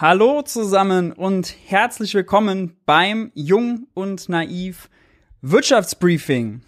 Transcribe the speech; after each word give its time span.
hallo 0.00 0.42
zusammen 0.42 1.10
und 1.10 1.56
herzlich 1.66 2.14
willkommen 2.14 2.76
beim 2.86 3.32
Jung 3.34 3.88
und 3.94 4.28
Naiv 4.28 4.88
Wirtschaftsbriefing. 5.42 6.60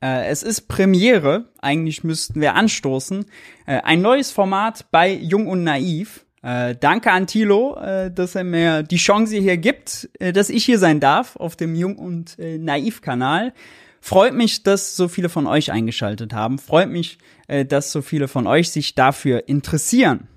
Äh, 0.00 0.28
es 0.28 0.44
ist 0.44 0.68
Premiere, 0.68 1.48
eigentlich 1.60 2.04
müssten 2.04 2.40
wir 2.40 2.54
anstoßen. 2.54 3.24
Äh, 3.66 3.80
ein 3.80 4.02
neues 4.02 4.30
Format 4.30 4.86
bei 4.92 5.12
Jung 5.12 5.48
und 5.48 5.64
Naiv. 5.64 6.24
Äh, 6.42 6.76
danke 6.78 7.10
an 7.10 7.26
Thilo, 7.26 7.76
äh, 7.76 8.12
dass 8.12 8.36
er 8.36 8.44
mir 8.44 8.84
die 8.84 8.98
Chance 8.98 9.36
hier 9.36 9.56
gibt, 9.56 10.08
äh, 10.20 10.32
dass 10.32 10.48
ich 10.48 10.64
hier 10.64 10.78
sein 10.78 11.00
darf 11.00 11.34
auf 11.34 11.56
dem 11.56 11.74
Jung 11.74 11.96
und 11.98 12.38
äh, 12.38 12.58
Naiv 12.58 13.00
Kanal. 13.00 13.52
Freut 14.00 14.32
mich, 14.34 14.62
dass 14.62 14.94
so 14.94 15.08
viele 15.08 15.28
von 15.28 15.48
euch 15.48 15.72
eingeschaltet 15.72 16.32
haben. 16.32 16.58
Freut 16.58 16.90
mich, 16.90 17.18
dass 17.48 17.90
so 17.90 18.02
viele 18.02 18.28
von 18.28 18.46
euch 18.46 18.70
sich 18.70 18.94
dafür 18.94 19.48
interessieren. 19.48 20.28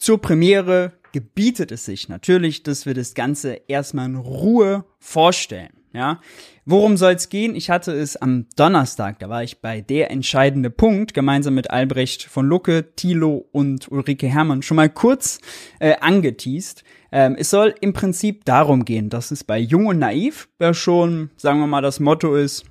Zur 0.00 0.18
Premiere 0.18 0.94
gebietet 1.12 1.70
es 1.70 1.84
sich 1.84 2.08
natürlich, 2.08 2.62
dass 2.62 2.86
wir 2.86 2.94
das 2.94 3.12
Ganze 3.12 3.60
erstmal 3.68 4.06
in 4.06 4.16
Ruhe 4.16 4.86
vorstellen. 4.98 5.74
Ja, 5.92 6.20
worum 6.64 6.96
soll 6.96 7.12
es 7.12 7.28
gehen? 7.28 7.54
Ich 7.54 7.68
hatte 7.68 7.92
es 7.92 8.16
am 8.16 8.46
Donnerstag, 8.56 9.18
da 9.18 9.28
war 9.28 9.42
ich 9.42 9.60
bei 9.60 9.82
der 9.82 10.10
entscheidende 10.10 10.70
Punkt 10.70 11.12
gemeinsam 11.12 11.54
mit 11.54 11.70
Albrecht 11.70 12.22
von 12.22 12.46
Lucke, 12.46 12.94
Thilo 12.96 13.46
und 13.52 13.92
Ulrike 13.92 14.28
Hermann 14.28 14.62
schon 14.62 14.76
mal 14.76 14.88
kurz 14.88 15.40
äh, 15.80 15.96
angeteased. 16.00 16.82
Ähm, 17.12 17.36
es 17.38 17.50
soll 17.50 17.74
im 17.80 17.92
Prinzip 17.92 18.46
darum 18.46 18.86
gehen, 18.86 19.10
dass 19.10 19.32
es 19.32 19.44
bei 19.44 19.58
Jung 19.58 19.86
und 19.86 19.98
Naiv 19.98 20.48
ja 20.60 20.72
schon, 20.72 21.30
sagen 21.36 21.60
wir 21.60 21.66
mal, 21.66 21.82
das 21.82 22.00
Motto 22.00 22.36
ist, 22.36 22.64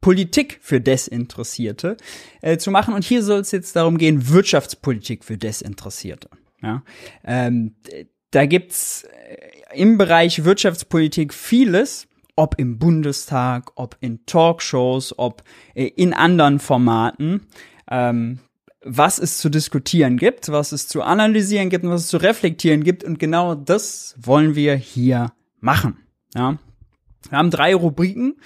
Politik 0.00 0.58
für 0.60 0.80
Desinteressierte 0.80 1.96
äh, 2.40 2.58
zu 2.58 2.70
machen. 2.70 2.94
Und 2.94 3.04
hier 3.04 3.22
soll 3.22 3.40
es 3.40 3.50
jetzt 3.50 3.74
darum 3.76 3.98
gehen, 3.98 4.28
Wirtschaftspolitik 4.28 5.24
für 5.24 5.36
Desinteressierte. 5.36 6.28
Ja? 6.62 6.82
Ähm, 7.24 7.74
da 8.30 8.46
gibt's 8.46 9.04
äh, 9.04 9.48
im 9.74 9.98
Bereich 9.98 10.44
Wirtschaftspolitik 10.44 11.34
vieles, 11.34 12.06
ob 12.36 12.58
im 12.58 12.78
Bundestag, 12.78 13.72
ob 13.74 13.96
in 14.00 14.24
Talkshows, 14.26 15.18
ob 15.18 15.42
äh, 15.74 15.86
in 15.86 16.14
anderen 16.14 16.60
Formaten, 16.60 17.46
ähm, 17.90 18.38
was 18.84 19.18
es 19.18 19.38
zu 19.38 19.48
diskutieren 19.48 20.16
gibt, 20.16 20.50
was 20.50 20.72
es 20.72 20.86
zu 20.86 21.02
analysieren 21.02 21.68
gibt 21.68 21.84
und 21.84 21.90
was 21.90 22.02
es 22.02 22.08
zu 22.08 22.18
reflektieren 22.18 22.84
gibt. 22.84 23.02
Und 23.02 23.18
genau 23.18 23.54
das 23.56 24.14
wollen 24.18 24.54
wir 24.54 24.76
hier 24.76 25.32
machen. 25.60 25.98
Ja? 26.34 26.58
Wir 27.28 27.38
haben 27.38 27.50
drei 27.50 27.74
Rubriken, 27.74 28.36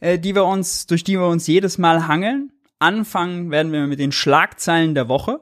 äh, 0.00 0.18
die 0.18 0.34
wir 0.34 0.44
uns, 0.44 0.86
durch 0.86 1.04
die 1.04 1.18
wir 1.18 1.26
uns 1.26 1.46
jedes 1.46 1.78
Mal 1.78 2.06
hangeln. 2.06 2.52
Anfangen 2.78 3.50
werden 3.50 3.72
wir 3.72 3.86
mit 3.86 3.98
den 3.98 4.12
Schlagzeilen 4.12 4.94
der 4.94 5.08
Woche. 5.08 5.40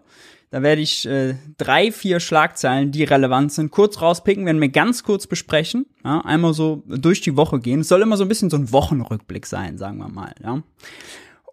Da 0.51 0.63
werde 0.63 0.81
ich 0.81 1.07
äh, 1.07 1.35
drei, 1.59 1.91
vier 1.91 2.21
Schlagzeilen, 2.21 2.93
die 2.93 3.05
relevant 3.05 3.53
sind, 3.53 3.71
kurz 3.71 4.01
rauspicken, 4.01 4.47
werden 4.47 4.61
wir 4.61 4.69
ganz 4.69 5.03
kurz 5.03 5.27
besprechen. 5.27 5.87
Ja, 6.05 6.21
einmal 6.21 6.55
so 6.55 6.83
durch 6.87 7.21
die 7.21 7.37
Woche 7.37 7.59
gehen. 7.59 7.81
Es 7.81 7.89
soll 7.89 8.03
immer 8.03 8.17
so 8.17 8.25
ein 8.25 8.29
bisschen 8.29 8.49
so 8.49 8.57
ein 8.57 8.73
Wochenrückblick 8.73 9.45
sein, 9.45 9.77
sagen 9.77 9.99
wir 9.99 10.09
mal. 10.09 10.33
Ja. 10.43 10.63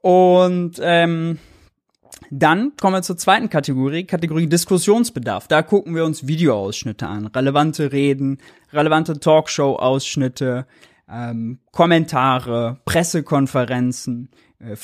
Und 0.02 0.80
ähm, 0.82 1.40
dann 2.30 2.74
kommen 2.80 2.96
wir 2.96 3.02
zur 3.02 3.18
zweiten 3.18 3.50
Kategorie, 3.50 4.06
Kategorie 4.06 4.48
Diskussionsbedarf. 4.48 5.48
Da 5.48 5.64
gucken 5.64 5.96
wir 5.96 6.06
uns 6.06 6.28
Videoausschnitte 6.28 7.08
an, 7.08 7.28
relevante 7.28 7.92
Reden, 7.92 8.38
relevante 8.72 9.20
Talkshow-Ausschnitte, 9.20 10.66
ähm, 11.14 11.60
Kommentare, 11.72 12.80
Pressekonferenzen, 12.86 14.30
äh, 14.60 14.76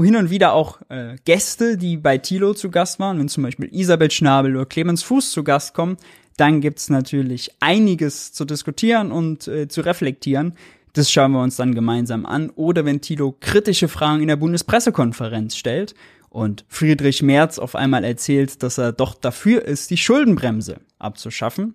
hin 0.00 0.16
und 0.16 0.30
wieder 0.30 0.52
auch 0.52 0.80
äh, 0.88 1.16
Gäste, 1.24 1.76
die 1.76 1.96
bei 1.96 2.18
Tilo 2.18 2.54
zu 2.54 2.70
Gast 2.70 2.98
waren, 2.98 3.18
wenn 3.18 3.28
zum 3.28 3.44
Beispiel 3.44 3.68
Isabel 3.72 4.10
Schnabel 4.10 4.56
oder 4.56 4.66
Clemens 4.66 5.02
Fuß 5.02 5.30
zu 5.30 5.44
Gast 5.44 5.74
kommen, 5.74 5.96
dann 6.36 6.60
gibt's 6.60 6.88
natürlich 6.88 7.50
einiges 7.60 8.32
zu 8.32 8.44
diskutieren 8.44 9.12
und 9.12 9.46
äh, 9.46 9.68
zu 9.68 9.82
reflektieren. 9.82 10.54
Das 10.94 11.12
schauen 11.12 11.32
wir 11.32 11.42
uns 11.42 11.56
dann 11.56 11.74
gemeinsam 11.74 12.26
an. 12.26 12.50
Oder 12.50 12.84
wenn 12.84 13.00
Tilo 13.00 13.36
kritische 13.38 13.88
Fragen 13.88 14.22
in 14.22 14.28
der 14.28 14.36
Bundespressekonferenz 14.36 15.54
stellt 15.54 15.94
und 16.30 16.64
Friedrich 16.68 17.22
Merz 17.22 17.58
auf 17.58 17.76
einmal 17.76 18.04
erzählt, 18.04 18.62
dass 18.62 18.78
er 18.78 18.92
doch 18.92 19.14
dafür 19.14 19.64
ist, 19.64 19.90
die 19.90 19.98
Schuldenbremse 19.98 20.80
abzuschaffen. 20.98 21.74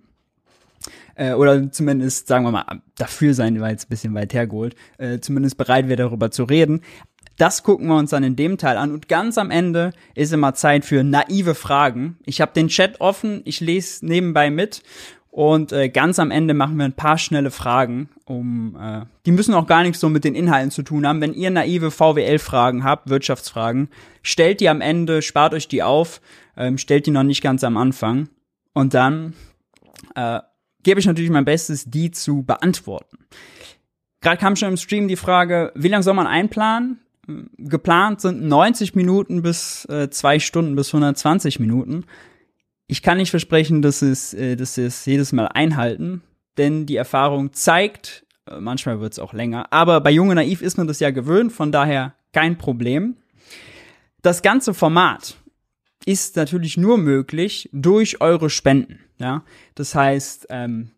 Äh, 1.16 1.32
oder 1.32 1.70
zumindest, 1.72 2.28
sagen 2.28 2.44
wir 2.44 2.52
mal, 2.52 2.64
dafür 2.96 3.34
sein, 3.34 3.60
weil 3.60 3.74
es 3.74 3.86
ein 3.86 3.88
bisschen 3.88 4.14
weit 4.14 4.34
hergeholt, 4.34 4.76
äh, 4.98 5.18
zumindest 5.18 5.56
bereit 5.56 5.88
wäre, 5.88 5.96
darüber 5.96 6.30
zu 6.30 6.44
reden. 6.44 6.82
Das 7.38 7.62
gucken 7.62 7.88
wir 7.88 7.96
uns 7.96 8.10
dann 8.10 8.22
in 8.22 8.36
dem 8.36 8.56
Teil 8.56 8.76
an. 8.76 8.92
Und 8.92 9.08
ganz 9.08 9.36
am 9.36 9.50
Ende 9.50 9.92
ist 10.14 10.32
immer 10.32 10.54
Zeit 10.54 10.84
für 10.84 11.04
naive 11.04 11.54
Fragen. 11.54 12.18
Ich 12.24 12.40
habe 12.40 12.52
den 12.54 12.68
Chat 12.68 13.00
offen, 13.00 13.42
ich 13.44 13.60
lese 13.60 14.06
nebenbei 14.06 14.50
mit. 14.50 14.82
Und 15.30 15.70
äh, 15.72 15.90
ganz 15.90 16.18
am 16.18 16.30
Ende 16.30 16.54
machen 16.54 16.78
wir 16.78 16.86
ein 16.86 16.94
paar 16.94 17.18
schnelle 17.18 17.50
Fragen, 17.50 18.08
um 18.24 18.74
äh, 18.80 19.02
die 19.26 19.32
müssen 19.32 19.52
auch 19.52 19.66
gar 19.66 19.82
nichts 19.82 20.00
so 20.00 20.08
mit 20.08 20.24
den 20.24 20.34
Inhalten 20.34 20.70
zu 20.70 20.82
tun 20.82 21.06
haben. 21.06 21.20
Wenn 21.20 21.34
ihr 21.34 21.50
naive 21.50 21.90
VWL-Fragen 21.90 22.84
habt, 22.84 23.10
Wirtschaftsfragen, 23.10 23.90
stellt 24.22 24.60
die 24.60 24.70
am 24.70 24.80
Ende, 24.80 25.20
spart 25.20 25.52
euch 25.52 25.68
die 25.68 25.82
auf, 25.82 26.22
ähm, 26.56 26.78
stellt 26.78 27.04
die 27.04 27.10
noch 27.10 27.22
nicht 27.22 27.42
ganz 27.42 27.64
am 27.64 27.76
Anfang. 27.76 28.30
Und 28.72 28.94
dann 28.94 29.34
äh, 30.14 30.40
gebe 30.86 31.00
ich 31.00 31.06
natürlich 31.06 31.32
mein 31.32 31.44
Bestes, 31.44 31.84
die 31.84 32.12
zu 32.12 32.44
beantworten. 32.44 33.18
Gerade 34.20 34.38
kam 34.38 34.54
schon 34.54 34.70
im 34.70 34.76
Stream 34.76 35.08
die 35.08 35.16
Frage, 35.16 35.72
wie 35.74 35.88
lange 35.88 36.04
soll 36.04 36.14
man 36.14 36.28
einplanen? 36.28 37.00
geplant 37.58 38.20
sind 38.20 38.44
90 38.44 38.94
Minuten 38.94 39.42
bis 39.42 39.84
äh, 39.86 40.10
zwei 40.10 40.38
Stunden 40.38 40.76
bis 40.76 40.94
120 40.94 41.58
Minuten. 41.58 42.04
Ich 42.86 43.02
kann 43.02 43.18
nicht 43.18 43.30
versprechen, 43.30 43.82
dass 43.82 44.00
es, 44.00 44.32
äh, 44.32 44.54
dass 44.54 44.76
sie 44.76 44.84
es 44.84 45.04
jedes 45.06 45.32
Mal 45.32 45.46
einhalten, 45.46 46.22
denn 46.56 46.86
die 46.86 46.94
Erfahrung 46.94 47.52
zeigt, 47.52 48.24
äh, 48.48 48.60
manchmal 48.60 49.00
wird 49.00 49.12
es 49.12 49.18
auch 49.18 49.32
länger, 49.32 49.72
aber 49.72 50.00
bei 50.00 50.12
Junge 50.12 50.36
Naiv 50.36 50.62
ist 50.62 50.78
man 50.78 50.86
das 50.86 51.00
ja 51.00 51.10
gewöhnt, 51.10 51.50
von 51.50 51.72
daher 51.72 52.14
kein 52.32 52.58
Problem. 52.58 53.16
Das 54.22 54.40
ganze 54.42 54.72
Format 54.72 55.36
ist 56.04 56.36
natürlich 56.36 56.76
nur 56.76 56.96
möglich 56.96 57.68
durch 57.72 58.20
eure 58.20 58.50
Spenden. 58.50 59.00
Ja, 59.18 59.44
das 59.74 59.94
heißt, 59.94 60.48
ähm, 60.50 60.90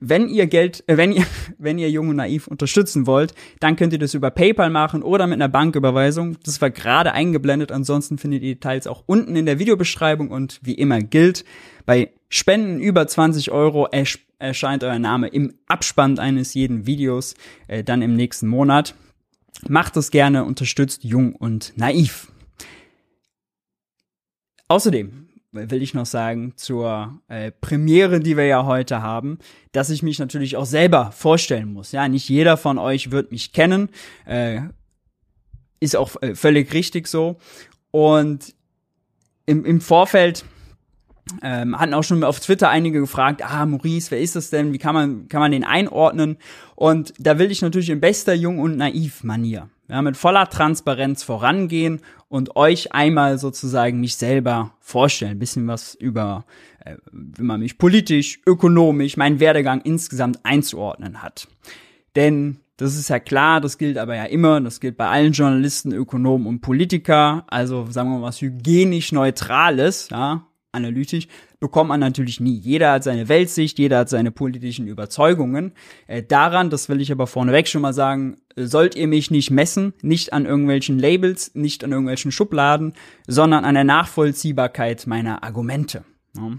wenn 0.00 0.28
ihr 0.28 0.46
Geld, 0.46 0.84
äh, 0.86 0.96
wenn 0.96 1.12
ihr, 1.12 1.24
wenn 1.58 1.78
ihr 1.78 1.90
Jung 1.90 2.08
und 2.08 2.16
Naiv 2.16 2.46
unterstützen 2.46 3.06
wollt, 3.06 3.34
dann 3.60 3.76
könnt 3.76 3.92
ihr 3.92 3.98
das 3.98 4.14
über 4.14 4.30
PayPal 4.30 4.70
machen 4.70 5.02
oder 5.02 5.26
mit 5.26 5.34
einer 5.34 5.48
Banküberweisung. 5.48 6.36
Das 6.44 6.60
war 6.60 6.70
gerade 6.70 7.12
eingeblendet. 7.12 7.72
Ansonsten 7.72 8.18
findet 8.18 8.42
ihr 8.42 8.54
Details 8.54 8.86
auch 8.86 9.02
unten 9.06 9.36
in 9.36 9.46
der 9.46 9.58
Videobeschreibung 9.58 10.30
und 10.30 10.60
wie 10.62 10.74
immer 10.74 11.00
gilt, 11.00 11.44
bei 11.86 12.12
Spenden 12.28 12.80
über 12.80 13.06
20 13.06 13.50
Euro 13.50 13.88
erscheint 14.38 14.84
euer 14.84 14.98
Name 14.98 15.28
im 15.28 15.54
Abspann 15.66 16.18
eines 16.18 16.52
jeden 16.52 16.86
Videos, 16.86 17.34
äh, 17.66 17.82
dann 17.82 18.02
im 18.02 18.14
nächsten 18.14 18.46
Monat. 18.46 18.94
Macht 19.66 19.96
es 19.96 20.10
gerne, 20.10 20.44
unterstützt 20.44 21.02
Jung 21.02 21.34
und 21.34 21.72
Naiv. 21.76 22.30
Außerdem 24.68 25.27
will 25.52 25.82
ich 25.82 25.94
noch 25.94 26.06
sagen, 26.06 26.52
zur 26.56 27.20
äh, 27.28 27.50
Premiere, 27.50 28.20
die 28.20 28.36
wir 28.36 28.46
ja 28.46 28.66
heute 28.66 29.02
haben, 29.02 29.38
dass 29.72 29.90
ich 29.90 30.02
mich 30.02 30.18
natürlich 30.18 30.56
auch 30.56 30.66
selber 30.66 31.10
vorstellen 31.12 31.72
muss. 31.72 31.92
Ja, 31.92 32.08
nicht 32.08 32.28
jeder 32.28 32.56
von 32.56 32.78
euch 32.78 33.10
wird 33.10 33.32
mich 33.32 33.52
kennen, 33.52 33.88
äh, 34.26 34.60
ist 35.80 35.96
auch 35.96 36.20
äh, 36.22 36.34
völlig 36.34 36.72
richtig 36.74 37.08
so. 37.08 37.38
Und 37.90 38.54
im, 39.46 39.64
im 39.64 39.80
Vorfeld 39.80 40.44
ähm, 41.42 41.78
hatten 41.78 41.94
auch 41.94 42.04
schon 42.04 42.24
auf 42.24 42.40
Twitter 42.40 42.68
einige 42.68 43.00
gefragt, 43.00 43.42
ah, 43.42 43.64
Maurice, 43.64 44.10
wer 44.10 44.20
ist 44.20 44.36
das 44.36 44.50
denn? 44.50 44.72
Wie 44.72 44.78
kann 44.78 44.94
man, 44.94 45.28
kann 45.28 45.40
man 45.40 45.52
den 45.52 45.64
einordnen? 45.64 46.36
Und 46.74 47.14
da 47.18 47.38
will 47.38 47.50
ich 47.50 47.62
natürlich 47.62 47.90
in 47.90 48.00
bester 48.00 48.34
Jung- 48.34 48.58
und 48.58 48.76
Naiv-Manier 48.76 49.68
ja, 49.88 50.02
mit 50.02 50.16
voller 50.16 50.48
Transparenz 50.48 51.22
vorangehen 51.22 52.00
und 52.28 52.56
euch 52.56 52.92
einmal 52.92 53.38
sozusagen 53.38 54.00
mich 54.00 54.16
selber 54.16 54.72
vorstellen. 54.80 55.32
Ein 55.32 55.38
bisschen 55.38 55.66
was 55.66 55.94
über, 55.94 56.44
äh, 56.84 56.96
wie 57.10 57.42
man 57.42 57.60
mich 57.60 57.78
politisch, 57.78 58.40
ökonomisch, 58.46 59.16
meinen 59.16 59.40
Werdegang 59.40 59.80
insgesamt 59.80 60.44
einzuordnen 60.44 61.22
hat. 61.22 61.48
Denn 62.16 62.60
das 62.76 62.96
ist 62.96 63.08
ja 63.08 63.18
klar, 63.18 63.60
das 63.60 63.76
gilt 63.76 63.98
aber 63.98 64.14
ja 64.14 64.24
immer, 64.24 64.60
das 64.60 64.78
gilt 64.78 64.96
bei 64.96 65.08
allen 65.08 65.32
Journalisten, 65.32 65.92
Ökonomen 65.92 66.46
und 66.46 66.60
Politiker, 66.60 67.44
also 67.48 67.86
sagen 67.90 68.10
wir 68.10 68.18
mal 68.18 68.26
was 68.26 68.40
hygienisch 68.40 69.10
Neutrales, 69.10 70.08
ja, 70.10 70.46
analytisch, 70.72 71.28
bekommt 71.60 71.88
man 71.88 72.00
natürlich 72.00 72.40
nie. 72.40 72.56
Jeder 72.56 72.92
hat 72.92 73.04
seine 73.04 73.28
Weltsicht, 73.28 73.78
jeder 73.78 73.98
hat 73.98 74.08
seine 74.08 74.30
politischen 74.30 74.86
Überzeugungen. 74.86 75.72
Äh, 76.06 76.22
daran, 76.22 76.70
das 76.70 76.88
will 76.88 77.00
ich 77.00 77.10
aber 77.10 77.26
vorneweg 77.26 77.68
schon 77.68 77.82
mal 77.82 77.92
sagen, 77.92 78.36
äh, 78.56 78.64
sollt 78.64 78.94
ihr 78.94 79.08
mich 79.08 79.30
nicht 79.30 79.50
messen, 79.50 79.94
nicht 80.02 80.32
an 80.32 80.46
irgendwelchen 80.46 80.98
Labels, 80.98 81.54
nicht 81.54 81.84
an 81.84 81.92
irgendwelchen 81.92 82.32
Schubladen, 82.32 82.92
sondern 83.26 83.64
an 83.64 83.74
der 83.74 83.84
Nachvollziehbarkeit 83.84 85.06
meiner 85.06 85.42
Argumente. 85.42 86.04
Ja. 86.36 86.52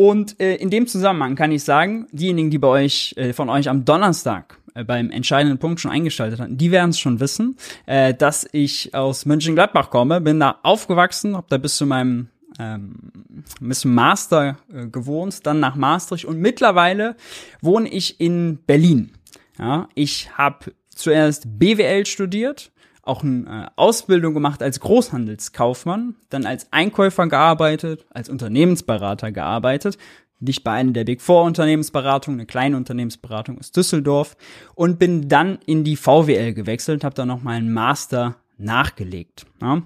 Und 0.00 0.38
äh, 0.38 0.54
in 0.54 0.70
dem 0.70 0.86
Zusammenhang 0.86 1.34
kann 1.34 1.50
ich 1.50 1.64
sagen, 1.64 2.06
diejenigen, 2.12 2.50
die 2.50 2.58
bei 2.58 2.68
euch, 2.68 3.14
äh, 3.16 3.32
von 3.32 3.48
euch 3.48 3.68
am 3.68 3.84
Donnerstag 3.84 4.56
beim 4.86 5.10
entscheidenden 5.10 5.58
Punkt 5.58 5.80
schon 5.80 5.90
eingeschaltet 5.90 6.40
hatten, 6.40 6.56
die 6.56 6.70
werden 6.70 6.90
es 6.90 6.98
schon 6.98 7.20
wissen, 7.20 7.56
äh, 7.86 8.14
dass 8.14 8.48
ich 8.52 8.94
aus 8.94 9.26
Mönchengladbach 9.26 9.90
komme, 9.90 10.20
bin 10.20 10.40
da 10.40 10.58
aufgewachsen, 10.62 11.36
habe 11.36 11.46
da 11.48 11.58
bis 11.58 11.76
zu 11.76 11.86
meinem 11.86 12.28
ähm, 12.58 13.12
bis 13.60 13.84
Master 13.84 14.58
äh, 14.72 14.86
gewohnt, 14.86 15.46
dann 15.46 15.60
nach 15.60 15.76
Maastricht 15.76 16.24
und 16.24 16.38
mittlerweile 16.38 17.16
wohne 17.60 17.88
ich 17.88 18.20
in 18.20 18.58
Berlin. 18.66 19.12
Ja, 19.58 19.88
ich 19.94 20.36
habe 20.36 20.72
zuerst 20.88 21.58
BWL 21.58 22.06
studiert, 22.06 22.72
auch 23.02 23.22
eine 23.22 23.66
äh, 23.66 23.70
Ausbildung 23.76 24.34
gemacht 24.34 24.62
als 24.62 24.80
Großhandelskaufmann, 24.80 26.16
dann 26.28 26.46
als 26.46 26.72
Einkäufer 26.72 27.26
gearbeitet, 27.26 28.06
als 28.10 28.28
Unternehmensberater 28.28 29.32
gearbeitet, 29.32 29.98
nicht 30.40 30.64
bei 30.64 30.72
einer 30.72 30.92
der 30.92 31.04
Big 31.04 31.20
Four 31.20 31.44
Unternehmensberatungen, 31.44 32.40
eine 32.40 32.46
kleine 32.46 32.76
Unternehmensberatung 32.76 33.58
aus 33.58 33.72
Düsseldorf 33.72 34.36
und 34.74 34.98
bin 34.98 35.28
dann 35.28 35.58
in 35.66 35.84
die 35.84 35.96
VWL 35.96 36.54
gewechselt, 36.54 37.04
habe 37.04 37.14
da 37.14 37.26
noch 37.26 37.42
mal 37.42 37.56
einen 37.56 37.72
Master 37.72 38.36
nachgelegt. 38.56 39.46
Ja. 39.60 39.82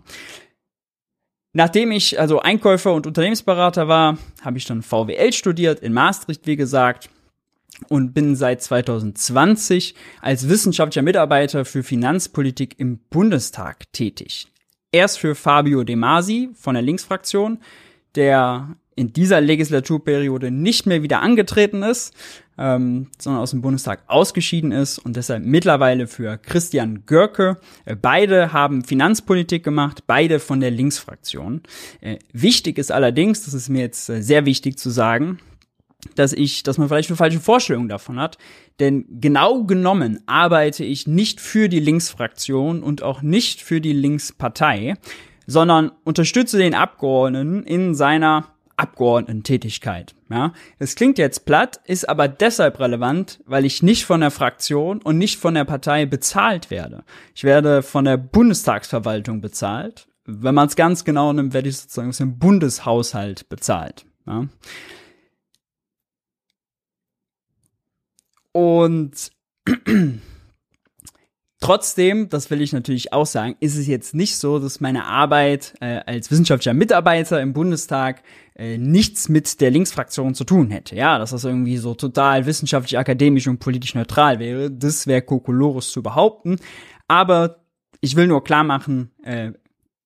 Nachdem 1.54 1.92
ich 1.92 2.18
also 2.18 2.40
Einkäufer 2.40 2.94
und 2.94 3.06
Unternehmensberater 3.06 3.86
war, 3.86 4.16
habe 4.42 4.58
ich 4.58 4.64
dann 4.64 4.82
VWL 4.82 5.32
studiert 5.32 5.80
in 5.80 5.92
Maastricht, 5.92 6.46
wie 6.46 6.56
gesagt, 6.56 7.10
und 7.88 8.14
bin 8.14 8.36
seit 8.36 8.62
2020 8.62 9.94
als 10.20 10.48
wissenschaftlicher 10.48 11.02
Mitarbeiter 11.02 11.64
für 11.64 11.82
Finanzpolitik 11.82 12.78
im 12.78 12.98
Bundestag 13.10 13.92
tätig. 13.92 14.48
Erst 14.92 15.18
für 15.18 15.34
Fabio 15.34 15.84
De 15.84 15.96
Masi 15.96 16.50
von 16.54 16.74
der 16.74 16.82
Linksfraktion, 16.82 17.58
der 18.14 18.76
in 18.94 19.12
dieser 19.12 19.40
Legislaturperiode 19.40 20.50
nicht 20.50 20.86
mehr 20.86 21.02
wieder 21.02 21.20
angetreten 21.20 21.82
ist, 21.82 22.14
ähm, 22.58 23.08
sondern 23.18 23.42
aus 23.42 23.50
dem 23.50 23.62
Bundestag 23.62 24.02
ausgeschieden 24.06 24.72
ist 24.72 24.98
und 24.98 25.16
deshalb 25.16 25.44
mittlerweile 25.44 26.06
für 26.06 26.36
Christian 26.38 27.04
Görke. 27.06 27.58
Äh, 27.84 27.96
beide 27.96 28.52
haben 28.52 28.84
Finanzpolitik 28.84 29.64
gemacht, 29.64 30.04
beide 30.06 30.38
von 30.38 30.60
der 30.60 30.70
Linksfraktion. 30.70 31.62
Äh, 32.00 32.18
wichtig 32.32 32.78
ist 32.78 32.92
allerdings, 32.92 33.44
das 33.44 33.54
ist 33.54 33.68
mir 33.68 33.80
jetzt 33.80 34.08
äh, 34.08 34.22
sehr 34.22 34.44
wichtig 34.44 34.78
zu 34.78 34.90
sagen, 34.90 35.38
dass 36.14 36.32
ich, 36.32 36.62
dass 36.62 36.78
man 36.78 36.88
vielleicht 36.88 37.10
eine 37.10 37.16
falsche 37.16 37.40
Vorstellung 37.40 37.88
davon 37.88 38.18
hat. 38.20 38.36
Denn 38.80 39.06
genau 39.20 39.64
genommen 39.64 40.20
arbeite 40.26 40.84
ich 40.84 41.06
nicht 41.06 41.40
für 41.40 41.68
die 41.68 41.80
Linksfraktion 41.80 42.82
und 42.82 43.02
auch 43.02 43.22
nicht 43.22 43.62
für 43.62 43.80
die 43.80 43.92
Linkspartei, 43.92 44.94
sondern 45.46 45.92
unterstütze 46.04 46.58
den 46.58 46.74
Abgeordneten 46.74 47.62
in 47.62 47.94
seiner 47.94 48.51
Abgeordnetentätigkeit. 48.82 50.14
Ja, 50.28 50.52
es 50.78 50.96
klingt 50.96 51.18
jetzt 51.18 51.46
platt, 51.46 51.80
ist 51.84 52.08
aber 52.08 52.26
deshalb 52.26 52.80
relevant, 52.80 53.40
weil 53.46 53.64
ich 53.64 53.82
nicht 53.82 54.04
von 54.04 54.20
der 54.20 54.32
Fraktion 54.32 55.00
und 55.00 55.18
nicht 55.18 55.38
von 55.38 55.54
der 55.54 55.64
Partei 55.64 56.04
bezahlt 56.04 56.70
werde. 56.70 57.04
Ich 57.34 57.44
werde 57.44 57.82
von 57.82 58.04
der 58.04 58.16
Bundestagsverwaltung 58.16 59.40
bezahlt. 59.40 60.08
Wenn 60.24 60.54
man 60.54 60.66
es 60.68 60.76
ganz 60.76 61.04
genau 61.04 61.32
nimmt, 61.32 61.54
werde 61.54 61.68
ich 61.68 61.78
sozusagen 61.78 62.08
aus 62.08 62.18
dem 62.18 62.38
Bundeshaushalt 62.38 63.48
bezahlt. 63.48 64.04
Ja. 64.26 64.48
Und 68.52 69.30
Trotzdem, 71.62 72.28
das 72.28 72.50
will 72.50 72.60
ich 72.60 72.72
natürlich 72.72 73.12
auch 73.12 73.24
sagen, 73.24 73.54
ist 73.60 73.76
es 73.76 73.86
jetzt 73.86 74.16
nicht 74.16 74.36
so, 74.36 74.58
dass 74.58 74.80
meine 74.80 75.04
Arbeit 75.04 75.74
äh, 75.80 76.00
als 76.06 76.28
wissenschaftlicher 76.28 76.74
Mitarbeiter 76.74 77.40
im 77.40 77.52
Bundestag 77.52 78.24
äh, 78.54 78.78
nichts 78.78 79.28
mit 79.28 79.60
der 79.60 79.70
Linksfraktion 79.70 80.34
zu 80.34 80.44
tun 80.44 80.70
hätte. 80.70 80.94
Ja, 80.96 81.18
dass 81.18 81.30
das 81.30 81.44
irgendwie 81.44 81.76
so 81.76 81.94
total 81.94 82.46
wissenschaftlich, 82.46 82.98
akademisch 82.98 83.48
und 83.48 83.58
politisch 83.58 83.94
neutral 83.94 84.38
wäre, 84.38 84.70
das 84.70 85.06
wäre 85.06 85.22
Kokolores 85.22 85.90
zu 85.90 86.02
behaupten. 86.02 86.56
Aber 87.08 87.64
ich 88.00 88.16
will 88.16 88.26
nur 88.26 88.44
klar 88.44 88.64
machen, 88.64 89.10
äh, 89.22 89.52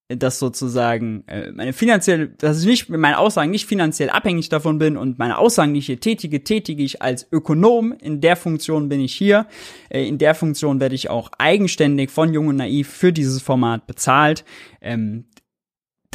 dass 0.08 0.38
sozusagen 0.38 1.24
äh, 1.26 1.50
meine 1.50 1.72
finanzielle, 1.72 2.28
dass 2.28 2.60
ich 2.60 2.66
nicht 2.66 2.88
mit 2.88 3.00
meinen 3.00 3.16
Aussagen 3.16 3.50
nicht 3.50 3.66
finanziell 3.66 4.10
abhängig 4.10 4.48
davon 4.48 4.78
bin 4.78 4.96
und 4.96 5.18
meine 5.18 5.36
Aussagen, 5.38 5.74
die 5.74 5.80
ich 5.80 5.86
hier 5.86 5.98
tätige, 5.98 6.44
tätige 6.44 6.84
ich 6.84 7.02
als 7.02 7.26
Ökonom. 7.32 7.92
In 7.92 8.20
der 8.20 8.36
Funktion 8.36 8.88
bin 8.88 9.00
ich 9.00 9.14
hier. 9.14 9.46
Äh, 9.88 10.06
in 10.06 10.18
der 10.18 10.36
Funktion 10.36 10.78
werde 10.78 10.94
ich 10.94 11.10
auch 11.10 11.30
eigenständig 11.38 12.10
von 12.10 12.32
Jung 12.32 12.48
und 12.48 12.56
Naiv 12.56 12.88
für 12.88 13.12
dieses 13.12 13.42
Format 13.42 13.88
bezahlt. 13.88 14.44
Ähm, 14.80 15.24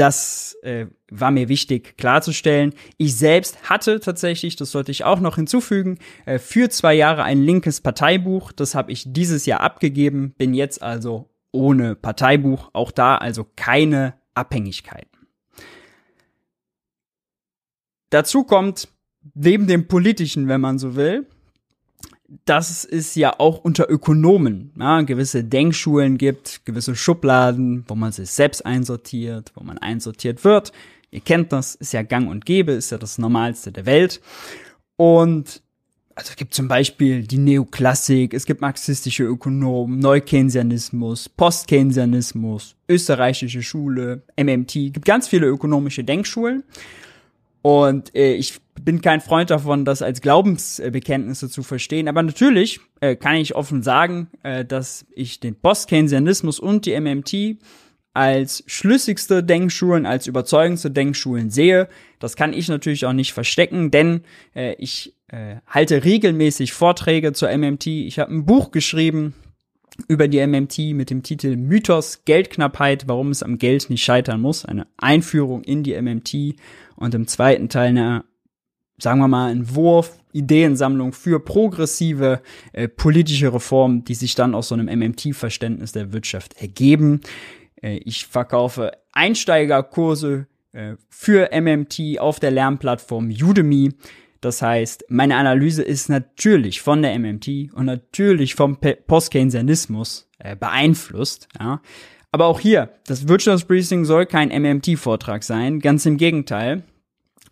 das 0.02 0.58
äh, 0.64 0.88
war 1.12 1.30
mir 1.30 1.48
wichtig 1.48 1.96
klarzustellen. 1.96 2.74
Ich 2.98 3.16
selbst 3.16 3.70
hatte 3.70 4.00
tatsächlich, 4.00 4.56
das 4.56 4.72
sollte 4.72 4.90
ich 4.90 5.04
auch 5.04 5.20
noch 5.20 5.36
hinzufügen, 5.36 6.00
äh, 6.26 6.40
für 6.40 6.70
zwei 6.70 6.96
Jahre 6.96 7.22
ein 7.22 7.44
linkes 7.44 7.82
Parteibuch. 7.82 8.52
Das 8.52 8.74
habe 8.74 8.92
ich 8.92 9.04
dieses 9.06 9.46
Jahr 9.46 9.60
abgegeben, 9.62 10.34
bin 10.40 10.56
jetzt 10.56 10.82
also 10.82 11.30
ohne 11.52 11.94
Parteibuch. 11.94 12.72
Auch 12.74 12.90
da 12.90 13.16
also 13.16 13.46
keine 13.56 14.16
Abhängigkeiten. 14.34 15.28
Dazu 18.10 18.44
kommt, 18.44 18.88
neben 19.36 19.68
dem 19.68 19.88
politischen, 19.88 20.48
wenn 20.48 20.62
man 20.62 20.80
so 20.80 20.96
will, 20.96 21.28
dass 22.46 22.86
es 22.86 23.16
ja 23.16 23.40
auch 23.40 23.60
unter 23.64 23.90
Ökonomen 23.90 24.72
ja, 24.80 25.02
gewisse 25.02 25.44
Denkschulen 25.44 26.18
gibt, 26.18 26.66
gewisse 26.66 26.96
Schubladen, 26.96 27.84
wo 27.88 27.96
man 27.96 28.12
sich 28.12 28.30
selbst 28.32 28.66
einsortiert, 28.66 29.52
wo 29.56 29.64
man 29.64 29.78
einsortiert 29.78 30.44
wird. 30.44 30.72
Ihr 31.12 31.20
kennt 31.20 31.52
das, 31.52 31.76
ist 31.76 31.92
ja 31.92 32.04
gang 32.04 32.30
und 32.30 32.46
gäbe, 32.46 32.72
ist 32.72 32.92
ja 32.92 32.98
das 32.98 33.18
Normalste 33.18 33.72
der 33.72 33.86
Welt. 33.86 34.22
Und 34.96 35.62
also 36.16 36.30
es 36.32 36.36
gibt 36.36 36.54
zum 36.54 36.68
Beispiel 36.68 37.24
die 37.24 37.38
Neoklassik, 37.38 38.34
es 38.34 38.46
gibt 38.46 38.62
marxistische 38.62 39.24
Ökonomen, 39.24 40.00
Neukeynesianismus, 40.00 41.28
Postkeynesianismus, 41.30 42.76
österreichische 42.88 43.64
Schule, 43.64 44.22
MMT, 44.38 44.74
gibt 44.94 45.06
ganz 45.06 45.28
viele 45.28 45.48
ökonomische 45.48 46.04
Denkschulen. 46.04 46.64
Und 47.62 48.16
äh, 48.16 48.34
ich 48.34 48.60
bin 48.82 49.02
kein 49.02 49.22
Freund 49.22 49.50
davon, 49.50 49.86
das 49.86 50.02
als 50.02 50.22
Glaubensbekenntnisse 50.22 51.50
zu 51.50 51.64
verstehen. 51.64 52.08
Aber 52.08 52.24
natürlich 52.24 52.80
äh, 53.00 53.16
kann 53.16 53.36
ich 53.36 53.56
offen 53.56 53.84
sagen, 53.84 54.30
äh, 54.44 54.66
dass 54.66 55.06
ich 55.12 55.40
den 55.40 55.56
Postkeynesianismus 55.56 56.60
und 56.60 56.86
die 56.86 57.00
MMT 57.00 57.62
als 58.14 58.64
schlüssigste 58.68 59.44
Denkschulen, 59.44 60.06
als 60.06 60.28
überzeugendste 60.28 60.92
Denkschulen 60.92 61.50
sehe. 61.50 61.88
Das 62.20 62.36
kann 62.36 62.54
ich 62.54 62.68
natürlich 62.68 63.06
auch 63.06 63.14
nicht 63.14 63.34
verstecken, 63.34 63.92
denn 63.92 64.24
äh, 64.54 64.74
ich 64.80 65.16
äh, 65.28 65.58
halte 65.68 66.04
regelmäßig 66.04 66.74
Vorträge 66.74 67.32
zur 67.34 67.56
MMT. 67.56 67.88
Ich 67.88 68.20
habe 68.20 68.34
ein 68.34 68.46
Buch 68.46 68.72
geschrieben 68.72 69.34
über 70.08 70.28
die 70.28 70.46
MMT 70.46 70.94
mit 70.94 71.10
dem 71.10 71.24
Titel 71.24 71.56
Mythos 71.56 72.24
Geldknappheit, 72.26 73.08
warum 73.08 73.32
es 73.32 73.44
am 73.44 73.58
Geld 73.58 73.90
nicht 73.90 74.04
scheitern 74.04 74.42
muss. 74.42 74.66
Eine 74.66 74.88
Einführung 74.98 75.64
in 75.64 75.84
die 75.84 76.00
MMT 76.00 76.56
und 76.96 77.14
im 77.14 77.28
zweiten 77.28 77.70
Teil 77.70 77.90
eine, 77.90 78.24
sagen 78.98 79.20
wir 79.20 79.28
mal, 79.28 79.52
Entwurf, 79.52 80.18
Ideensammlung 80.34 81.14
für 81.14 81.40
progressive 81.40 82.42
äh, 82.74 82.88
politische 82.88 83.54
Reformen, 83.54 84.06
die 84.06 84.16
sich 84.16 84.36
dann 84.36 84.56
aus 84.56 84.70
so 84.70 84.76
einem 84.76 84.88
MMT-Verständnis 84.88 85.92
der 85.92 86.14
Wirtschaft 86.14 86.62
ergeben. 86.62 87.22
Äh, 87.82 87.98
ich 87.98 88.28
verkaufe 88.28 88.92
Einsteigerkurse 89.12 90.48
äh, 90.72 90.96
für 91.10 91.50
MMT 91.52 92.20
auf 92.20 92.40
der 92.40 92.52
Lernplattform 92.52 93.30
Udemy. 93.30 93.94
Das 94.42 94.62
heißt, 94.62 95.06
meine 95.08 95.36
Analyse 95.36 95.84
ist 95.84 96.10
natürlich 96.10 96.82
von 96.82 97.04
der 97.04 97.18
MMT 97.18 97.74
und 97.74 97.86
natürlich 97.86 98.56
vom 98.56 98.78
Postkeynesianismus 99.08 100.30
äh, 100.40 100.56
beeinflusst. 100.56 101.48
Ja. 101.60 101.82
Aber 102.32 102.46
auch 102.46 102.60
hier, 102.60 102.90
das 103.06 103.28
Wirtschaftsbriefing 103.28 104.06
soll 104.06 104.26
kein 104.26 104.50
MMT-Vortrag 104.50 105.44
sein, 105.44 105.80
ganz 105.80 106.06
im 106.06 106.18
Gegenteil. 106.18 106.84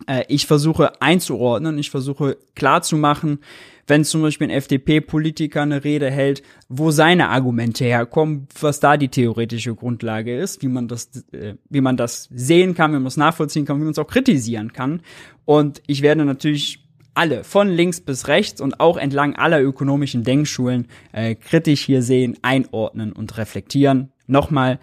Äh, 0.06 0.24
ich 0.28 0.46
versuche 0.46 1.00
einzuordnen, 1.00 1.78
ich 1.78 1.90
versuche 1.90 2.38
klarzumachen, 2.54 3.40
wenn 3.86 4.04
zum 4.04 4.22
Beispiel 4.22 4.46
ein 4.46 4.56
FDP-Politiker 4.56 5.62
eine 5.62 5.82
Rede 5.82 6.10
hält, 6.10 6.42
wo 6.68 6.90
seine 6.90 7.28
Argumente 7.28 7.84
herkommen, 7.84 8.46
was 8.60 8.80
da 8.80 8.96
die 8.96 9.08
theoretische 9.08 9.74
Grundlage 9.74 10.38
ist, 10.38 10.62
wie 10.62 10.68
man 10.68 10.88
das, 10.88 11.10
äh, 11.32 11.54
wie 11.68 11.80
man 11.80 11.96
das 11.96 12.28
sehen 12.32 12.74
kann, 12.74 12.92
wie 12.92 12.96
man 12.96 13.04
das 13.04 13.16
nachvollziehen 13.16 13.64
kann, 13.64 13.78
wie 13.78 13.84
man 13.84 13.92
es 13.92 13.98
auch 13.98 14.06
kritisieren 14.06 14.72
kann. 14.72 15.02
Und 15.44 15.82
ich 15.86 16.02
werde 16.02 16.24
natürlich 16.24 16.86
alle, 17.14 17.42
von 17.42 17.68
links 17.68 18.00
bis 18.00 18.28
rechts 18.28 18.60
und 18.60 18.78
auch 18.78 18.96
entlang 18.96 19.34
aller 19.34 19.60
ökonomischen 19.60 20.22
Denkschulen 20.22 20.86
äh, 21.12 21.34
kritisch 21.34 21.84
hier 21.84 22.02
sehen, 22.02 22.38
einordnen 22.42 23.12
und 23.12 23.36
reflektieren. 23.36 24.12
Nochmal, 24.26 24.78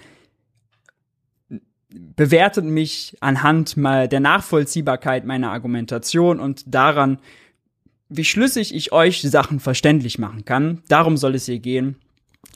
bewertet 1.90 2.66
mich 2.66 3.16
anhand 3.22 3.78
mal 3.78 4.08
der 4.08 4.20
Nachvollziehbarkeit 4.20 5.26
meiner 5.26 5.52
Argumentation 5.52 6.40
und 6.40 6.64
daran, 6.74 7.20
wie 8.10 8.26
schlüssig 8.26 8.74
ich 8.74 8.92
euch 8.92 9.22
Sachen 9.22 9.60
verständlich 9.60 10.18
machen 10.18 10.46
kann. 10.46 10.84
Darum 10.88 11.18
soll 11.18 11.36
es 11.36 11.46
hier 11.46 11.60
gehen. 11.60 11.98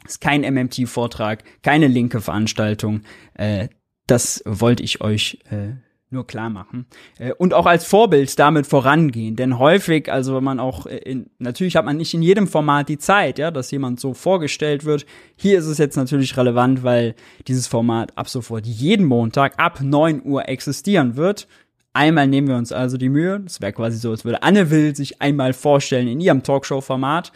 Ist 0.05 0.21
kein 0.21 0.41
MMT-Vortrag, 0.41 1.43
keine 1.61 1.87
linke 1.87 2.21
Veranstaltung. 2.21 3.01
Äh, 3.33 3.69
das 4.07 4.41
wollte 4.45 4.83
ich 4.83 5.01
euch 5.01 5.39
äh, 5.49 5.73
nur 6.11 6.27
klar 6.27 6.49
machen. 6.49 6.85
Äh, 7.17 7.33
und 7.33 7.53
auch 7.53 7.65
als 7.65 7.85
Vorbild 7.85 8.37
damit 8.37 8.67
vorangehen. 8.67 9.35
Denn 9.35 9.57
häufig, 9.57 10.11
also 10.11 10.35
wenn 10.35 10.43
man 10.43 10.59
auch 10.59 10.85
in, 10.85 11.29
natürlich 11.39 11.75
hat 11.75 11.85
man 11.85 11.97
nicht 11.97 12.13
in 12.13 12.21
jedem 12.21 12.47
Format 12.47 12.89
die 12.89 12.97
Zeit, 12.97 13.39
ja, 13.39 13.51
dass 13.51 13.71
jemand 13.71 13.99
so 13.99 14.13
vorgestellt 14.13 14.85
wird. 14.85 15.05
Hier 15.35 15.57
ist 15.57 15.67
es 15.67 15.77
jetzt 15.77 15.95
natürlich 15.95 16.35
relevant, 16.37 16.83
weil 16.83 17.15
dieses 17.47 17.67
Format 17.67 18.17
ab 18.17 18.29
sofort 18.29 18.65
jeden 18.65 19.05
Montag 19.05 19.57
ab 19.57 19.81
9 19.81 20.23
Uhr 20.23 20.47
existieren 20.47 21.15
wird. 21.15 21.47
Einmal 21.93 22.27
nehmen 22.27 22.47
wir 22.47 22.55
uns 22.55 22.71
also 22.71 22.97
die 22.97 23.09
Mühe. 23.09 23.41
Das 23.41 23.59
wäre 23.59 23.73
quasi 23.73 23.97
so, 23.97 24.11
als 24.11 24.23
würde 24.23 24.43
Anne 24.43 24.69
Will 24.69 24.95
sich 24.95 25.21
einmal 25.21 25.53
vorstellen 25.53 26.07
in 26.07 26.21
ihrem 26.21 26.43
Talkshow-Format. 26.43 27.31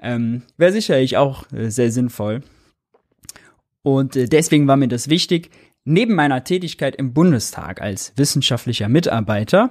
Ähm, 0.00 0.42
wäre 0.56 0.72
sicherlich 0.72 1.16
auch 1.16 1.44
äh, 1.52 1.70
sehr 1.70 1.90
sinnvoll. 1.90 2.40
Und 3.82 4.16
äh, 4.16 4.26
deswegen 4.26 4.66
war 4.66 4.76
mir 4.76 4.88
das 4.88 5.08
wichtig. 5.08 5.50
Neben 5.90 6.14
meiner 6.14 6.44
Tätigkeit 6.44 6.96
im 6.96 7.14
Bundestag 7.14 7.80
als 7.80 8.12
wissenschaftlicher 8.16 8.90
Mitarbeiter 8.90 9.70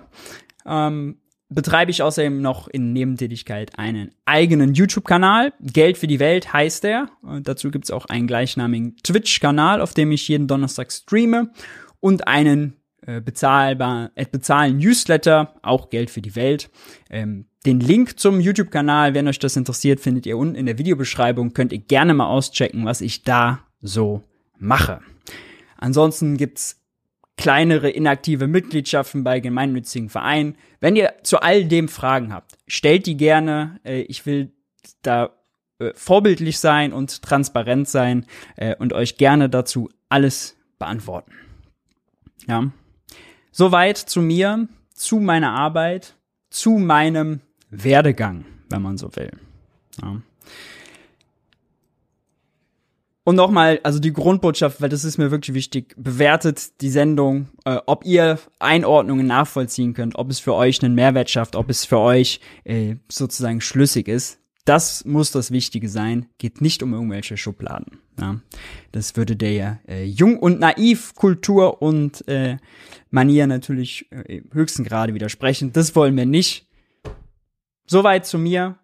ähm, 0.66 1.20
betreibe 1.48 1.92
ich 1.92 2.02
außerdem 2.02 2.42
noch 2.42 2.68
in 2.68 2.92
Nebentätigkeit 2.92 3.78
einen 3.78 4.10
eigenen 4.26 4.74
YouTube-Kanal. 4.74 5.54
Geld 5.62 5.96
für 5.96 6.08
die 6.08 6.20
Welt 6.20 6.52
heißt 6.52 6.86
er. 6.86 7.12
Und 7.22 7.48
dazu 7.48 7.70
gibt 7.70 7.86
es 7.86 7.92
auch 7.92 8.08
einen 8.08 8.26
gleichnamigen 8.26 8.98
Twitch-Kanal, 9.04 9.80
auf 9.80 9.94
dem 9.94 10.12
ich 10.12 10.28
jeden 10.28 10.48
Donnerstag 10.48 10.92
streame 10.92 11.52
und 12.00 12.28
einen 12.28 12.78
äh, 13.06 13.22
bezahlbar, 13.22 14.10
äh, 14.16 14.26
bezahlten 14.26 14.80
Newsletter, 14.80 15.54
auch 15.62 15.92
Geld 15.92 16.10
für 16.10 16.24
die 16.24 16.36
Welt. 16.36 16.72
Ähm, 17.12 17.46
den 17.64 17.80
Link 17.80 18.18
zum 18.18 18.40
YouTube-Kanal, 18.40 19.14
wenn 19.14 19.28
euch 19.28 19.38
das 19.38 19.56
interessiert, 19.56 20.00
findet 20.00 20.26
ihr 20.26 20.40
unten 20.40 20.56
in 20.56 20.66
der 20.66 20.80
Videobeschreibung. 20.80 21.54
Könnt 21.54 21.74
ihr 21.74 21.78
gerne 21.78 22.16
mal 22.16 22.26
auschecken, 22.26 22.86
was 22.86 23.02
ich 23.02 23.22
da 23.22 23.60
so 23.82 24.24
mache. 24.58 25.00
Ansonsten 25.78 26.38
gibt's 26.38 26.82
kleinere 27.38 27.90
inaktive 27.90 28.48
Mitgliedschaften 28.48 29.24
bei 29.24 29.40
gemeinnützigen 29.40 30.10
Vereinen. 30.10 30.58
Wenn 30.80 30.96
ihr 30.96 31.14
zu 31.24 31.40
all 31.40 31.66
dem 31.66 31.88
Fragen 31.88 32.34
habt, 32.34 32.58
stellt 32.68 33.06
die 33.06 33.16
gerne. 33.16 33.80
Äh, 33.84 34.02
ich 34.02 34.26
will 34.26 34.52
da 35.04 35.30
äh, 35.80 35.92
vorbildlich 35.94 36.60
sein 36.60 36.92
und 36.92 37.22
transparent 37.22 37.88
sein 37.88 38.26
äh, 38.56 38.76
und 38.76 38.94
euch 38.94 39.18
gerne 39.18 39.50
dazu 39.50 39.90
alles 40.10 40.58
beantworten. 40.80 41.32
Ja. 42.48 42.72
Soweit 43.52 43.98
zu 43.98 44.22
mir, 44.22 44.68
zu 44.94 45.20
meiner 45.20 45.52
Arbeit, 45.52 46.16
zu 46.50 46.72
meinem 46.72 47.42
Werdegang, 47.70 48.46
wenn 48.70 48.82
man 48.82 48.98
so 48.98 49.16
will. 49.16 49.32
Ja. 50.02 50.22
Und 53.28 53.36
nochmal, 53.36 53.82
also 53.84 54.00
die 54.00 54.14
Grundbotschaft, 54.14 54.80
weil 54.80 54.88
das 54.88 55.04
ist 55.04 55.18
mir 55.18 55.32
wirklich 55.32 55.54
wichtig, 55.54 55.94
bewertet 55.98 56.80
die 56.80 56.90
Sendung, 56.90 57.50
äh, 57.66 57.78
ob 57.86 58.06
ihr 58.06 58.40
Einordnungen 58.60 59.28
nachvollziehen 59.28 59.94
könnt, 59.94 60.18
ob 60.18 60.30
es 60.32 60.40
für 60.40 60.54
euch 60.54 60.82
einen 60.82 60.96
Mehrwert 60.96 61.30
schafft, 61.30 61.58
ob 61.58 61.70
es 61.70 61.84
für 61.84 62.00
euch 62.00 62.40
äh, 62.64 62.96
sozusagen 63.12 63.60
schlüssig 63.60 64.08
ist. 64.08 64.40
Das 64.64 65.04
muss 65.04 65.32
das 65.32 65.52
Wichtige 65.52 65.90
sein. 65.90 66.28
Geht 66.38 66.62
nicht 66.62 66.82
um 66.82 66.94
irgendwelche 66.94 67.36
Schubladen. 67.36 68.00
Ja. 68.18 68.40
Das 68.94 69.18
würde 69.18 69.36
der 69.36 69.82
äh, 69.90 70.06
Jung- 70.06 70.40
und 70.40 70.62
Naiv-Kultur 70.62 71.82
und 71.82 72.26
äh, 72.30 72.56
Manier 73.10 73.46
natürlich 73.46 74.10
äh, 74.10 74.42
höchsten 74.54 74.86
Grade 74.86 75.14
widersprechen. 75.14 75.74
Das 75.74 75.98
wollen 75.98 76.16
wir 76.16 76.26
nicht. 76.26 76.66
Soweit 77.88 78.26
zu 78.26 78.38
mir. 78.38 78.78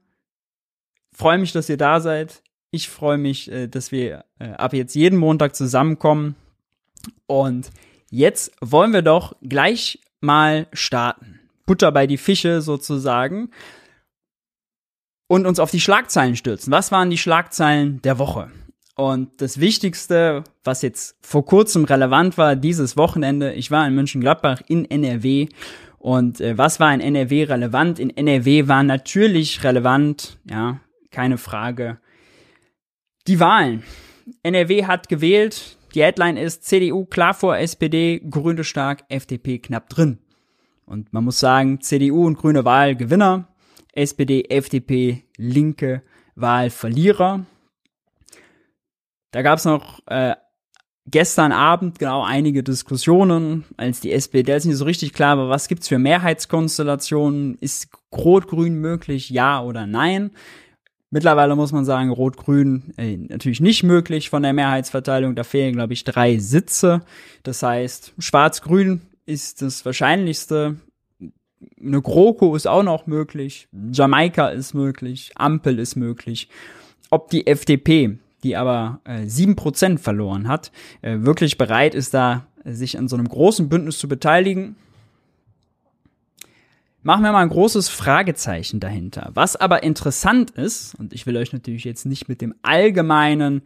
Freue 1.14 1.38
mich, 1.38 1.54
dass 1.54 1.70
ihr 1.70 1.78
da 1.78 2.02
seid. 2.02 2.43
Ich 2.74 2.90
freue 2.90 3.20
mich, 3.20 3.52
äh, 3.52 3.68
dass 3.68 3.92
wir 3.92 4.26
äh, 4.40 4.50
ab 4.54 4.74
jetzt 4.74 4.96
jeden 4.96 5.20
Montag 5.20 5.56
zusammenkommen. 5.56 6.36
Und 7.28 7.70
jetzt 8.10 8.52
wollen 8.62 8.94
wir 8.94 9.04
doch 9.04 9.36
gleich 9.44 10.00
mal 10.22 10.66
starten. 10.74 11.40
Butter 11.68 11.92
bei 11.92 12.08
die 12.08 12.18
Fische 12.18 12.64
sozusagen. 12.64 13.52
Und 15.28 15.46
uns 15.46 15.60
auf 15.60 15.70
die 15.70 15.82
Schlagzeilen 15.82 16.36
stürzen. 16.36 16.74
Was 16.74 16.92
waren 16.92 17.12
die 17.12 17.20
Schlagzeilen 17.20 18.02
der 18.02 18.18
Woche? 18.18 18.50
Und 18.96 19.40
das 19.40 19.60
Wichtigste, 19.60 20.44
was 20.64 20.82
jetzt 20.82 21.16
vor 21.22 21.46
kurzem 21.46 21.86
relevant 21.86 22.40
war, 22.40 22.56
dieses 22.56 22.98
Wochenende, 22.98 23.54
ich 23.54 23.70
war 23.70 23.88
in 23.88 23.94
München-Gladbach 23.94 24.64
in 24.68 24.90
NRW. 24.90 25.48
Und 26.00 26.42
äh, 26.42 26.58
was 26.58 26.80
war 26.80 26.92
in 26.92 27.02
NRW 27.02 27.44
relevant? 27.44 28.00
In 28.00 28.10
NRW 28.10 28.68
war 28.68 28.82
natürlich 28.82 29.64
relevant, 29.64 30.40
ja, 30.50 30.80
keine 31.12 31.38
Frage, 31.38 32.00
die 33.28 33.40
Wahlen. 33.40 33.84
NRW 34.44 34.86
hat 34.86 35.10
gewählt. 35.10 35.78
Die 35.96 36.02
Headline 36.02 36.38
ist 36.38 36.64
CDU 36.64 37.06
klar 37.06 37.34
vor 37.34 37.58
SPD, 37.58 38.20
Grüne 38.20 38.64
stark, 38.64 39.04
FDP 39.10 39.60
knapp 39.60 39.90
drin. 39.90 40.18
Und 40.86 41.14
man 41.14 41.24
muss 41.24 41.40
sagen, 41.40 41.82
CDU 41.82 42.26
und 42.26 42.38
Grüne 42.38 42.66
Wahl 42.66 42.96
Gewinner, 42.96 43.48
SPD, 43.94 44.46
FDP, 44.50 45.24
linke 45.38 46.02
Wahl 46.36 46.70
Verlierer. 46.70 47.46
Da 49.32 49.42
gab 49.44 49.60
es 49.60 49.66
noch 49.66 50.02
äh, 50.08 50.36
gestern 51.06 51.52
Abend 51.52 52.00
genau 52.00 52.24
einige 52.24 52.64
Diskussionen, 52.64 53.66
als 53.78 54.00
die 54.00 54.12
SPD 54.12 54.52
jetzt 54.52 54.66
nicht 54.66 54.78
so 54.78 54.86
richtig 54.86 55.14
klar 55.14 55.38
war, 55.38 55.50
was 55.50 55.68
gibt's 55.68 55.88
für 55.88 56.00
Mehrheitskonstellationen, 56.00 57.56
ist 57.60 57.90
Rot-Grün 58.12 58.76
möglich, 58.76 59.30
ja 59.30 59.62
oder 59.62 59.86
nein. 59.86 60.32
Mittlerweile 61.14 61.56
muss 61.56 61.72
man 61.72 61.86
sagen, 61.86 62.10
Rot-Grün 62.10 62.92
äh, 62.98 63.18
natürlich 63.18 63.62
nicht 63.62 63.84
möglich 63.84 64.32
von 64.32 64.42
der 64.42 64.52
Mehrheitsverteilung. 64.52 65.36
Da 65.36 65.44
fehlen, 65.44 65.74
glaube 65.74 65.94
ich, 65.94 66.06
drei 66.06 66.40
Sitze. 66.40 67.02
Das 67.44 67.62
heißt, 67.62 68.14
Schwarz-Grün 68.18 69.02
ist 69.28 69.62
das 69.62 69.86
Wahrscheinlichste. 69.86 70.78
Eine 71.80 72.02
GroKo 72.02 72.56
ist 72.56 72.68
auch 72.68 72.82
noch 72.82 73.06
möglich. 73.06 73.68
Jamaika 73.92 74.48
ist 74.48 74.74
möglich. 74.74 75.34
Ampel 75.36 75.78
ist 75.78 75.96
möglich. 75.96 76.50
Ob 77.12 77.30
die 77.30 77.46
FDP, 77.46 78.18
die 78.42 78.56
aber 78.56 79.00
äh, 79.04 79.28
sieben 79.28 79.52
äh, 79.52 79.56
Prozent 79.58 80.00
verloren 80.00 80.48
hat, 80.48 80.72
äh, 81.04 81.20
wirklich 81.20 81.60
bereit 81.60 81.94
ist, 81.94 82.16
da 82.16 82.48
sich 82.66 82.98
an 82.98 83.08
so 83.08 83.16
einem 83.16 83.30
großen 83.30 83.70
Bündnis 83.70 84.00
zu 84.00 84.08
beteiligen, 84.08 84.78
machen 87.04 87.24
wir 87.24 87.32
mal 87.32 87.42
ein 87.42 87.50
großes 87.50 87.90
Fragezeichen 87.90 88.80
dahinter. 88.80 89.32
Was 89.34 89.56
aber 89.56 89.84
interessant 89.84 90.52
ist, 90.52 90.96
und 90.96 91.14
ich 91.14 91.26
will 91.26 91.38
euch 91.38 91.54
natürlich 91.54 91.84
jetzt 91.84 92.06
nicht 92.06 92.28
mit 92.30 92.42
dem 92.42 92.56
allgemeinen 92.64 93.62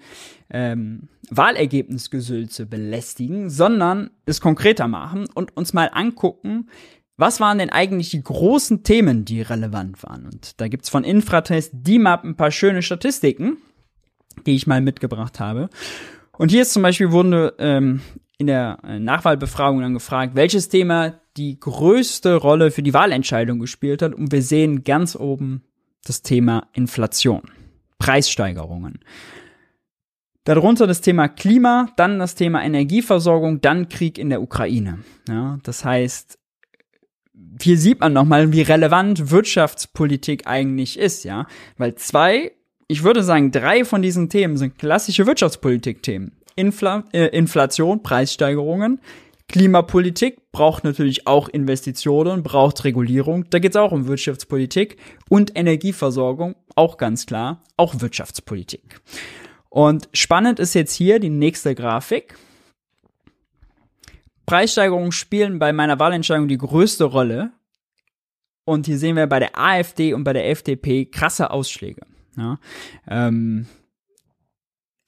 ähm, 0.49 1.07
Wahlergebnisgesülze 1.29 2.65
belästigen, 2.65 3.49
sondern 3.49 4.09
es 4.25 4.41
konkreter 4.41 4.87
machen 4.87 5.27
und 5.33 5.55
uns 5.55 5.73
mal 5.73 5.89
angucken, 5.93 6.69
was 7.15 7.39
waren 7.39 7.57
denn 7.57 7.71
eigentlich 7.71 8.11
die 8.11 8.21
großen 8.21 8.83
Themen, 8.83 9.25
die 9.25 9.41
relevant 9.41 10.03
waren? 10.03 10.25
Und 10.25 10.59
da 10.61 10.67
gibt's 10.67 10.89
von 10.89 11.03
Infratest 11.03 11.71
DIMAP 11.73 12.23
ein 12.23 12.35
paar 12.35 12.51
schöne 12.51 12.83
Statistiken, 12.83 13.57
die 14.45 14.55
ich 14.55 14.67
mal 14.67 14.81
mitgebracht 14.81 15.39
habe. 15.39 15.69
Und 16.37 16.51
hier 16.51 16.61
ist 16.61 16.73
zum 16.73 16.83
Beispiel 16.83 17.11
wurde 17.11 17.55
ähm, 17.57 18.01
in 18.37 18.47
der 18.47 18.77
Nachwahlbefragung 18.83 19.81
dann 19.81 19.95
gefragt, 19.95 20.35
welches 20.35 20.69
Thema 20.69 21.19
die 21.37 21.59
größte 21.59 22.35
Rolle 22.35 22.71
für 22.71 22.83
die 22.83 22.93
Wahlentscheidung 22.93 23.59
gespielt 23.59 24.01
hat. 24.01 24.13
Und 24.15 24.31
wir 24.31 24.41
sehen 24.41 24.83
ganz 24.83 25.15
oben 25.15 25.63
das 26.03 26.21
Thema 26.21 26.67
Inflation, 26.73 27.43
Preissteigerungen. 27.99 28.99
Darunter 30.43 30.87
das 30.87 31.01
Thema 31.01 31.27
Klima, 31.27 31.89
dann 31.97 32.19
das 32.19 32.35
Thema 32.35 32.63
Energieversorgung, 32.63 33.59
dann 33.59 33.89
Krieg 33.89 34.17
in 34.17 34.29
der 34.29 34.41
Ukraine. 34.41 34.99
Ja, 35.27 35.59
das 35.63 35.83
heißt, 35.83 36.39
hier 37.61 37.77
sieht 37.77 37.99
man 37.99 38.13
nochmal, 38.13 38.53
wie 38.53 38.61
relevant 38.61 39.29
Wirtschaftspolitik 39.29 40.47
eigentlich 40.47 40.97
ist, 40.97 41.25
ja. 41.25 41.47
Weil 41.77 41.95
zwei, 41.95 42.53
ich 42.87 43.03
würde 43.03 43.23
sagen, 43.23 43.51
drei 43.51 43.83
von 43.83 44.01
diesen 44.01 44.29
Themen 44.29 44.57
sind 44.57 44.77
klassische 44.77 45.27
Wirtschaftspolitik-Themen. 45.27 46.31
Infl 46.55 47.03
äh, 47.11 47.27
Inflation, 47.37 48.01
Preissteigerungen, 48.01 49.01
Klimapolitik 49.49 50.46
braucht 50.57 50.83
natürlich 50.83 51.27
auch 51.27 51.49
Investitionen, 51.49 52.41
braucht 52.41 52.83
Regulierung. 52.83 53.47
Da 53.51 53.59
geht 53.59 53.73
es 53.73 53.75
auch 53.75 53.91
um 53.91 54.07
Wirtschaftspolitik 54.07 54.97
und 55.29 55.55
Energieversorgung, 55.55 56.55
auch 56.73 56.97
ganz 56.97 57.27
klar, 57.27 57.61
auch 57.77 58.01
Wirtschaftspolitik. 58.01 58.99
Und 59.69 60.09
spannend 60.13 60.57
ist 60.57 60.73
jetzt 60.73 60.93
hier 60.93 61.19
die 61.19 61.29
nächste 61.29 61.75
Grafik. 61.75 62.39
Preissteigerungen 64.47 65.11
spielen 65.11 65.59
bei 65.59 65.73
meiner 65.73 65.99
Wahlentscheidung 65.99 66.47
die 66.47 66.57
größte 66.57 67.03
Rolle. 67.03 67.51
Und 68.65 68.87
hier 68.87 68.97
sehen 68.97 69.15
wir 69.15 69.27
bei 69.27 69.37
der 69.37 69.59
AfD 69.59 70.15
und 70.15 70.23
bei 70.23 70.33
der 70.33 70.49
FDP 70.49 71.05
krasse 71.05 71.51
Ausschläge. 71.51 72.01
Ja, 72.35 72.57
ähm, 73.07 73.67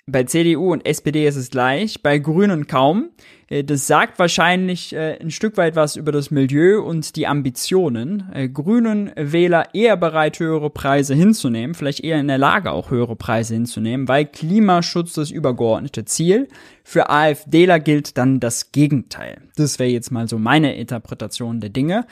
bei 0.06 0.26
CDU 0.26 0.74
und 0.74 0.86
SPD 0.86 1.26
ist 1.26 1.38
es 1.38 1.50
gleich, 1.50 2.04
bei 2.04 2.20
Grünen 2.20 2.68
kaum. 2.68 3.10
Äh, 3.50 3.64
das 3.64 3.88
sagt 3.88 4.20
wahrscheinlich 4.20 4.94
äh, 4.94 5.18
ein 5.20 5.32
Stück 5.32 5.58
weit 5.58 5.76
was 5.76 5.96
über 5.96 6.12
das 6.12 6.32
Milieu 6.32 6.82
und 6.82 7.16
die 7.16 7.28
Ambitionen. 7.28 8.30
Äh, 8.34 8.50
Grünen 8.50 9.12
Wähler 9.16 9.74
eher 9.74 9.98
bereit, 9.98 10.40
höhere 10.40 10.70
Preise 10.70 11.16
hinzunehmen, 11.16 11.74
vielleicht 11.74 12.04
eher 12.04 12.20
in 12.20 12.28
der 12.28 12.38
Lage, 12.38 12.72
auch 12.72 12.92
höhere 12.92 13.16
Preise 13.16 13.56
hinzunehmen, 13.56 14.08
weil 14.08 14.26
Klimaschutz 14.26 15.14
das 15.14 15.32
übergeordnete 15.32 16.06
Ziel. 16.06 16.48
Für 16.84 17.10
AfDler 17.10 17.80
gilt 17.80 18.18
dann 18.18 18.40
das 18.40 18.72
Gegenteil. 18.72 19.42
Das 19.56 19.80
wäre 19.80 19.90
jetzt 19.90 20.12
mal 20.12 20.28
so 20.28 20.40
meine 20.40 20.76
Interpretation 20.76 21.60
der 21.60 21.70
Dinge. 21.70 22.06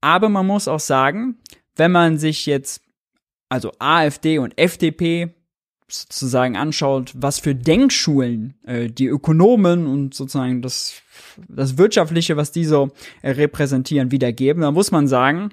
Aber 0.00 0.28
man 0.28 0.46
muss 0.46 0.68
auch 0.68 0.80
sagen, 0.80 1.36
wenn 1.76 1.92
man 1.92 2.18
sich 2.18 2.46
jetzt 2.46 2.82
also 3.48 3.72
AfD 3.78 4.38
und 4.38 4.58
FDP 4.58 5.34
sozusagen 5.92 6.56
anschaut, 6.56 7.12
was 7.14 7.38
für 7.38 7.54
Denkschulen 7.54 8.54
äh, 8.64 8.88
die 8.88 9.06
Ökonomen 9.06 9.86
und 9.86 10.14
sozusagen 10.14 10.62
das, 10.62 10.94
das 11.48 11.78
Wirtschaftliche, 11.78 12.36
was 12.36 12.52
die 12.52 12.64
so 12.64 12.90
äh, 13.22 13.30
repräsentieren, 13.30 14.10
wiedergeben, 14.10 14.62
dann 14.62 14.74
muss 14.74 14.90
man 14.90 15.06
sagen, 15.08 15.52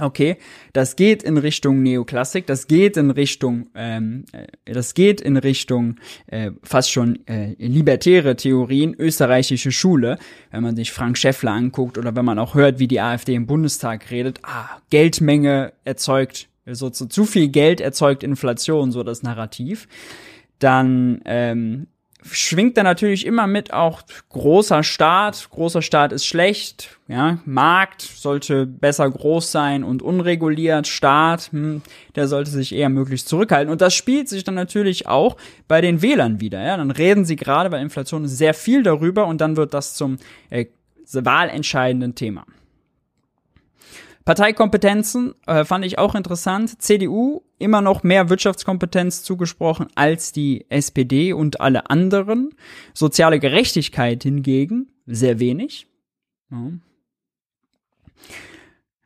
okay, 0.00 0.36
das 0.72 0.96
geht 0.96 1.22
in 1.22 1.38
Richtung 1.38 1.82
Neoklassik, 1.82 2.46
das 2.46 2.66
geht 2.66 2.96
in 2.96 3.10
Richtung, 3.10 3.68
ähm, 3.74 4.24
äh, 4.32 4.72
das 4.72 4.94
geht 4.94 5.20
in 5.20 5.36
Richtung 5.36 5.96
äh, 6.26 6.50
fast 6.62 6.90
schon 6.90 7.26
äh, 7.26 7.54
libertäre 7.58 8.36
Theorien, 8.36 8.94
österreichische 8.98 9.72
Schule, 9.72 10.18
wenn 10.50 10.62
man 10.62 10.76
sich 10.76 10.92
Frank 10.92 11.18
Schäffler 11.18 11.52
anguckt 11.52 11.98
oder 11.98 12.14
wenn 12.16 12.24
man 12.24 12.38
auch 12.38 12.54
hört, 12.54 12.78
wie 12.78 12.88
die 12.88 13.00
AfD 13.00 13.34
im 13.34 13.46
Bundestag 13.46 14.10
redet, 14.10 14.40
ah, 14.42 14.80
Geldmenge 14.90 15.72
erzeugt 15.84 16.48
so 16.72 16.90
zu, 16.90 17.06
zu 17.06 17.24
viel 17.24 17.48
Geld 17.48 17.80
erzeugt 17.80 18.22
Inflation, 18.22 18.92
so 18.92 19.02
das 19.02 19.22
Narrativ, 19.22 19.88
dann 20.58 21.20
ähm, 21.24 21.86
schwingt 22.32 22.76
da 22.76 22.82
natürlich 22.82 23.24
immer 23.26 23.46
mit 23.46 23.72
auch 23.72 24.02
großer 24.28 24.82
Staat. 24.82 25.48
Großer 25.50 25.82
Staat 25.82 26.12
ist 26.12 26.26
schlecht, 26.26 26.98
ja. 27.06 27.38
Markt 27.44 28.02
sollte 28.02 28.66
besser 28.66 29.08
groß 29.08 29.52
sein 29.52 29.84
und 29.84 30.02
unreguliert. 30.02 30.86
Staat, 30.86 31.50
hm, 31.52 31.82
der 32.16 32.28
sollte 32.28 32.50
sich 32.50 32.74
eher 32.74 32.88
möglichst 32.88 33.28
zurückhalten. 33.28 33.70
Und 33.70 33.80
das 33.80 33.94
spielt 33.94 34.28
sich 34.28 34.44
dann 34.44 34.54
natürlich 34.54 35.06
auch 35.06 35.36
bei 35.68 35.80
den 35.80 36.02
Wählern 36.02 36.40
wieder, 36.40 36.62
ja. 36.62 36.76
Dann 36.76 36.90
reden 36.90 37.24
sie 37.24 37.36
gerade 37.36 37.70
bei 37.70 37.80
Inflation 37.80 38.26
sehr 38.26 38.54
viel 38.54 38.82
darüber 38.82 39.26
und 39.26 39.40
dann 39.40 39.56
wird 39.56 39.74
das 39.74 39.94
zum 39.94 40.18
äh, 40.50 40.66
wahlentscheidenden 41.12 42.14
Thema. 42.14 42.44
Parteikompetenzen 44.28 45.34
äh, 45.46 45.64
fand 45.64 45.86
ich 45.86 45.98
auch 45.98 46.14
interessant. 46.14 46.82
CDU 46.82 47.40
immer 47.58 47.80
noch 47.80 48.02
mehr 48.02 48.28
Wirtschaftskompetenz 48.28 49.22
zugesprochen 49.22 49.86
als 49.94 50.32
die 50.32 50.66
SPD 50.68 51.32
und 51.32 51.62
alle 51.62 51.88
anderen. 51.88 52.50
Soziale 52.92 53.40
Gerechtigkeit 53.40 54.22
hingegen 54.24 54.92
sehr 55.06 55.40
wenig. 55.40 55.86
Ja. 56.50 56.72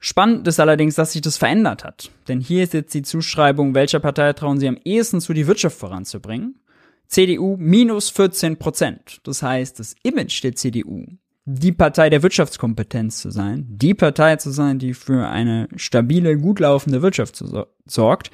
Spannend 0.01 0.49
ist 0.49 0.59
allerdings, 0.59 0.97
dass 0.97 1.13
sich 1.13 1.23
das 1.23 1.37
verändert 1.37 1.85
hat. 1.85 2.11
Denn 2.27 2.41
hier 2.41 2.65
ist 2.65 2.75
jetzt 2.75 2.93
die 2.93 3.03
Zuschreibung, 3.03 3.77
welcher 3.77 4.01
Partei 4.01 4.33
trauen 4.33 4.59
sie 4.59 4.67
am 4.67 4.79
ehesten 4.83 5.21
zu, 5.21 5.33
die 5.35 5.47
Wirtschaft 5.47 5.79
voranzubringen. 5.79 6.61
CDU 7.07 7.57
minus 7.61 8.11
14 8.11 8.57
Prozent. 8.57 9.21
Das 9.23 9.41
heißt, 9.41 9.79
das 9.79 9.95
Image 10.03 10.43
der 10.43 10.57
CDU 10.57 11.07
die 11.45 11.73
Partei 11.73 12.09
der 12.09 12.23
Wirtschaftskompetenz 12.23 13.21
zu 13.21 13.31
sein, 13.31 13.67
die 13.69 13.95
Partei 13.95 14.37
zu 14.37 14.51
sein, 14.51 14.79
die 14.79 14.95
für 14.95 15.29
eine 15.29 15.69
stabile, 15.77 16.37
gut 16.37 16.61
laufende 16.61 17.03
Wirtschaft 17.03 17.43
sorgt, 17.85 18.31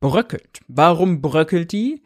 bröckelt. 0.00 0.60
Warum 0.68 1.20
bröckelt 1.20 1.72
die? 1.72 2.02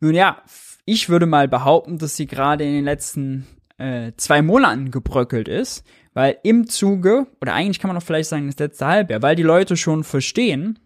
Nun 0.00 0.14
ja, 0.14 0.42
ich 0.84 1.08
würde 1.08 1.26
mal 1.26 1.48
behaupten, 1.48 1.98
dass 1.98 2.16
sie 2.16 2.26
gerade 2.26 2.64
in 2.64 2.72
den 2.72 2.84
letzten 2.84 3.46
äh, 3.78 4.12
zwei 4.16 4.40
Monaten 4.40 4.90
gebröckelt 4.90 5.48
ist, 5.48 5.84
weil 6.14 6.38
im 6.42 6.66
Zuge, 6.68 7.26
oder 7.42 7.52
eigentlich 7.52 7.78
kann 7.78 7.88
man 7.88 7.96
auch 7.96 8.02
vielleicht 8.02 8.30
sagen, 8.30 8.46
das 8.46 8.58
letzte 8.58 8.86
Halbjahr, 8.86 9.22
weil 9.22 9.36
die 9.36 9.42
Leute 9.42 9.76
schon 9.76 10.04
verstehen, 10.04 10.78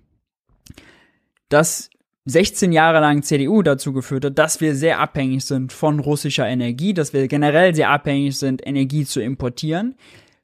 dass 1.48 1.90
16 2.26 2.72
Jahre 2.72 3.00
lang 3.00 3.22
CDU 3.22 3.62
dazu 3.62 3.92
geführt 3.92 4.24
hat, 4.24 4.38
dass 4.38 4.60
wir 4.60 4.74
sehr 4.74 5.00
abhängig 5.00 5.44
sind 5.44 5.72
von 5.72 6.00
russischer 6.00 6.46
Energie, 6.46 6.92
dass 6.94 7.12
wir 7.12 7.26
generell 7.28 7.74
sehr 7.74 7.90
abhängig 7.90 8.38
sind, 8.38 8.66
Energie 8.66 9.04
zu 9.04 9.20
importieren. 9.20 9.96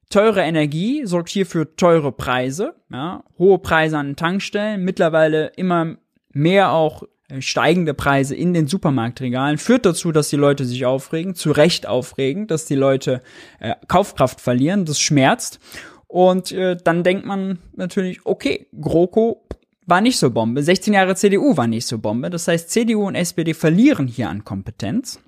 Teure 0.08 0.42
Energie 0.42 1.04
sorgt 1.04 1.28
hier 1.28 1.46
für 1.46 1.76
teure 1.76 2.12
Preise, 2.12 2.74
ja, 2.90 3.24
hohe 3.38 3.58
Preise 3.58 3.98
an 3.98 4.16
Tankstellen, 4.16 4.84
mittlerweile 4.84 5.48
immer 5.56 5.96
mehr 6.32 6.70
auch 6.72 7.02
äh, 7.28 7.40
steigende 7.42 7.92
Preise 7.92 8.36
in 8.36 8.54
den 8.54 8.68
Supermarktregalen 8.68 9.58
führt 9.58 9.84
dazu, 9.84 10.12
dass 10.12 10.30
die 10.30 10.36
Leute 10.36 10.64
sich 10.64 10.86
aufregen, 10.86 11.34
zu 11.34 11.50
Recht 11.50 11.86
aufregen, 11.86 12.46
dass 12.46 12.66
die 12.66 12.76
Leute 12.76 13.20
äh, 13.58 13.74
Kaufkraft 13.88 14.40
verlieren, 14.40 14.84
das 14.84 15.00
schmerzt. 15.00 15.58
Und 16.06 16.52
äh, 16.52 16.76
dann 16.82 17.02
denkt 17.02 17.26
man 17.26 17.58
natürlich, 17.74 18.24
okay, 18.24 18.68
GroKo 18.80 19.45
war 19.86 20.00
nicht 20.00 20.18
so 20.18 20.30
Bombe. 20.30 20.62
16 20.62 20.92
Jahre 20.92 21.14
CDU 21.14 21.56
war 21.56 21.66
nicht 21.66 21.86
so 21.86 21.98
Bombe. 21.98 22.30
Das 22.30 22.48
heißt, 22.48 22.70
CDU 22.70 23.06
und 23.06 23.14
SPD 23.14 23.54
verlieren 23.54 24.06
hier 24.06 24.28
an 24.28 24.44
Kompetenz. 24.44 25.20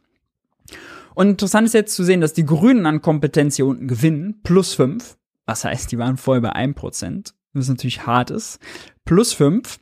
Und 1.14 1.28
interessant 1.28 1.66
ist 1.66 1.74
jetzt 1.74 1.94
zu 1.94 2.04
sehen, 2.04 2.20
dass 2.20 2.32
die 2.32 2.44
Grünen 2.44 2.86
an 2.86 3.02
Kompetenz 3.02 3.56
hier 3.56 3.66
unten 3.66 3.88
gewinnen, 3.88 4.40
plus 4.42 4.74
5. 4.74 5.16
Was 5.46 5.64
heißt, 5.64 5.90
die 5.90 5.98
waren 5.98 6.16
vorher 6.16 6.42
bei 6.42 6.54
1%. 6.54 7.32
Was 7.54 7.68
natürlich 7.68 8.06
hart 8.06 8.30
ist. 8.30 8.60
Plus 9.04 9.32
5. 9.32 9.80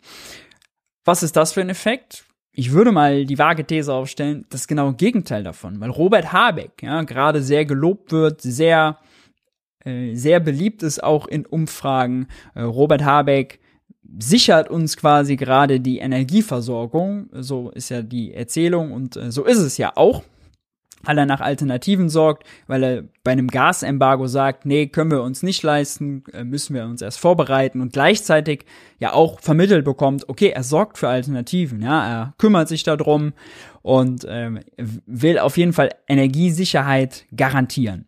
Was 1.04 1.22
ist 1.22 1.36
das 1.36 1.52
für 1.52 1.60
ein 1.60 1.68
Effekt? 1.68 2.24
Ich 2.52 2.72
würde 2.72 2.92
mal 2.92 3.26
die 3.26 3.38
vage 3.38 3.66
These 3.66 3.92
aufstellen, 3.92 4.46
das 4.48 4.66
genaue 4.66 4.94
Gegenteil 4.94 5.42
davon, 5.42 5.78
weil 5.78 5.90
Robert 5.90 6.32
Habeck 6.32 6.82
ja 6.82 7.02
gerade 7.02 7.42
sehr 7.42 7.66
gelobt 7.66 8.12
wird, 8.12 8.40
sehr 8.40 8.98
äh, 9.84 10.14
sehr 10.14 10.40
beliebt 10.40 10.82
ist 10.82 11.02
auch 11.02 11.28
in 11.28 11.46
Umfragen. 11.46 12.28
Äh, 12.54 12.62
Robert 12.62 13.04
Habeck 13.04 13.60
sichert 14.18 14.70
uns 14.70 14.96
quasi 14.96 15.36
gerade 15.36 15.80
die 15.80 15.98
Energieversorgung. 15.98 17.28
So 17.32 17.70
ist 17.70 17.90
ja 17.90 18.02
die 18.02 18.34
Erzählung 18.34 18.92
und 18.92 19.16
äh, 19.16 19.30
so 19.30 19.44
ist 19.44 19.58
es 19.58 19.78
ja 19.78 19.92
auch. 19.96 20.22
Weil 21.02 21.18
er 21.18 21.26
nach 21.26 21.40
Alternativen 21.40 22.08
sorgt, 22.08 22.44
weil 22.66 22.82
er 22.82 23.04
bei 23.22 23.30
einem 23.30 23.46
Gasembargo 23.46 24.26
sagt, 24.26 24.66
nee, 24.66 24.88
können 24.88 25.12
wir 25.12 25.22
uns 25.22 25.44
nicht 25.44 25.62
leisten, 25.62 26.24
äh, 26.32 26.42
müssen 26.42 26.74
wir 26.74 26.84
uns 26.84 27.00
erst 27.00 27.20
vorbereiten 27.20 27.80
und 27.80 27.92
gleichzeitig 27.92 28.64
ja 28.98 29.12
auch 29.12 29.38
vermittelt 29.38 29.84
bekommt, 29.84 30.28
okay, 30.28 30.48
er 30.48 30.64
sorgt 30.64 30.98
für 30.98 31.08
Alternativen, 31.08 31.80
ja, 31.80 32.08
er 32.08 32.34
kümmert 32.38 32.66
sich 32.66 32.82
darum 32.82 33.34
und 33.82 34.26
ähm, 34.28 34.60
will 35.06 35.38
auf 35.38 35.56
jeden 35.58 35.72
Fall 35.72 35.90
Energiesicherheit 36.08 37.26
garantieren. 37.36 38.06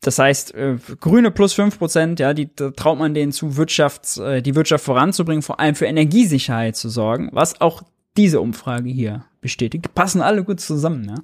Das 0.00 0.18
heißt, 0.18 0.54
äh, 0.54 0.78
Grüne 1.00 1.30
plus 1.30 1.52
fünf 1.52 1.78
Prozent, 1.78 2.20
ja, 2.20 2.32
die 2.32 2.54
da 2.54 2.70
traut 2.70 2.98
man 2.98 3.12
denen 3.12 3.32
zu, 3.32 3.56
Wirtschafts, 3.56 4.16
äh, 4.16 4.40
die 4.40 4.54
Wirtschaft 4.54 4.84
voranzubringen, 4.84 5.42
vor 5.42 5.60
allem 5.60 5.74
für 5.74 5.86
Energiesicherheit 5.86 6.76
zu 6.76 6.88
sorgen, 6.88 7.28
was 7.32 7.60
auch 7.60 7.82
diese 8.16 8.40
Umfrage 8.40 8.88
hier 8.88 9.24
bestätigt. 9.40 9.94
Passen 9.94 10.22
alle 10.22 10.42
gut 10.42 10.60
zusammen, 10.60 11.04
ja. 11.08 11.14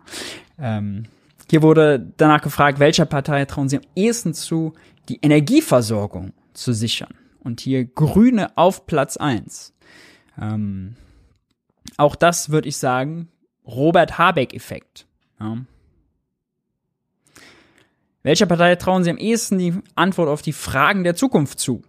Ähm, 0.58 1.04
hier 1.50 1.62
wurde 1.62 2.12
danach 2.16 2.42
gefragt, 2.42 2.78
welcher 2.78 3.06
Partei 3.06 3.44
trauen 3.44 3.68
sie 3.68 3.76
am 3.76 3.84
ehesten 3.94 4.34
zu, 4.34 4.74
die 5.08 5.20
Energieversorgung 5.22 6.32
zu 6.52 6.72
sichern. 6.72 7.14
Und 7.40 7.60
hier 7.60 7.84
Grüne 7.84 8.56
auf 8.56 8.86
Platz 8.86 9.16
eins. 9.16 9.72
Ähm, 10.40 10.96
auch 11.96 12.16
das 12.16 12.50
würde 12.50 12.68
ich 12.68 12.76
sagen, 12.76 13.28
Robert 13.64 14.18
Habeck-Effekt. 14.18 15.06
Ja. 15.40 15.58
Welcher 18.26 18.46
Partei 18.46 18.74
trauen 18.74 19.04
Sie 19.04 19.10
am 19.10 19.18
ehesten 19.18 19.56
die 19.56 19.72
Antwort 19.94 20.28
auf 20.28 20.42
die 20.42 20.52
Fragen 20.52 21.04
der 21.04 21.14
Zukunft 21.14 21.60
zu? 21.60 21.84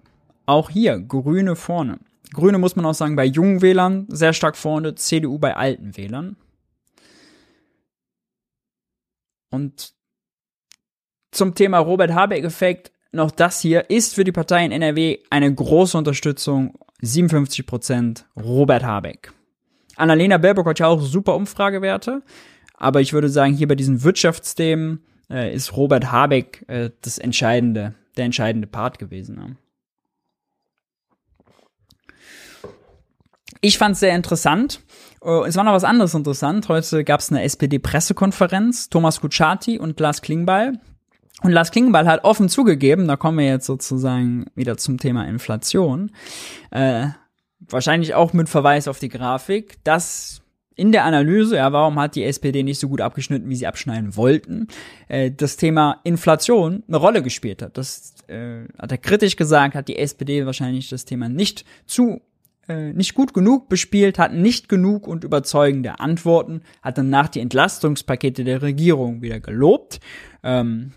Auch 0.46 0.70
hier 0.70 1.00
Grüne 1.00 1.56
vorne. 1.56 1.98
Grüne 2.32 2.60
muss 2.60 2.76
man 2.76 2.86
auch 2.86 2.94
sagen 2.94 3.16
bei 3.16 3.26
jungen 3.26 3.64
Wählern 3.64 4.06
sehr 4.08 4.34
stark 4.34 4.56
vorne, 4.56 4.94
CDU 4.94 5.40
bei 5.40 5.56
alten 5.56 5.98
Wählern. 5.98 6.38
Und 9.50 9.96
zum 11.32 11.56
Thema 11.56 11.80
Robert 11.80 12.14
Habeck-Effekt 12.14 12.92
noch 13.12 13.32
das 13.32 13.60
hier 13.60 13.90
ist 13.90 14.14
für 14.14 14.24
die 14.24 14.32
Partei 14.32 14.64
in 14.64 14.72
NRW 14.72 15.18
eine 15.32 15.52
große 15.52 15.98
Unterstützung. 15.98 16.78
57% 17.02 18.26
Robert 18.36 18.84
Habeck. 18.84 19.34
Annalena 19.96 20.38
Baerbock 20.38 20.68
hat 20.68 20.78
ja 20.78 20.86
auch 20.86 21.02
super 21.02 21.34
Umfragewerte, 21.34 22.22
aber 22.76 23.02
ich 23.02 23.14
würde 23.14 23.30
sagen, 23.30 23.56
hier 23.56 23.68
bei 23.68 23.74
diesen 23.74 24.04
Wirtschaftsthemen 24.04 25.04
äh, 25.30 25.54
ist 25.54 25.76
Robert 25.76 26.12
Habeck 26.12 26.66
äh, 26.68 26.92
das 27.02 27.18
entscheidende, 27.18 27.96
der 28.16 28.26
entscheidende 28.26 28.68
Part 28.68 29.00
gewesen. 29.00 29.36
Ne? 29.36 29.56
Ich 33.62 33.78
fand 33.78 33.94
es 33.94 34.00
sehr 34.00 34.16
interessant. 34.16 34.82
Uh, 35.20 35.44
es 35.44 35.56
war 35.56 35.64
noch 35.64 35.74
was 35.74 35.84
anderes 35.84 36.14
interessant. 36.14 36.70
Heute 36.70 37.04
gab 37.04 37.20
es 37.20 37.32
eine 37.32 37.42
SPD-Pressekonferenz. 37.42 38.90
Thomas 38.90 39.20
Kutschaty 39.20 39.80
und 39.80 40.00
Lars 40.00 40.22
Klingbeil. 40.22 40.80
Und 41.42 41.52
Lars 41.52 41.72
Klingbeil 41.72 42.08
hat 42.08 42.24
offen 42.24 42.50
zugegeben, 42.50 43.08
da 43.08 43.16
kommen 43.16 43.38
wir 43.38 43.46
jetzt 43.46 43.66
sozusagen 43.66 44.46
wieder 44.56 44.78
zum 44.78 44.98
Thema 44.98 45.28
Inflation, 45.28 46.12
äh, 46.72 47.10
wahrscheinlich 47.60 48.16
auch 48.16 48.34
mit 48.34 48.50
Verweis 48.50 48.88
auf 48.88 48.98
die 48.98 49.10
Grafik, 49.10 49.84
dass 49.84 50.42
in 50.78 50.92
der 50.92 51.04
Analyse, 51.04 51.58
ja, 51.58 51.74
warum 51.74 52.00
hat 52.00 52.16
die 52.16 52.24
SPD 52.24 52.64
nicht 52.64 52.80
so 52.80 52.88
gut 52.88 53.02
abgeschnitten, 53.02 53.50
wie 53.50 53.56
sie 53.56 53.68
abschneiden 53.68 54.16
wollten, 54.16 54.68
äh, 55.08 55.32
das 55.32 55.58
Thema 55.58 56.00
Inflation 56.04 56.84
eine 56.88 56.98
Rolle 56.98 57.24
gespielt 57.24 57.62
hat. 57.62 57.78
Das 57.78 58.14
äh, 58.28 58.62
hat 58.80 58.92
er 58.92 59.00
kritisch 59.00 59.36
gesagt, 59.36 59.76
hat 59.76 59.88
die 59.88 59.98
SPD 59.98 60.46
wahrscheinlich 60.46 60.88
das 60.90 61.04
Thema 61.04 61.28
nicht 61.28 61.66
zu 61.88 62.22
äh, 62.70 62.94
nicht 62.94 63.16
gut 63.16 63.34
genug 63.34 63.70
bespielt, 63.70 64.20
hat 64.20 64.34
nicht 64.34 64.70
genug 64.70 65.08
und 65.08 65.24
überzeugende 65.24 66.00
Antworten, 66.00 66.62
hat 66.82 66.98
danach 66.98 67.30
die 67.30 67.40
Entlastungspakete 67.40 68.44
der 68.44 68.62
Regierung 68.62 69.22
wieder 69.22 69.40
gelobt. 69.40 70.00
Ähm, 70.44 70.92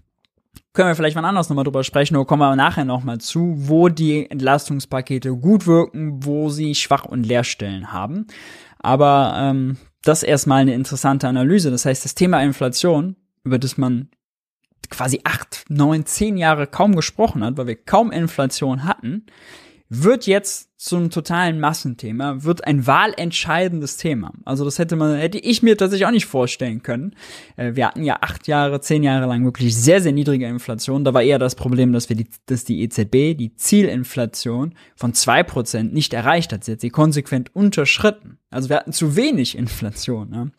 können 0.73 0.89
wir 0.89 0.95
vielleicht 0.95 1.17
mal 1.17 1.25
anders 1.25 1.49
nochmal 1.49 1.65
drüber 1.65 1.83
sprechen, 1.83 2.17
oder 2.17 2.27
kommen 2.27 2.43
wir 2.43 2.55
nachher 2.55 2.85
nochmal 2.85 3.19
zu, 3.19 3.55
wo 3.57 3.89
die 3.89 4.31
Entlastungspakete 4.31 5.35
gut 5.37 5.67
wirken, 5.67 6.25
wo 6.25 6.49
sie 6.49 6.75
Schwach- 6.75 7.07
und 7.07 7.25
Leerstellen 7.25 7.93
haben. 7.93 8.27
Aber 8.81 9.35
ähm, 9.37 9.77
das 10.03 10.23
erstmal 10.23 10.63
eine 10.63 10.75
interessante 10.75 11.29
Analyse. 11.29 11.71
Das 11.71 11.85
heißt, 11.85 12.05
das 12.05 12.15
Thema 12.15 12.43
Inflation, 12.43 13.17
über 13.45 13.59
das 13.59 13.77
man 13.77 14.09
quasi 14.89 15.21
acht, 15.25 15.65
neun, 15.69 16.07
zehn 16.07 16.37
Jahre 16.37 16.67
kaum 16.67 16.97
gesprochen 16.97 17.45
hat, 17.45 17.57
weil 17.57 17.67
wir 17.67 17.77
kaum 17.77 18.11
Inflation 18.11 18.85
hatten, 18.85 19.27
wird 19.89 20.27
jetzt 20.27 20.70
zum 20.81 21.11
totalen 21.11 21.61
Massenthema, 21.61 22.43
wird 22.43 22.67
ein 22.67 22.87
wahlentscheidendes 22.87 23.99
Thema. 23.99 24.33
Also 24.47 24.65
das 24.65 24.79
hätte 24.79 24.97
man, 24.97 25.15
hätte 25.15 25.37
ich 25.37 25.63
mir 25.63 25.77
tatsächlich 25.77 26.07
auch 26.07 26.11
nicht 26.11 26.25
vorstellen 26.25 26.83
können. 26.83 27.15
Äh, 27.57 27.75
wir 27.75 27.87
hatten 27.87 28.03
ja 28.03 28.17
acht 28.23 28.49
Jahre, 28.49 28.81
zehn 28.81 29.03
Jahre 29.03 29.27
lang 29.27 29.45
wirklich 29.45 29.77
sehr, 29.77 30.01
sehr 30.01 30.13
niedrige 30.13 30.47
Inflation. 30.47 31.05
Da 31.05 31.13
war 31.13 31.23
eher 31.23 31.39
das 31.39 31.55
Problem, 31.55 31.93
dass 31.93 32.09
wir 32.09 32.17
die, 32.17 32.29
dass 32.47 32.65
die 32.65 32.81
EZB 32.81 33.37
die 33.37 33.53
Zielinflation 33.57 34.75
von 34.97 35.13
zwei 35.13 35.43
Prozent 35.43 35.93
nicht 35.93 36.15
erreicht 36.15 36.51
hat. 36.51 36.65
Sie 36.65 36.73
hat 36.73 36.81
sie 36.81 36.89
konsequent 36.89 37.55
unterschritten. 37.55 38.39
Also 38.49 38.71
wir 38.71 38.77
hatten 38.77 38.95
zu 38.95 39.17
wenig 39.17 39.59
Inflation. 39.59 40.31
Ne? 40.31 40.51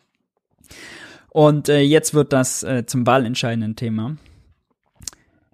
Und 1.30 1.68
äh, 1.68 1.80
jetzt 1.80 2.14
wird 2.14 2.32
das 2.32 2.62
äh, 2.62 2.86
zum 2.86 3.08
wahlentscheidenden 3.08 3.74
Thema. 3.74 4.16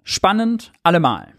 Spannend 0.03 0.73
allemal. 0.83 1.33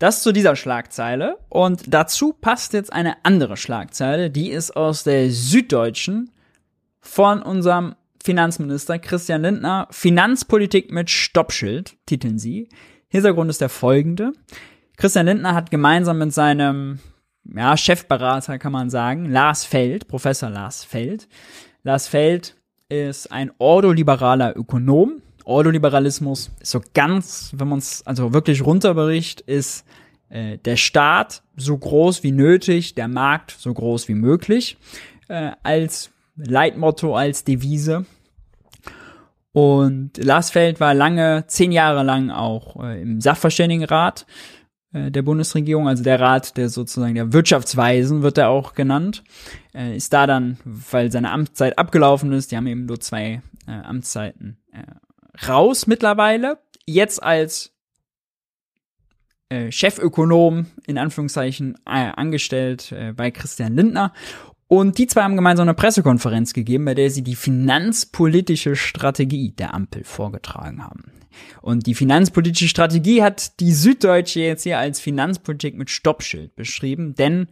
Das 0.00 0.22
zu 0.22 0.32
dieser 0.32 0.56
Schlagzeile. 0.56 1.36
Und 1.50 1.92
dazu 1.92 2.32
passt 2.32 2.72
jetzt 2.72 2.92
eine 2.92 3.22
andere 3.22 3.58
Schlagzeile, 3.58 4.30
die 4.30 4.50
ist 4.50 4.74
aus 4.74 5.04
der 5.04 5.30
Süddeutschen 5.30 6.30
von 7.00 7.42
unserem 7.42 7.94
Finanzminister 8.22 8.98
Christian 8.98 9.42
Lindner. 9.42 9.88
Finanzpolitik 9.90 10.90
mit 10.90 11.10
Stoppschild, 11.10 11.96
titeln 12.06 12.38
sie. 12.38 12.68
Hintergrund 13.08 13.50
ist 13.50 13.60
der 13.60 13.68
folgende. 13.68 14.32
Christian 14.96 15.26
Lindner 15.26 15.54
hat 15.54 15.70
gemeinsam 15.70 16.18
mit 16.18 16.32
seinem 16.32 17.00
ja, 17.44 17.76
Chefberater, 17.76 18.58
kann 18.58 18.72
man 18.72 18.88
sagen, 18.88 19.26
Lars 19.26 19.66
Feld, 19.66 20.08
Professor 20.08 20.48
Lars 20.48 20.82
Feld. 20.82 21.28
Lars 21.82 22.08
Feld 22.08 22.56
ist 22.88 23.30
ein 23.30 23.50
ordoliberaler 23.58 24.56
Ökonom, 24.56 25.20
Ordoliberalismus 25.50 26.50
so 26.62 26.80
ganz, 26.94 27.52
wenn 27.56 27.68
man 27.68 27.78
es 27.78 28.06
also 28.06 28.32
wirklich 28.32 28.64
runterbricht, 28.64 29.40
ist 29.42 29.84
äh, 30.30 30.58
der 30.58 30.76
Staat 30.76 31.42
so 31.56 31.76
groß 31.76 32.22
wie 32.22 32.32
nötig, 32.32 32.94
der 32.94 33.08
Markt 33.08 33.56
so 33.58 33.74
groß 33.74 34.08
wie 34.08 34.14
möglich, 34.14 34.78
äh, 35.28 35.50
als 35.62 36.10
Leitmotto, 36.36 37.16
als 37.16 37.44
Devise. 37.44 38.06
Und 39.52 40.16
Lars 40.16 40.50
Feld 40.50 40.78
war 40.78 40.94
lange, 40.94 41.44
zehn 41.48 41.72
Jahre 41.72 42.04
lang 42.04 42.30
auch 42.30 42.82
äh, 42.82 43.02
im 43.02 43.20
Sachverständigenrat 43.20 44.26
äh, 44.92 45.10
der 45.10 45.22
Bundesregierung, 45.22 45.88
also 45.88 46.04
der 46.04 46.20
Rat 46.20 46.56
der 46.56 46.68
sozusagen 46.68 47.16
der 47.16 47.32
Wirtschaftsweisen 47.32 48.22
wird 48.22 48.38
er 48.38 48.48
auch 48.48 48.74
genannt, 48.74 49.24
äh, 49.74 49.96
ist 49.96 50.12
da 50.12 50.28
dann, 50.28 50.58
weil 50.64 51.10
seine 51.10 51.32
Amtszeit 51.32 51.78
abgelaufen 51.78 52.32
ist, 52.32 52.52
die 52.52 52.56
haben 52.56 52.68
eben 52.68 52.86
nur 52.86 53.00
zwei 53.00 53.42
äh, 53.66 53.72
Amtszeiten 53.72 54.58
äh, 54.72 54.82
raus 55.48 55.86
mittlerweile. 55.86 56.58
Jetzt 56.86 57.22
als 57.22 57.72
äh, 59.48 59.70
Chefökonom 59.70 60.66
in 60.86 60.98
Anführungszeichen 60.98 61.76
äh, 61.86 62.12
angestellt 62.14 62.92
äh, 62.92 63.12
bei 63.12 63.30
Christian 63.30 63.74
Lindner. 63.74 64.12
Und 64.68 64.98
die 64.98 65.08
zwei 65.08 65.24
haben 65.24 65.34
gemeinsam 65.34 65.64
eine 65.64 65.74
Pressekonferenz 65.74 66.52
gegeben, 66.52 66.84
bei 66.84 66.94
der 66.94 67.10
sie 67.10 67.24
die 67.24 67.34
finanzpolitische 67.34 68.76
Strategie 68.76 69.50
der 69.50 69.74
Ampel 69.74 70.04
vorgetragen 70.04 70.84
haben. 70.84 71.10
Und 71.60 71.86
die 71.86 71.94
finanzpolitische 71.94 72.68
Strategie 72.68 73.22
hat 73.22 73.58
die 73.58 73.72
Süddeutsche 73.72 74.40
jetzt 74.40 74.62
hier 74.62 74.78
als 74.78 75.00
Finanzpolitik 75.00 75.76
mit 75.76 75.90
Stoppschild 75.90 76.54
beschrieben, 76.54 77.14
denn 77.14 77.48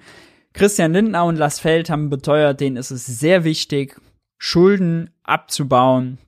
Christian 0.52 0.92
Lindner 0.92 1.24
und 1.24 1.36
Lars 1.36 1.58
Feld 1.58 1.90
haben 1.90 2.10
beteuert, 2.10 2.60
denen 2.60 2.76
ist 2.76 2.90
es 2.90 3.06
sehr 3.06 3.44
wichtig, 3.44 4.00
Schulden 4.38 5.10
abzubauen, 5.24 6.18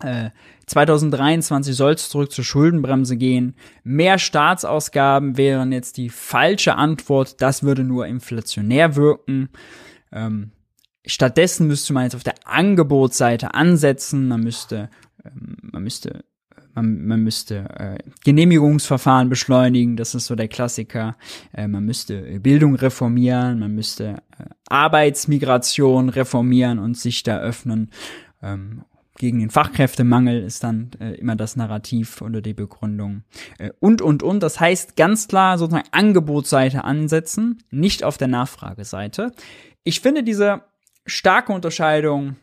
äh, 0.00 0.30
2023 0.68 1.74
soll 1.74 1.94
es 1.94 2.08
zurück 2.08 2.30
zur 2.30 2.44
Schuldenbremse 2.44 3.16
gehen. 3.16 3.54
Mehr 3.84 4.18
Staatsausgaben 4.18 5.36
wären 5.36 5.72
jetzt 5.72 5.96
die 5.96 6.10
falsche 6.10 6.76
Antwort. 6.76 7.40
Das 7.40 7.62
würde 7.62 7.84
nur 7.84 8.06
inflationär 8.06 8.96
wirken. 8.96 9.48
Ähm, 10.12 10.52
stattdessen 11.06 11.66
müsste 11.66 11.92
man 11.92 12.04
jetzt 12.04 12.14
auf 12.14 12.22
der 12.22 12.34
Angebotsseite 12.44 13.54
ansetzen. 13.54 14.28
Man 14.28 14.42
müsste, 14.42 14.90
ähm, 15.24 15.56
man 15.62 15.82
müsste 15.82 16.24
man, 16.74 17.06
man 17.06 17.24
müsste 17.24 17.56
äh, 17.76 17.98
Genehmigungsverfahren 18.24 19.28
beschleunigen, 19.28 19.96
das 19.96 20.14
ist 20.14 20.26
so 20.26 20.36
der 20.36 20.48
Klassiker. 20.48 21.16
Äh, 21.52 21.66
man 21.66 21.84
müsste 21.84 22.38
Bildung 22.40 22.76
reformieren, 22.76 23.58
man 23.58 23.74
müsste 23.74 24.18
äh, 24.38 24.44
Arbeitsmigration 24.68 26.08
reformieren 26.08 26.78
und 26.78 26.96
sich 26.96 27.24
da 27.24 27.38
öffnen. 27.40 27.90
Ähm, 28.42 28.84
gegen 29.18 29.40
den 29.40 29.50
Fachkräftemangel 29.50 30.42
ist 30.42 30.64
dann 30.64 30.90
äh, 31.00 31.14
immer 31.14 31.36
das 31.36 31.56
Narrativ 31.56 32.22
oder 32.22 32.40
die 32.40 32.54
Begründung. 32.54 33.24
Äh, 33.58 33.70
und, 33.80 34.00
und, 34.00 34.22
und. 34.22 34.42
Das 34.42 34.60
heißt 34.60 34.96
ganz 34.96 35.28
klar 35.28 35.58
sozusagen 35.58 35.88
Angebotsseite 35.90 36.84
ansetzen, 36.84 37.62
nicht 37.70 38.04
auf 38.04 38.16
der 38.16 38.28
Nachfrageseite. 38.28 39.32
Ich 39.84 40.00
finde 40.00 40.22
diese 40.22 40.62
starke 41.04 41.52
Unterscheidung 41.52 42.36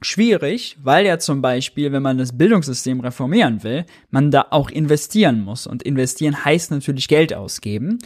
schwierig, 0.00 0.78
weil 0.82 1.06
ja 1.06 1.18
zum 1.18 1.42
Beispiel, 1.42 1.92
wenn 1.92 2.02
man 2.02 2.18
das 2.18 2.36
Bildungssystem 2.36 3.00
reformieren 3.00 3.62
will, 3.62 3.84
man 4.10 4.30
da 4.30 4.46
auch 4.50 4.70
investieren 4.70 5.40
muss. 5.40 5.66
Und 5.66 5.82
investieren 5.82 6.44
heißt 6.44 6.70
natürlich 6.70 7.08
Geld 7.08 7.34
ausgeben. 7.34 7.98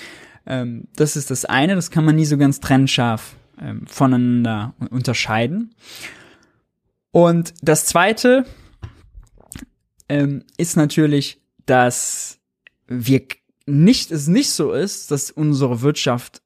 Ähm, 0.47 0.89
das 0.97 1.17
ist 1.17 1.31
das 1.31 1.45
eine, 1.45 1.75
das 1.75 1.91
kann 1.91 2.05
man 2.05 2.17
nie 2.17 2.25
so 2.25 2.37
ganz 2.37 2.61
trennscharf 2.61 3.37
ähm, 3.61 3.87
voneinander 3.87 4.75
unterscheiden. 4.91 5.75
Und 7.13 7.55
das 7.63 7.87
zweite 7.87 8.45
ähm, 10.09 10.45
ist 10.57 10.77
natürlich, 10.77 11.41
dass 11.67 12.39
wir 12.87 13.23
nicht, 13.67 14.11
es 14.11 14.27
nicht 14.27 14.51
so 14.51 14.73
ist, 14.73 15.11
dass 15.11 15.31
unsere 15.31 15.83
Wirtschaft 15.83 16.43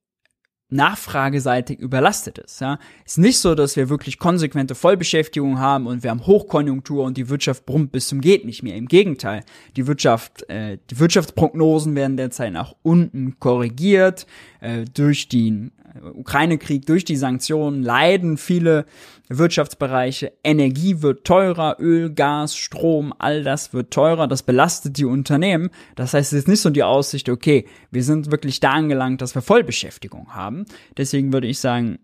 nachfrageseitig 0.69 1.79
überlastet 1.79 2.39
ist. 2.39 2.61
Ja. 2.61 2.79
Ist 3.05 3.19
nicht 3.19 3.39
so, 3.39 3.55
dass 3.55 3.77
wir 3.77 3.89
wirklich 3.89 4.19
konsequente 4.19 4.75
Vollbeschäftigung 4.75 5.59
haben 5.61 5.87
und 5.87 6.03
wir 6.03 6.11
haben 6.11 6.27
Hochkonjunktur 6.27 7.05
und 7.05 7.17
die 7.17 7.29
Wirtschaft 7.29 7.67
brummt 7.67 7.93
bis 7.93 8.09
zum 8.09 8.21
geht 8.21 8.45
nicht 8.45 8.65
mehr. 8.65 8.75
Im 8.75 8.89
Gegenteil, 8.89 9.45
die 9.77 9.87
Wirtschaft, 9.87 10.49
äh, 10.51 10.79
die 10.91 10.99
Wirtschaftsprognosen 10.99 11.95
werden 11.95 12.17
derzeit 12.17 12.53
nach 12.53 12.75
unten 12.83 13.39
korrigiert 13.39 14.27
äh, 14.61 14.85
durch 14.93 15.29
den 15.29 15.71
Ukraine-Krieg, 16.03 16.87
durch 16.87 17.05
die 17.05 17.17
Sanktionen 17.17 17.83
leiden 17.83 18.37
viele 18.37 18.87
Wirtschaftsbereiche. 19.29 20.33
Energie 20.45 21.03
wird 21.03 21.25
teurer, 21.25 21.77
Öl, 21.79 22.13
Gas, 22.13 22.57
Strom, 22.57 23.13
all 23.19 23.43
das 23.43 23.73
wird 23.73 23.91
teurer. 23.93 24.29
Das 24.29 24.43
belastet 24.43 24.99
die 24.99 25.05
Unternehmen. 25.05 25.71
Das 25.95 26.15
heißt, 26.15 26.33
es 26.33 26.41
ist 26.41 26.49
nicht 26.49 26.61
so 26.61 26.71
die 26.71 26.85
Aussicht, 26.85 27.29
okay, 27.29 27.67
wir 27.91 28.05
sind 28.05 28.31
wirklich 28.31 28.61
da 28.61 28.71
angelangt, 28.71 29.23
dass 29.23 29.35
wir 29.35 29.43
Vollbeschäftigung 29.43 30.35
haben. 30.35 30.67
Deswegen 30.97 31.33
würde 31.33 31.47
ich 31.47 31.59
sagen, 31.59 31.99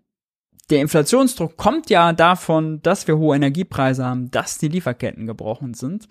der 0.69 0.81
Inflationsdruck 0.81 1.57
kommt 1.57 1.89
ja 1.89 2.13
davon, 2.13 2.81
dass 2.81 3.07
wir 3.07 3.17
hohe 3.17 3.35
Energiepreise 3.35 4.05
haben, 4.05 4.31
dass 4.31 4.57
die 4.57 4.69
Lieferketten 4.69 5.27
gebrochen 5.27 5.73
sind 5.73 6.07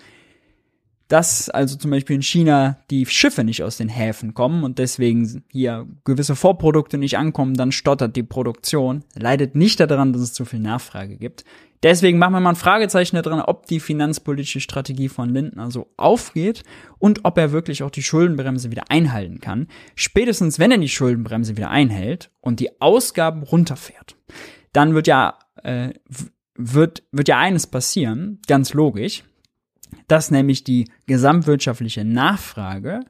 dass 1.09 1.51
also 1.51 1.77
zum 1.77 1.91
Beispiel 1.91 2.17
in 2.17 2.23
China 2.23 2.79
die 2.91 3.05
Schiffe 3.07 3.45
nicht 3.45 3.63
aus 3.63 3.77
den 3.77 3.89
Häfen 3.89 4.35
kommen 4.35 4.65
und 4.65 4.79
deswegen 4.79 5.45
hier 5.51 5.87
gewisse 6.05 6.37
Vorprodukte 6.37 6.99
nicht 6.99 7.19
ankommen, 7.19 7.55
dann 7.55 7.73
stottert 7.73 8.17
die 8.17 8.23
Produktion, 8.23 9.05
leidet 9.15 9.55
nicht 9.55 9.81
daran, 9.81 10.13
dass 10.13 10.23
es 10.23 10.33
zu 10.33 10.45
viel 10.45 10.61
Nachfrage 10.61 11.17
gibt. 11.17 11.45
Deswegen 11.83 12.19
machen 12.19 12.35
wir 12.35 12.41
mal 12.41 12.51
ein 12.51 12.57
Fragezeichen 12.57 13.21
daran, 13.21 13.41
ob 13.41 13.67
die 13.67 13.81
finanzpolitische 13.81 14.61
Strategie 14.61 15.09
von 15.09 15.31
Lindner 15.31 15.71
so 15.71 15.89
aufgeht 15.97 16.63
und 16.99 17.25
ob 17.25 17.37
er 17.39 17.51
wirklich 17.51 17.83
auch 17.83 17.91
die 17.91 18.05
Schuldenbremse 18.05 18.71
wieder 18.71 18.85
einhalten 18.89 19.41
kann. 19.41 19.67
Spätestens, 19.97 20.61
wenn 20.61 20.71
er 20.71 20.79
die 20.79 20.89
Schuldenbremse 20.89 21.57
wieder 21.57 21.71
einhält 21.71 22.31
und 22.41 22.61
die 22.61 22.81
Ausgaben 22.81 23.43
runterfährt, 23.43 24.17
dann 24.73 24.95
wird 24.95 25.09
ja, 25.09 25.39
äh, 25.65 25.91
wird, 26.55 27.03
wird 27.11 27.27
ja 27.27 27.39
eines 27.39 27.67
passieren, 27.67 28.41
ganz 28.47 28.75
logisch 28.75 29.25
dass 30.09 30.31
nämlich 30.31 30.65
die 30.65 30.91
gesamtwirtschaftliche 31.07 32.05
Nachfrage 32.05 33.01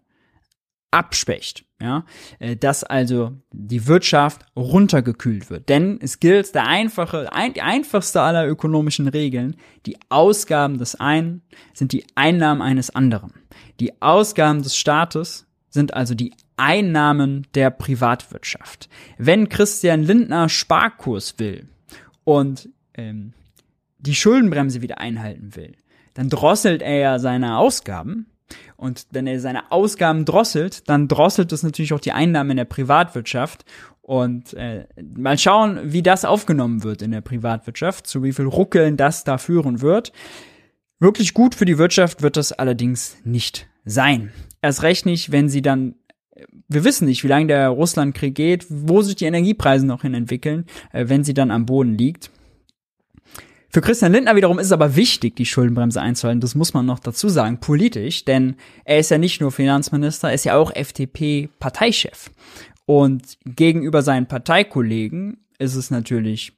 abschwächt. 0.91 1.65
Ja, 1.81 2.05
äh, 2.39 2.55
dass 2.55 2.85
also 2.85 3.33
die 3.51 3.89
Wirtschaft 3.89 4.47
runtergekühlt 4.55 5.51
wird. 5.51 5.69
Denn 5.69 5.99
es 6.01 6.21
gilt 6.21 6.55
der 6.55 6.69
einfache, 6.69 7.33
ein, 7.33 7.55
die 7.55 7.63
einfachste 7.63 8.21
aller 8.21 8.47
ökonomischen 8.47 9.09
Regeln, 9.09 9.57
die 9.85 9.99
Ausgaben 10.11 10.79
des 10.79 10.95
einen 10.95 11.43
sind 11.75 11.91
die 11.91 12.05
Einnahmen 12.15 12.63
eines 12.63 12.95
anderen. 12.95 13.33
Die 13.81 14.01
Ausgaben 14.01 14.63
des 14.63 14.77
Staates 14.77 15.47
sind 15.71 15.93
also 15.93 16.15
die 16.15 16.35
Einnahmen 16.57 17.49
der 17.55 17.71
Privatwirtschaft. 17.71 18.89
Wenn 19.19 19.49
Christian 19.49 20.05
Lindner 20.05 20.49
Sparkurs 20.49 21.39
will 21.39 21.69
und 22.23 22.69
ähm, 22.95 23.33
die 23.99 24.15
Schuldenbremse 24.15 24.83
wieder 24.83 24.99
einhalten 24.99 25.57
will, 25.57 25.73
dann 26.15 26.29
drosselt 26.29 26.83
er 26.83 26.99
ja 26.99 27.19
seine 27.19 27.59
Ausgaben. 27.59 28.27
Und 28.77 29.07
wenn 29.11 29.27
er 29.27 29.41
seine 29.41 29.71
Ausgaben 29.71 30.25
drosselt, 30.25 30.89
dann 30.89 31.09
drosselt 31.09 31.53
das 31.53 31.63
natürlich 31.63 31.93
auch 31.93 32.01
die 32.01 32.13
Einnahmen 32.13 32.51
in 32.51 32.57
der 32.59 32.65
Privatwirtschaft. 32.65 33.65
Und 34.03 34.55
äh, 34.55 34.87
mal 35.17 35.39
schauen, 35.39 35.79
wie 35.85 36.03
das 36.03 36.25
aufgenommen 36.25 36.83
wird 36.83 37.03
in 37.03 37.13
der 37.13 37.21
Privatwirtschaft, 37.21 38.07
zu 38.07 38.23
wie 38.23 38.33
viel 38.33 38.47
Ruckeln 38.47 38.97
das 38.97 39.25
da 39.25 39.39
führen 39.39 39.81
wird. 39.81 40.13
Wirklich 40.99 41.35
gut 41.35 41.55
für 41.55 41.65
die 41.65 41.79
Wirtschaft 41.79 42.23
wird 42.23 42.37
das 42.37 42.53
allerdings 42.53 43.17
nicht 43.25 43.69
sein. 43.85 44.33
Erst 44.61 44.83
recht 44.83 45.07
nicht, 45.07 45.33
wenn 45.33 45.49
sie 45.49 45.63
dann 45.63 45.95
wir 46.69 46.85
wissen 46.85 47.07
nicht, 47.07 47.25
wie 47.25 47.29
lange 47.29 47.47
der 47.47 47.69
Russlandkrieg 47.69 48.35
geht, 48.35 48.67
wo 48.69 49.03
sich 49.03 49.17
die 49.17 49.27
Energiepreise 49.27 49.87
noch 49.87 50.03
hin 50.03 50.15
entwickeln, 50.15 50.67
äh, 50.93 51.09
wenn 51.09 51.25
sie 51.25 51.35
dann 51.35 51.51
am 51.51 51.67
Boden 51.67 51.97
liegt. 51.97 52.31
Für 53.75 53.81
Christian 53.81 54.13
Lindner 54.13 54.37
wiederum 54.37 54.59
ist 54.59 54.67
es 54.67 54.73
aber 54.73 54.97
wichtig, 54.97 55.35
die 55.35 55.47
Schuldenbremse 55.47 55.99
einzuhalten. 55.99 56.43
Das 56.43 56.55
muss 56.55 56.75
man 56.75 56.85
noch 56.85 56.99
dazu 56.99 57.31
sagen, 57.31 57.59
politisch, 57.59 58.27
denn 58.27 58.57
er 58.85 58.99
ist 58.99 59.11
ja 59.11 59.17
nicht 59.17 59.41
nur 59.41 59.51
Finanzminister, 59.51 60.29
er 60.29 60.35
ist 60.35 60.45
ja 60.45 60.57
auch 60.57 60.75
FDP-Parteichef. 60.75 62.31
Und 62.85 63.39
gegenüber 63.47 64.03
seinen 64.03 64.27
Parteikollegen 64.27 65.39
ist 65.59 65.75
es 65.75 65.91
natürlich 65.91 66.53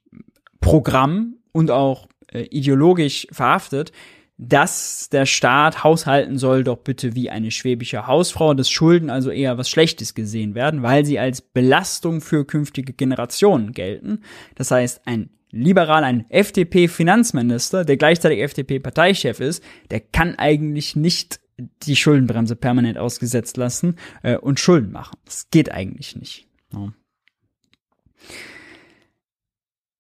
Programm 0.61 1.37
und 1.53 1.71
auch 1.71 2.09
äh, 2.33 2.47
ideologisch 2.51 3.29
verhaftet, 3.31 3.93
dass 4.37 5.09
der 5.11 5.27
Staat 5.27 5.85
haushalten 5.85 6.37
soll 6.37 6.65
doch 6.65 6.79
bitte 6.79 7.15
wie 7.15 7.31
eine 7.31 7.53
schwäbische 7.53 8.09
Hausfrau, 8.09 8.55
dass 8.55 8.69
Schulden 8.69 9.09
also 9.09 9.31
eher 9.31 9.57
was 9.57 9.71
Schlechtes 9.71 10.15
gesehen 10.15 10.57
werden, 10.57 10.83
weil 10.83 11.05
sie 11.05 11.21
als 11.21 11.43
Belastung 11.43 12.21
für 12.21 12.45
künftige 12.45 12.93
Generationen 12.93 13.71
gelten. 13.71 14.23
Das 14.57 14.73
heißt, 14.73 15.03
ein 15.05 15.31
liberal, 15.55 16.05
ein 16.05 16.27
FDP-Finanzminister, 16.31 17.85
der 17.85 17.97
gleichzeitig 17.97 18.41
FDP-Parteichef 18.41 19.41
ist, 19.41 19.63
der 19.91 20.01
kann 20.01 20.37
eigentlich 20.37 20.97
nicht 20.97 21.41
die 21.83 21.97
Schuldenbremse 21.97 22.57
permanent 22.57 22.99
ausgesetzt 22.99 23.57
lassen 23.57 23.97
äh, 24.23 24.37
und 24.37 24.59
Schulden 24.59 24.91
machen. 24.91 25.17
Das 25.25 25.51
geht 25.51 25.71
eigentlich 25.71 26.17
nicht. 26.17 26.49
Ja. 26.73 26.93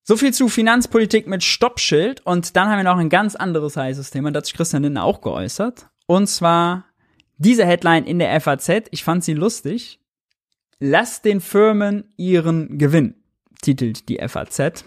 So 0.03 0.17
viel 0.17 0.35
zu 0.35 0.49
Finanzpolitik 0.49 1.27
mit 1.27 1.45
Stoppschild. 1.45 2.27
Und 2.27 2.57
dann 2.57 2.69
haben 2.69 2.79
wir 2.79 2.85
noch 2.85 2.99
ein 2.99 3.09
ganz 3.09 3.37
anderes 3.37 3.77
heißes 3.77 4.11
Thema, 4.11 4.33
da 4.33 4.38
hat 4.38 4.53
Christian 4.53 4.83
Lindner 4.83 5.05
auch 5.05 5.21
geäußert. 5.21 5.87
Und 6.07 6.27
zwar 6.27 6.85
diese 7.38 7.64
Headline 7.64 8.05
in 8.05 8.19
der 8.19 8.38
FAZ. 8.40 8.88
Ich 8.90 9.05
fand 9.05 9.25
sie 9.25 9.35
lustig. 9.35 10.01
Lass 10.79 11.23
den 11.23 11.40
Firmen 11.40 12.12
ihren 12.17 12.79
Gewinn, 12.79 13.14
titelt 13.62 14.09
die 14.09 14.19
FAZ. 14.19 14.85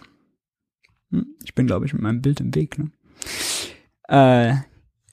Hm, 1.12 1.36
ich 1.44 1.56
bin, 1.56 1.68
glaube 1.68 1.86
ich, 1.86 1.94
mit 1.94 2.02
meinem 2.02 2.22
Bild 2.22 2.40
im 2.40 2.54
Weg. 2.56 2.78
Ne? 2.78 2.92
Äh, 4.08 4.56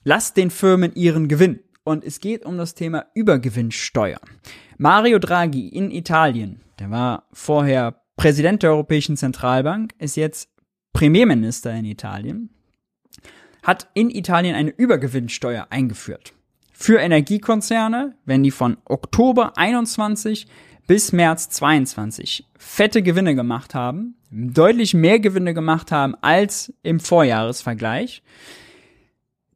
lass 0.03 0.33
den 0.33 0.51
Firmen 0.51 0.93
ihren 0.95 1.27
Gewinn. 1.27 1.59
Und 1.83 2.03
es 2.03 2.19
geht 2.19 2.45
um 2.45 2.57
das 2.57 2.73
Thema 2.73 3.05
Übergewinnsteuer. 3.13 4.19
Mario 4.77 5.19
Draghi 5.19 5.67
in 5.67 5.91
Italien, 5.91 6.61
der 6.79 6.89
war 6.89 7.27
vorher 7.31 8.01
Präsident 8.17 8.63
der 8.63 8.71
Europäischen 8.71 9.17
Zentralbank, 9.17 9.93
ist 9.99 10.15
jetzt 10.15 10.49
Premierminister 10.93 11.73
in 11.73 11.85
Italien, 11.85 12.49
hat 13.61 13.87
in 13.93 14.09
Italien 14.09 14.55
eine 14.55 14.71
Übergewinnsteuer 14.71 15.67
eingeführt. 15.69 16.33
Für 16.71 16.99
Energiekonzerne, 16.99 18.15
wenn 18.25 18.43
die 18.43 18.51
von 18.51 18.77
Oktober 18.85 19.57
21 19.57 20.47
bis 20.87 21.11
März 21.11 21.49
22 21.49 22.45
fette 22.57 23.01
Gewinne 23.01 23.35
gemacht 23.35 23.73
haben, 23.73 24.15
deutlich 24.31 24.93
mehr 24.93 25.19
Gewinne 25.19 25.53
gemacht 25.53 25.91
haben 25.91 26.15
als 26.21 26.73
im 26.83 26.99
Vorjahresvergleich, 26.99 28.23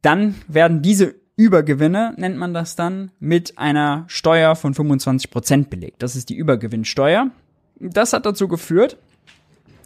dann 0.02 0.36
werden 0.48 0.82
diese 0.82 1.16
Übergewinne, 1.36 2.14
nennt 2.18 2.38
man 2.38 2.54
das 2.54 2.76
dann, 2.76 3.12
mit 3.20 3.58
einer 3.58 4.06
Steuer 4.08 4.56
von 4.56 4.74
25 4.74 5.32
Prozent 5.32 5.70
belegt. 5.70 6.04
Das 6.04 6.16
ist 6.16 6.30
die 6.30 6.36
Übergewinnsteuer 6.36 7.32
das 7.80 8.14
hat 8.14 8.26
dazu 8.26 8.48
geführt, 8.48 8.98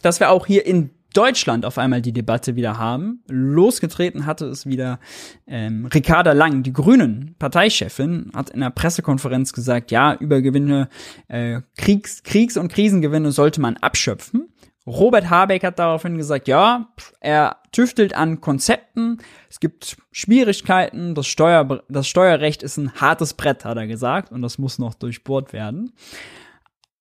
dass 0.02 0.20
wir 0.20 0.30
auch 0.30 0.46
hier 0.46 0.66
in 0.66 0.90
Deutschland 1.14 1.64
auf 1.64 1.78
einmal 1.78 2.02
die 2.02 2.12
Debatte 2.12 2.56
wieder 2.56 2.78
haben. 2.78 3.22
Losgetreten 3.28 4.26
hatte 4.26 4.46
es 4.46 4.66
wieder 4.66 4.98
ähm, 5.46 5.86
Ricarda 5.86 6.32
Lang, 6.32 6.62
die 6.62 6.72
Grünen 6.72 7.34
Parteichefin, 7.38 8.30
hat 8.34 8.50
in 8.50 8.62
einer 8.62 8.70
Pressekonferenz 8.70 9.52
gesagt, 9.52 9.90
ja, 9.90 10.14
Übergewinne, 10.14 10.88
äh, 11.28 11.60
Kriegs-, 11.78 12.22
Kriegs 12.22 12.56
und 12.56 12.68
Krisengewinne 12.72 13.32
sollte 13.32 13.60
man 13.60 13.76
abschöpfen. 13.76 14.48
Robert 14.86 15.30
Habeck 15.30 15.64
hat 15.64 15.78
daraufhin 15.78 16.18
gesagt, 16.18 16.46
ja, 16.46 16.92
er 17.20 17.56
tüftelt 17.72 18.14
an 18.14 18.42
Konzepten, 18.42 19.18
es 19.48 19.58
gibt 19.58 19.96
Schwierigkeiten, 20.12 21.14
das, 21.14 21.26
Steuer, 21.26 21.82
das 21.88 22.06
Steuerrecht 22.06 22.62
ist 22.62 22.76
ein 22.76 22.92
hartes 22.94 23.32
Brett, 23.32 23.64
hat 23.64 23.78
er 23.78 23.86
gesagt, 23.86 24.30
und 24.30 24.42
das 24.42 24.58
muss 24.58 24.78
noch 24.78 24.94
durchbohrt 24.94 25.54
werden. 25.54 25.92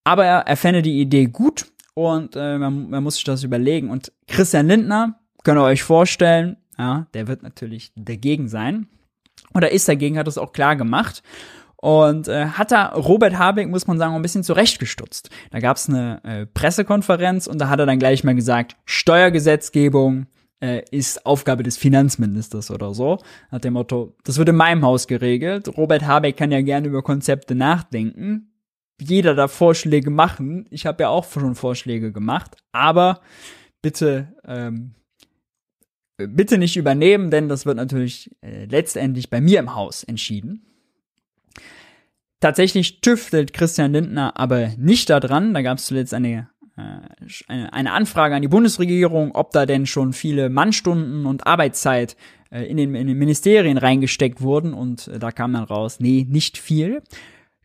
Aber 0.06 0.26
er, 0.26 0.39
er 0.39 0.58
fände 0.58 0.82
die 0.82 1.02
Idee 1.02 1.26
gut 1.26 1.72
und 1.93 2.36
äh, 2.36 2.58
man, 2.58 2.89
man 2.89 3.03
muss 3.03 3.15
sich 3.15 3.23
das 3.23 3.43
überlegen. 3.43 3.89
Und 3.89 4.12
Christian 4.27 4.67
Lindner, 4.67 5.19
könnt 5.43 5.60
ihr 5.60 5.63
euch 5.63 5.84
vorstellen, 5.84 6.58
ja, 6.77 7.08
der 7.13 7.27
wird 7.27 7.43
natürlich 7.43 7.91
dagegen 7.95 8.47
sein. 8.47 8.88
Oder 9.53 9.71
ist 9.71 9.88
dagegen, 9.88 10.17
hat 10.17 10.27
es 10.27 10.38
auch 10.38 10.53
klar 10.53 10.75
gemacht. 10.75 11.21
Und 11.75 12.29
äh, 12.29 12.45
hat 12.45 12.71
da 12.71 12.88
Robert 12.93 13.38
Habeck, 13.38 13.67
muss 13.67 13.88
man 13.88 13.97
sagen, 13.97 14.15
ein 14.15 14.21
bisschen 14.21 14.43
zurechtgestutzt. 14.43 15.29
Da 15.51 15.60
gab 15.60 15.77
es 15.77 15.89
eine 15.89 16.23
äh, 16.23 16.45
Pressekonferenz 16.45 17.45
und 17.45 17.60
da 17.60 17.67
hat 17.67 17.79
er 17.79 17.86
dann 17.86 17.99
gleich 17.99 18.23
mal 18.23 18.36
gesagt, 18.36 18.77
Steuergesetzgebung 18.86 20.27
äh, 20.62 20.82
ist 20.91 21.25
Aufgabe 21.25 21.62
des 21.62 21.77
Finanzministers 21.77 22.71
oder 22.71 22.93
so. 22.93 23.19
Nach 23.51 23.60
dem 23.60 23.73
Motto, 23.73 24.15
das 24.23 24.38
wird 24.38 24.47
in 24.47 24.56
meinem 24.56 24.84
Haus 24.86 25.08
geregelt. 25.08 25.77
Robert 25.77 26.03
Habeck 26.03 26.38
kann 26.38 26.51
ja 26.51 26.62
gerne 26.62 26.88
über 26.88 27.03
Konzepte 27.03 27.53
nachdenken 27.53 28.53
jeder 29.01 29.36
da 29.36 29.47
Vorschläge 29.47 30.10
machen. 30.10 30.65
Ich 30.69 30.86
habe 30.86 31.03
ja 31.03 31.10
auch 31.10 31.29
schon 31.29 31.56
Vorschläge 31.56 32.12
gemacht, 32.12 32.58
aber 32.71 33.21
bitte 33.82 34.34
ähm, 34.45 34.95
bitte 36.17 36.58
nicht 36.58 36.77
übernehmen, 36.77 37.32
denn 37.32 37.49
das 37.49 37.65
wird 37.65 37.77
natürlich 37.77 38.29
äh, 38.41 38.65
letztendlich 38.65 39.29
bei 39.29 39.41
mir 39.41 39.60
im 39.60 39.75
Haus 39.75 40.03
entschieden. 40.03 40.65
Tatsächlich 42.39 43.01
tüftelt 43.01 43.53
Christian 43.53 43.93
Lindner 43.93 44.38
aber 44.38 44.71
nicht 44.77 45.10
daran. 45.10 45.53
Da 45.53 45.62
gab 45.62 45.77
es 45.77 45.86
zuletzt 45.86 46.13
eine, 46.13 46.49
äh, 46.77 46.82
eine, 47.47 47.73
eine 47.73 47.91
Anfrage 47.93 48.36
an 48.36 48.41
die 48.41 48.47
Bundesregierung, 48.47 49.32
ob 49.34 49.51
da 49.51 49.65
denn 49.65 49.86
schon 49.86 50.13
viele 50.13 50.49
Mannstunden 50.49 51.25
und 51.25 51.47
Arbeitszeit 51.47 52.17
äh, 52.51 52.63
in, 52.63 52.77
den, 52.77 52.95
in 52.95 53.08
den 53.08 53.17
Ministerien 53.17 53.77
reingesteckt 53.77 54.41
wurden 54.41 54.73
und 54.73 55.08
äh, 55.08 55.19
da 55.19 55.32
kam 55.32 55.53
dann 55.53 55.63
raus, 55.63 55.99
nee, 55.99 56.27
nicht 56.29 56.58
viel. 56.58 57.01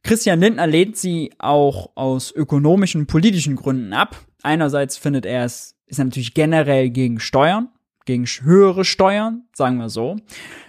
Christian 0.09 0.41
Lindner 0.41 0.67
lehnt 0.67 0.97
sie 0.97 1.33
auch 1.37 1.91
aus 1.95 2.33
ökonomischen, 2.33 3.07
politischen 3.07 3.57
Gründen 3.57 3.93
ab. 3.93 4.17
Einerseits 4.43 4.97
findet 4.97 5.27
er 5.27 5.45
es, 5.45 5.77
ist 5.85 5.99
er 5.99 6.07
natürlich 6.07 6.33
generell 6.33 6.89
gegen 6.89 7.21
Steuern, 7.21 7.69
gegen 8.07 8.25
höhere 8.25 8.87
Steuern, 8.87 9.43
sagen 9.53 9.77
wir 9.77 9.91
so. 9.91 10.17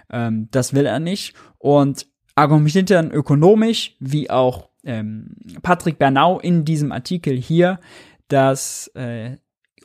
Ähm, 0.09 0.49
das 0.51 0.73
will 0.73 0.85
er 0.85 0.99
nicht. 0.99 1.35
Und 1.57 2.05
argumentiert 2.35 2.89
dann 2.89 3.11
ökonomisch, 3.11 3.95
wie 4.01 4.29
auch 4.29 4.71
ähm, 4.83 5.37
Patrick 5.61 5.99
Bernau 5.99 6.41
in 6.41 6.65
diesem 6.65 6.91
Artikel 6.91 7.37
hier, 7.37 7.79
dass 8.27 8.91
äh, 8.93 9.37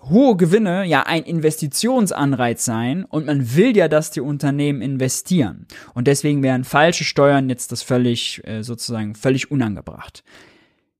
hohe 0.08 0.36
Gewinne 0.36 0.84
ja 0.84 1.02
ein 1.04 1.22
Investitionsanreiz 1.22 2.64
sein 2.64 3.04
und 3.04 3.26
man 3.26 3.54
will 3.54 3.76
ja, 3.76 3.88
dass 3.88 4.10
die 4.10 4.20
Unternehmen 4.20 4.82
investieren. 4.82 5.66
Und 5.94 6.06
deswegen 6.06 6.42
wären 6.42 6.64
falsche 6.64 7.04
Steuern 7.04 7.48
jetzt 7.48 7.72
das 7.72 7.82
völlig, 7.82 8.42
äh, 8.46 8.62
sozusagen 8.62 9.14
völlig 9.14 9.50
unangebracht. 9.50 10.24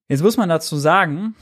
Jetzt 0.09 0.23
muss 0.23 0.37
man 0.37 0.49
dazu 0.49 0.77
sagen, 0.77 1.35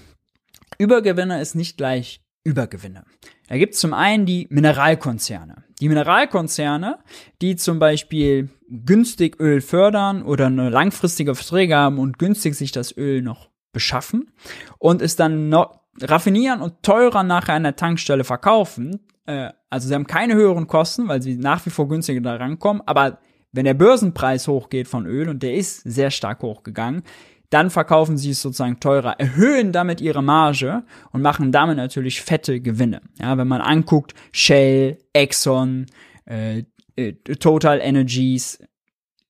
Übergewinne 0.79 1.41
ist 1.41 1.55
nicht 1.55 1.77
gleich 1.77 2.21
Übergewinne. 2.45 3.05
Da 3.49 3.57
gibt 3.57 3.75
es 3.75 3.81
zum 3.81 3.95
einen 3.95 4.27
die 4.27 4.47
Mineralkonzerne. 4.51 5.65
Die 5.81 5.89
Mineralkonzerne, 5.89 6.99
die 7.41 7.57
zum 7.57 7.79
Beispiel 7.79 8.51
günstig 8.69 9.39
Öl 9.41 9.61
fördern 9.61 10.23
oder 10.23 10.47
eine 10.47 10.71
langfristige 10.71 11.35
Verträge 11.35 11.77
haben 11.77 11.99
und 11.99 12.19
günstig 12.19 12.55
sich 12.55 12.73
das 12.73 12.97
Öl 12.97 13.23
noch 13.23 13.51
beschaffen 13.73 14.31
und 14.79 15.03
es 15.03 15.17
dann 15.17 15.49
noch 15.49 15.82
raffinieren 16.01 16.61
und 16.61 16.83
teurer 16.83 17.23
nachher 17.23 17.55
an 17.55 17.65
der 17.65 17.77
Tankstelle 17.77 18.25
verkaufen. 18.25 19.01
Äh, 19.27 19.51
also 19.71 19.89
sie 19.89 19.95
haben 19.95 20.07
keine 20.07 20.35
höheren 20.35 20.67
Kosten, 20.67 21.09
weil 21.09 21.23
sie 21.23 21.37
nach 21.37 21.65
wie 21.67 21.71
vor 21.71 21.89
günstiger 21.89 22.21
da 22.21 22.37
rankommen, 22.37 22.83
aber 22.87 23.19
wenn 23.53 23.67
der 23.67 23.75
Börsenpreis 23.75 24.49
hochgeht 24.49 24.89
von 24.89 25.07
Öl 25.07 25.29
und 25.29 25.43
der 25.43 25.55
ist 25.55 25.83
sehr 25.83 26.11
stark 26.11 26.43
hochgegangen, 26.43 27.03
dann 27.51 27.69
verkaufen 27.69 28.17
sie 28.17 28.31
es 28.31 28.41
sozusagen 28.41 28.81
teurer, 28.81 29.21
erhöhen 29.21 29.73
damit 29.73 30.01
ihre 30.01 30.23
Marge 30.23 30.85
und 31.13 31.21
machen 31.21 31.53
damit 31.53 31.77
natürlich 31.77 32.23
fette 32.23 32.63
Gewinne. 32.63 33.03
Ja, 33.21 33.37
wenn 33.37 33.47
man 33.47 33.61
anguckt, 33.61 34.15
Shell, 34.33 34.99
Exxon, 35.13 35.85
äh, 36.25 36.65
äh, 36.97 37.13
Total 37.13 37.79
Energies, 37.81 38.59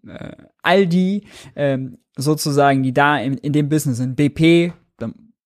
äh, 0.06 0.36
all 0.62 0.86
die 0.86 1.26
ähm, 1.56 1.98
sozusagen, 2.16 2.84
die 2.84 2.94
da 2.94 3.18
in, 3.18 3.38
in 3.38 3.52
dem 3.52 3.68
Business 3.68 3.96
sind, 3.96 4.14
BP, 4.14 4.72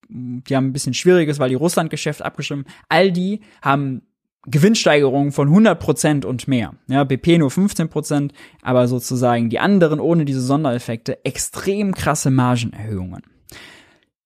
die 0.09 0.55
haben 0.55 0.67
ein 0.67 0.73
bisschen 0.73 0.93
schwieriges, 0.93 1.39
weil 1.39 1.49
die 1.49 1.55
Russland-Geschäft 1.55 2.21
abgestimmt, 2.21 2.67
all 2.89 3.11
die 3.11 3.41
haben 3.61 4.01
Gewinnsteigerungen 4.45 5.33
von 5.33 5.49
100% 5.49 6.25
und 6.25 6.47
mehr. 6.47 6.73
Ja, 6.87 7.03
BP 7.03 7.37
nur 7.37 7.49
15%, 7.49 8.31
aber 8.61 8.87
sozusagen 8.87 9.49
die 9.49 9.59
anderen 9.59 9.99
ohne 9.99 10.23
diese 10.23 10.41
Sondereffekte 10.41 11.25
extrem 11.25 11.93
krasse 11.93 12.31
Margenerhöhungen. 12.31 13.23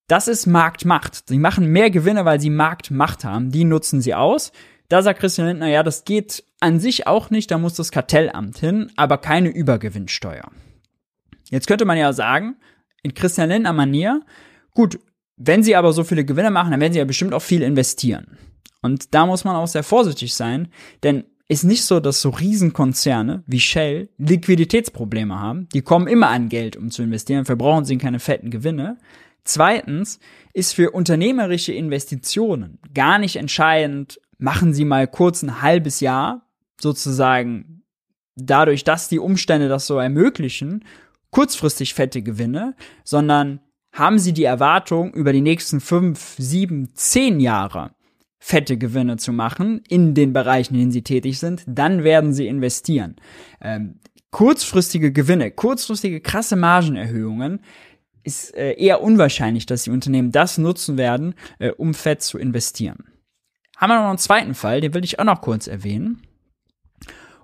Das 0.08 0.28
ist 0.28 0.46
Marktmacht. 0.46 1.28
Sie 1.28 1.40
machen 1.40 1.68
mehr 1.68 1.90
Gewinne, 1.90 2.26
weil 2.26 2.40
sie 2.40 2.50
Marktmacht 2.50 3.24
haben. 3.24 3.52
Die 3.52 3.64
nutzen 3.64 4.02
sie 4.02 4.14
aus. 4.14 4.52
Da 4.90 5.02
sagt 5.02 5.22
Christian 5.22 5.48
Lindner, 5.48 5.68
ja, 5.68 5.84
das 5.84 6.04
geht 6.04 6.44
an 6.60 6.80
sich 6.80 7.08
auch 7.08 7.30
nicht, 7.30 7.50
da 7.50 7.58
muss 7.58 7.76
das 7.76 7.92
Kartellamt 7.92 8.58
hin, 8.58 8.92
aber 8.98 9.18
keine 9.18 9.50
Übergewinnsteuer. 9.50 10.52
Jetzt 11.50 11.68
könnte 11.68 11.86
man 11.86 11.98
ja 11.98 12.12
sagen, 12.14 12.58
in 13.02 13.14
Christian 13.14 13.50
Lindner 13.50 13.74
Manier, 13.74 14.22
gut, 14.74 15.00
wenn 15.38 15.64
sie 15.64 15.76
aber 15.76 15.94
so 15.94 16.04
viele 16.04 16.26
Gewinne 16.26 16.52
machen, 16.52 16.72
dann 16.72 16.80
werden 16.80 16.94
sie 16.94 17.00
ja 17.00 17.06
bestimmt 17.06 17.34
auch 17.34 17.42
viel 17.42 17.62
investieren. 17.62 18.38
Und 18.82 19.14
da 19.14 19.26
muss 19.26 19.44
man 19.44 19.56
auch 19.56 19.68
sehr 19.68 19.84
vorsichtig 19.84 20.34
sein, 20.34 20.70
denn 21.04 21.26
ist 21.48 21.64
nicht 21.66 21.84
so, 21.84 22.00
dass 22.00 22.22
so 22.22 22.30
Riesenkonzerne 22.30 23.44
wie 23.46 23.60
Shell 23.60 24.10
Liquiditätsprobleme 24.18 25.38
haben. 25.38 25.68
Die 25.74 25.82
kommen 25.82 26.08
immer 26.08 26.30
an 26.30 26.48
Geld, 26.48 26.78
um 26.78 26.90
zu 26.92 27.04
investieren, 27.04 27.44
verbrauchen 27.44 27.84
sie 27.84 27.98
keine 27.98 28.20
fetten 28.20 28.52
Gewinne. 28.52 28.98
Zweitens 29.44 30.20
ist 30.54 30.74
für 30.74 30.92
unternehmerische 30.92 31.74
Investitionen 31.74 32.80
gar 32.94 33.20
nicht 33.20 33.36
entscheidend, 33.36 34.22
machen 34.38 34.74
sie 34.74 34.86
mal 34.86 35.08
kurz 35.08 35.44
ein 35.44 35.62
halbes 35.62 36.00
Jahr 36.00 36.48
sozusagen 36.80 37.84
dadurch, 38.36 38.84
dass 38.84 39.10
die 39.10 39.20
Umstände 39.20 39.68
das 39.68 39.88
so 39.88 39.98
ermöglichen, 39.98 40.86
kurzfristig 41.32 41.94
fette 41.94 42.22
Gewinne, 42.22 42.76
sondern 43.04 43.60
haben 43.92 44.20
sie 44.20 44.34
die 44.34 44.44
Erwartung, 44.44 45.14
über 45.14 45.34
die 45.34 45.42
nächsten 45.42 45.80
fünf, 45.80 46.36
sieben, 46.38 46.94
zehn 46.96 47.40
Jahre 47.40 47.92
fette 48.40 48.78
Gewinne 48.78 49.18
zu 49.18 49.32
machen 49.32 49.82
in 49.88 50.16
den 50.16 50.34
Bereichen, 50.34 50.74
in 50.74 50.80
denen 50.80 50.92
sie 50.92 51.04
tätig 51.04 51.40
sind, 51.40 51.64
dann 51.68 52.04
werden 52.04 52.34
sie 52.34 52.48
investieren. 52.48 53.16
Ähm, 53.62 54.00
kurzfristige 54.32 55.12
Gewinne, 55.12 55.52
kurzfristige 55.52 56.22
krasse 56.22 56.56
Margenerhöhungen 56.56 57.60
ist 58.24 58.56
äh, 58.56 58.74
eher 58.74 59.04
unwahrscheinlich, 59.04 59.68
dass 59.68 59.84
die 59.84 59.92
Unternehmen 59.92 60.32
das 60.32 60.58
nutzen 60.58 60.98
werden, 60.98 61.36
äh, 61.60 61.70
um 61.72 61.94
fett 61.94 62.24
zu 62.24 62.40
investieren. 62.40 63.06
Haben 63.78 63.90
wir 63.92 64.02
noch 64.02 64.10
einen 64.10 64.18
zweiten 64.18 64.56
Fall, 64.56 64.82
den 64.82 64.94
will 64.94 65.04
ich 65.04 65.20
auch 65.20 65.24
noch 65.24 65.42
kurz 65.42 65.68
erwähnen. 65.68 66.22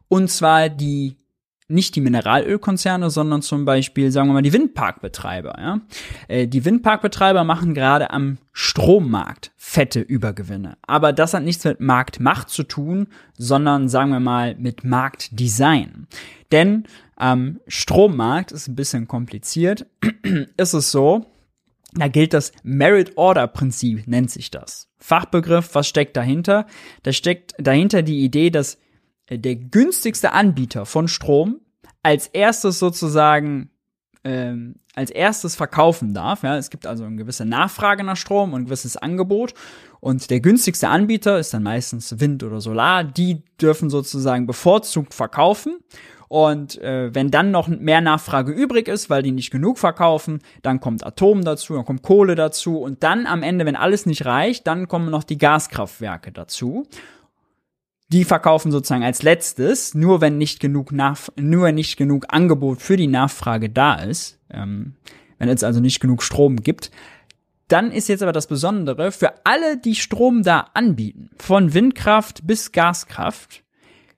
Und 0.08 0.30
zwar 0.30 0.70
die 0.70 1.18
nicht 1.70 1.96
die 1.96 2.02
Mineralölkonzerne, 2.02 3.10
sondern 3.10 3.42
zum 3.42 3.66
Beispiel, 3.66 4.12
sagen 4.12 4.30
wir 4.30 4.34
mal, 4.34 4.42
die 4.42 4.54
Windparkbetreiber. 4.54 5.56
Ja? 5.60 5.82
Äh, 6.28 6.48
die 6.48 6.64
Windparkbetreiber 6.64 7.44
machen 7.44 7.74
gerade 7.74 8.12
am 8.12 8.38
Strommarkt 8.54 9.52
fette 9.58 10.00
Übergewinne. 10.00 10.78
Aber 10.84 11.12
das 11.12 11.34
hat 11.34 11.44
nichts 11.44 11.66
mit 11.66 11.82
Marktmacht 11.82 12.50
zu 12.50 12.64
tun, 12.64 13.08
sondern, 13.38 13.90
sagen 13.90 14.12
wir 14.12 14.22
mal, 14.22 14.56
mit 14.56 14.86
Marktdesign. 14.86 16.08
Denn 16.54 16.86
am 17.18 17.60
Strommarkt 17.68 18.54
ist 18.54 18.70
ein 18.70 18.76
bisschen 18.76 19.08
kompliziert. 19.08 19.86
ist 20.58 20.74
es 20.74 20.92
so, 20.92 21.26
da 21.94 22.08
gilt 22.08 22.34
das 22.34 22.54
Merit-Order-Prinzip, 22.64 24.08
nennt 24.08 24.32
sich 24.32 24.52
das. 24.52 24.88
Fachbegriff, 25.00 25.74
was 25.74 25.88
steckt 25.88 26.16
dahinter? 26.16 26.66
Da 27.04 27.12
steckt 27.12 27.54
dahinter 27.58 28.04
die 28.04 28.24
Idee, 28.24 28.50
dass 28.50 28.78
der 29.30 29.56
günstigste 29.56 30.32
Anbieter 30.32 30.86
von 30.86 31.08
Strom 31.08 31.62
als 32.04 32.28
erstes 32.28 32.80
sozusagen 32.80 33.70
ähm, 34.24 34.76
als 34.96 35.12
erstes 35.12 35.56
verkaufen 35.56 36.14
darf. 36.14 36.44
Ja, 36.44 36.58
es 36.58 36.70
gibt 36.70 36.88
also 36.88 37.04
eine 37.04 37.16
gewisse 37.16 37.46
Nachfrage 37.46 38.04
nach 38.04 38.18
Strom 38.18 38.54
und 38.54 38.62
ein 38.62 38.66
gewisses 38.66 38.98
Angebot. 38.98 39.54
Und 40.00 40.30
der 40.30 40.40
günstigste 40.40 40.90
Anbieter 40.90 41.40
ist 41.40 41.54
dann 41.54 41.64
meistens 41.64 42.20
Wind 42.20 42.44
oder 42.44 42.60
Solar. 42.60 43.04
Die 43.04 43.44
dürfen 43.62 43.90
sozusagen 43.90 44.48
bevorzugt 44.48 45.14
verkaufen. 45.14 45.78
Und 46.30 46.82
äh, 46.82 47.14
wenn 47.14 47.32
dann 47.32 47.52
noch 47.52 47.68
mehr 47.68 48.02
Nachfrage 48.02 48.52
übrig 48.52 48.88
ist, 48.88 49.10
weil 49.10 49.24
die 49.24 49.32
nicht 49.32 49.52
genug 49.52 49.78
verkaufen, 49.78 50.40
dann 50.62 50.82
kommt 50.82 51.06
Atom 51.06 51.44
dazu, 51.46 51.76
dann 51.76 51.86
kommt 51.86 52.02
Kohle 52.02 52.36
dazu 52.36 52.80
und 52.80 53.02
dann 53.04 53.28
am 53.28 53.44
Ende, 53.44 53.66
wenn 53.66 53.78
alles 53.78 54.06
nicht 54.06 54.26
reicht, 54.26 54.68
dann 54.68 54.90
kommen 54.90 55.10
noch 55.10 55.24
die 55.24 55.38
Gaskraftwerke 55.38 56.34
dazu 56.34 56.86
die 58.10 58.24
verkaufen 58.24 58.72
sozusagen 58.72 59.04
als 59.04 59.24
letztes, 59.24 59.94
nur 59.94 60.22
wenn 60.22 60.38
nicht 60.38 60.60
genug 60.60 60.92
nach, 60.92 61.30
nur 61.36 61.72
nicht 61.72 61.98
genug 61.98 62.26
Angebot 62.30 62.82
für 62.82 62.98
die 62.98 63.08
Nachfrage 63.08 63.70
da 63.70 63.96
ist, 63.96 64.40
ähm, 64.50 64.96
wenn 65.40 65.50
es 65.50 65.64
also 65.64 65.80
nicht 65.80 66.00
genug 66.00 66.24
Strom 66.24 66.58
gibt. 66.58 66.92
Dann 67.68 67.92
ist 67.92 68.08
jetzt 68.08 68.24
aber 68.24 68.32
das 68.32 68.48
Besondere, 68.48 69.12
für 69.12 69.46
alle, 69.46 69.78
die 69.78 69.96
Strom 69.96 70.42
da 70.42 70.70
anbieten, 70.74 71.32
von 71.38 71.74
Windkraft 71.74 72.48
bis 72.48 72.72
Gaskraft, 72.72 73.64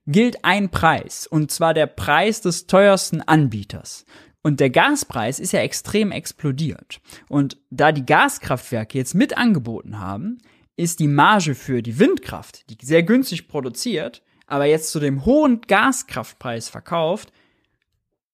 gilt 0.06 0.45
ein 0.45 0.69
Preis, 0.69 1.25
und 1.25 1.52
zwar 1.52 1.73
der 1.73 1.88
Preis 1.88 2.41
des 2.41 2.67
teuersten 2.67 3.21
Anbieters. 3.21 4.06
Und 4.41 4.60
der 4.60 4.69
Gaspreis 4.69 5.39
ist 5.39 5.52
ja 5.52 5.60
extrem 5.60 6.12
explodiert. 6.12 7.02
Und 7.28 7.58
da 7.69 7.91
die 7.91 8.06
Gaskraftwerke 8.06 8.97
jetzt 8.97 9.13
mit 9.13 9.38
angeboten 9.38 9.99
haben, 9.99 10.38
ist 10.80 11.02
die 11.02 11.10
Marge 11.10 11.56
für 11.56 11.82
die 11.82 12.00
Windkraft, 12.00 12.70
die 12.70 12.78
sehr 12.82 13.04
günstig 13.04 13.50
produziert, 13.50 14.24
aber 14.48 14.63
jetzt 14.63 14.92
zu 14.92 15.02
dem 15.02 15.26
hohen 15.26 15.60
Gaskraftpreis 15.60 16.70
verkauft, 16.70 17.34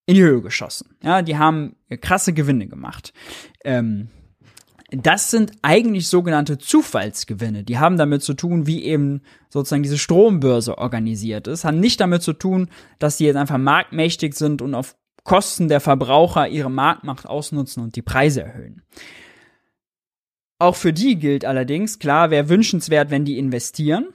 in 0.05 0.13
die 0.13 0.21
Höhe 0.21 0.43
geschossen. 0.43 0.95
Ja, 1.01 1.23
die 1.23 1.37
haben 1.37 1.75
krasse 2.01 2.33
Gewinne 2.33 2.67
gemacht. 2.67 3.13
Ähm, 3.63 4.09
das 4.91 5.31
sind 5.31 5.53
eigentlich 5.63 6.07
sogenannte 6.07 6.59
Zufallsgewinne. 6.59 7.63
Die 7.63 7.79
haben 7.79 7.97
damit 7.97 8.21
zu 8.21 8.35
tun, 8.35 8.67
wie 8.67 8.83
eben 8.83 9.23
sozusagen 9.49 9.81
diese 9.81 9.97
Strombörse 9.97 10.77
organisiert 10.77 11.47
ist, 11.47 11.65
haben 11.65 11.79
nicht 11.79 11.99
damit 11.99 12.21
zu 12.21 12.33
tun, 12.33 12.69
dass 12.99 13.17
die 13.17 13.25
jetzt 13.25 13.37
einfach 13.37 13.57
marktmächtig 13.57 14.35
sind 14.35 14.61
und 14.61 14.75
auf 14.75 14.95
Kosten 15.23 15.67
der 15.67 15.79
Verbraucher 15.79 16.47
ihre 16.47 16.69
Marktmacht 16.69 17.25
ausnutzen 17.25 17.81
und 17.81 17.95
die 17.95 18.03
Preise 18.03 18.43
erhöhen. 18.43 18.83
Auch 20.57 20.75
für 20.75 20.93
die 20.93 21.17
gilt 21.17 21.45
allerdings, 21.45 21.99
klar, 21.99 22.29
wäre 22.31 22.49
wünschenswert, 22.49 23.11
wenn 23.11 23.25
die 23.25 23.37
investieren. 23.37 24.07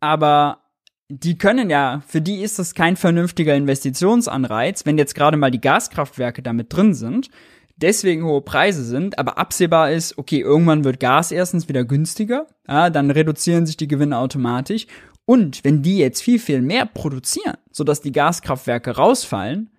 Aber 0.00 0.60
die 1.08 1.38
können 1.38 1.70
ja, 1.70 2.02
für 2.06 2.20
die 2.20 2.42
ist 2.42 2.58
das 2.58 2.74
kein 2.74 2.96
vernünftiger 2.96 3.54
Investitionsanreiz, 3.54 4.84
wenn 4.86 4.98
jetzt 4.98 5.14
gerade 5.14 5.36
mal 5.36 5.50
die 5.50 5.60
Gaskraftwerke 5.60 6.42
damit 6.42 6.74
drin 6.74 6.94
sind, 6.94 7.30
deswegen 7.76 8.24
hohe 8.24 8.42
Preise 8.42 8.84
sind, 8.84 9.18
aber 9.18 9.38
absehbar 9.38 9.90
ist, 9.90 10.18
okay, 10.18 10.40
irgendwann 10.40 10.84
wird 10.84 11.00
Gas 11.00 11.32
erstens 11.32 11.68
wieder 11.68 11.84
günstiger, 11.84 12.46
ja, 12.66 12.90
dann 12.90 13.10
reduzieren 13.10 13.66
sich 13.66 13.76
die 13.76 13.88
Gewinne 13.88 14.18
automatisch. 14.18 14.86
Und 15.24 15.62
wenn 15.64 15.82
die 15.82 15.98
jetzt 15.98 16.22
viel, 16.22 16.38
viel 16.38 16.62
mehr 16.62 16.86
produzieren, 16.86 17.56
sodass 17.70 18.00
die 18.00 18.12
Gaskraftwerke 18.12 18.96
rausfallen, 18.96 19.70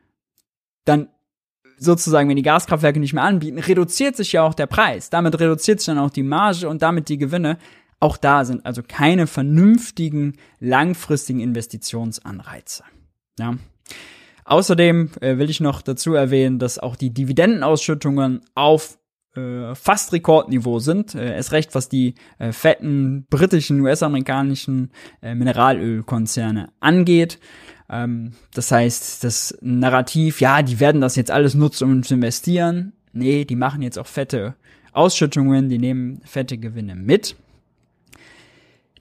dann 0.85 1.09
sozusagen, 1.79 2.29
wenn 2.29 2.35
die 2.35 2.43
Gaskraftwerke 2.43 2.99
nicht 2.99 3.13
mehr 3.13 3.23
anbieten, 3.23 3.59
reduziert 3.59 4.15
sich 4.15 4.31
ja 4.33 4.43
auch 4.43 4.53
der 4.53 4.67
Preis. 4.67 5.09
Damit 5.09 5.39
reduziert 5.39 5.79
sich 5.79 5.87
dann 5.87 5.97
auch 5.97 6.09
die 6.09 6.23
Marge 6.23 6.69
und 6.69 6.81
damit 6.81 7.09
die 7.09 7.17
Gewinne. 7.17 7.57
Auch 7.99 8.17
da 8.17 8.45
sind 8.45 8.65
also 8.65 8.81
keine 8.87 9.27
vernünftigen 9.27 10.37
langfristigen 10.59 11.39
Investitionsanreize. 11.39 12.83
Ja. 13.39 13.55
Außerdem 14.45 15.11
äh, 15.21 15.37
will 15.37 15.49
ich 15.49 15.59
noch 15.59 15.81
dazu 15.81 16.13
erwähnen, 16.13 16.59
dass 16.59 16.79
auch 16.79 16.95
die 16.95 17.13
Dividendenausschüttungen 17.13 18.41
auf 18.55 18.97
äh, 19.35 19.75
fast 19.75 20.11
Rekordniveau 20.11 20.79
sind. 20.79 21.13
Äh, 21.13 21.35
erst 21.35 21.51
recht, 21.51 21.75
was 21.75 21.87
die 21.87 22.15
äh, 22.39 22.51
fetten 22.51 23.27
britischen, 23.29 23.79
US-amerikanischen 23.81 24.91
äh, 25.21 25.35
Mineralölkonzerne 25.35 26.69
angeht. 26.79 27.39
Ähm, 27.89 28.33
das 28.53 28.71
heißt, 28.71 29.23
das 29.23 29.57
Narrativ, 29.61 30.41
ja, 30.41 30.61
die 30.61 30.79
werden 30.79 31.01
das 31.01 31.15
jetzt 31.15 31.31
alles 31.31 31.55
nutzen, 31.55 31.85
um 31.85 32.03
zu 32.03 32.15
investieren. 32.15 32.93
Nee, 33.13 33.45
die 33.45 33.55
machen 33.55 33.81
jetzt 33.81 33.97
auch 33.97 34.07
fette 34.07 34.55
Ausschüttungen, 34.91 35.69
die 35.69 35.79
nehmen 35.79 36.21
fette 36.25 36.57
Gewinne 36.57 36.95
mit. 36.95 37.35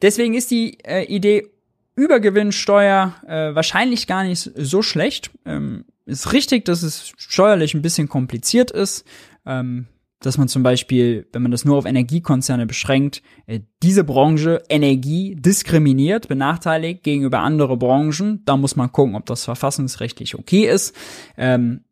Deswegen 0.01 0.35
ist 0.35 0.51
die 0.51 0.79
äh, 0.85 1.05
Idee 1.05 1.51
Übergewinnsteuer 1.97 3.17
äh, 3.27 3.55
wahrscheinlich 3.57 4.07
gar 4.07 4.23
nicht 4.23 4.53
so 4.55 4.83
schlecht. 4.83 5.31
Ähm, 5.45 5.85
ist 6.07 6.33
richtig, 6.33 6.65
dass 6.65 6.83
es 6.83 7.13
steuerlich 7.17 7.75
ein 7.75 7.83
bisschen 7.83 8.09
kompliziert 8.09 8.71
ist. 8.71 9.05
Ähm, 9.45 9.87
dass 10.21 10.39
man 10.39 10.49
zum 10.49 10.63
Beispiel, 10.63 11.29
wenn 11.33 11.43
man 11.43 11.51
das 11.51 11.65
nur 11.65 11.77
auf 11.77 11.85
Energiekonzerne 11.85 12.67
beschränkt, 12.67 13.23
äh, 13.47 13.61
diese 13.83 14.05
Branche 14.05 14.63
Energie 14.69 15.37
diskriminiert, 15.37 16.29
benachteiligt 16.29 17.05
gegenüber 17.05 17.41
andere 17.41 17.77
Branchen. 17.77 18.43
Da 18.45 18.57
muss 18.57 18.77
man 18.77 18.91
gucken, 18.91 19.15
ob 19.15 19.27
das 19.27 19.45
verfassungsrechtlich 19.45 20.35
okay 20.35 20.69
ist. 20.69 20.95
Ähm, 21.37 21.85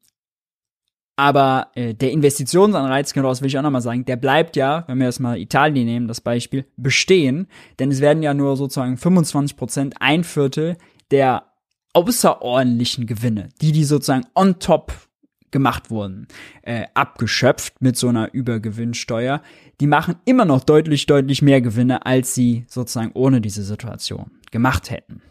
aber 1.16 1.68
äh, 1.74 1.94
der 1.94 2.12
Investitionsanreiz, 2.12 3.14
genau 3.14 3.28
das 3.28 3.40
will 3.40 3.48
ich 3.48 3.58
auch 3.58 3.62
nochmal 3.62 3.80
sagen, 3.80 4.04
der 4.04 4.16
bleibt 4.16 4.54
ja, 4.54 4.84
wenn 4.86 4.98
wir 4.98 5.06
jetzt 5.06 5.20
mal 5.20 5.38
Italien 5.38 5.86
nehmen, 5.86 6.08
das 6.08 6.20
Beispiel, 6.20 6.66
bestehen. 6.76 7.46
Denn 7.78 7.90
es 7.90 8.00
werden 8.00 8.22
ja 8.22 8.34
nur 8.34 8.56
sozusagen 8.56 8.98
25 8.98 9.56
Prozent, 9.56 9.94
ein 10.00 10.24
Viertel 10.24 10.76
der 11.10 11.44
außerordentlichen 11.94 13.06
Gewinne, 13.06 13.48
die 13.62 13.72
die 13.72 13.84
sozusagen 13.84 14.26
on 14.34 14.58
top 14.58 14.92
gemacht 15.56 15.90
wurden, 15.90 16.28
äh, 16.60 16.84
abgeschöpft 16.92 17.80
mit 17.80 17.96
so 17.96 18.08
einer 18.08 18.34
Übergewinnsteuer. 18.34 19.40
Die 19.80 19.86
machen 19.86 20.16
immer 20.26 20.44
noch 20.44 20.62
deutlich, 20.62 21.06
deutlich 21.06 21.40
mehr 21.40 21.62
Gewinne, 21.62 22.04
als 22.04 22.34
sie 22.34 22.66
sozusagen 22.68 23.12
ohne 23.14 23.40
diese 23.40 23.62
Situation 23.62 24.30
gemacht 24.50 24.90
hätten. 24.90 25.22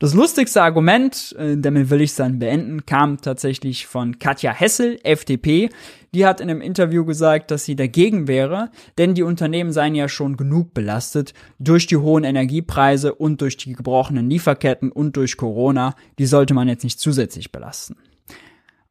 Das 0.00 0.12
lustigste 0.12 0.60
Argument, 0.62 1.36
äh, 1.38 1.56
damit 1.56 1.90
will 1.90 2.00
ich 2.00 2.10
es 2.10 2.16
dann 2.16 2.40
beenden, 2.40 2.84
kam 2.84 3.20
tatsächlich 3.20 3.86
von 3.86 4.18
Katja 4.18 4.50
Hessel, 4.50 4.98
FDP. 5.04 5.68
Die 6.14 6.26
hat 6.26 6.40
in 6.40 6.50
einem 6.50 6.62
Interview 6.62 7.04
gesagt, 7.04 7.52
dass 7.52 7.64
sie 7.64 7.76
dagegen 7.76 8.26
wäre, 8.26 8.70
denn 8.98 9.14
die 9.14 9.22
Unternehmen 9.22 9.72
seien 9.72 9.94
ja 9.94 10.08
schon 10.08 10.36
genug 10.36 10.74
belastet 10.74 11.34
durch 11.60 11.86
die 11.86 11.98
hohen 11.98 12.24
Energiepreise 12.24 13.14
und 13.14 13.40
durch 13.40 13.56
die 13.56 13.74
gebrochenen 13.74 14.28
Lieferketten 14.28 14.90
und 14.90 15.16
durch 15.16 15.36
Corona. 15.36 15.94
Die 16.18 16.26
sollte 16.26 16.54
man 16.54 16.66
jetzt 16.66 16.82
nicht 16.82 16.98
zusätzlich 16.98 17.52
belasten. 17.52 17.94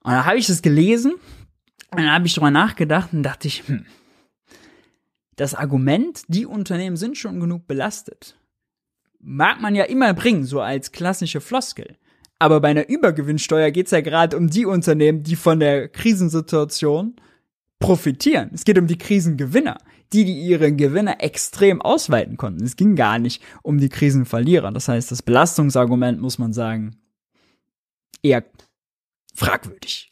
Und 0.04 0.12
dann 0.12 0.26
habe 0.26 0.38
ich 0.38 0.48
das 0.48 0.62
gelesen 0.62 1.14
und 1.92 1.98
dann 1.98 2.12
habe 2.12 2.26
ich 2.26 2.34
drüber 2.34 2.52
nachgedacht 2.52 3.14
und 3.14 3.24
dachte 3.24 3.48
ich, 3.48 3.68
hm, 3.68 3.86
das 5.36 5.56
Argument, 5.56 6.24
die 6.28 6.46
Unternehmen 6.46 6.98
sind 6.98 7.18
schon 7.18 7.40
genug 7.40 7.68
belastet 7.68 8.36
mag 9.20 9.62
man 9.62 9.76
ja 9.76 9.84
immer 9.84 10.14
bringen, 10.14 10.46
so 10.46 10.62
als 10.62 10.92
klassische 10.92 11.42
Floskel. 11.42 11.98
Aber 12.40 12.62
bei 12.62 12.70
einer 12.70 12.88
Übergewinnsteuer 12.88 13.72
geht's 13.72 13.92
ja 13.92 14.02
gerade 14.02 14.38
um 14.38 14.50
die 14.50 14.66
Unternehmen, 14.66 15.24
die 15.24 15.36
von 15.36 15.60
der 15.60 15.90
Krisensituation 15.90 17.16
profitieren. 17.80 18.52
Es 18.54 18.64
geht 18.64 18.78
um 18.78 18.88
die 18.88 18.98
Krisengewinner, 18.98 19.78
die, 20.14 20.24
die 20.24 20.40
ihre 20.40 20.74
Gewinne 20.74 21.20
extrem 21.20 21.82
ausweiten 21.82 22.38
konnten. 22.38 22.64
Es 22.64 22.78
ging 22.78 22.96
gar 22.96 23.20
nicht 23.20 23.44
um 23.62 23.78
die 23.78 23.90
Krisenverlierer. 23.90 24.72
Das 24.72 24.88
heißt, 24.88 25.12
das 25.12 25.22
Belastungsargument 25.22 26.22
muss 26.22 26.40
man 26.40 26.54
sagen, 26.54 26.96
eher 28.24 28.44
fragwürdig. 29.40 30.12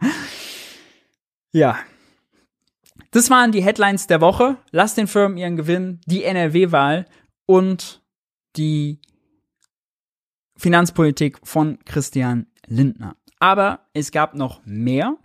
ja. 1.52 1.78
Das 3.10 3.30
waren 3.30 3.52
die 3.52 3.62
Headlines 3.62 4.06
der 4.06 4.20
Woche. 4.20 4.56
Lass 4.70 4.94
den 4.94 5.06
Firmen 5.06 5.38
ihren 5.38 5.56
Gewinn, 5.56 6.00
die 6.06 6.24
NRW-Wahl 6.24 7.06
und 7.46 8.02
die 8.56 9.00
Finanzpolitik 10.56 11.38
von 11.44 11.78
Christian 11.84 12.46
Lindner. 12.66 13.16
Aber 13.38 13.86
es 13.92 14.10
gab 14.10 14.34
noch 14.34 14.64
mehr. 14.64 15.16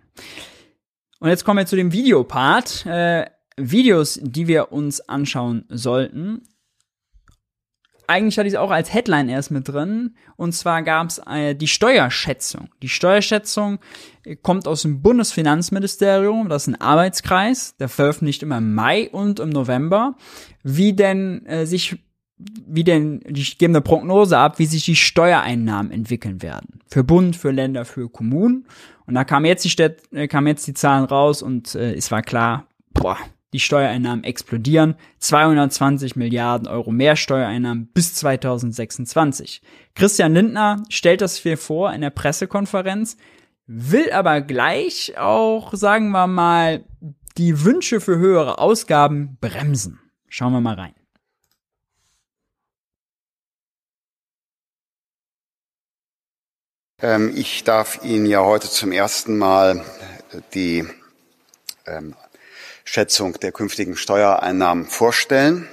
Und 1.19 1.29
jetzt 1.29 1.45
kommen 1.45 1.59
wir 1.59 1.65
zu 1.65 1.77
dem 1.77 1.93
Videopart. 1.93 2.85
Äh, 2.85 3.29
Videos, 3.57 4.19
die 4.21 4.47
wir 4.47 4.71
uns 4.71 5.01
anschauen 5.01 5.65
sollten. 5.69 6.43
Eigentlich 8.11 8.37
hatte 8.37 8.47
ich 8.47 8.55
es 8.55 8.59
auch 8.59 8.71
als 8.71 8.93
Headline 8.93 9.29
erst 9.29 9.51
mit 9.51 9.69
drin. 9.69 10.15
Und 10.35 10.51
zwar 10.51 10.83
gab 10.83 11.07
es 11.07 11.19
äh, 11.19 11.55
die 11.55 11.69
Steuerschätzung. 11.69 12.67
Die 12.81 12.89
Steuerschätzung 12.89 13.79
kommt 14.41 14.67
aus 14.67 14.81
dem 14.81 15.01
Bundesfinanzministerium. 15.01 16.49
Das 16.49 16.63
ist 16.63 16.73
ein 16.73 16.81
Arbeitskreis. 16.81 17.77
Der 17.77 17.87
veröffentlicht 17.87 18.43
immer 18.43 18.57
im 18.57 18.73
Mai 18.73 19.09
und 19.09 19.39
im 19.39 19.47
November, 19.47 20.15
wie 20.61 20.91
denn 20.91 21.45
äh, 21.45 21.65
sich 21.65 21.99
wie 22.67 22.83
denn, 22.83 23.21
die 23.29 23.43
geben 23.43 23.75
eine 23.75 23.81
Prognose 23.81 24.37
ab, 24.37 24.59
wie 24.59 24.65
sich 24.65 24.83
die 24.83 24.95
Steuereinnahmen 24.97 25.91
entwickeln 25.91 26.41
werden. 26.41 26.81
Für 26.87 27.05
Bund, 27.05 27.37
für 27.37 27.51
Länder, 27.51 27.85
für 27.85 28.09
Kommunen. 28.09 28.65
Und 29.05 29.13
da 29.13 29.23
kam 29.23 29.45
jetzt 29.45 29.63
die, 29.63 29.69
Städt, 29.69 30.01
äh, 30.11 30.27
kam 30.27 30.47
jetzt 30.47 30.67
die 30.67 30.73
Zahlen 30.73 31.05
raus 31.05 31.41
und 31.41 31.75
äh, 31.75 31.93
es 31.93 32.11
war 32.11 32.23
klar, 32.23 32.67
boah, 32.93 33.17
die 33.53 33.59
Steuereinnahmen 33.59 34.23
explodieren. 34.23 34.95
220 35.19 36.15
Milliarden 36.15 36.67
Euro 36.67 36.91
mehr 36.91 37.15
Steuereinnahmen 37.15 37.87
bis 37.87 38.15
2026. 38.15 39.61
Christian 39.95 40.33
Lindner 40.33 40.83
stellt 40.89 41.21
das 41.21 41.37
viel 41.37 41.57
vor 41.57 41.93
in 41.93 42.01
der 42.01 42.09
Pressekonferenz, 42.09 43.17
will 43.67 44.11
aber 44.11 44.41
gleich 44.41 45.17
auch, 45.17 45.73
sagen 45.73 46.11
wir 46.11 46.27
mal, 46.27 46.85
die 47.37 47.63
Wünsche 47.63 48.01
für 48.01 48.17
höhere 48.17 48.59
Ausgaben 48.59 49.37
bremsen. 49.39 49.99
Schauen 50.27 50.53
wir 50.53 50.61
mal 50.61 50.75
rein. 50.75 50.93
Ähm, 57.01 57.33
ich 57.35 57.63
darf 57.63 58.03
Ihnen 58.03 58.25
ja 58.25 58.43
heute 58.43 58.69
zum 58.69 58.91
ersten 58.91 59.37
Mal 59.37 59.83
die 60.53 60.87
ähm, 61.87 62.15
Schätzung 62.93 63.39
der 63.39 63.53
künftigen 63.53 63.95
Steuereinnahmen 63.95 64.85
vorstellen. 64.85 65.65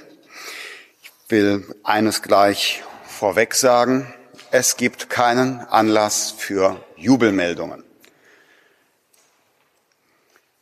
Ich 1.03 1.11
will 1.27 1.65
eines 1.83 2.21
gleich 2.21 2.81
vorweg 3.05 3.55
sagen. 3.55 4.13
Es 4.51 4.77
gibt 4.77 5.09
keinen 5.09 5.59
Anlass 5.59 6.31
für 6.31 6.81
Jubelmeldungen. 6.95 7.83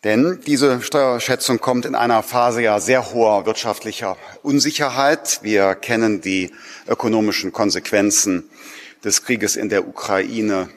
Denn 0.03 0.41
diese 0.47 0.81
Steuerschätzung 0.81 1.59
kommt 1.59 1.85
in 1.85 1.93
einer 1.93 2.23
Phase 2.23 2.63
ja 2.63 2.79
sehr 2.79 3.13
hoher 3.13 3.45
wirtschaftlicher 3.45 4.17
Unsicherheit. 4.41 5.41
Wir 5.43 5.75
kennen 5.75 6.21
die 6.21 6.51
ökonomischen 6.87 7.53
Konsequenzen 7.53 8.49
des 9.03 9.23
Krieges 9.23 9.57
in 9.57 9.69
der 9.69 9.87
Ukraine 9.87 10.69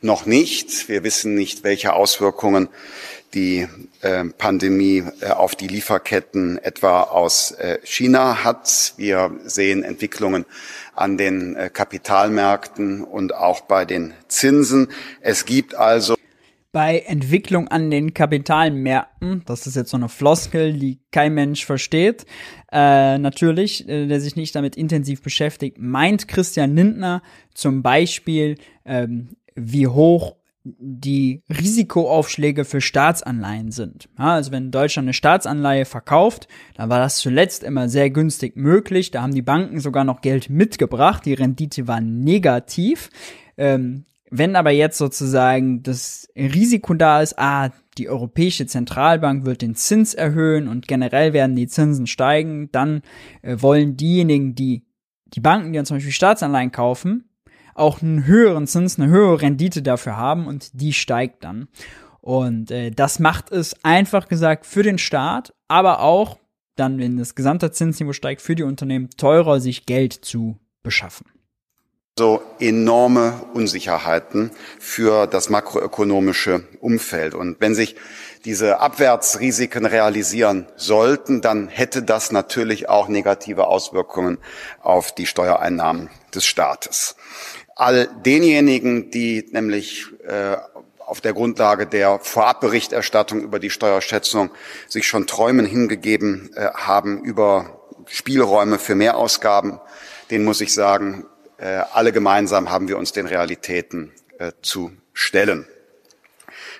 noch 0.00 0.26
nicht. 0.26 0.88
Wir 0.88 1.02
wissen 1.02 1.34
nicht, 1.34 1.64
welche 1.64 1.94
Auswirkungen 1.94 2.68
die 3.34 3.66
äh, 4.00 4.24
Pandemie 4.24 5.02
äh, 5.20 5.30
auf 5.30 5.54
die 5.54 5.68
Lieferketten 5.68 6.58
etwa 6.58 7.02
aus 7.02 7.52
äh, 7.52 7.78
China 7.84 8.44
hat. 8.44 8.94
Wir 8.96 9.32
sehen 9.44 9.82
Entwicklungen 9.82 10.46
an 10.94 11.18
den 11.18 11.56
äh, 11.56 11.70
Kapitalmärkten 11.70 13.02
und 13.02 13.34
auch 13.34 13.62
bei 13.62 13.84
den 13.84 14.14
Zinsen. 14.28 14.88
Es 15.20 15.44
gibt 15.44 15.74
also 15.74 16.14
bei 16.74 17.04
Entwicklung 17.06 17.68
an 17.68 17.88
den 17.92 18.14
Kapitalmärkten, 18.14 19.44
das 19.46 19.68
ist 19.68 19.76
jetzt 19.76 19.90
so 19.90 19.96
eine 19.96 20.08
Floskel, 20.08 20.72
die 20.72 20.98
kein 21.12 21.32
Mensch 21.32 21.64
versteht, 21.64 22.26
äh, 22.72 23.16
natürlich, 23.16 23.88
äh, 23.88 24.08
der 24.08 24.20
sich 24.20 24.34
nicht 24.34 24.56
damit 24.56 24.74
intensiv 24.74 25.22
beschäftigt, 25.22 25.78
meint 25.78 26.26
Christian 26.26 26.74
Lindner 26.74 27.22
zum 27.54 27.82
Beispiel, 27.82 28.58
ähm, 28.84 29.36
wie 29.54 29.86
hoch 29.86 30.34
die 30.64 31.42
Risikoaufschläge 31.50 32.64
für 32.64 32.80
Staatsanleihen 32.80 33.70
sind. 33.70 34.08
Ja, 34.18 34.34
also 34.34 34.50
wenn 34.50 34.70
Deutschland 34.70 35.06
eine 35.06 35.12
Staatsanleihe 35.12 35.84
verkauft, 35.84 36.48
dann 36.74 36.88
war 36.88 36.98
das 36.98 37.16
zuletzt 37.16 37.62
immer 37.62 37.88
sehr 37.90 38.08
günstig 38.10 38.56
möglich. 38.56 39.10
Da 39.10 39.22
haben 39.22 39.34
die 39.34 39.42
Banken 39.42 39.78
sogar 39.80 40.04
noch 40.04 40.22
Geld 40.22 40.48
mitgebracht. 40.48 41.26
Die 41.26 41.34
Rendite 41.34 41.86
war 41.86 42.00
negativ. 42.00 43.10
Ähm, 43.58 44.06
wenn 44.30 44.56
aber 44.56 44.70
jetzt 44.70 44.98
sozusagen 44.98 45.82
das 45.82 46.28
Risiko 46.34 46.94
da 46.94 47.20
ist, 47.20 47.38
ah, 47.38 47.70
die 47.98 48.08
Europäische 48.08 48.66
Zentralbank 48.66 49.44
wird 49.44 49.62
den 49.62 49.74
Zins 49.74 50.14
erhöhen 50.14 50.66
und 50.66 50.88
generell 50.88 51.32
werden 51.32 51.54
die 51.54 51.68
Zinsen 51.68 52.06
steigen, 52.06 52.70
dann 52.72 53.02
äh, 53.42 53.56
wollen 53.60 53.96
diejenigen, 53.96 54.54
die 54.54 54.86
die 55.26 55.40
Banken, 55.40 55.72
die 55.72 55.76
dann 55.76 55.86
zum 55.86 55.96
Beispiel 55.96 56.12
Staatsanleihen 56.12 56.72
kaufen, 56.72 57.28
auch 57.74 58.02
einen 58.02 58.26
höheren 58.26 58.66
Zins, 58.66 58.98
eine 58.98 59.08
höhere 59.08 59.42
Rendite 59.42 59.82
dafür 59.82 60.16
haben 60.16 60.46
und 60.46 60.70
die 60.80 60.92
steigt 60.92 61.44
dann. 61.44 61.68
Und 62.20 62.70
äh, 62.70 62.90
das 62.90 63.18
macht 63.18 63.52
es 63.52 63.76
einfach 63.84 64.28
gesagt 64.28 64.64
für 64.64 64.82
den 64.82 64.98
Staat, 64.98 65.52
aber 65.68 66.00
auch 66.00 66.38
dann, 66.76 66.98
wenn 66.98 67.18
das 67.18 67.34
gesamte 67.34 67.70
Zinsniveau 67.70 68.12
steigt, 68.12 68.40
für 68.40 68.54
die 68.54 68.62
Unternehmen 68.62 69.10
teurer, 69.16 69.60
sich 69.60 69.86
Geld 69.86 70.12
zu 70.12 70.58
beschaffen 70.82 71.26
so 72.16 72.42
enorme 72.60 73.40
Unsicherheiten 73.54 74.52
für 74.78 75.26
das 75.26 75.48
makroökonomische 75.48 76.62
Umfeld. 76.78 77.34
Und 77.34 77.60
wenn 77.60 77.74
sich 77.74 77.96
diese 78.44 78.78
Abwärtsrisiken 78.78 79.84
realisieren 79.84 80.68
sollten, 80.76 81.40
dann 81.40 81.66
hätte 81.66 82.04
das 82.04 82.30
natürlich 82.30 82.88
auch 82.88 83.08
negative 83.08 83.66
Auswirkungen 83.66 84.38
auf 84.80 85.12
die 85.12 85.26
Steuereinnahmen 85.26 86.08
des 86.32 86.44
Staates. 86.44 87.16
All 87.76 88.08
denjenigen, 88.24 89.10
die 89.10 89.46
nämlich 89.50 90.06
äh, 90.26 90.56
auf 90.98 91.20
der 91.20 91.32
Grundlage 91.32 91.86
der 91.86 92.18
Vorabberichterstattung 92.20 93.40
über 93.40 93.58
die 93.58 93.70
Steuerschätzung 93.70 94.50
sich 94.88 95.06
schon 95.06 95.26
Träumen 95.26 95.66
hingegeben 95.66 96.50
äh, 96.54 96.70
haben 96.72 97.22
über 97.22 97.80
Spielräume 98.06 98.78
für 98.78 98.94
Mehrausgaben, 98.94 99.80
den 100.30 100.44
muss 100.44 100.60
ich 100.60 100.72
sagen, 100.72 101.26
äh, 101.58 101.82
alle 101.92 102.12
gemeinsam 102.12 102.70
haben 102.70 102.88
wir 102.88 102.98
uns 102.98 103.12
den 103.12 103.26
Realitäten 103.26 104.12
zu 104.62 104.90
stellen. 105.12 105.64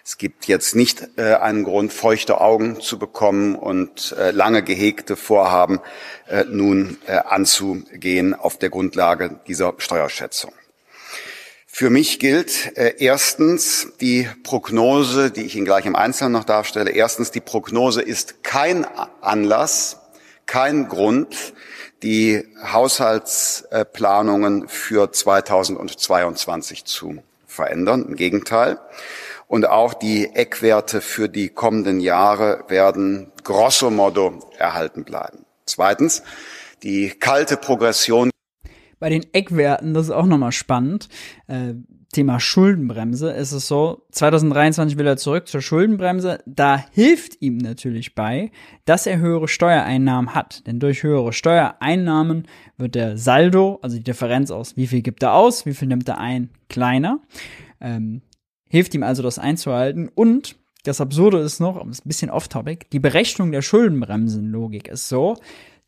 Es 0.05 0.19
gibt 0.19 0.47
jetzt 0.49 0.77
nicht 0.77 1.09
äh, 1.17 1.35
einen 1.37 1.65
Grund, 1.65 1.91
feuchte 1.91 2.39
Augen 2.39 2.79
zu 2.81 2.99
bekommen 2.99 3.55
und 3.57 4.15
äh, 4.19 4.33
lange 4.33 4.63
gehegte 4.63 5.17
Vorhaben 5.17 5.81
äh, 6.27 6.45
nun 6.45 6.99
anzugehen 7.07 8.35
auf 8.35 8.59
der 8.59 8.69
Grundlage 8.69 9.41
dieser 9.47 9.73
Steuerschätzung. 9.79 10.53
Für 11.77 11.91
mich 11.91 12.21
gilt 12.21 12.79
äh, 12.79 12.95
erstens 12.99 13.89
die 14.01 14.29
Prognose, 14.45 15.33
die 15.33 15.43
ich 15.43 15.57
Ihnen 15.57 15.65
gleich 15.65 15.87
im 15.87 15.97
Einzelnen 15.97 16.31
noch 16.31 16.45
darstelle. 16.45 16.93
Erstens, 16.93 17.33
die 17.33 17.41
Prognose 17.41 18.01
ist 18.01 18.45
kein 18.45 18.87
Anlass, 19.21 19.99
kein 20.47 20.87
Grund, 20.87 21.53
die 22.05 22.45
Haushaltsplanungen 22.63 24.69
für 24.69 25.11
2022 25.11 26.85
zu 26.85 27.25
verändern. 27.45 28.07
Im 28.07 28.15
Gegenteil. 28.15 28.79
Und 29.49 29.67
auch 29.67 29.95
die 29.95 30.33
Eckwerte 30.33 31.01
für 31.01 31.29
die 31.29 31.49
kommenden 31.49 31.99
Jahre 31.99 32.63
werden 32.69 33.33
grosso 33.43 33.91
modo 33.91 34.49
erhalten 34.59 35.03
bleiben. 35.03 35.45
Zweitens, 35.67 36.23
die 36.85 37.11
kalte 37.11 37.57
Progression. 37.57 38.31
Bei 39.05 39.11
den 39.11 39.27
Eckwerten, 39.35 39.93
das 39.93 40.07
ist 40.07 40.13
auch 40.13 40.25
nochmal 40.25 40.53
spannend. 40.53 41.11
Äh, 41.47 41.75
Thema 42.15 42.41
Schuldenbremse 42.41 43.31
ist 43.33 43.53
es 43.53 43.69
so, 43.69 44.07
2023 44.13 44.97
will 44.97 45.07
er 45.07 45.19
zurück 45.19 45.47
zur 45.47 45.61
Schuldenbremse. 45.61 46.39
Da 46.47 46.83
hilft 46.91 47.43
ihm 47.43 47.59
natürlich 47.59 48.15
bei, 48.15 48.51
dass 48.87 49.07
er 49.07 49.19
höhere 49.19 49.47
Steuereinnahmen 49.47 50.35
hat. 50.35 50.67
Denn 50.67 50.81
durch 50.81 51.03
höhere 51.03 51.35
Steuereinnahmen 51.35 52.49
wird 52.79 52.95
der 52.95 53.19
Saldo, 53.19 53.79
also 53.83 53.99
die 53.99 54.05
Differenz 54.05 54.51
aus, 54.51 54.75
wie 54.79 54.87
viel 54.87 55.03
gibt 55.03 55.23
er 55.23 55.35
aus, 55.35 55.67
wie 55.67 55.75
viel 55.75 55.89
nimmt 55.89 56.09
er 56.09 56.17
ein, 56.17 56.49
kleiner. 56.71 57.21
Ähm, 57.83 58.23
hilft 58.71 58.95
ihm 58.95 59.03
also, 59.03 59.23
das 59.23 59.39
einzuhalten. 59.39 60.09
Und 60.15 60.57
das 60.85 61.03
Absurde 61.03 61.41
ist 61.41 61.61
noch, 61.61 61.79
um 61.79 61.91
ein 61.91 61.97
bisschen 62.07 62.31
off-topic, 62.31 62.87
die 62.91 63.01
Berechnung 63.01 63.53
der 63.53 63.61
Schuldenbremsenlogik 63.61 64.89
ist 64.89 65.11
so, 65.11 65.37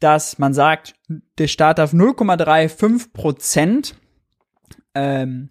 dass 0.01 0.39
man 0.39 0.55
sagt, 0.55 0.95
der 1.39 1.49
Staat 1.49 1.79
darf 1.79 1.93
0,35 1.93 3.13
Prozent 3.13 3.97
ähm, 4.95 5.49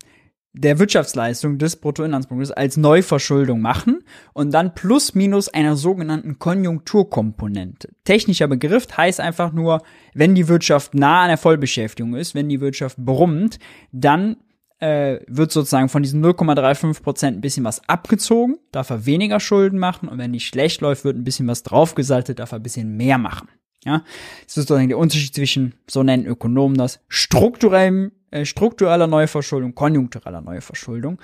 der 0.58 0.80
Wirtschaftsleistung 0.80 1.58
des 1.58 1.76
Bruttoinlandsproduktes 1.76 2.52
als 2.52 2.78
Neuverschuldung 2.78 3.60
machen 3.60 4.00
und 4.34 4.54
dann 4.54 4.74
plus 4.74 5.14
minus 5.14 5.50
einer 5.50 5.76
sogenannten 5.76 6.39
Konjunkturkomponente. 6.39 7.89
Technischer 8.06 8.48
Begriff 8.48 8.88
heißt 8.96 9.20
einfach 9.20 9.52
nur, 9.52 9.82
wenn 10.14 10.34
die 10.34 10.48
Wirtschaft 10.48 10.96
nah 10.96 11.24
an 11.24 11.28
der 11.28 11.38
Vollbeschäftigung 11.38 12.16
ist, 12.16 12.36
wenn 12.36 12.48
die 12.48 12.62
Wirtschaft 12.62 12.98
brummt, 12.98 13.60
dann 13.91 14.38
äh, 14.80 15.20
wird 15.28 15.52
sozusagen 15.52 15.89
von 15.89 16.04
diesen 16.04 16.24
0,35 16.24 17.04
Prozent 17.04 17.38
ein 17.38 17.41
bisschen 17.41 17.66
was 17.66 17.88
abgezogen, 17.89 18.58
darf 18.72 18.89
er 18.89 19.06
weniger 19.06 19.41
Schulden 19.41 19.78
machen 19.78 20.08
und 20.08 20.18
wenn 20.18 20.32
die 20.32 20.39
schlecht 20.39 20.80
läuft, 20.80 21.04
wird 21.04 21.18
ein 21.18 21.24
bisschen 21.26 21.48
was 21.48 21.64
draufgesaltet, 21.64 22.39
darf 22.39 22.54
er 22.54 22.60
ein 22.60 22.64
bisschen 22.64 22.96
mehr 22.96 23.18
machen. 23.18 23.50
Ja, 23.86 24.04
das 24.44 24.58
ist 24.58 24.66
sozusagen 24.68 24.90
der 24.90 24.98
Unterschied 24.98 25.34
zwischen, 25.34 25.76
so 25.88 26.04
nennen 26.04 26.26
Ökonomen 26.26 26.78
das, 26.78 27.00
strukturellem 27.08 28.12
äh, 28.32 28.46
struktureller 28.46 29.08
Neuverschuldung, 29.08 29.76
konjunktureller 29.76 30.42
Neuverschuldung. 30.42 31.20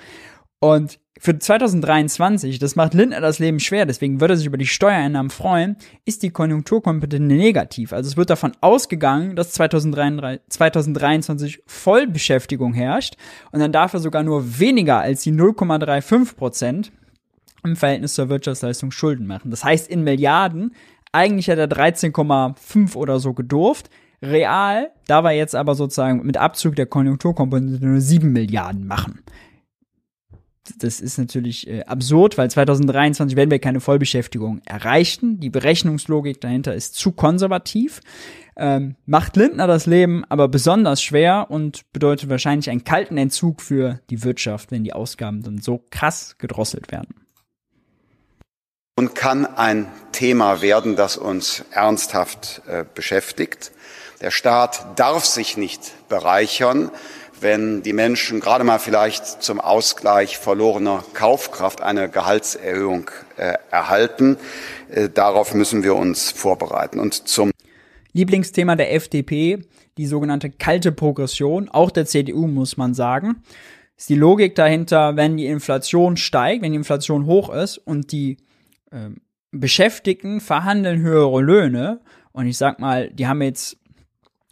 Und 0.60 1.00
für 1.18 1.38
2023, 1.38 2.58
das 2.58 2.76
macht 2.76 2.94
Lindner 2.94 3.20
das 3.20 3.38
Leben 3.38 3.60
schwer, 3.60 3.84
deswegen 3.84 4.20
würde 4.20 4.34
er 4.34 4.36
sich 4.36 4.46
über 4.46 4.58
die 4.58 4.66
Steuereinnahmen 4.66 5.30
freuen, 5.30 5.76
ist 6.04 6.22
die 6.22 6.30
Konjunkturkompetenz 6.30 7.22
negativ. 7.22 7.92
Also 7.92 8.08
es 8.08 8.16
wird 8.16 8.30
davon 8.30 8.52
ausgegangen, 8.60 9.36
dass 9.36 9.52
2023 9.52 11.62
Vollbeschäftigung 11.66 12.74
herrscht 12.74 13.16
und 13.50 13.60
dann 13.60 13.72
darf 13.72 13.92
er 13.92 14.00
sogar 14.00 14.22
nur 14.22 14.58
weniger 14.58 15.00
als 15.00 15.22
die 15.22 15.32
0,35 15.32 16.36
Prozent 16.36 16.92
im 17.64 17.76
Verhältnis 17.76 18.14
zur 18.14 18.28
Wirtschaftsleistung 18.28 18.90
Schulden 18.90 19.26
machen. 19.26 19.50
Das 19.50 19.64
heißt 19.64 19.88
in 19.88 20.02
Milliarden, 20.02 20.74
eigentlich 21.12 21.48
hat 21.50 21.58
er 21.58 21.68
13,5 21.68 22.96
oder 22.96 23.20
so 23.20 23.34
gedurft, 23.34 23.90
Real, 24.22 24.92
da 25.08 25.22
wir 25.22 25.32
jetzt 25.32 25.54
aber 25.54 25.74
sozusagen 25.74 26.24
mit 26.24 26.36
Abzug 26.36 26.76
der 26.76 26.86
Konjunkturkomponente 26.86 27.84
nur 27.84 28.00
7 28.00 28.32
Milliarden 28.32 28.86
machen. 28.86 29.20
Das 30.78 31.00
ist 31.00 31.18
natürlich 31.18 31.66
äh, 31.66 31.82
absurd, 31.82 32.38
weil 32.38 32.48
2023 32.48 33.36
werden 33.36 33.50
wir 33.50 33.58
keine 33.58 33.80
Vollbeschäftigung 33.80 34.62
erreichen. 34.64 35.40
Die 35.40 35.50
Berechnungslogik 35.50 36.40
dahinter 36.40 36.72
ist 36.72 36.94
zu 36.94 37.10
konservativ. 37.10 38.00
Ähm, 38.56 38.94
macht 39.04 39.36
Lindner 39.36 39.66
das 39.66 39.86
Leben 39.86 40.24
aber 40.28 40.46
besonders 40.46 41.02
schwer 41.02 41.50
und 41.50 41.90
bedeutet 41.92 42.30
wahrscheinlich 42.30 42.70
einen 42.70 42.84
kalten 42.84 43.18
Entzug 43.18 43.60
für 43.60 44.00
die 44.08 44.22
Wirtschaft, 44.22 44.70
wenn 44.70 44.84
die 44.84 44.92
Ausgaben 44.92 45.42
dann 45.42 45.58
so 45.58 45.84
krass 45.90 46.36
gedrosselt 46.38 46.92
werden. 46.92 47.14
Und 49.02 49.16
kann 49.16 49.46
ein 49.46 49.88
Thema 50.12 50.62
werden, 50.62 50.94
das 50.94 51.16
uns 51.16 51.64
ernsthaft 51.72 52.62
äh, 52.68 52.84
beschäftigt. 52.94 53.72
Der 54.20 54.30
Staat 54.30 54.96
darf 54.96 55.24
sich 55.24 55.56
nicht 55.56 56.08
bereichern, 56.08 56.88
wenn 57.40 57.82
die 57.82 57.94
Menschen 57.94 58.38
gerade 58.38 58.62
mal 58.62 58.78
vielleicht 58.78 59.42
zum 59.42 59.60
Ausgleich 59.60 60.38
verlorener 60.38 61.02
Kaufkraft 61.14 61.80
eine 61.80 62.08
Gehaltserhöhung 62.08 63.10
äh, 63.36 63.54
erhalten. 63.72 64.36
Äh, 64.88 65.08
darauf 65.08 65.52
müssen 65.52 65.82
wir 65.82 65.96
uns 65.96 66.30
vorbereiten. 66.30 67.00
Und 67.00 67.26
zum 67.26 67.50
Lieblingsthema 68.12 68.76
der 68.76 68.94
FDP, 68.94 69.64
die 69.98 70.06
sogenannte 70.06 70.48
kalte 70.48 70.92
Progression, 70.92 71.68
auch 71.68 71.90
der 71.90 72.06
CDU 72.06 72.46
muss 72.46 72.76
man 72.76 72.94
sagen, 72.94 73.42
ist 73.96 74.10
die 74.10 74.14
Logik 74.14 74.54
dahinter, 74.54 75.16
wenn 75.16 75.36
die 75.36 75.46
Inflation 75.46 76.16
steigt, 76.16 76.62
wenn 76.62 76.70
die 76.70 76.78
Inflation 76.78 77.26
hoch 77.26 77.52
ist 77.52 77.78
und 77.78 78.12
die 78.12 78.36
äh, 78.92 79.10
Beschäftigten 79.50 80.40
verhandeln 80.40 81.00
höhere 81.00 81.42
Löhne 81.42 82.00
und 82.32 82.46
ich 82.46 82.56
sag 82.56 82.78
mal, 82.78 83.10
die 83.10 83.26
haben 83.26 83.42
jetzt 83.42 83.76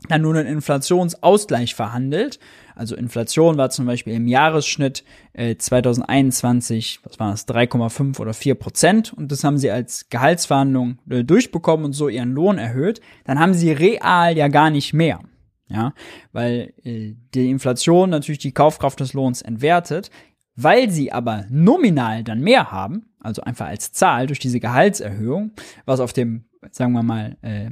dann 0.08 0.22
nur 0.22 0.34
einen 0.34 0.48
Inflationsausgleich 0.48 1.74
verhandelt. 1.74 2.38
Also 2.74 2.96
Inflation 2.96 3.58
war 3.58 3.70
zum 3.70 3.86
Beispiel 3.86 4.14
im 4.14 4.26
Jahresschnitt 4.26 5.04
äh, 5.34 5.56
2021, 5.56 7.00
was 7.02 7.18
war 7.18 7.30
das, 7.30 7.46
3,5 7.46 8.18
oder 8.18 8.32
4 8.32 8.54
Prozent 8.54 9.12
und 9.12 9.30
das 9.30 9.44
haben 9.44 9.58
sie 9.58 9.70
als 9.70 10.08
Gehaltsverhandlung 10.08 10.98
äh, 11.10 11.24
durchbekommen 11.24 11.86
und 11.86 11.92
so 11.92 12.08
ihren 12.08 12.32
Lohn 12.32 12.58
erhöht. 12.58 13.00
Dann 13.24 13.38
haben 13.38 13.54
sie 13.54 13.72
real 13.72 14.36
ja 14.36 14.48
gar 14.48 14.70
nicht 14.70 14.92
mehr. 14.94 15.20
Ja, 15.68 15.94
weil 16.32 16.72
äh, 16.82 17.14
die 17.32 17.48
Inflation 17.48 18.10
natürlich 18.10 18.40
die 18.40 18.52
Kaufkraft 18.52 18.98
des 18.98 19.12
Lohns 19.12 19.40
entwertet. 19.40 20.10
Weil 20.56 20.90
sie 20.90 21.12
aber 21.12 21.46
nominal 21.48 22.24
dann 22.24 22.40
mehr 22.40 22.72
haben, 22.72 23.09
also 23.20 23.42
einfach 23.42 23.66
als 23.66 23.92
Zahl 23.92 24.26
durch 24.26 24.38
diese 24.38 24.60
Gehaltserhöhung, 24.60 25.52
was 25.84 26.00
auf 26.00 26.12
dem, 26.12 26.44
sagen 26.70 26.92
wir 26.92 27.02
mal, 27.02 27.36
äh, 27.42 27.70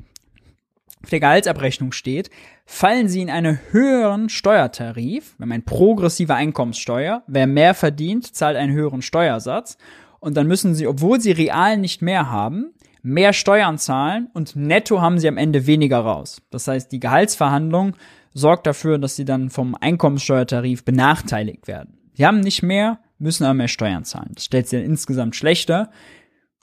auf 1.02 1.10
der 1.10 1.20
Gehaltsabrechnung 1.20 1.92
steht, 1.92 2.30
fallen 2.66 3.08
sie 3.08 3.22
in 3.22 3.30
einen 3.30 3.58
höheren 3.70 4.28
Steuertarif, 4.28 5.38
wir 5.38 5.44
haben 5.44 5.52
eine 5.52 5.62
progressive 5.62 6.34
Einkommenssteuer, 6.34 7.22
wer 7.26 7.46
mehr 7.46 7.74
verdient, 7.74 8.34
zahlt 8.34 8.56
einen 8.56 8.72
höheren 8.72 9.02
Steuersatz 9.02 9.78
und 10.20 10.36
dann 10.36 10.46
müssen 10.46 10.74
sie, 10.74 10.86
obwohl 10.86 11.20
sie 11.20 11.32
real 11.32 11.78
nicht 11.78 12.02
mehr 12.02 12.30
haben, 12.30 12.74
mehr 13.02 13.32
Steuern 13.32 13.78
zahlen 13.78 14.28
und 14.34 14.56
netto 14.56 15.00
haben 15.00 15.18
sie 15.18 15.28
am 15.28 15.36
Ende 15.36 15.66
weniger 15.66 16.00
raus. 16.00 16.42
Das 16.50 16.66
heißt, 16.66 16.90
die 16.92 17.00
Gehaltsverhandlung 17.00 17.94
sorgt 18.34 18.66
dafür, 18.66 18.98
dass 18.98 19.16
sie 19.16 19.24
dann 19.24 19.50
vom 19.50 19.74
Einkommenssteuertarif 19.74 20.84
benachteiligt 20.84 21.68
werden. 21.68 21.98
Sie 22.14 22.26
haben 22.26 22.40
nicht 22.40 22.62
mehr, 22.62 22.98
müssen 23.18 23.44
aber 23.44 23.54
mehr 23.54 23.68
Steuern 23.68 24.04
zahlen. 24.04 24.32
Das 24.34 24.44
stellt 24.44 24.68
sie 24.68 24.76
dann 24.76 24.84
insgesamt 24.84 25.36
schlechter. 25.36 25.90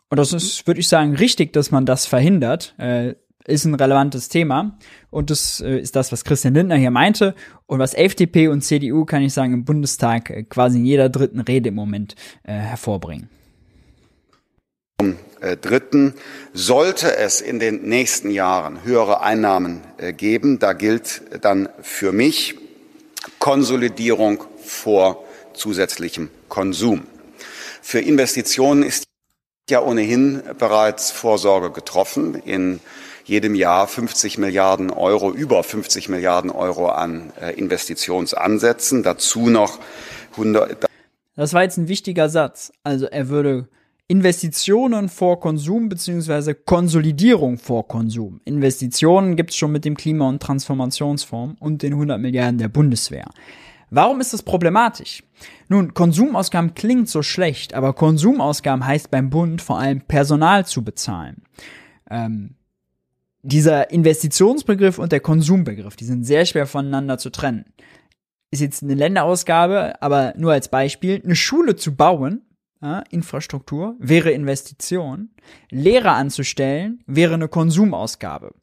Und 0.09 0.17
das 0.17 0.33
ist, 0.33 0.67
würde 0.67 0.79
ich 0.79 0.87
sagen, 0.87 1.15
richtig, 1.15 1.53
dass 1.53 1.71
man 1.71 1.85
das 1.85 2.05
verhindert. 2.05 2.75
Äh, 2.77 3.15
ist 3.47 3.65
ein 3.65 3.75
relevantes 3.75 4.29
Thema. 4.29 4.77
Und 5.09 5.29
das 5.29 5.61
äh, 5.61 5.77
ist 5.79 5.95
das, 5.95 6.11
was 6.11 6.23
Christian 6.23 6.53
Lindner 6.53 6.77
hier 6.77 6.91
meinte. 6.91 7.35
Und 7.65 7.79
was 7.79 7.93
FDP 7.93 8.47
und 8.47 8.61
CDU, 8.61 9.05
kann 9.05 9.21
ich 9.21 9.33
sagen, 9.33 9.53
im 9.53 9.65
Bundestag 9.65 10.29
äh, 10.29 10.43
quasi 10.43 10.79
in 10.79 10.85
jeder 10.85 11.09
dritten 11.09 11.39
Rede 11.39 11.69
im 11.69 11.75
Moment 11.75 12.15
äh, 12.43 12.53
hervorbringen. 12.53 13.29
Äh, 15.41 15.57
Dritten, 15.57 16.13
sollte 16.53 17.17
es 17.17 17.41
in 17.41 17.59
den 17.59 17.83
nächsten 17.83 18.31
Jahren 18.31 18.83
höhere 18.83 19.21
Einnahmen 19.21 19.81
äh, 19.97 20.13
geben, 20.13 20.59
da 20.59 20.73
gilt 20.73 21.21
dann 21.41 21.69
für 21.81 22.11
mich 22.11 22.55
Konsolidierung 23.39 24.43
vor 24.63 25.23
zusätzlichem 25.53 26.29
Konsum. 26.49 27.03
Für 27.81 27.99
Investitionen 27.99 28.83
ist 28.83 29.03
ja 29.69 29.81
ohnehin 29.81 30.41
bereits 30.57 31.11
Vorsorge 31.11 31.71
getroffen. 31.71 32.35
In 32.35 32.79
jedem 33.25 33.55
Jahr 33.55 33.87
50 33.87 34.37
Milliarden 34.37 34.91
Euro, 34.91 35.31
über 35.31 35.63
50 35.63 36.09
Milliarden 36.09 36.51
Euro 36.51 36.89
an 36.89 37.33
äh, 37.41 37.53
Investitionsansätzen. 37.53 39.03
Dazu 39.03 39.49
noch 39.49 39.79
100. 40.33 40.85
Das 41.35 41.53
war 41.53 41.63
jetzt 41.63 41.77
ein 41.77 41.87
wichtiger 41.87 42.29
Satz. 42.29 42.71
Also 42.83 43.07
er 43.07 43.29
würde 43.29 43.67
Investitionen 44.07 45.09
vor 45.09 45.39
Konsum 45.39 45.89
beziehungsweise 45.89 46.53
Konsolidierung 46.53 47.57
vor 47.57 47.87
Konsum. 47.87 48.39
Investitionen 48.45 49.35
gibt's 49.35 49.55
schon 49.55 49.71
mit 49.71 49.83
dem 49.83 49.97
Klima- 49.97 50.29
und 50.29 50.41
Transformationsfonds 50.41 51.59
und 51.59 51.81
den 51.81 51.93
100 51.93 52.19
Milliarden 52.21 52.59
der 52.59 52.67
Bundeswehr. 52.67 53.25
Warum 53.89 54.21
ist 54.21 54.33
das 54.33 54.43
problematisch? 54.43 55.23
Nun, 55.67 55.93
Konsumausgaben 55.93 56.75
klingt 56.75 57.09
so 57.09 57.21
schlecht, 57.21 57.73
aber 57.73 57.93
Konsumausgaben 57.93 58.85
heißt 58.85 59.11
beim 59.11 59.29
Bund 59.29 59.61
vor 59.61 59.79
allem 59.79 60.01
Personal 60.01 60.65
zu 60.65 60.83
bezahlen. 60.83 61.43
Ähm, 62.09 62.55
dieser 63.41 63.91
Investitionsbegriff 63.91 64.97
und 64.97 65.11
der 65.11 65.19
Konsumbegriff, 65.19 65.95
die 65.95 66.05
sind 66.05 66.23
sehr 66.23 66.45
schwer 66.45 66.65
voneinander 66.65 67.17
zu 67.17 67.29
trennen. 67.29 67.65
Ist 68.51 68.61
jetzt 68.61 68.83
eine 68.83 68.95
Länderausgabe, 68.95 70.01
aber 70.01 70.33
nur 70.37 70.53
als 70.53 70.69
Beispiel, 70.69 71.21
eine 71.23 71.35
Schule 71.35 71.75
zu 71.75 71.95
bauen, 71.95 72.41
ja, 72.81 73.03
Infrastruktur, 73.09 73.95
wäre 73.99 74.31
Investition. 74.31 75.29
Lehrer 75.69 76.13
anzustellen, 76.13 77.03
wäre 77.05 77.35
eine 77.35 77.47
Konsumausgabe. 77.47 78.53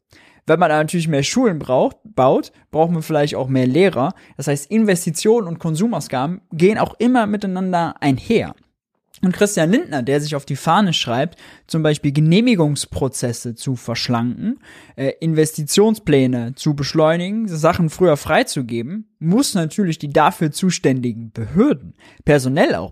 Wenn 0.45 0.59
man 0.59 0.69
natürlich 0.69 1.07
mehr 1.07 1.23
Schulen 1.23 1.59
braucht, 1.59 1.97
baut, 2.03 2.51
braucht 2.71 2.91
man 2.91 3.01
vielleicht 3.01 3.35
auch 3.35 3.47
mehr 3.47 3.67
Lehrer. 3.67 4.13
Das 4.37 4.47
heißt, 4.47 4.69
Investitionen 4.69 5.47
und 5.47 5.59
Konsumausgaben 5.59 6.41
gehen 6.51 6.77
auch 6.77 6.95
immer 6.99 7.27
miteinander 7.27 7.95
einher. 8.01 8.53
Und 9.21 9.31
Christian 9.31 9.71
Lindner, 9.71 10.03
der 10.03 10.19
sich 10.19 10.35
auf 10.35 10.45
die 10.45 10.57
Fahne 10.57 10.91
schreibt, 10.91 11.39
zum 11.65 11.81
Beispiel 11.81 12.11
Genehmigungsprozesse 12.11 13.55
zu 13.55 13.77
verschlanken, 13.77 14.59
äh, 14.97 15.13
Investitionspläne 15.21 16.55
zu 16.55 16.75
beschleunigen, 16.75 17.47
Sachen 17.47 17.89
früher 17.89 18.17
freizugeben, 18.17 19.15
muss 19.19 19.53
natürlich 19.53 19.97
die 19.97 20.09
dafür 20.09 20.51
zuständigen 20.51 21.31
Behörden 21.31 21.93
personell 22.25 22.75
auch 22.75 22.91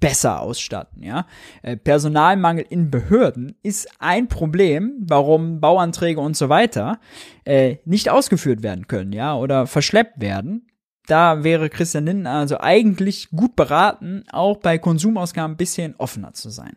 besser 0.00 0.40
ausstatten, 0.40 1.02
ja. 1.02 1.26
Äh, 1.62 1.76
Personalmangel 1.76 2.64
in 2.68 2.90
Behörden 2.90 3.56
ist 3.62 3.88
ein 3.98 4.28
Problem, 4.28 4.94
warum 5.00 5.60
Bauanträge 5.60 6.20
und 6.20 6.36
so 6.36 6.48
weiter 6.48 7.00
äh, 7.44 7.76
nicht 7.84 8.10
ausgeführt 8.10 8.62
werden 8.62 8.86
können, 8.86 9.12
ja, 9.12 9.36
oder 9.36 9.66
verschleppt 9.66 10.20
werden. 10.20 10.66
Da 11.06 11.42
wäre 11.42 11.70
Christian 11.70 12.04
Lindner 12.04 12.32
also 12.32 12.60
eigentlich 12.60 13.30
gut 13.30 13.56
beraten, 13.56 14.24
auch 14.30 14.58
bei 14.58 14.78
Konsumausgaben 14.78 15.54
ein 15.54 15.56
bisschen 15.56 15.94
offener 15.96 16.34
zu 16.34 16.50
sein. 16.50 16.76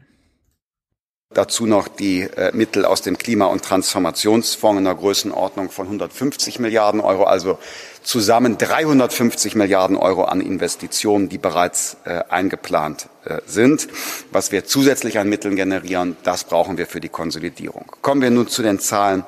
Dazu 1.33 1.65
noch 1.65 1.87
die 1.87 2.23
äh, 2.23 2.51
Mittel 2.53 2.83
aus 2.83 3.01
dem 3.01 3.17
Klima- 3.17 3.45
und 3.45 3.63
Transformationsfonds 3.63 4.79
in 4.79 4.83
der 4.83 4.95
Größenordnung 4.95 5.69
von 5.69 5.85
150 5.85 6.59
Milliarden 6.59 6.99
Euro, 6.99 7.23
also 7.23 7.57
zusammen 8.03 8.57
350 8.57 9.55
Milliarden 9.55 9.95
Euro 9.95 10.25
an 10.25 10.41
Investitionen, 10.41 11.29
die 11.29 11.37
bereits 11.37 11.95
äh, 12.03 12.23
eingeplant 12.27 13.07
sind. 13.45 13.87
Was 14.31 14.51
wir 14.51 14.65
zusätzlich 14.65 15.19
an 15.19 15.29
Mitteln 15.29 15.55
generieren, 15.55 16.17
das 16.23 16.43
brauchen 16.43 16.77
wir 16.77 16.87
für 16.87 16.99
die 16.99 17.09
Konsolidierung. 17.09 17.85
Kommen 18.01 18.21
wir 18.21 18.31
nun 18.31 18.47
zu 18.47 18.61
den 18.63 18.79
Zahlen 18.79 19.23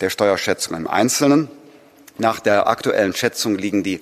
der 0.00 0.10
Steuerschätzung 0.10 0.76
im 0.76 0.86
Einzelnen. 0.86 1.48
Nach 2.18 2.40
der 2.40 2.66
aktuellen 2.66 3.14
Schätzung 3.14 3.56
liegen 3.56 3.82
die 3.82 4.00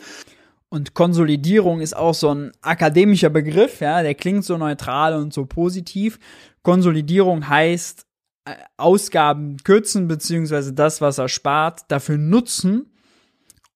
und 0.69 0.95
Konsolidierung 0.95 1.81
ist 1.81 1.97
auch 1.97 2.13
so 2.13 2.35
ein 2.35 2.53
akademischer 2.61 3.31
Begriff, 3.31 3.81
ja, 3.81 4.03
der 4.03 4.15
klingt 4.15 4.45
so 4.45 4.59
neutral 4.59 5.15
und 5.15 5.33
so 5.33 5.47
positiv. 5.47 6.19
Konsolidierung 6.63 7.49
heißt 7.49 8.05
äh, 8.45 8.55
Ausgaben 8.77 9.59
kürzen, 9.59 10.09
beziehungsweise 10.09 10.73
das, 10.73 11.01
was 11.01 11.19
er 11.19 11.29
spart, 11.29 11.83
dafür 11.89 12.19
nutzen, 12.19 12.93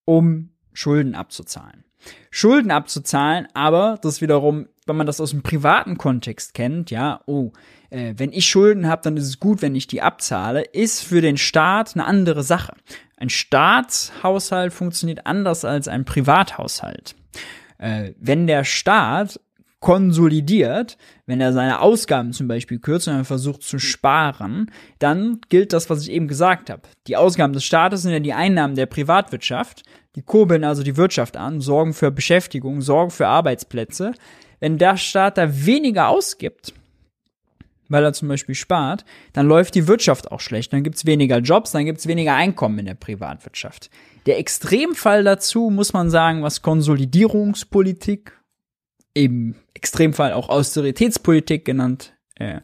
um 0.03 0.49
Schulden 0.73 1.15
abzuzahlen. 1.15 1.85
Schulden 2.29 2.71
abzuzahlen, 2.71 3.47
aber 3.53 3.97
das 4.01 4.21
wiederum, 4.21 4.67
wenn 4.91 4.97
man 4.97 5.07
das 5.07 5.21
aus 5.21 5.31
dem 5.31 5.41
privaten 5.41 5.97
Kontext 5.97 6.53
kennt, 6.53 6.91
ja, 6.91 7.21
oh, 7.25 7.51
äh, 7.89 8.13
wenn 8.17 8.31
ich 8.33 8.47
Schulden 8.47 8.87
habe, 8.87 9.01
dann 9.03 9.17
ist 9.17 9.27
es 9.27 9.39
gut, 9.39 9.61
wenn 9.61 9.73
ich 9.73 9.87
die 9.87 10.01
abzahle, 10.01 10.61
ist 10.61 11.01
für 11.03 11.21
den 11.21 11.37
Staat 11.37 11.95
eine 11.95 12.05
andere 12.05 12.43
Sache. 12.43 12.73
Ein 13.17 13.29
Staatshaushalt 13.29 14.73
funktioniert 14.73 15.25
anders 15.25 15.65
als 15.65 15.87
ein 15.87 16.05
Privathaushalt. 16.05 17.15
Äh, 17.77 18.11
wenn 18.19 18.47
der 18.47 18.63
Staat 18.63 19.39
konsolidiert, 19.79 20.97
wenn 21.25 21.41
er 21.41 21.53
seine 21.53 21.81
Ausgaben 21.81 22.33
zum 22.33 22.47
Beispiel 22.47 22.79
kürzt 22.79 23.07
und 23.07 23.15
er 23.15 23.25
versucht 23.25 23.63
zu 23.63 23.79
sparen, 23.79 24.69
dann 24.99 25.41
gilt 25.49 25.73
das, 25.73 25.89
was 25.89 26.03
ich 26.03 26.11
eben 26.11 26.27
gesagt 26.27 26.69
habe. 26.69 26.83
Die 27.07 27.17
Ausgaben 27.17 27.53
des 27.53 27.63
Staates 27.65 28.03
sind 28.03 28.11
ja 28.11 28.19
die 28.19 28.33
Einnahmen 28.33 28.75
der 28.75 28.85
Privatwirtschaft, 28.85 29.83
die 30.15 30.21
kurbeln 30.21 30.63
also 30.63 30.83
die 30.83 30.97
Wirtschaft 30.97 31.35
an, 31.35 31.61
sorgen 31.61 31.93
für 31.93 32.11
Beschäftigung, 32.11 32.81
sorgen 32.81 33.11
für 33.11 33.27
Arbeitsplätze. 33.27 34.13
Wenn 34.61 34.77
der 34.77 34.95
Staat 34.95 35.37
da 35.37 35.65
weniger 35.65 36.07
ausgibt, 36.07 36.73
weil 37.89 38.05
er 38.05 38.13
zum 38.13 38.29
Beispiel 38.29 38.55
spart, 38.55 39.03
dann 39.33 39.47
läuft 39.47 39.75
die 39.75 39.87
Wirtschaft 39.87 40.31
auch 40.31 40.39
schlecht. 40.39 40.71
Dann 40.71 40.83
gibt's 40.83 41.05
weniger 41.05 41.39
Jobs, 41.39 41.71
dann 41.71 41.83
gibt's 41.83 42.07
weniger 42.07 42.35
Einkommen 42.35 42.79
in 42.79 42.85
der 42.85 42.93
Privatwirtschaft. 42.93 43.89
Der 44.27 44.39
Extremfall 44.39 45.25
dazu 45.25 45.69
muss 45.69 45.91
man 45.91 46.09
sagen, 46.09 46.41
was 46.41 46.61
Konsolidierungspolitik, 46.61 48.39
im 49.13 49.55
Extremfall 49.73 50.31
auch 50.31 50.47
Austeritätspolitik 50.47 51.65
genannt, 51.65 52.13
äh, 52.35 52.61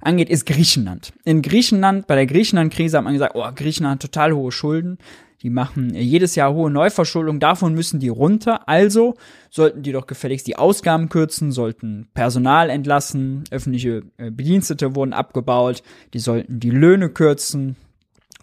angeht, 0.00 0.30
ist 0.30 0.46
Griechenland. 0.46 1.12
In 1.24 1.42
Griechenland, 1.42 2.06
bei 2.06 2.14
der 2.14 2.26
Griechenland-Krise 2.26 2.96
hat 2.96 3.04
man 3.04 3.12
gesagt, 3.12 3.34
oh, 3.34 3.46
Griechenland 3.54 4.02
hat 4.02 4.12
total 4.12 4.32
hohe 4.32 4.50
Schulden. 4.50 4.96
Die 5.42 5.50
machen 5.50 5.94
jedes 5.94 6.34
Jahr 6.34 6.52
hohe 6.52 6.70
Neuverschuldung, 6.70 7.40
davon 7.40 7.74
müssen 7.74 7.98
die 7.98 8.08
runter. 8.08 8.68
Also 8.68 9.14
sollten 9.48 9.82
die 9.82 9.92
doch 9.92 10.06
gefälligst 10.06 10.46
die 10.46 10.56
Ausgaben 10.56 11.08
kürzen, 11.08 11.50
sollten 11.50 12.08
Personal 12.12 12.68
entlassen, 12.68 13.44
öffentliche 13.50 14.02
äh, 14.18 14.30
Bedienstete 14.30 14.94
wurden 14.94 15.14
abgebaut, 15.14 15.82
die 16.12 16.18
sollten 16.18 16.60
die 16.60 16.70
Löhne 16.70 17.08
kürzen 17.08 17.76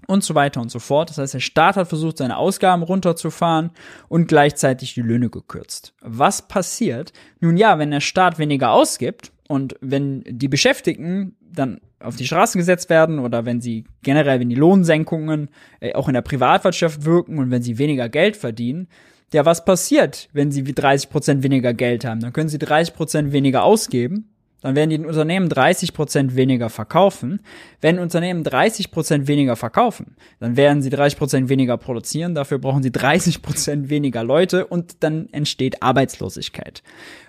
und 0.07 0.23
so 0.23 0.33
weiter 0.33 0.61
und 0.61 0.71
so 0.71 0.79
fort. 0.79 1.09
Das 1.09 1.19
heißt, 1.19 1.35
der 1.35 1.39
Staat 1.39 1.75
hat 1.75 1.87
versucht, 1.87 2.17
seine 2.17 2.37
Ausgaben 2.37 2.81
runterzufahren 2.81 3.71
und 4.07 4.27
gleichzeitig 4.27 4.95
die 4.95 5.01
Löhne 5.01 5.29
gekürzt. 5.29 5.93
Was 6.01 6.47
passiert? 6.47 7.13
Nun 7.39 7.57
ja, 7.57 7.77
wenn 7.77 7.91
der 7.91 8.01
Staat 8.01 8.39
weniger 8.39 8.71
ausgibt 8.71 9.31
und 9.47 9.75
wenn 9.81 10.23
die 10.27 10.47
Beschäftigten 10.47 11.35
dann 11.41 11.79
auf 11.99 12.15
die 12.15 12.27
Straße 12.27 12.57
gesetzt 12.57 12.89
werden 12.89 13.19
oder 13.19 13.45
wenn 13.45 13.61
sie 13.61 13.85
generell, 14.03 14.39
wenn 14.39 14.49
die 14.49 14.55
Lohnsenkungen 14.55 15.49
äh, 15.79 15.93
auch 15.93 16.07
in 16.07 16.13
der 16.13 16.21
Privatwirtschaft 16.21 17.05
wirken 17.05 17.39
und 17.39 17.51
wenn 17.51 17.63
sie 17.63 17.77
weniger 17.77 18.09
Geld 18.09 18.37
verdienen, 18.37 18.87
ja, 19.33 19.45
was 19.45 19.65
passiert, 19.65 20.29
wenn 20.31 20.51
sie 20.51 20.63
30 20.63 21.09
Prozent 21.09 21.43
weniger 21.43 21.73
Geld 21.73 22.05
haben? 22.05 22.21
Dann 22.21 22.31
können 22.31 22.49
sie 22.49 22.59
30 22.59 22.93
Prozent 22.93 23.31
weniger 23.33 23.63
ausgeben. 23.63 24.29
Dann 24.61 24.75
werden 24.75 24.89
die 24.89 24.97
Unternehmen 24.97 25.49
30 25.49 25.93
Prozent 25.93 26.35
weniger 26.35 26.69
verkaufen. 26.69 27.41
Wenn 27.79 27.99
Unternehmen 27.99 28.43
30 28.43 28.89
Prozent 28.89 29.27
weniger 29.27 29.55
verkaufen, 29.55 30.15
dann 30.39 30.57
werden 30.57 30.81
sie 30.81 30.89
30 30.89 31.19
Prozent 31.19 31.49
weniger 31.49 31.77
produzieren. 31.77 32.35
Dafür 32.35 32.57
brauchen 32.57 32.81
sie 32.81 32.91
30 32.91 33.41
Prozent 33.41 33.89
weniger 33.89 34.23
Leute 34.23 34.65
und 34.65 35.03
dann 35.03 35.29
entsteht 35.31 35.83
Arbeitslosigkeit. 35.83 36.81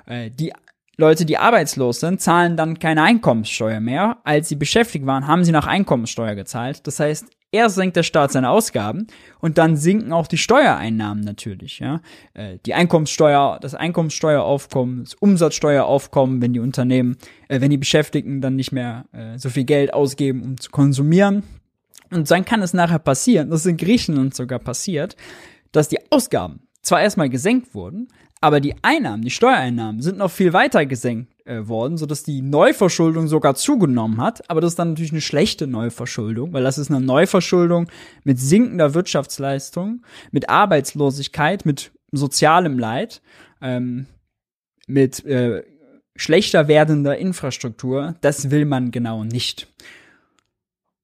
Äh, 0.07 0.31
die 0.31 0.53
Leute, 1.01 1.25
die 1.25 1.39
arbeitslos 1.39 2.01
sind, 2.01 2.21
zahlen 2.21 2.57
dann 2.57 2.81
keine 2.81 3.05
Einkommenssteuer 3.05 3.79
mehr. 3.79 4.19
Als 4.25 4.49
sie 4.49 4.57
beschäftigt 4.57 5.07
waren, 5.07 5.29
haben 5.29 5.45
sie 5.45 5.53
nach 5.53 5.69
Einkommenssteuer 5.69 6.35
gezahlt. 6.35 6.85
Das 6.89 6.99
heißt, 6.99 7.27
erst 7.53 7.77
senkt 7.77 7.95
der 7.95 8.03
Staat 8.03 8.33
seine 8.33 8.51
Ausgaben 8.51 9.07
und 9.39 9.59
dann 9.59 9.77
sinken 9.77 10.13
auch 10.13 10.27
die 10.27 10.39
Steuereinnahmen 10.39 11.23
natürlich. 11.23 11.79
Ja? 11.79 12.01
Äh, 12.35 12.59
die 12.67 12.75
Einkommenssteuer, 12.75 13.61
das 13.63 13.77
Einkommenssteueraufkommen, 13.77 15.05
das 15.05 15.15
Umsatzsteueraufkommen, 15.15 16.43
wenn 16.43 16.53
die 16.53 16.59
Unternehmen, 16.59 17.17
äh, 17.47 17.61
wenn 17.61 17.71
die 17.71 17.79
Beschäftigten 17.79 18.41
dann 18.41 18.57
nicht 18.57 18.73
mehr 18.73 19.05
äh, 19.13 19.39
so 19.39 19.51
viel 19.51 19.65
Geld 19.65 19.95
ausgeben, 19.95 20.43
um 20.43 20.61
zu 20.61 20.73
konsumieren. 20.73 21.45
Und 22.11 22.29
dann 22.29 22.45
kann 22.45 22.61
es 22.61 22.75
nachher 22.75 22.99
passieren, 22.99 23.51
das 23.51 23.61
ist 23.61 23.67
in 23.67 23.77
Griechenland 23.77 24.35
sogar 24.35 24.59
passiert, 24.59 25.15
dass 25.71 25.89
die 25.89 26.01
Ausgaben 26.11 26.67
zwar 26.83 27.03
erstmal 27.03 27.29
gesenkt 27.29 27.75
wurden, 27.75 28.09
aber 28.41 28.61
die 28.61 28.75
Einnahmen, 28.83 29.23
die 29.23 29.31
Steuereinnahmen 29.31 30.01
sind 30.01 30.19
noch 30.19 30.31
viel 30.31 30.53
weiter 30.53 30.87
gesenkt 30.87 31.33
äh, 31.45 31.67
worden, 31.67 31.97
sodass 31.97 32.23
die 32.23 32.43
Neuverschuldung 32.43 33.27
sogar 33.27 33.55
zugenommen 33.55 34.21
hat. 34.21 34.49
Aber 34.49 34.61
das 34.61 34.73
ist 34.73 34.79
dann 34.79 34.91
natürlich 34.91 35.13
eine 35.13 35.21
schlechte 35.21 35.67
Neuverschuldung, 35.67 36.53
weil 36.53 36.63
das 36.63 36.79
ist 36.79 36.91
eine 36.91 37.01
Neuverschuldung 37.01 37.89
mit 38.25 38.39
sinkender 38.39 38.95
Wirtschaftsleistung, 38.95 40.03
mit 40.31 40.49
Arbeitslosigkeit, 40.49 41.67
mit 41.67 41.91
sozialem 42.13 42.79
Leid, 42.79 43.23
ähm, 43.61 44.07
mit 44.87 45.25
äh, 45.25 45.65
schlechter 46.15 46.69
werdender 46.69 47.19
Infrastruktur. 47.19 48.15
Das 48.21 48.51
will 48.51 48.65
man 48.65 48.91
genau 48.93 49.25
nicht. 49.25 49.67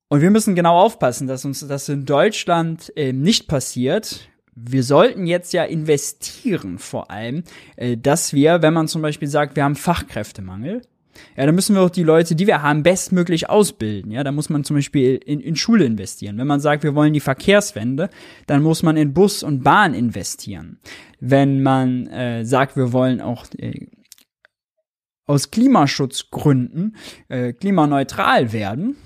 Und 0.09 0.21
wir 0.21 0.31
müssen 0.31 0.55
genau 0.55 0.79
aufpassen, 0.79 1.27
dass 1.27 1.45
uns 1.45 1.67
das 1.67 1.89
in 1.89 2.05
Deutschland 2.05 2.93
äh, 2.97 3.13
nicht 3.13 3.49
passiert 3.49 4.29
wir 4.57 4.83
sollten 4.83 5.27
jetzt 5.27 5.53
ja 5.53 5.65
investieren 5.65 6.79
vor 6.79 7.11
allem, 7.11 7.45
äh, 7.77 7.97
dass 7.97 8.33
wir, 8.33 8.63
wenn 8.63 8.75
man 8.75 8.89
zum 8.89 9.03
Beispiel 9.03 9.29
sagt, 9.29 9.57
wir 9.57 9.65
haben 9.65 9.77
Fachkräftemangel, 9.77 10.83
ja, 11.37 11.47
dann 11.47 11.55
müssen 11.55 11.77
wir 11.77 11.83
auch 11.83 11.91
die 11.91 12.03
Leute, 12.03 12.35
die 12.35 12.47
wir 12.47 12.63
haben, 12.63 12.83
bestmöglich 12.83 13.49
ausbilden. 13.49 14.11
Ja, 14.11 14.25
da 14.25 14.33
muss 14.33 14.51
man 14.51 14.65
zum 14.65 14.77
Beispiel 14.77 15.17
in, 15.25 15.41
in 15.41 15.57
Schule 15.57 15.85
investieren. 15.85 16.39
Wenn 16.39 16.47
man 16.47 16.61
sagt, 16.61 16.83
wir 16.83 16.95
wollen 16.95 17.13
die 17.13 17.21
Verkehrswende, 17.21 18.11
dann 18.47 18.63
muss 18.63 18.83
man 18.83 18.97
in 18.97 19.15
Bus 19.15 19.43
und 19.43 19.63
Bahn 19.63 19.95
investieren. 19.95 20.81
Wenn 21.21 21.63
man 21.63 22.09
äh, 22.09 22.45
sagt, 22.45 22.77
wir 22.77 22.93
wollen 22.93 23.21
auch 23.21 23.47
äh, 23.59 23.87
aus 25.27 25.51
Klimaschutzgründen 25.51 26.97
äh, 27.29 27.53
klimaneutral 27.53 28.53
werden, 28.53 28.97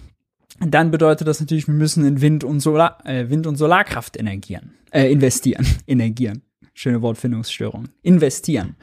dann 0.61 0.90
bedeutet 0.90 1.28
das 1.28 1.40
natürlich, 1.40 1.68
wir 1.68 1.74
müssen 1.74 2.05
in 2.05 2.20
Wind 2.20 2.42
und 2.42 2.61
Solar, 2.61 2.99
äh, 3.07 3.30
Wind 3.30 3.46
und 3.46 3.57
Solarkraft 3.57 4.16
energieren, 4.16 4.74
äh, 4.91 5.11
investieren, 5.11 5.66
energieren. 5.86 6.43
Schöne 6.74 7.03
Wortfindungsstörung. 7.03 7.89
Investieren. 8.03 8.76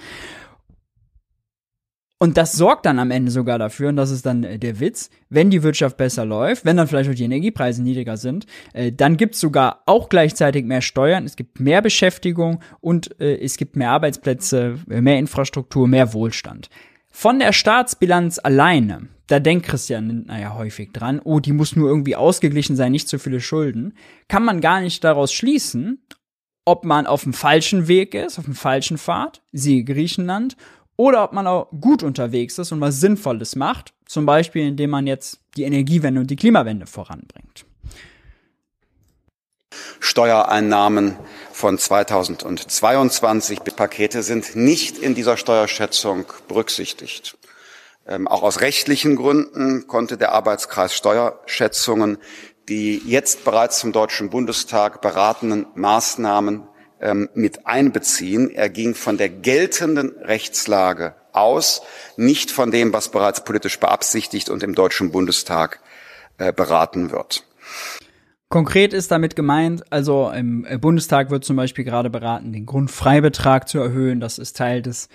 Und 2.17 2.37
das 2.37 2.53
sorgt 2.53 2.85
dann 2.85 2.97
am 2.97 3.11
Ende 3.11 3.29
sogar 3.29 3.59
dafür, 3.59 3.89
und 3.89 3.97
das 3.97 4.09
ist 4.09 4.25
dann 4.25 4.43
äh, 4.43 4.57
der 4.57 4.79
Witz, 4.79 5.09
wenn 5.29 5.49
die 5.49 5.63
Wirtschaft 5.63 5.97
besser 5.97 6.25
läuft, 6.25 6.63
wenn 6.63 6.77
dann 6.77 6.87
vielleicht 6.87 7.09
auch 7.09 7.13
die 7.15 7.25
Energiepreise 7.25 7.83
niedriger 7.83 8.15
sind, 8.15 8.45
äh, 8.73 8.91
dann 8.91 9.17
gibt 9.17 9.35
es 9.35 9.41
sogar 9.41 9.83
auch 9.85 10.07
gleichzeitig 10.07 10.63
mehr 10.65 10.81
Steuern, 10.81 11.25
es 11.25 11.35
gibt 11.35 11.59
mehr 11.59 11.81
Beschäftigung 11.81 12.61
und 12.79 13.19
äh, 13.19 13.37
es 13.37 13.57
gibt 13.57 13.75
mehr 13.75 13.91
Arbeitsplätze, 13.91 14.79
mehr 14.87 15.19
Infrastruktur, 15.19 15.87
mehr 15.87 16.13
Wohlstand. 16.13 16.69
Von 17.17 17.39
der 17.39 17.53
Staatsbilanz 17.53 18.41
alleine, 18.43 19.07
da 19.27 19.39
denkt 19.39 19.65
Christian 19.65 20.07
Lindner 20.07 20.37
ja 20.37 20.53
häufig 20.53 20.91
dran, 20.91 21.21
oh, 21.23 21.39
die 21.39 21.53
muss 21.53 21.73
nur 21.73 21.87
irgendwie 21.87 22.17
ausgeglichen 22.17 22.75
sein, 22.75 22.91
nicht 22.91 23.07
so 23.07 23.19
viele 23.19 23.39
Schulden, 23.39 23.93
kann 24.27 24.43
man 24.43 24.59
gar 24.59 24.81
nicht 24.81 25.01
daraus 25.01 25.31
schließen, 25.31 26.05
ob 26.65 26.83
man 26.83 27.07
auf 27.07 27.23
dem 27.23 27.31
falschen 27.31 27.87
Weg 27.87 28.15
ist, 28.15 28.37
auf 28.37 28.43
dem 28.43 28.53
falschen 28.53 28.97
Pfad, 28.97 29.41
siehe 29.53 29.85
Griechenland, 29.85 30.57
oder 30.97 31.23
ob 31.23 31.31
man 31.31 31.47
auch 31.47 31.69
gut 31.79 32.03
unterwegs 32.03 32.57
ist 32.57 32.73
und 32.73 32.81
was 32.81 32.99
Sinnvolles 32.99 33.55
macht, 33.55 33.93
zum 34.05 34.25
Beispiel 34.25 34.67
indem 34.67 34.89
man 34.89 35.07
jetzt 35.07 35.39
die 35.55 35.63
Energiewende 35.63 36.19
und 36.19 36.29
die 36.29 36.35
Klimawende 36.35 36.85
voranbringt. 36.85 37.65
Steuereinnahmen 39.99 41.17
von 41.51 41.77
2022 41.77 43.59
Pakete 43.75 44.23
sind 44.23 44.55
nicht 44.55 44.97
in 44.97 45.15
dieser 45.15 45.37
Steuerschätzung 45.37 46.25
berücksichtigt. 46.47 47.37
Ähm, 48.07 48.27
auch 48.27 48.43
aus 48.43 48.61
rechtlichen 48.61 49.15
Gründen 49.15 49.87
konnte 49.87 50.17
der 50.17 50.31
Arbeitskreis 50.33 50.93
Steuerschätzungen 50.93 52.17
die 52.69 53.01
jetzt 53.05 53.43
bereits 53.43 53.79
zum 53.79 53.91
Deutschen 53.91 54.29
Bundestag 54.29 55.01
beratenen 55.01 55.67
Maßnahmen 55.75 56.67
ähm, 56.99 57.29
mit 57.33 57.67
einbeziehen. 57.67 58.49
Er 58.49 58.69
ging 58.69 58.95
von 58.95 59.17
der 59.17 59.29
geltenden 59.29 60.17
Rechtslage 60.21 61.15
aus, 61.31 61.81
nicht 62.17 62.51
von 62.51 62.71
dem, 62.71 62.93
was 62.93 63.09
bereits 63.09 63.43
politisch 63.43 63.79
beabsichtigt 63.79 64.49
und 64.49 64.63
im 64.63 64.73
Deutschen 64.73 65.11
Bundestag 65.11 65.79
äh, 66.37 66.51
beraten 66.51 67.11
wird. 67.11 67.43
Konkret 68.55 68.93
ist 68.93 69.11
damit 69.11 69.35
gemeint, 69.35 69.83
also 69.91 70.31
im 70.31 70.65
Bundestag 70.79 71.29
wird 71.29 71.43
zum 71.43 71.57
Beispiel 71.57 71.83
gerade 71.83 72.09
beraten, 72.09 72.53
den 72.53 72.65
Grundfreibetrag 72.65 73.67
zu 73.67 73.79
erhöhen. 73.79 74.21
Das 74.21 74.37
ist 74.37 74.55
Teil 74.55 74.81
des 74.81 75.09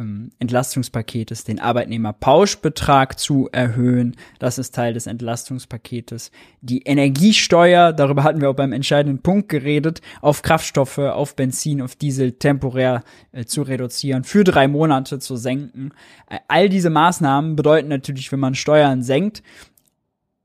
ähm, 0.00 0.30
Entlastungspaketes 0.38 1.44
den 1.44 1.60
Arbeitnehmerpauschbetrag 1.60 3.18
zu 3.18 3.50
erhöhen. 3.52 4.16
Das 4.38 4.56
ist 4.56 4.74
Teil 4.74 4.94
des 4.94 5.06
Entlastungspaketes. 5.06 6.30
Die 6.62 6.80
Energiesteuer, 6.82 7.92
darüber 7.92 8.22
hatten 8.22 8.40
wir 8.40 8.48
auch 8.48 8.56
beim 8.56 8.72
entscheidenden 8.72 9.20
Punkt 9.20 9.50
geredet, 9.50 10.00
auf 10.22 10.40
Kraftstoffe, 10.40 10.96
auf 10.96 11.36
Benzin, 11.36 11.82
auf 11.82 11.94
Diesel 11.94 12.32
temporär 12.32 13.02
äh, 13.32 13.44
zu 13.44 13.60
reduzieren, 13.60 14.24
für 14.24 14.44
drei 14.44 14.66
Monate 14.66 15.18
zu 15.18 15.36
senken. 15.36 15.90
Äh, 16.30 16.38
all 16.48 16.70
diese 16.70 16.88
Maßnahmen 16.88 17.54
bedeuten 17.54 17.88
natürlich, 17.88 18.32
wenn 18.32 18.40
man 18.40 18.54
Steuern 18.54 19.02
senkt, 19.02 19.42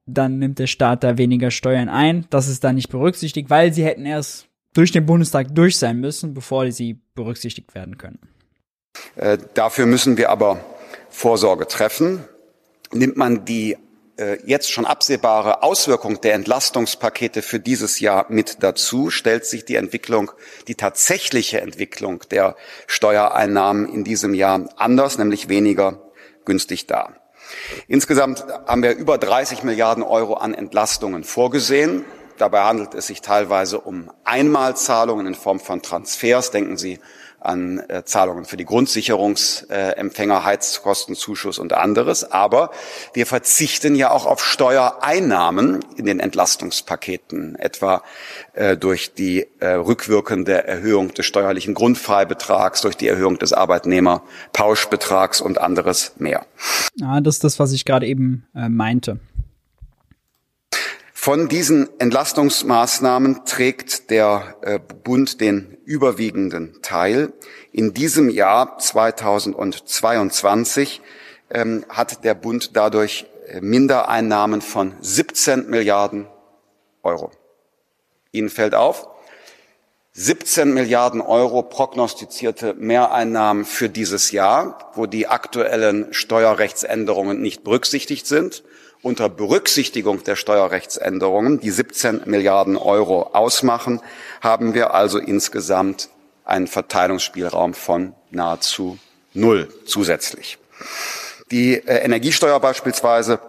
dann 0.05 0.39
nimmt 0.39 0.59
der 0.59 0.67
Staat 0.67 1.03
da 1.03 1.17
weniger 1.17 1.51
Steuern 1.51 1.89
ein. 1.89 2.25
Das 2.29 2.47
ist 2.47 2.63
da 2.63 2.73
nicht 2.73 2.89
berücksichtigt, 2.89 3.49
weil 3.49 3.73
sie 3.73 3.83
hätten 3.83 4.05
erst 4.05 4.47
durch 4.73 4.91
den 4.91 5.05
Bundestag 5.05 5.53
durch 5.53 5.77
sein 5.77 5.99
müssen, 5.99 6.33
bevor 6.33 6.69
sie 6.71 6.99
berücksichtigt 7.15 7.75
werden 7.75 7.97
können. 7.97 8.19
Äh, 9.15 9.37
dafür 9.53 9.85
müssen 9.85 10.17
wir 10.17 10.29
aber 10.29 10.63
Vorsorge 11.09 11.67
treffen. 11.67 12.23
Nimmt 12.91 13.17
man 13.17 13.45
die 13.45 13.77
äh, 14.17 14.37
jetzt 14.45 14.71
schon 14.71 14.85
absehbare 14.85 15.63
Auswirkung 15.63 16.21
der 16.21 16.33
Entlastungspakete 16.33 17.41
für 17.41 17.59
dieses 17.59 17.99
Jahr 17.99 18.25
mit 18.29 18.61
dazu, 18.61 19.09
stellt 19.09 19.45
sich 19.45 19.65
die 19.65 19.75
Entwicklung, 19.75 20.31
die 20.67 20.75
tatsächliche 20.75 21.61
Entwicklung 21.61 22.23
der 22.29 22.55
Steuereinnahmen 22.87 23.91
in 23.91 24.03
diesem 24.03 24.33
Jahr 24.33 24.69
anders, 24.77 25.17
nämlich 25.17 25.49
weniger 25.49 26.11
günstig 26.45 26.87
dar. 26.87 27.22
Insgesamt 27.87 28.45
haben 28.67 28.83
wir 28.83 28.95
über 28.95 29.17
30 29.17 29.63
Milliarden 29.63 30.03
Euro 30.03 30.35
an 30.35 30.53
Entlastungen 30.53 31.23
vorgesehen. 31.23 32.05
Dabei 32.37 32.63
handelt 32.63 32.93
es 32.95 33.07
sich 33.07 33.21
teilweise 33.21 33.79
um 33.79 34.11
Einmalzahlungen 34.23 35.27
in 35.27 35.35
Form 35.35 35.59
von 35.59 35.81
Transfers. 35.81 36.51
Denken 36.51 36.77
Sie 36.77 36.99
an 37.45 37.79
äh, 37.89 38.03
Zahlungen 38.05 38.45
für 38.45 38.57
die 38.57 38.65
Grundsicherungsempfänger, 38.65 40.37
äh, 40.37 40.43
Heizkostenzuschuss 40.43 41.59
und 41.59 41.73
anderes. 41.73 42.31
Aber 42.31 42.71
wir 43.13 43.25
verzichten 43.25 43.95
ja 43.95 44.11
auch 44.11 44.25
auf 44.25 44.43
Steuereinnahmen 44.43 45.79
in 45.95 46.05
den 46.05 46.19
Entlastungspaketen, 46.19 47.55
etwa 47.55 48.03
äh, 48.53 48.77
durch 48.77 49.13
die 49.13 49.47
äh, 49.59 49.67
rückwirkende 49.67 50.65
Erhöhung 50.65 51.13
des 51.13 51.25
steuerlichen 51.25 51.73
Grundfreibetrags, 51.73 52.81
durch 52.81 52.97
die 52.97 53.07
Erhöhung 53.07 53.37
des 53.39 53.53
Arbeitnehmerpauschbetrags 53.53 55.41
und 55.41 55.59
anderes 55.59 56.13
mehr. 56.17 56.45
Ja, 56.95 57.21
das 57.21 57.35
ist 57.35 57.43
das, 57.43 57.59
was 57.59 57.71
ich 57.71 57.85
gerade 57.85 58.05
eben 58.05 58.45
äh, 58.55 58.69
meinte. 58.69 59.19
Von 61.23 61.47
diesen 61.47 61.87
Entlastungsmaßnahmen 61.99 63.45
trägt 63.45 64.09
der 64.09 64.57
äh, 64.61 64.77
Bund 64.77 65.39
den 65.39 65.72
überwiegenden 65.85 66.81
Teil. 66.81 67.31
In 67.71 67.93
diesem 67.93 68.29
Jahr 68.29 68.77
2022 68.77 71.01
ähm, 71.49 71.85
hat 71.89 72.23
der 72.23 72.35
Bund 72.35 72.75
dadurch 72.75 73.25
äh, 73.47 73.61
Mindereinnahmen 73.61 74.61
von 74.61 74.93
17 75.01 75.69
Milliarden 75.69 76.27
Euro. 77.03 77.31
Ihnen 78.31 78.49
fällt 78.49 78.75
auf, 78.75 79.07
17 80.13 80.73
Milliarden 80.73 81.21
Euro 81.21 81.63
prognostizierte 81.63 82.75
Mehreinnahmen 82.75 83.65
für 83.65 83.89
dieses 83.89 84.31
Jahr, 84.31 84.91
wo 84.93 85.07
die 85.07 85.27
aktuellen 85.27 86.13
Steuerrechtsänderungen 86.13 87.41
nicht 87.41 87.63
berücksichtigt 87.63 88.27
sind 88.27 88.63
unter 89.03 89.29
Berücksichtigung 89.29 90.23
der 90.23 90.35
Steuerrechtsänderungen, 90.35 91.59
die 91.59 91.69
17 91.69 92.21
Milliarden 92.25 92.77
Euro 92.77 93.29
ausmachen, 93.33 94.01
haben 94.41 94.73
wir 94.73 94.93
also 94.93 95.19
insgesamt 95.19 96.09
einen 96.45 96.67
Verteilungsspielraum 96.67 97.73
von 97.73 98.15
nahezu 98.31 98.97
null 99.33 99.67
zusätzlich. 99.85 100.57
Die 101.51 101.75
äh, 101.75 102.03
Energiesteuer 102.03 102.59
beispielsweise 102.59 103.39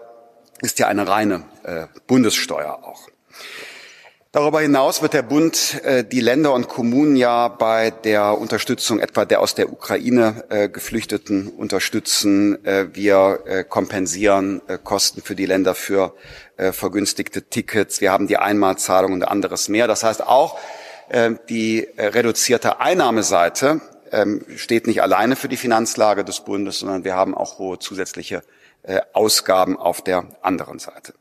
ist 0.61 0.79
ja 0.79 0.89
eine 0.89 1.09
reine 1.09 1.45
äh, 1.63 1.87
Bundessteuer 2.07 2.81
auch. 2.83 3.09
Darüber 4.35 4.61
hinaus 4.61 5.01
wird 5.01 5.13
der 5.13 5.23
Bund 5.23 5.81
äh, 5.85 6.03
die 6.03 6.19
Länder 6.19 6.55
und 6.55 6.67
Kommunen 6.67 7.15
ja 7.15 7.47
bei 7.47 7.93
der 7.93 8.37
Unterstützung 8.37 8.99
etwa 8.99 9.25
der 9.25 9.41
aus 9.41 9.55
der 9.55 9.73
Ukraine 9.73 10.43
äh, 10.49 10.69
Geflüchteten 10.69 11.47
unterstützen. 11.47 12.65
Äh, 12.65 12.89
wir 12.93 13.65
kompensieren 13.69 14.61
Kosten 14.83 15.23
für 15.23 15.37
die 15.37 15.47
Länder 15.47 15.77
für 15.77 16.15
vergünstigte 16.57 17.43
Tickets. 17.43 18.01
Wir 18.01 18.11
haben 18.11 18.27
die 18.27 18.37
Einmalzahlung 18.37 19.13
und 19.13 19.23
anderes 19.23 19.69
mehr. 19.69 19.87
Das 19.87 20.03
heißt 20.03 20.27
auch, 20.27 20.59
die 21.49 21.87
reduzierte 21.97 22.81
Einnahmeseite 22.81 23.81
ähm, 24.11 24.45
steht 24.57 24.87
nicht 24.87 25.03
alleine 25.03 25.37
für 25.37 25.49
die 25.49 25.57
Finanzlage 25.57 26.25
des 26.25 26.41
Bundes, 26.41 26.81
sondern 26.81 27.05
wir 27.05 27.15
haben 27.15 27.35
auch 27.37 27.59
hohe 27.59 27.79
zusätzliche 27.79 28.43
Ausgaben 29.13 29.79
auf 29.79 30.03
der 30.03 30.27
anderen 30.43 30.79
Seite. 30.79 31.15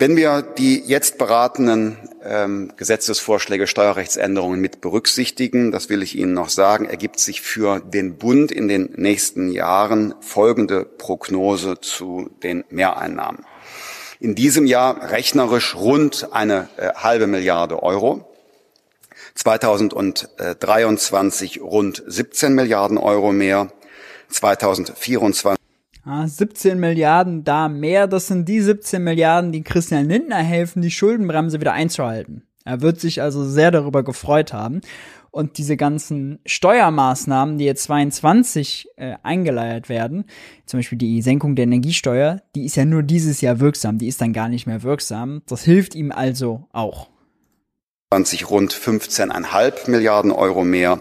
Wenn 0.00 0.16
wir 0.16 0.40
die 0.40 0.80
jetzt 0.80 1.18
beratenen 1.18 1.98
ähm, 2.24 2.72
Gesetzesvorschläge, 2.78 3.66
Steuerrechtsänderungen 3.66 4.58
mit 4.58 4.80
berücksichtigen, 4.80 5.72
das 5.72 5.90
will 5.90 6.02
ich 6.02 6.16
Ihnen 6.16 6.32
noch 6.32 6.48
sagen, 6.48 6.86
ergibt 6.86 7.20
sich 7.20 7.42
für 7.42 7.80
den 7.80 8.16
Bund 8.16 8.50
in 8.50 8.66
den 8.66 8.94
nächsten 8.96 9.52
Jahren 9.52 10.14
folgende 10.22 10.86
Prognose 10.86 11.82
zu 11.82 12.30
den 12.42 12.64
Mehreinnahmen. 12.70 13.44
In 14.20 14.34
diesem 14.34 14.64
Jahr 14.64 15.10
rechnerisch 15.10 15.74
rund 15.74 16.28
eine 16.32 16.70
äh, 16.78 16.94
halbe 16.94 17.26
Milliarde 17.26 17.82
Euro. 17.82 18.24
2023 19.34 21.60
rund 21.60 22.02
17 22.06 22.54
Milliarden 22.54 22.96
Euro 22.96 23.32
mehr. 23.32 23.70
2024 24.30 25.59
ja, 26.06 26.26
17 26.26 26.78
Milliarden 26.78 27.44
da 27.44 27.68
mehr, 27.68 28.06
das 28.06 28.26
sind 28.26 28.48
die 28.48 28.60
17 28.60 29.02
Milliarden, 29.02 29.52
die 29.52 29.62
Christian 29.62 30.08
Lindner 30.08 30.36
helfen, 30.36 30.82
die 30.82 30.90
Schuldenbremse 30.90 31.60
wieder 31.60 31.72
einzuhalten. 31.72 32.42
Er 32.64 32.82
wird 32.82 33.00
sich 33.00 33.22
also 33.22 33.44
sehr 33.44 33.70
darüber 33.70 34.02
gefreut 34.02 34.52
haben. 34.52 34.80
Und 35.32 35.58
diese 35.58 35.76
ganzen 35.76 36.40
Steuermaßnahmen, 36.44 37.56
die 37.58 37.64
jetzt 37.64 37.84
22 37.84 38.88
äh, 38.96 39.14
eingeleiert 39.22 39.88
werden, 39.88 40.24
zum 40.66 40.80
Beispiel 40.80 40.98
die 40.98 41.22
Senkung 41.22 41.54
der 41.54 41.64
Energiesteuer, 41.64 42.42
die 42.56 42.64
ist 42.64 42.74
ja 42.74 42.84
nur 42.84 43.04
dieses 43.04 43.40
Jahr 43.40 43.60
wirksam, 43.60 43.98
die 43.98 44.08
ist 44.08 44.20
dann 44.20 44.32
gar 44.32 44.48
nicht 44.48 44.66
mehr 44.66 44.82
wirksam. 44.82 45.42
Das 45.46 45.62
hilft 45.62 45.94
ihm 45.94 46.10
also 46.10 46.66
auch. 46.72 47.10
20 48.12 48.50
rund 48.50 48.74
15,5 48.74 49.88
Milliarden 49.88 50.32
Euro 50.32 50.64
mehr 50.64 51.00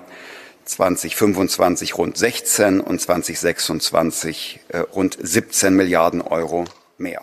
2025 0.69 1.97
rund 1.97 2.17
16 2.17 2.79
und 2.79 3.01
2026 3.01 4.59
äh, 4.69 4.77
rund 4.79 5.17
17 5.21 5.75
Milliarden 5.75 6.21
Euro 6.21 6.65
mehr. 6.97 7.21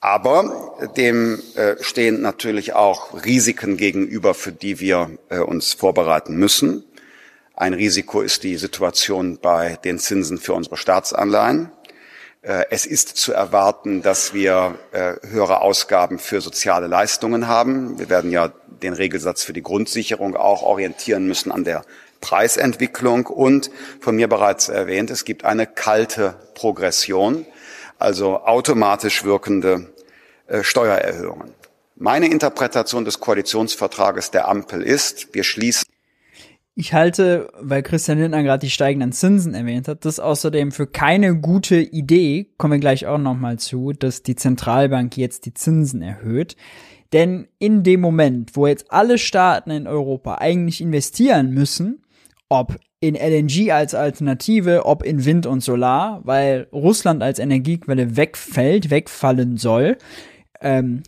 Aber 0.00 0.76
dem 0.98 1.40
äh, 1.54 1.76
stehen 1.80 2.20
natürlich 2.20 2.74
auch 2.74 3.24
Risiken 3.24 3.78
gegenüber, 3.78 4.34
für 4.34 4.52
die 4.52 4.78
wir 4.78 5.10
äh, 5.30 5.38
uns 5.38 5.72
vorbereiten 5.72 6.36
müssen. 6.36 6.84
Ein 7.56 7.72
Risiko 7.72 8.20
ist 8.20 8.42
die 8.42 8.56
Situation 8.56 9.38
bei 9.40 9.78
den 9.82 9.98
Zinsen 9.98 10.38
für 10.38 10.52
unsere 10.52 10.76
Staatsanleihen. 10.76 11.70
Äh, 12.42 12.66
es 12.68 12.84
ist 12.84 13.16
zu 13.16 13.32
erwarten, 13.32 14.02
dass 14.02 14.34
wir 14.34 14.78
äh, 14.92 15.14
höhere 15.26 15.62
Ausgaben 15.62 16.18
für 16.18 16.42
soziale 16.42 16.86
Leistungen 16.86 17.48
haben. 17.48 17.98
Wir 17.98 18.10
werden 18.10 18.30
ja 18.30 18.52
den 18.82 18.92
Regelsatz 18.92 19.42
für 19.42 19.54
die 19.54 19.62
Grundsicherung 19.62 20.36
auch 20.36 20.62
orientieren 20.62 21.26
müssen 21.26 21.50
an 21.50 21.64
der 21.64 21.82
Preisentwicklung 22.24 23.26
und 23.26 23.70
von 24.00 24.16
mir 24.16 24.28
bereits 24.28 24.70
erwähnt, 24.70 25.10
es 25.10 25.26
gibt 25.26 25.44
eine 25.44 25.66
kalte 25.66 26.36
Progression, 26.54 27.44
also 27.98 28.38
automatisch 28.40 29.24
wirkende 29.24 29.92
äh, 30.46 30.62
Steuererhöhungen. 30.62 31.52
Meine 31.96 32.28
Interpretation 32.28 33.04
des 33.04 33.20
Koalitionsvertrages 33.20 34.30
der 34.30 34.48
Ampel 34.48 34.80
ist, 34.80 35.34
wir 35.34 35.44
schließen 35.44 35.84
ich 36.76 36.92
halte, 36.92 37.52
weil 37.60 37.84
Christian 37.84 38.18
Lindner 38.18 38.42
gerade 38.42 38.62
die 38.62 38.70
steigenden 38.70 39.12
Zinsen 39.12 39.54
erwähnt 39.54 39.86
hat, 39.86 40.04
das 40.04 40.18
außerdem 40.18 40.72
für 40.72 40.88
keine 40.88 41.36
gute 41.36 41.76
Idee, 41.76 42.48
kommen 42.56 42.72
wir 42.72 42.80
gleich 42.80 43.06
auch 43.06 43.18
nochmal 43.18 43.60
zu, 43.60 43.92
dass 43.92 44.24
die 44.24 44.34
Zentralbank 44.34 45.16
jetzt 45.16 45.46
die 45.46 45.54
Zinsen 45.54 46.02
erhöht. 46.02 46.56
Denn 47.12 47.46
in 47.60 47.84
dem 47.84 48.00
Moment, 48.00 48.56
wo 48.56 48.66
jetzt 48.66 48.90
alle 48.90 49.18
Staaten 49.18 49.70
in 49.70 49.86
Europa 49.86 50.38
eigentlich 50.38 50.80
investieren 50.80 51.50
müssen, 51.50 52.03
ob 52.54 52.76
in 53.00 53.16
LNG 53.16 53.70
als 53.70 53.94
Alternative, 53.94 54.86
ob 54.86 55.02
in 55.02 55.24
Wind 55.24 55.46
und 55.46 55.60
Solar, 55.60 56.20
weil 56.24 56.68
Russland 56.72 57.22
als 57.22 57.38
Energiequelle 57.38 58.16
wegfällt, 58.16 58.90
wegfallen 58.90 59.56
soll, 59.56 59.98
ähm, 60.60 61.02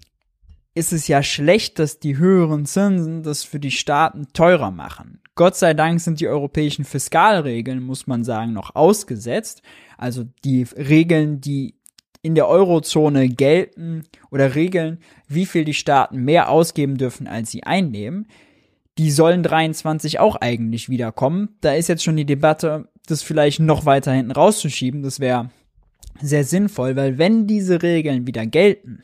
ist 0.75 0.93
es 0.93 1.09
ja 1.09 1.23
schlecht, 1.23 1.79
dass 1.79 1.99
die 2.01 2.19
höheren 2.19 2.67
Zinsen 2.67 3.23
das 3.23 3.45
für 3.45 3.61
die 3.61 3.71
Staaten 3.71 4.27
teurer 4.35 4.71
machen. 4.71 5.21
Gott 5.37 5.57
sei 5.57 5.73
Dank 5.73 6.01
sind 6.01 6.21
die 6.21 6.29
europäischen 6.29 6.85
Fiskalregeln, 6.85 7.83
muss 7.83 8.07
man 8.07 8.25
sagen, 8.25 8.53
noch 8.53 8.75
ausgesetzt. 8.75 9.63
Also 9.97 10.25
die 10.45 10.65
Regeln, 10.77 11.41
die 11.41 11.77
in 12.21 12.35
der 12.35 12.49
Eurozone 12.49 13.29
gelten 13.29 14.03
oder 14.31 14.55
regeln, 14.55 14.99
wie 15.29 15.47
viel 15.47 15.65
die 15.65 15.75
Staaten 15.75 16.25
mehr 16.25 16.51
ausgeben 16.51 16.97
dürfen, 16.99 17.27
als 17.27 17.51
sie 17.51 17.63
einnehmen 17.63 18.27
die 18.99 19.11
sollen 19.11 19.43
23 19.43 20.21
auch 20.21 20.37
eigentlich 20.37 20.89
wiederkommen. 20.89 21.57
Da 21.61 21.75
ist 21.75 21.89
jetzt 21.89 22.05
schon 22.05 22.17
die 22.17 22.25
Debatte, 22.25 22.89
das 23.07 23.23
vielleicht 23.23 23.61
noch 23.61 23.85
weiter 23.85 24.13
hinten 24.13 24.33
rauszuschieben. 24.33 25.03
Das 25.03 25.21
wäre 25.21 25.51
sehr 26.21 26.45
sinnvoll, 26.45 26.97
weil 26.97 27.19
wenn 27.19 27.47
diese 27.47 27.83
Regeln 27.83 28.27
wieder 28.27 28.47
gelten 28.47 29.03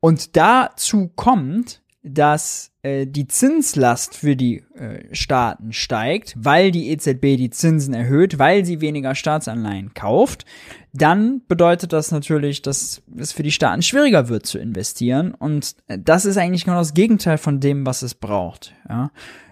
und 0.00 0.36
dazu 0.36 1.08
kommt, 1.14 1.80
dass 2.08 2.72
äh, 2.82 3.06
die 3.06 3.26
Zinslast 3.26 4.16
für 4.16 4.36
die 4.36 4.64
äh, 4.74 5.14
Staaten 5.14 5.72
steigt, 5.72 6.34
weil 6.38 6.70
die 6.70 6.90
EZB 6.90 7.36
die 7.36 7.50
Zinsen 7.50 7.94
erhöht, 7.94 8.38
weil 8.38 8.64
sie 8.64 8.80
weniger 8.80 9.14
Staatsanleihen 9.14 9.94
kauft, 9.94 10.44
dann 10.92 11.42
bedeutet 11.46 11.92
das 11.92 12.10
natürlich, 12.10 12.62
dass 12.62 13.02
es 13.16 13.32
für 13.32 13.42
die 13.42 13.52
Staaten 13.52 13.82
schwieriger 13.82 14.28
wird 14.28 14.46
zu 14.46 14.58
investieren. 14.58 15.34
Und 15.34 15.76
äh, 15.86 15.98
das 16.02 16.24
ist 16.24 16.36
eigentlich 16.36 16.64
genau 16.64 16.78
das 16.78 16.94
Gegenteil 16.94 17.38
von 17.38 17.60
dem, 17.60 17.86
was 17.86 18.02
es 18.02 18.14
braucht. 18.14 18.74
Ja? 18.88 19.10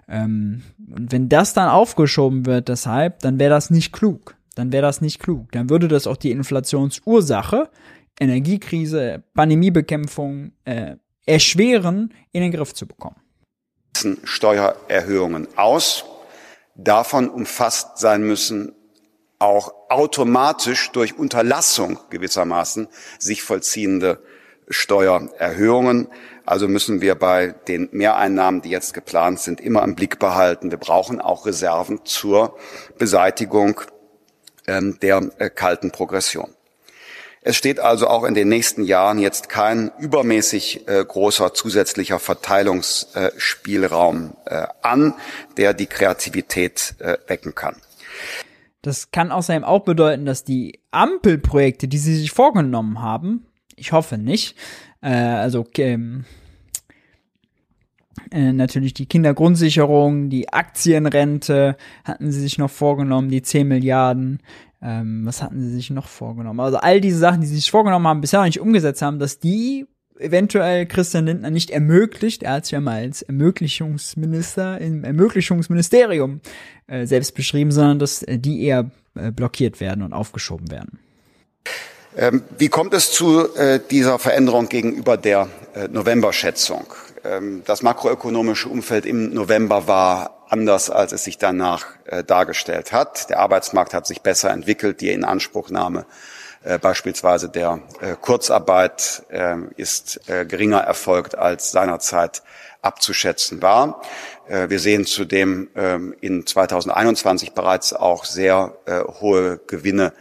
Ähm, 0.09 0.63
und 0.95 1.13
wenn 1.13 1.29
das 1.29 1.53
dann 1.53 1.69
aufgeschoben 1.69 2.47
wird, 2.47 2.69
deshalb, 2.69 3.21
dann 3.21 3.39
wäre 3.39 3.51
das 3.51 3.71
nicht 3.71 3.93
klug. 3.93 4.37
Dann 4.55 4.73
wäre 4.73 4.83
das 4.83 5.01
nicht 5.01 5.19
klug. 5.19 5.53
Dann 5.53 5.69
würde 5.69 5.89
das 5.89 6.07
auch 6.07 6.17
die 6.17 6.31
Inflationsursache, 6.31 7.69
Energiekrise, 8.19 9.23
Pandemiebekämpfung, 9.35 10.53
äh, 10.65 10.97
erschweren, 11.27 12.15
in 12.33 12.43
den 12.43 12.53
Griff 12.53 12.73
zu 12.75 12.87
bekommen. 12.87 13.17
Steuererhöhungen 14.25 15.49
aus. 15.57 16.05
Davon 16.75 17.29
umfasst 17.29 17.99
sein 17.99 18.23
müssen 18.23 18.73
auch 19.39 19.73
automatisch 19.89 20.91
durch 20.93 21.19
Unterlassung 21.19 21.99
gewissermaßen 22.11 22.89
sich 23.19 23.43
vollziehende 23.43 24.23
Steuererhöhungen. 24.69 26.09
Also 26.45 26.69
müssen 26.69 27.01
wir 27.01 27.15
bei 27.15 27.55
den 27.69 27.89
Mehreinnahmen, 27.93 28.63
die 28.63 28.71
jetzt 28.71 28.95
geplant 28.95 29.41
sind, 29.41 29.61
immer 29.61 29.83
im 29.83 29.95
Blick 29.95 30.19
behalten. 30.19 30.71
Wir 30.71 30.79
brauchen 30.79 31.21
auch 31.21 31.47
Reserven 31.47 32.05
zur 32.05 32.57
Beseitigung 32.99 33.81
ähm, 34.67 34.99
der 35.01 35.31
äh, 35.39 35.51
kalten 35.51 35.91
Progression. 35.91 36.56
Es 37.47 37.55
steht 37.55 37.79
also 37.79 38.09
auch 38.09 38.25
in 38.25 38.35
den 38.35 38.49
nächsten 38.49 38.83
Jahren 38.83 39.21
jetzt 39.21 39.49
kein 39.49 39.93
übermäßig 40.01 40.89
äh, 40.89 41.05
großer 41.07 41.55
zusätzlicher 41.55 42.19
Verteilungsspielraum 42.19 44.33
äh, 44.47 44.67
an, 44.83 45.15
der 45.57 45.73
die 45.73 45.87
Kreativität 45.87 46.97
äh, 46.99 47.19
wecken 47.29 47.55
kann. 47.55 47.77
Das 48.83 49.13
kann 49.13 49.31
außerdem 49.31 49.63
auch 49.63 49.85
bedeuten, 49.85 50.27
dass 50.27 50.43
die 50.43 50.81
Ampelprojekte, 50.91 51.87
die 51.87 51.99
sie 51.99 52.17
sich 52.17 52.33
vorgenommen 52.33 53.01
haben, 53.01 53.47
ich 53.77 53.93
hoffe 53.93 54.19
nicht, 54.19 54.57
äh, 55.01 55.13
also 55.13 55.65
ähm, 55.79 56.25
äh, 58.33 58.53
natürlich 58.53 58.95
die 58.95 59.07
Kindergrundsicherung, 59.07 60.31
die 60.31 60.53
Aktienrente 60.53 61.77
hatten 62.05 62.33
sie 62.33 62.41
sich 62.41 62.59
noch 62.59 62.71
vorgenommen, 62.71 63.29
die 63.29 63.43
10 63.43 63.69
Milliarden, 63.69 64.41
ähm, 64.83 65.23
was 65.25 65.43
hatten 65.43 65.61
sie 65.61 65.71
sich 65.71 65.91
noch 65.91 66.09
vorgenommen? 66.09 66.61
Also 66.61 66.79
all 66.79 67.01
diese 67.01 67.19
Sachen, 67.19 67.41
die 67.41 67.47
sie 67.47 67.57
sich 67.57 67.71
vorgenommen 67.71 68.07
haben, 68.07 68.21
bisher 68.21 68.41
noch 68.41 68.47
nicht 68.47 68.61
umgesetzt 68.61 69.03
haben, 69.03 69.19
dass 69.19 69.39
die 69.39 69.87
eventuell 70.19 70.87
Christian 70.87 71.27
Lindner 71.27 71.51
nicht 71.51 71.71
ermöglicht. 71.71 72.43
Er 72.43 72.55
hat 72.55 72.67
sich 72.67 72.73
ja 72.73 72.81
mal 72.81 73.03
als 73.03 73.23
Ermöglichungsminister 73.23 74.81
im 74.81 75.05
Ermöglichungsministerium 75.05 76.41
äh, 76.87 77.07
selbst 77.07 77.35
beschrieben, 77.35 77.71
sondern 77.71 77.99
dass 77.99 78.23
äh, 78.23 78.39
die 78.39 78.65
eher 78.65 78.91
äh, 79.15 79.31
blockiert 79.31 79.81
werden 79.81 80.03
und 80.03 80.13
aufgeschoben 80.13 80.71
werden. 80.71 80.99
Ähm, 82.17 82.43
wie 82.57 82.69
kommt 82.69 82.95
es 82.95 83.13
zu 83.13 83.55
äh, 83.57 83.79
dieser 83.91 84.19
Veränderung 84.19 84.69
gegenüber 84.69 85.19
der 85.19 85.49
äh, 85.75 85.89
November-Schätzung? 85.89 86.87
Ähm, 87.25 87.63
das 87.67 87.83
makroökonomische 87.83 88.71
Umfeld 88.71 89.05
im 89.05 89.35
November 89.35 89.87
war 89.87 90.36
anders, 90.49 90.91
als 90.91 91.13
es 91.13 91.25
sich 91.25 91.39
danach 91.39 91.87
äh, 92.05 92.25
dargestellt 92.25 92.93
hat. 92.93 93.31
Der 93.31 93.39
Arbeitsmarkt 93.41 93.95
hat 93.95 94.07
sich 94.07 94.23
besser 94.23 94.51
entwickelt, 94.51 95.01
die 95.01 95.11
Inanspruchnahme 95.11 96.07
äh, 96.67 96.79
beispielsweise 96.79 97.49
der 97.49 97.81
äh, 98.01 98.17
Kurzarbeit 98.21 99.23
äh, 99.29 99.57
ist 99.77 100.29
äh, 100.29 100.45
geringer 100.45 100.81
erfolgt, 100.81 101.39
als 101.39 101.71
seinerzeit 101.71 102.43
abzuschätzen 102.83 103.63
war. 103.63 104.03
Äh, 104.49 104.69
wir 104.69 104.81
sehen 104.81 105.07
zudem 105.07 105.69
ähm, 105.77 106.15
in 106.21 106.45
2021 106.45 107.53
bereits 107.53 107.93
auch 107.93 108.25
sehr 108.25 108.77
hohe 109.21 109.61
Gewinne 109.67 110.13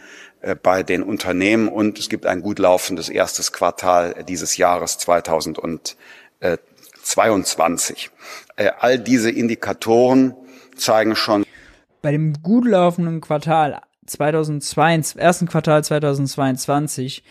bei 0.62 0.84
den 0.84 1.02
Unternehmen 1.02 1.66
und 1.66 1.98
es 1.98 2.08
gibt 2.08 2.26
ein 2.26 2.40
gut 2.40 2.60
laufendes 2.60 3.08
erstes 3.08 3.52
Quartal 3.52 4.24
dieses 4.28 4.56
Jahres 4.56 4.98
2020. 4.98 5.96
22. 7.06 8.10
Äh, 8.56 8.72
all 8.78 8.98
diese 8.98 9.30
Indikatoren 9.30 10.34
zeigen 10.74 11.14
schon. 11.14 11.44
Bei 12.02 12.10
dem 12.10 12.34
gut 12.42 12.66
laufenden 12.66 13.20
Quartal 13.20 13.80
2022, 14.06 15.20
ersten 15.20 15.46
Quartal 15.46 15.84
2022 15.84 17.22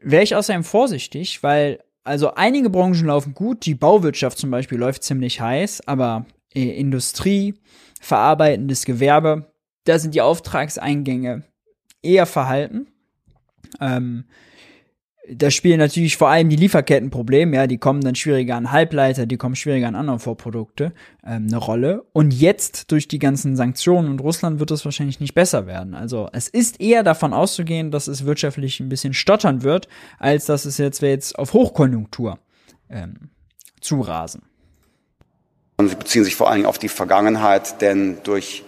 wäre 0.00 0.22
ich 0.22 0.36
außerdem 0.36 0.64
vorsichtig, 0.64 1.42
weil 1.42 1.82
also 2.04 2.34
einige 2.34 2.70
Branchen 2.70 3.06
laufen 3.06 3.34
gut. 3.34 3.66
Die 3.66 3.74
Bauwirtschaft 3.74 4.38
zum 4.38 4.50
Beispiel 4.50 4.78
läuft 4.78 5.02
ziemlich 5.02 5.40
heiß, 5.40 5.86
aber 5.86 6.26
äh, 6.54 6.78
Industrie, 6.78 7.54
verarbeitendes 8.00 8.84
Gewerbe, 8.84 9.52
da 9.84 9.98
sind 9.98 10.14
die 10.14 10.22
Auftragseingänge 10.22 11.44
eher 12.02 12.26
verhalten. 12.26 12.86
Ähm, 13.80 14.24
da 15.30 15.50
spielen 15.50 15.78
natürlich 15.78 16.16
vor 16.16 16.28
allem 16.28 16.48
die 16.48 16.56
Lieferkettenprobleme, 16.56 17.56
ja, 17.56 17.66
die 17.66 17.78
kommen 17.78 18.00
dann 18.00 18.14
schwieriger 18.14 18.56
an 18.56 18.72
Halbleiter, 18.72 19.26
die 19.26 19.36
kommen 19.36 19.56
schwieriger 19.56 19.88
an 19.88 19.94
andere 19.94 20.18
Vorprodukte, 20.18 20.92
ähm, 21.24 21.46
eine 21.48 21.56
Rolle. 21.56 22.04
Und 22.12 22.32
jetzt 22.32 22.90
durch 22.90 23.08
die 23.08 23.18
ganzen 23.18 23.56
Sanktionen 23.56 24.08
und 24.10 24.20
Russland 24.20 24.60
wird 24.60 24.70
es 24.70 24.84
wahrscheinlich 24.84 25.20
nicht 25.20 25.34
besser 25.34 25.66
werden. 25.66 25.94
Also 25.94 26.28
es 26.32 26.48
ist 26.48 26.80
eher 26.80 27.02
davon 27.02 27.32
auszugehen, 27.32 27.90
dass 27.90 28.08
es 28.08 28.24
wirtschaftlich 28.24 28.80
ein 28.80 28.88
bisschen 28.88 29.14
stottern 29.14 29.62
wird, 29.62 29.88
als 30.18 30.46
dass 30.46 30.64
es 30.64 30.78
jetzt, 30.78 31.02
jetzt 31.02 31.38
auf 31.38 31.52
Hochkonjunktur 31.52 32.38
ähm, 32.88 33.30
zurasen. 33.80 34.42
Und 35.76 35.88
sie 35.88 35.96
beziehen 35.96 36.24
sich 36.24 36.34
vor 36.34 36.48
allen 36.48 36.56
Dingen 36.56 36.66
auf 36.66 36.78
die 36.78 36.88
Vergangenheit, 36.88 37.80
denn 37.80 38.18
durch 38.24 38.64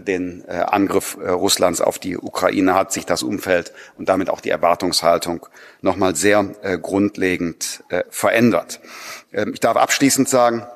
den 0.00 0.44
äh, 0.46 0.52
Angriff 0.52 1.18
äh, 1.20 1.28
Russlands 1.30 1.80
auf 1.80 1.98
die 1.98 2.16
Ukraine 2.16 2.74
hat 2.74 2.92
sich 2.92 3.04
das 3.04 3.22
Umfeld 3.22 3.72
und 3.98 4.08
damit 4.08 4.30
auch 4.30 4.40
die 4.40 4.50
Erwartungshaltung 4.50 5.46
nochmal 5.80 6.16
sehr 6.16 6.44
grundlegend 6.80 7.84
verändert. 8.10 8.80
Ähm, 9.32 9.52
ich 9.54 9.60
darf 9.60 9.76
abschließend 9.76 10.28
sagen, 10.28 10.66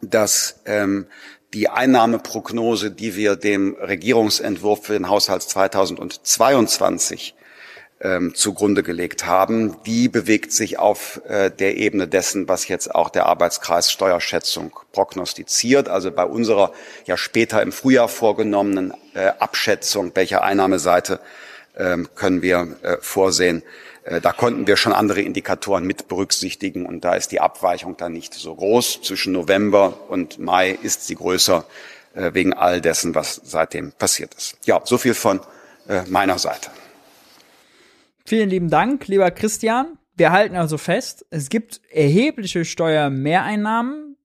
dass 0.00 0.60
ähm, 0.66 1.06
die 1.54 1.68
Einnahmeprognose, 1.68 2.90
die 2.90 3.14
wir 3.16 3.36
dem 3.36 3.74
Regierungsentwurf 3.74 4.84
für 4.84 4.94
den 4.94 5.08
Haushalt 5.08 5.42
2022 5.42 7.34
ähm, 8.00 8.34
zugrunde 8.34 8.82
gelegt 8.82 9.26
haben, 9.26 9.76
die 9.86 10.08
bewegt 10.08 10.52
sich 10.52 10.78
auf 10.78 11.20
äh, 11.28 11.50
der 11.50 11.76
Ebene 11.76 12.08
dessen, 12.08 12.48
was 12.48 12.68
jetzt 12.68 12.94
auch 12.94 13.08
der 13.08 13.26
Arbeitskreis 13.26 13.90
Steuerschätzung 13.90 14.78
prognostiziert. 14.92 15.88
Also 15.88 16.10
bei 16.10 16.24
unserer 16.24 16.72
ja 17.06 17.16
später 17.16 17.62
im 17.62 17.72
Frühjahr 17.72 18.08
vorgenommenen 18.08 18.92
äh, 19.14 19.32
Abschätzung, 19.38 20.12
welcher 20.14 20.42
Einnahmeseite 20.42 21.20
äh, 21.74 21.96
können 22.14 22.42
wir 22.42 22.76
äh, 22.82 22.96
vorsehen. 23.00 23.62
Äh, 24.04 24.20
da 24.20 24.32
konnten 24.32 24.66
wir 24.66 24.76
schon 24.76 24.92
andere 24.92 25.22
Indikatoren 25.22 25.86
mit 25.86 26.08
berücksichtigen 26.08 26.86
und 26.86 27.04
da 27.04 27.14
ist 27.14 27.32
die 27.32 27.40
Abweichung 27.40 27.96
dann 27.96 28.12
nicht 28.12 28.34
so 28.34 28.54
groß. 28.54 29.02
Zwischen 29.02 29.32
November 29.32 29.98
und 30.08 30.38
Mai 30.38 30.70
ist 30.70 31.06
sie 31.06 31.14
größer 31.14 31.64
äh, 32.14 32.34
wegen 32.34 32.52
all 32.52 32.80
dessen, 32.80 33.14
was 33.14 33.40
seitdem 33.44 33.92
passiert 33.92 34.34
ist. 34.34 34.56
Ja, 34.64 34.80
so 34.84 34.98
viel 34.98 35.14
von 35.14 35.40
äh, 35.88 36.02
meiner 36.06 36.38
Seite. 36.38 36.70
Vielen 38.26 38.48
lieben 38.48 38.70
Dank, 38.70 39.06
lieber 39.06 39.30
Christian. 39.30 39.98
Wir 40.16 40.32
halten 40.32 40.56
also 40.56 40.78
fest, 40.78 41.26
es 41.30 41.50
gibt 41.50 41.82
erhebliche 41.90 42.64
Steuermehreinnahmen 42.64 44.16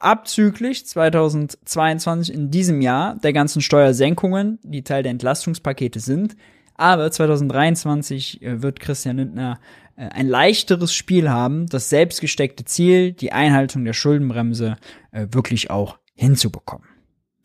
abzüglich 0.00 0.86
2022 0.86 2.34
in 2.34 2.50
diesem 2.50 2.80
Jahr 2.80 3.16
der 3.16 3.32
ganzen 3.32 3.62
Steuersenkungen, 3.62 4.58
die 4.62 4.82
Teil 4.82 5.02
der 5.02 5.12
Entlastungspakete 5.12 6.00
sind. 6.00 6.36
Aber 6.74 7.10
2023 7.10 8.42
äh, 8.42 8.62
wird 8.62 8.80
Christian 8.80 9.18
Lindner 9.18 9.60
äh, 9.96 10.08
ein 10.08 10.26
leichteres 10.26 10.92
Spiel 10.92 11.30
haben, 11.30 11.66
das 11.66 11.88
selbstgesteckte 11.88 12.64
Ziel, 12.64 13.12
die 13.12 13.32
Einhaltung 13.32 13.84
der 13.84 13.92
Schuldenbremse, 13.92 14.76
äh, 15.12 15.28
wirklich 15.30 15.70
auch 15.70 15.98
hinzubekommen. 16.14 16.88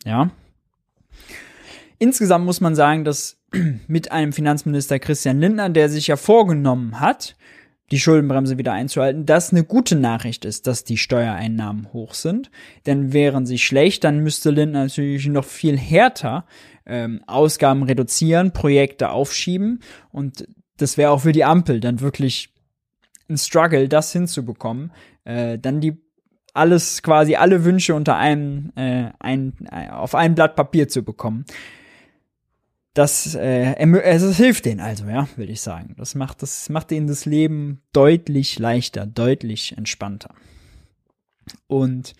Ja. 0.03 0.31
Insgesamt 1.99 2.45
muss 2.45 2.61
man 2.61 2.75
sagen, 2.75 3.03
dass 3.03 3.37
mit 3.87 4.11
einem 4.11 4.33
Finanzminister 4.33 4.99
Christian 4.99 5.39
Lindner, 5.39 5.69
der 5.69 5.89
sich 5.89 6.07
ja 6.07 6.15
vorgenommen 6.15 6.99
hat, 6.99 7.35
die 7.91 7.99
Schuldenbremse 7.99 8.57
wieder 8.57 8.71
einzuhalten, 8.71 9.25
das 9.25 9.51
eine 9.51 9.63
gute 9.63 9.95
Nachricht 9.95 10.45
ist, 10.45 10.67
dass 10.67 10.83
die 10.83 10.97
Steuereinnahmen 10.97 11.91
hoch 11.91 12.13
sind. 12.13 12.51
Denn 12.85 13.13
wären 13.13 13.45
sie 13.45 13.57
schlecht, 13.57 14.03
dann 14.03 14.19
müsste 14.19 14.51
Lindner 14.51 14.83
natürlich 14.83 15.27
noch 15.27 15.45
viel 15.45 15.77
härter 15.77 16.45
ähm, 16.85 17.21
Ausgaben 17.27 17.83
reduzieren, 17.83 18.53
Projekte 18.53 19.09
aufschieben 19.09 19.81
und 20.11 20.47
das 20.77 20.97
wäre 20.97 21.11
auch 21.11 21.21
für 21.21 21.33
die 21.33 21.43
Ampel 21.43 21.81
dann 21.81 21.99
wirklich 21.99 22.53
ein 23.27 23.37
Struggle, 23.37 23.89
das 23.89 24.13
hinzubekommen. 24.13 24.91
Äh, 25.25 25.59
dann 25.59 25.81
die 25.81 25.97
alles 26.53 27.03
quasi 27.03 27.35
alle 27.35 27.65
Wünsche 27.65 27.95
unter 27.95 28.15
einem 28.15 28.71
äh, 28.75 29.09
ein, 29.19 29.53
äh, 29.71 29.89
auf 29.89 30.15
ein 30.15 30.35
Blatt 30.35 30.55
Papier 30.55 30.87
zu 30.87 31.03
bekommen 31.03 31.45
das, 32.93 33.35
äh, 33.35 33.75
also 34.03 34.29
es 34.29 34.37
hilft 34.37 34.65
denen 34.65 34.79
also, 34.79 35.05
ja, 35.05 35.27
würde 35.35 35.51
ich 35.51 35.61
sagen. 35.61 35.95
Das 35.97 36.15
macht, 36.15 36.41
das 36.41 36.69
macht 36.69 36.91
ihnen 36.91 37.07
das 37.07 37.25
Leben 37.25 37.81
deutlich 37.93 38.59
leichter, 38.59 39.05
deutlich 39.05 39.77
entspannter. 39.77 40.33
Und 41.67 42.13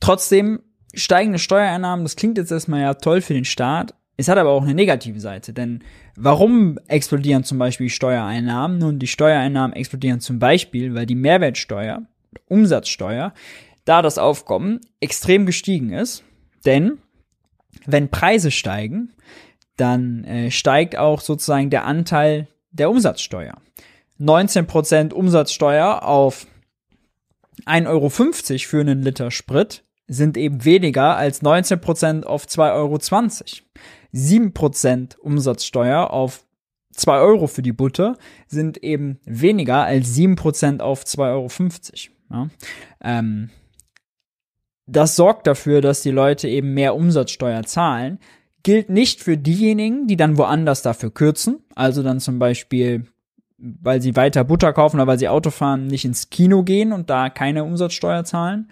trotzdem 0.00 0.60
steigende 0.94 1.38
Steuereinnahmen, 1.38 2.04
das 2.04 2.16
klingt 2.16 2.38
jetzt 2.38 2.50
erstmal 2.50 2.80
ja 2.80 2.94
toll 2.94 3.20
für 3.20 3.34
den 3.34 3.44
Staat. 3.44 3.94
Es 4.16 4.28
hat 4.28 4.38
aber 4.38 4.50
auch 4.50 4.62
eine 4.62 4.74
negative 4.74 5.20
Seite, 5.20 5.52
denn 5.52 5.82
warum 6.16 6.78
explodieren 6.86 7.44
zum 7.44 7.58
Beispiel 7.58 7.88
Steuereinnahmen? 7.88 8.78
Nun, 8.78 8.98
die 8.98 9.06
Steuereinnahmen 9.06 9.74
explodieren 9.74 10.20
zum 10.20 10.38
Beispiel, 10.38 10.94
weil 10.94 11.06
die 11.06 11.14
Mehrwertsteuer, 11.14 12.02
Umsatzsteuer, 12.46 13.32
da 13.84 14.02
das 14.02 14.18
Aufkommen 14.18 14.80
extrem 15.00 15.46
gestiegen 15.46 15.92
ist. 15.92 16.24
Denn 16.64 16.98
wenn 17.86 18.10
Preise 18.10 18.50
steigen, 18.50 19.12
dann 19.76 20.24
äh, 20.24 20.50
steigt 20.50 20.96
auch 20.96 21.20
sozusagen 21.20 21.70
der 21.70 21.84
Anteil 21.84 22.48
der 22.70 22.90
Umsatzsteuer. 22.90 23.54
19% 24.20 25.12
Umsatzsteuer 25.12 26.02
auf 26.04 26.46
1,50 27.66 27.86
Euro 27.88 28.08
für 28.10 28.80
einen 28.80 29.02
Liter 29.02 29.30
Sprit 29.30 29.84
sind 30.06 30.36
eben 30.36 30.64
weniger 30.64 31.16
als 31.16 31.42
19% 31.42 32.24
auf 32.24 32.44
2,20 32.44 32.74
Euro. 32.74 32.98
7% 34.14 35.18
Umsatzsteuer 35.18 36.10
auf 36.10 36.44
2 36.94 37.20
Euro 37.20 37.46
für 37.46 37.62
die 37.62 37.72
Butter 37.72 38.18
sind 38.46 38.82
eben 38.82 39.18
weniger 39.24 39.84
als 39.84 40.14
7% 40.14 40.80
auf 40.80 41.04
2,50 41.04 42.08
Euro. 42.30 42.42
Ja? 42.44 42.48
Ähm, 43.00 43.50
das 44.86 45.16
sorgt 45.16 45.46
dafür, 45.46 45.80
dass 45.80 46.02
die 46.02 46.10
Leute 46.10 46.48
eben 46.48 46.74
mehr 46.74 46.94
Umsatzsteuer 46.94 47.62
zahlen, 47.62 48.18
gilt 48.62 48.90
nicht 48.90 49.20
für 49.20 49.36
diejenigen, 49.36 50.06
die 50.06 50.16
dann 50.16 50.38
woanders 50.38 50.82
dafür 50.82 51.10
kürzen. 51.12 51.60
Also 51.74 52.02
dann 52.02 52.20
zum 52.20 52.38
Beispiel, 52.38 53.06
weil 53.58 54.02
sie 54.02 54.16
weiter 54.16 54.44
Butter 54.44 54.72
kaufen 54.72 54.96
oder 54.96 55.06
weil 55.06 55.18
sie 55.18 55.28
Auto 55.28 55.50
fahren, 55.50 55.86
nicht 55.86 56.04
ins 56.04 56.30
Kino 56.30 56.62
gehen 56.62 56.92
und 56.92 57.10
da 57.10 57.30
keine 57.30 57.64
Umsatzsteuer 57.64 58.24
zahlen. 58.24 58.70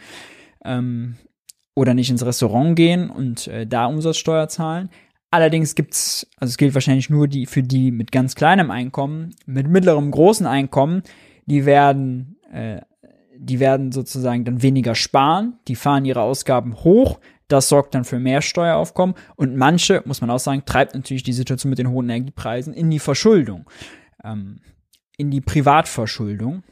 Ähm, 0.64 1.16
oder 1.74 1.94
nicht 1.94 2.10
ins 2.10 2.24
Restaurant 2.24 2.76
gehen 2.76 3.10
und 3.10 3.46
äh, 3.46 3.66
da 3.66 3.86
Umsatzsteuer 3.86 4.48
zahlen. 4.48 4.90
Allerdings 5.30 5.74
gibt's, 5.74 6.26
also 6.36 6.50
es 6.50 6.58
gilt 6.58 6.74
wahrscheinlich 6.74 7.08
nur 7.08 7.28
die 7.28 7.46
für 7.46 7.62
die 7.62 7.92
mit 7.92 8.10
ganz 8.10 8.34
kleinem 8.34 8.70
Einkommen, 8.70 9.34
mit 9.46 9.68
mittlerem 9.68 10.10
großen 10.10 10.46
Einkommen, 10.46 11.02
die 11.46 11.64
werden, 11.66 12.36
äh, 12.52 12.80
die 13.36 13.60
werden 13.60 13.92
sozusagen 13.92 14.44
dann 14.44 14.62
weniger 14.62 14.94
sparen, 14.94 15.54
die 15.68 15.76
fahren 15.76 16.04
ihre 16.04 16.22
Ausgaben 16.22 16.82
hoch, 16.82 17.20
das 17.52 17.68
sorgt 17.68 17.94
dann 17.94 18.04
für 18.04 18.18
mehr 18.18 18.42
Steueraufkommen. 18.42 19.14
Und 19.36 19.56
manche, 19.56 20.02
muss 20.04 20.20
man 20.20 20.30
auch 20.30 20.38
sagen, 20.38 20.64
treibt 20.64 20.94
natürlich 20.94 21.22
die 21.22 21.32
Situation 21.32 21.70
mit 21.70 21.78
den 21.78 21.90
hohen 21.90 22.08
Energiepreisen 22.08 22.72
in 22.74 22.90
die 22.90 22.98
Verschuldung, 22.98 23.68
ähm, 24.24 24.60
in 25.16 25.30
die 25.30 25.40
Privatverschuldung. 25.40 26.62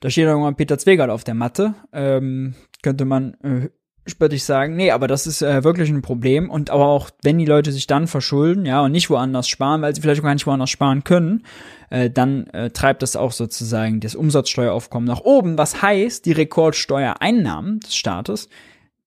Da 0.00 0.08
steht 0.08 0.24
irgendwann 0.24 0.56
Peter 0.56 0.78
Zwegert 0.78 1.10
auf 1.10 1.24
der 1.24 1.34
Matte. 1.34 1.74
Ähm, 1.92 2.54
könnte 2.82 3.04
man 3.04 3.34
äh, 3.42 3.68
spöttisch 4.06 4.42
sagen, 4.42 4.76
nee, 4.76 4.90
aber 4.90 5.06
das 5.06 5.26
ist 5.26 5.42
äh, 5.42 5.62
wirklich 5.64 5.90
ein 5.90 6.02
Problem. 6.02 6.50
Und 6.50 6.70
aber 6.70 6.86
auch, 6.86 7.10
wenn 7.22 7.38
die 7.38 7.44
Leute 7.46 7.72
sich 7.72 7.86
dann 7.86 8.06
verschulden, 8.06 8.66
ja, 8.66 8.82
und 8.82 8.92
nicht 8.92 9.10
woanders 9.10 9.48
sparen, 9.48 9.82
weil 9.82 9.94
sie 9.94 10.00
vielleicht 10.00 10.20
auch 10.20 10.24
gar 10.24 10.34
nicht 10.34 10.46
woanders 10.46 10.70
sparen 10.70 11.04
können, 11.04 11.44
äh, 11.90 12.10
dann 12.10 12.46
äh, 12.48 12.70
treibt 12.70 13.02
das 13.02 13.16
auch 13.16 13.32
sozusagen 13.32 14.00
das 14.00 14.14
Umsatzsteueraufkommen 14.14 15.06
nach 15.06 15.20
oben. 15.20 15.58
Was 15.58 15.82
heißt, 15.82 16.24
die 16.26 16.32
Rekordsteuereinnahmen 16.32 17.80
des 17.80 17.94
Staates 17.94 18.48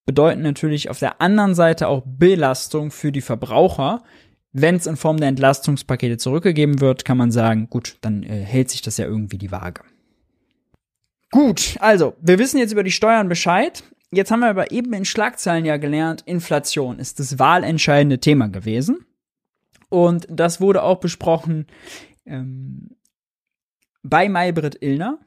bedeuten 0.06 0.42
natürlich 0.42 0.90
auf 0.90 1.00
der 1.00 1.22
anderen 1.22 1.56
Seite 1.56 1.88
auch 1.88 2.04
Belastung 2.06 2.92
für 2.92 3.12
die 3.12 3.22
Verbraucher. 3.22 4.04
Wenn 4.52 4.76
es 4.76 4.86
in 4.86 4.98
Form 4.98 5.18
der 5.18 5.30
Entlastungspakete 5.30 6.18
zurückgegeben 6.18 6.80
wird, 6.80 7.06
kann 7.06 7.18
man 7.18 7.32
sagen, 7.32 7.70
gut, 7.70 7.98
dann 8.02 8.22
äh, 8.24 8.42
hält 8.42 8.70
sich 8.70 8.82
das 8.82 8.98
ja 8.98 9.06
irgendwie 9.06 9.40
die 9.40 9.52
Waage. 9.52 9.82
Gut, 11.32 11.78
also, 11.80 12.14
wir 12.22 12.38
wissen 12.38 12.60
jetzt 12.60 12.74
über 12.74 12.84
die 12.84 12.92
Steuern 12.92 13.28
Bescheid. 13.28 13.84
Jetzt 14.14 14.30
haben 14.32 14.42
wir 14.42 14.50
aber 14.50 14.72
eben 14.72 14.94
in 14.94 15.06
Schlagzeilen 15.06 15.66
ja 15.66 15.78
gelernt, 15.78 16.22
Inflation 16.26 17.00
ist 17.00 17.20
das 17.20 17.40
wahlentscheidende 17.40 18.20
Thema 18.20 18.48
gewesen. 18.48 19.06
Und 19.90 20.28
das 20.30 20.62
wurde 20.62 20.84
auch 20.84 21.00
besprochen 21.00 21.68
ähm, 22.26 22.92
bei 24.04 24.30
Maybrit 24.30 24.82
Illner. 24.82 25.20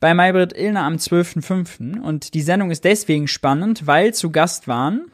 Bei 0.00 0.12
Maybrit 0.12 0.52
Illner 0.56 0.82
am 0.82 0.96
12.05. 0.96 2.00
Und 2.00 2.34
die 2.34 2.42
Sendung 2.42 2.70
ist 2.70 2.84
deswegen 2.84 3.28
spannend, 3.28 3.86
weil 3.86 4.12
zu 4.12 4.30
Gast 4.30 4.68
waren 4.68 5.06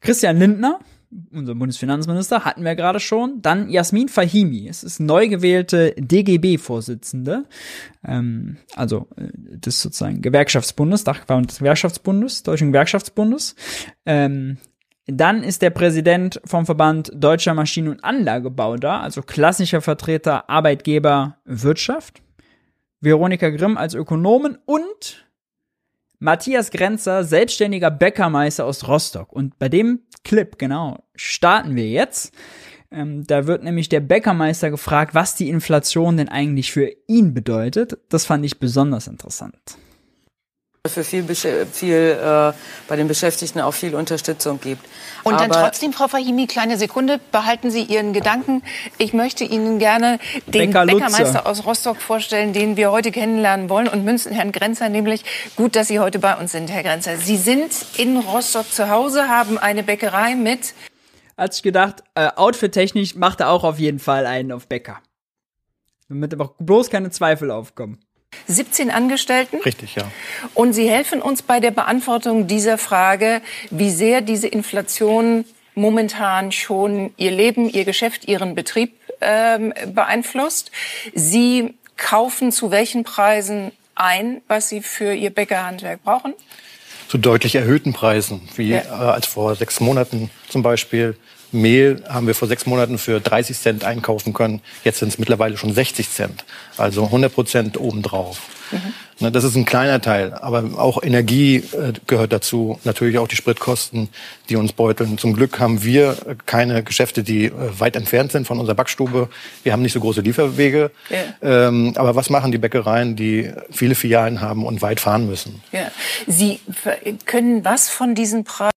Christian 0.00 0.38
Lindner, 0.38 0.80
unser 1.32 1.54
Bundesfinanzminister, 1.54 2.44
hatten 2.44 2.64
wir 2.64 2.74
gerade 2.74 3.00
schon. 3.00 3.40
Dann 3.42 3.68
Jasmin 3.70 4.08
Fahimi, 4.08 4.68
es 4.68 4.84
ist 4.84 5.00
neu 5.00 5.28
gewählte 5.28 5.94
DGB-Vorsitzende, 5.96 7.44
ähm, 8.04 8.58
also 8.76 9.08
äh, 9.16 9.28
des 9.32 9.80
sozusagen 9.80 10.20
Gewerkschaftsbundes, 10.22 11.04
Dachverband 11.04 11.50
des 11.50 11.58
Gewerkschaftsbundes, 11.58 12.42
Deutschen 12.42 12.68
Gewerkschaftsbundes. 12.68 13.54
Ähm, 14.04 14.58
dann 15.06 15.42
ist 15.42 15.62
der 15.62 15.70
Präsident 15.70 16.40
vom 16.44 16.66
Verband 16.66 17.10
Deutscher 17.14 17.54
Maschinen- 17.54 17.88
und 17.88 18.04
Anlagebau 18.04 18.76
da, 18.76 19.00
also 19.00 19.22
klassischer 19.22 19.80
Vertreter 19.80 20.50
Arbeitgeber 20.50 21.38
Wirtschaft. 21.46 22.22
Veronika 23.00 23.48
Grimm 23.50 23.78
als 23.78 23.94
Ökonomen 23.94 24.58
und 24.66 25.27
Matthias 26.18 26.70
Grenzer, 26.70 27.24
selbstständiger 27.24 27.90
Bäckermeister 27.90 28.64
aus 28.64 28.88
Rostock. 28.88 29.32
Und 29.32 29.58
bei 29.58 29.68
dem 29.68 30.00
Clip, 30.24 30.58
genau, 30.58 31.04
starten 31.14 31.76
wir 31.76 31.88
jetzt. 31.88 32.32
Ähm, 32.90 33.24
da 33.26 33.46
wird 33.46 33.62
nämlich 33.62 33.88
der 33.88 34.00
Bäckermeister 34.00 34.70
gefragt, 34.70 35.14
was 35.14 35.34
die 35.34 35.48
Inflation 35.48 36.16
denn 36.16 36.28
eigentlich 36.28 36.72
für 36.72 36.90
ihn 37.06 37.34
bedeutet. 37.34 37.98
Das 38.08 38.24
fand 38.24 38.44
ich 38.44 38.58
besonders 38.58 39.06
interessant 39.06 39.78
für 40.88 41.04
viel, 41.04 41.24
viel 41.72 42.18
äh, 42.20 42.52
bei 42.88 42.96
den 42.96 43.08
Beschäftigten 43.08 43.60
auch 43.60 43.74
viel 43.74 43.94
Unterstützung 43.94 44.60
gibt. 44.60 44.84
Und 45.28 45.34
Aber 45.34 45.48
dann 45.48 45.62
trotzdem, 45.64 45.92
Frau 45.92 46.08
Fahimi, 46.08 46.46
kleine 46.46 46.76
Sekunde, 46.76 47.20
behalten 47.32 47.70
Sie 47.70 47.82
Ihren 47.82 48.12
Gedanken. 48.12 48.62
Ich 48.98 49.12
möchte 49.12 49.44
Ihnen 49.44 49.78
gerne 49.78 50.18
den 50.46 50.70
Bäcker 50.70 50.86
Bäckermeister 50.86 51.46
aus 51.46 51.66
Rostock 51.66 51.98
vorstellen, 52.00 52.52
den 52.52 52.76
wir 52.76 52.90
heute 52.90 53.10
kennenlernen 53.12 53.68
wollen 53.68 53.88
und 53.88 54.04
Münzen, 54.04 54.32
Herrn 54.32 54.52
Grenzer, 54.52 54.88
nämlich 54.88 55.24
gut, 55.56 55.76
dass 55.76 55.88
Sie 55.88 56.00
heute 56.00 56.18
bei 56.18 56.36
uns 56.36 56.52
sind, 56.52 56.70
Herr 56.70 56.82
Grenzer. 56.82 57.16
Sie 57.16 57.36
sind 57.36 57.72
in 57.96 58.16
Rostock 58.16 58.70
zu 58.70 58.88
Hause, 58.88 59.28
haben 59.28 59.58
eine 59.58 59.82
Bäckerei 59.82 60.34
mit 60.34 60.74
hat 61.38 61.54
sich 61.54 61.62
gedacht, 61.62 62.02
äh, 62.14 62.30
outfit-technisch 62.34 63.14
macht 63.14 63.40
er 63.40 63.50
auch 63.50 63.62
auf 63.62 63.78
jeden 63.78 64.00
Fall 64.00 64.26
einen 64.26 64.50
auf 64.50 64.66
Bäcker. 64.66 65.00
Damit 66.08 66.34
aber 66.34 66.54
bloß 66.58 66.90
keine 66.90 67.10
Zweifel 67.10 67.50
aufkommen. 67.50 68.00
17 68.46 68.90
Angestellten. 68.90 69.58
Richtig, 69.60 69.94
ja. 69.94 70.10
Und 70.54 70.72
Sie 70.72 70.88
helfen 70.88 71.20
uns 71.20 71.42
bei 71.42 71.60
der 71.60 71.70
Beantwortung 71.70 72.46
dieser 72.46 72.78
Frage, 72.78 73.42
wie 73.70 73.90
sehr 73.90 74.20
diese 74.20 74.48
Inflation 74.48 75.44
momentan 75.74 76.50
schon 76.50 77.12
Ihr 77.16 77.30
Leben, 77.30 77.68
Ihr 77.68 77.84
Geschäft, 77.84 78.26
Ihren 78.26 78.54
Betrieb 78.54 78.94
ähm, 79.20 79.72
beeinflusst. 79.94 80.70
Sie 81.14 81.74
kaufen 81.96 82.52
zu 82.52 82.70
welchen 82.70 83.04
Preisen 83.04 83.72
ein, 83.94 84.40
was 84.48 84.68
Sie 84.68 84.80
für 84.80 85.12
Ihr 85.12 85.30
Bäckerhandwerk 85.30 86.02
brauchen? 86.02 86.34
Zu 87.08 87.18
deutlich 87.18 87.54
erhöhten 87.54 87.92
Preisen, 87.92 88.48
wie 88.56 88.70
ja. 88.70 88.80
äh, 88.80 88.88
als 88.88 89.26
vor 89.26 89.54
sechs 89.56 89.80
Monaten 89.80 90.30
zum 90.48 90.62
Beispiel. 90.62 91.16
Mehl 91.52 92.02
haben 92.08 92.26
wir 92.26 92.34
vor 92.34 92.48
sechs 92.48 92.66
Monaten 92.66 92.98
für 92.98 93.20
30 93.20 93.58
Cent 93.58 93.84
einkaufen 93.84 94.32
können. 94.32 94.60
Jetzt 94.84 94.98
sind 94.98 95.08
es 95.08 95.18
mittlerweile 95.18 95.56
schon 95.56 95.72
60 95.72 96.10
Cent. 96.10 96.44
Also 96.76 97.04
100 97.04 97.32
Prozent 97.32 97.80
obendrauf. 97.80 98.40
Mhm. 98.70 99.32
Das 99.32 99.42
ist 99.42 99.56
ein 99.56 99.64
kleiner 99.64 100.00
Teil, 100.00 100.32
aber 100.32 100.78
auch 100.78 101.02
Energie 101.02 101.56
äh, 101.56 101.92
gehört 102.06 102.32
dazu, 102.32 102.78
natürlich 102.84 103.18
auch 103.18 103.26
die 103.26 103.34
Spritkosten, 103.34 104.08
die 104.48 104.54
uns 104.54 104.72
beuteln. 104.72 105.18
Zum 105.18 105.32
Glück 105.32 105.58
haben 105.58 105.82
wir 105.82 106.16
keine 106.46 106.84
Geschäfte, 106.84 107.24
die 107.24 107.46
äh, 107.46 107.52
weit 107.78 107.96
entfernt 107.96 108.30
sind 108.30 108.46
von 108.46 108.60
unserer 108.60 108.76
Backstube. 108.76 109.28
Wir 109.64 109.72
haben 109.72 109.82
nicht 109.82 109.94
so 109.94 110.00
große 110.00 110.20
Lieferwege. 110.20 110.92
Ja. 111.10 111.68
Ähm, 111.68 111.94
aber 111.96 112.14
was 112.14 112.30
machen 112.30 112.52
die 112.52 112.58
Bäckereien, 112.58 113.16
die 113.16 113.50
viele 113.70 113.96
Filialen 113.96 114.40
haben 114.40 114.64
und 114.64 114.82
weit 114.82 115.00
fahren 115.00 115.26
müssen? 115.26 115.62
Ja. 115.72 115.90
Sie 116.26 116.60
können 117.24 117.64
was 117.64 117.88
von 117.88 118.14
diesen 118.14 118.44
Preisen 118.44 118.70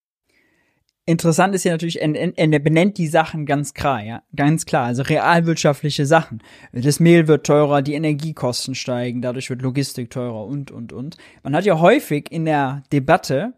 Interessant 1.05 1.55
ist 1.55 1.63
ja 1.63 1.71
natürlich, 1.71 1.99
er, 1.99 2.59
benennt 2.59 2.97
die 2.99 3.07
Sachen 3.07 3.47
ganz 3.47 3.73
klar, 3.73 4.03
ja, 4.03 4.21
ganz 4.35 4.65
klar, 4.65 4.85
also 4.85 5.01
realwirtschaftliche 5.01 6.05
Sachen. 6.05 6.43
Das 6.73 6.99
Mehl 6.99 7.27
wird 7.27 7.45
teurer, 7.45 7.81
die 7.81 7.95
Energiekosten 7.95 8.75
steigen, 8.75 9.21
dadurch 9.21 9.49
wird 9.49 9.63
Logistik 9.63 10.11
teurer 10.11 10.45
und, 10.45 10.69
und, 10.69 10.93
und. 10.93 11.17
Man 11.41 11.55
hat 11.55 11.65
ja 11.65 11.79
häufig 11.79 12.31
in 12.31 12.45
der 12.45 12.83
Debatte, 12.93 13.53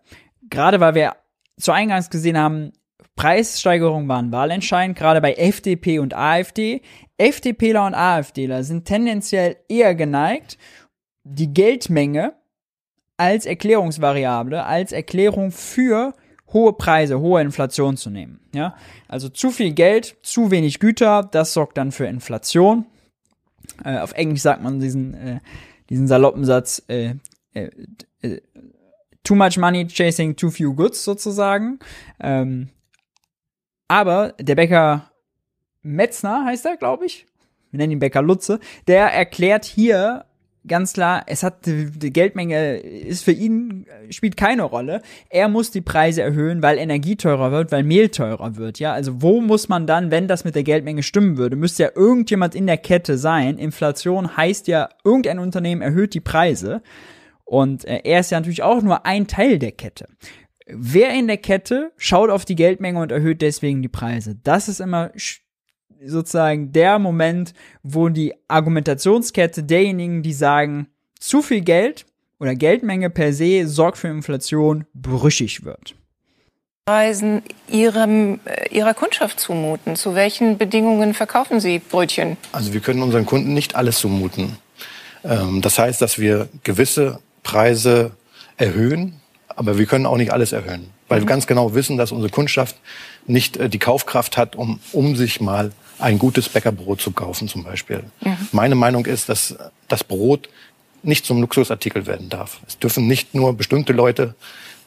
gerade 0.49 0.79
weil 0.79 0.95
wir 0.95 1.17
zu 1.57 1.73
Eingangs 1.73 2.09
gesehen 2.09 2.37
haben, 2.37 2.71
Preissteigerungen 3.15 4.07
waren 4.07 4.31
wahlentscheidend, 4.31 4.97
gerade 4.97 5.21
bei 5.21 5.33
FDP 5.33 5.99
und 5.99 6.15
AfD. 6.15 6.81
FDPler 7.17 7.85
und 7.85 7.93
AfDler 7.93 8.63
sind 8.63 8.85
tendenziell 8.85 9.57
eher 9.69 9.95
geneigt, 9.95 10.57
die 11.23 11.53
Geldmenge 11.53 12.33
als 13.17 13.45
Erklärungsvariable, 13.45 14.63
als 14.63 14.91
Erklärung 14.91 15.51
für 15.51 16.13
hohe 16.53 16.73
Preise, 16.73 17.19
hohe 17.19 17.41
Inflation 17.41 17.97
zu 17.97 18.09
nehmen. 18.09 18.39
Ja, 18.53 18.75
also 19.07 19.29
zu 19.29 19.49
viel 19.49 19.73
Geld, 19.73 20.15
zu 20.21 20.51
wenig 20.51 20.79
Güter, 20.79 21.23
das 21.23 21.53
sorgt 21.53 21.77
dann 21.77 21.91
für 21.91 22.05
Inflation. 22.05 22.85
Äh, 23.83 23.99
auf 23.99 24.13
Englisch 24.13 24.41
sagt 24.41 24.61
man 24.61 24.79
diesen 24.79 25.13
äh, 25.13 25.39
diesen 25.89 26.07
saloppen 26.07 26.45
Satz 26.45 26.83
äh, 26.87 27.15
äh, 27.53 27.69
äh, 28.21 28.41
too 29.23 29.35
much 29.35 29.57
money 29.57 29.87
chasing 29.87 30.35
too 30.35 30.49
few 30.49 30.73
goods 30.73 31.03
sozusagen. 31.03 31.79
Ähm, 32.19 32.69
aber 33.87 34.33
der 34.39 34.55
Bäcker 34.55 35.11
Metzner 35.81 36.45
heißt 36.45 36.65
er, 36.65 36.77
glaube 36.77 37.05
ich. 37.05 37.25
Wir 37.71 37.79
nennen 37.79 37.93
ihn 37.93 37.99
Bäcker 37.99 38.21
Lutze. 38.21 38.59
Der 38.87 39.13
erklärt 39.13 39.65
hier 39.65 40.25
ganz 40.67 40.93
klar, 40.93 41.23
es 41.27 41.43
hat 41.43 41.65
die 41.65 42.13
Geldmenge 42.13 42.77
ist 42.77 43.23
für 43.23 43.31
ihn 43.31 43.85
spielt 44.09 44.37
keine 44.37 44.63
Rolle. 44.63 45.01
Er 45.29 45.49
muss 45.49 45.71
die 45.71 45.81
Preise 45.81 46.21
erhöhen, 46.21 46.61
weil 46.61 46.77
Energie 46.77 47.15
teurer 47.15 47.51
wird, 47.51 47.71
weil 47.71 47.83
Mehl 47.83 48.09
teurer 48.09 48.55
wird. 48.55 48.79
Ja, 48.79 48.93
also 48.93 49.21
wo 49.21 49.41
muss 49.41 49.69
man 49.69 49.87
dann, 49.87 50.11
wenn 50.11 50.27
das 50.27 50.45
mit 50.45 50.55
der 50.55 50.63
Geldmenge 50.63 51.03
stimmen 51.03 51.37
würde, 51.37 51.55
müsste 51.55 51.83
ja 51.83 51.89
irgendjemand 51.95 52.55
in 52.55 52.67
der 52.67 52.77
Kette 52.77 53.17
sein. 53.17 53.57
Inflation 53.57 54.37
heißt 54.37 54.67
ja, 54.67 54.89
irgendein 55.03 55.39
Unternehmen 55.39 55.81
erhöht 55.81 56.13
die 56.13 56.21
Preise 56.21 56.81
und 57.45 57.85
äh, 57.85 58.01
er 58.03 58.21
ist 58.21 58.31
ja 58.31 58.39
natürlich 58.39 58.63
auch 58.63 58.81
nur 58.81 59.05
ein 59.05 59.27
Teil 59.27 59.59
der 59.59 59.71
Kette. 59.71 60.07
Wer 60.65 61.13
in 61.13 61.27
der 61.27 61.37
Kette 61.37 61.91
schaut 61.97 62.29
auf 62.29 62.45
die 62.45 62.55
Geldmenge 62.55 63.01
und 63.01 63.11
erhöht 63.11 63.41
deswegen 63.41 63.81
die 63.81 63.89
Preise? 63.89 64.37
Das 64.43 64.69
ist 64.69 64.79
immer 64.79 65.11
sozusagen 66.05 66.71
der 66.71 66.99
Moment, 66.99 67.53
wo 67.83 68.09
die 68.09 68.33
Argumentationskette 68.47 69.63
derjenigen, 69.63 70.23
die 70.23 70.33
sagen, 70.33 70.87
zu 71.19 71.41
viel 71.41 71.61
Geld 71.61 72.05
oder 72.39 72.55
Geldmenge 72.55 73.09
per 73.09 73.33
se 73.33 73.67
sorgt 73.67 73.97
für 73.97 74.09
Inflation, 74.09 74.85
brüchig 74.93 75.63
wird. 75.63 75.95
Preisen 76.85 77.43
ihrem, 77.69 78.41
äh, 78.43 78.67
ihrer 78.75 78.93
Kundschaft 78.93 79.39
zumuten? 79.39 79.95
Zu 79.95 80.15
welchen 80.15 80.57
Bedingungen 80.57 81.13
verkaufen 81.13 81.61
Sie 81.61 81.79
Brötchen? 81.79 82.35
Also 82.51 82.73
wir 82.73 82.81
können 82.81 83.01
unseren 83.01 83.25
Kunden 83.25 83.53
nicht 83.53 83.75
alles 83.75 83.99
zumuten. 83.99 84.57
Ähm, 85.23 85.61
das 85.61 85.79
heißt, 85.79 86.01
dass 86.01 86.19
wir 86.19 86.49
gewisse 86.63 87.19
Preise 87.41 88.11
erhöhen, 88.57 89.21
aber 89.47 89.77
wir 89.77 89.85
können 89.85 90.05
auch 90.05 90.17
nicht 90.17 90.33
alles 90.33 90.51
erhöhen, 90.51 90.89
weil 91.07 91.19
mhm. 91.19 91.23
wir 91.23 91.27
ganz 91.27 91.47
genau 91.47 91.73
wissen, 91.73 91.95
dass 91.95 92.11
unsere 92.11 92.29
Kundschaft 92.29 92.75
nicht 93.25 93.55
äh, 93.55 93.69
die 93.69 93.79
Kaufkraft 93.79 94.35
hat, 94.35 94.57
um, 94.57 94.79
um 94.91 95.15
sich 95.15 95.39
mal 95.39 95.71
ein 96.03 96.19
gutes 96.19 96.49
Bäckerbrot 96.49 97.01
zu 97.01 97.11
kaufen 97.11 97.47
zum 97.47 97.63
Beispiel. 97.63 98.03
Mhm. 98.21 98.37
Meine 98.51 98.75
Meinung 98.75 99.05
ist, 99.05 99.29
dass 99.29 99.55
das 99.87 100.03
Brot 100.03 100.49
nicht 101.01 101.25
zum 101.25 101.41
Luxusartikel 101.41 102.05
werden 102.05 102.29
darf. 102.29 102.59
Es 102.67 102.77
dürfen 102.77 103.07
nicht 103.07 103.33
nur 103.33 103.55
bestimmte 103.55 103.93
Leute 103.93 104.35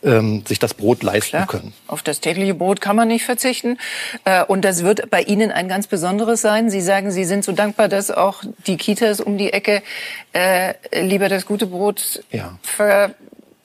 ähm, 0.02 0.44
sich 0.46 0.58
das 0.58 0.74
Brot 0.74 1.02
leisten 1.02 1.30
Klar, 1.30 1.46
können. 1.46 1.72
Auf 1.86 2.02
das 2.02 2.20
tägliche 2.20 2.54
Brot 2.54 2.80
kann 2.80 2.96
man 2.96 3.08
nicht 3.08 3.24
verzichten. 3.24 3.78
Äh, 4.24 4.44
und 4.44 4.64
das 4.64 4.82
wird 4.82 5.10
bei 5.10 5.22
Ihnen 5.22 5.50
ein 5.50 5.68
ganz 5.68 5.86
besonderes 5.86 6.42
sein. 6.42 6.70
Sie 6.70 6.80
sagen, 6.80 7.10
Sie 7.10 7.24
sind 7.24 7.44
so 7.44 7.52
dankbar, 7.52 7.88
dass 7.88 8.10
auch 8.10 8.42
die 8.66 8.76
Kitas 8.76 9.20
um 9.20 9.38
die 9.38 9.52
Ecke 9.52 9.82
äh, 10.32 10.74
lieber 11.02 11.28
das 11.28 11.46
gute 11.46 11.66
Brot 11.66 12.22
ja. 12.30 12.58
für 12.62 13.14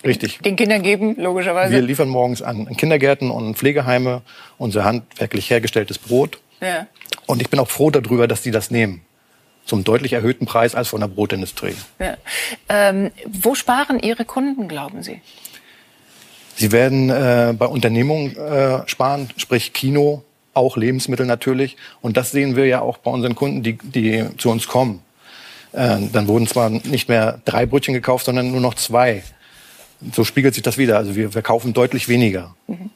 Richtig. 0.06 0.40
den 0.40 0.56
Kindern 0.56 0.84
geben, 0.84 1.16
logischerweise. 1.18 1.74
Wir 1.74 1.82
liefern 1.82 2.10
morgens 2.10 2.42
an 2.42 2.66
Kindergärten 2.78 3.30
und 3.30 3.58
Pflegeheime 3.58 4.22
unser 4.58 4.84
handwerklich 4.84 5.50
hergestelltes 5.50 5.98
Brot. 5.98 6.40
Ja. 6.62 6.88
Und 7.32 7.42
ich 7.42 7.50
bin 7.50 7.62
auch 7.62 7.70
froh 7.70 7.90
darüber, 7.92 8.28
dass 8.28 8.42
die 8.42 8.52
das 8.52 8.72
nehmen. 8.72 9.00
Zum 9.66 9.86
deutlich 9.86 10.12
erhöhten 10.12 10.46
Preis 10.46 10.76
als 10.76 10.90
von 10.90 11.00
der 11.00 11.08
Brotindustrie. 11.08 11.76
Ja. 11.98 12.18
Ähm, 12.68 13.12
wo 13.26 13.56
sparen 13.56 14.02
Ihre 14.02 14.26
Kunden, 14.26 14.68
glauben 14.68 15.02
Sie? 15.02 15.22
Sie 16.58 16.74
werden 16.74 17.10
äh, 17.10 17.54
bei 17.58 17.68
Unternehmungen 17.68 18.36
äh, 18.36 18.86
sparen, 18.86 19.30
sprich 19.38 19.72
Kino, 19.72 20.24
auch 20.54 20.76
Lebensmittel 20.76 21.26
natürlich. 21.26 21.78
Und 22.02 22.18
das 22.18 22.32
sehen 22.32 22.58
wir 22.58 22.66
ja 22.66 22.82
auch 22.82 22.98
bei 22.98 23.12
unseren 23.12 23.36
Kunden, 23.36 23.64
die, 23.64 23.78
die 23.78 24.26
zu 24.38 24.50
uns 24.50 24.68
kommen. 24.68 25.00
Äh, 25.72 26.00
dann 26.12 26.28
wurden 26.28 26.48
zwar 26.48 26.70
nicht 26.70 27.08
mehr 27.08 27.40
drei 27.46 27.66
Brötchen 27.66 27.94
gekauft, 27.94 28.26
sondern 28.26 28.52
nur 28.52 28.60
noch 28.60 28.74
zwei. 28.74 29.24
So 30.12 30.26
spiegelt 30.26 30.54
sich 30.54 30.64
das 30.64 30.78
wieder. 30.78 30.98
Also 30.98 31.16
wir, 31.16 31.34
wir 31.34 31.42
kaufen 31.42 31.72
deutlich 31.72 32.10
weniger. 32.10 32.58
Mhm. 32.68 32.90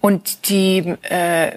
Und 0.00 0.48
die 0.48 0.94
äh 1.02 1.54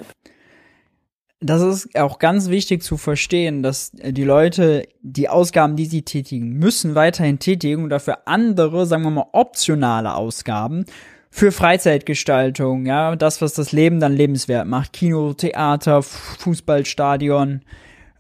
das 1.43 1.61
ist 1.61 1.99
auch 1.99 2.19
ganz 2.19 2.49
wichtig 2.49 2.81
zu 2.81 2.97
verstehen, 2.97 3.63
dass 3.63 3.91
die 3.91 4.23
Leute 4.23 4.87
die 5.01 5.29
Ausgaben, 5.29 5.75
die 5.75 5.86
sie 5.86 6.03
tätigen, 6.03 6.53
müssen 6.53 6.95
weiterhin 6.95 7.39
tätigen 7.39 7.83
und 7.83 7.89
dafür 7.89 8.20
andere, 8.25 8.86
sagen 8.86 9.03
wir 9.03 9.11
mal, 9.11 9.28
optionale 9.33 10.15
Ausgaben 10.15 10.86
für 11.29 11.51
Freizeitgestaltung, 11.51 12.86
ja, 12.86 13.15
das, 13.15 13.41
was 13.41 13.53
das 13.53 13.71
Leben 13.71 13.99
dann 13.99 14.13
lebenswert 14.13 14.67
macht, 14.67 14.93
Kino, 14.93 15.33
Theater, 15.33 16.03
Fußballstadion, 16.03 17.61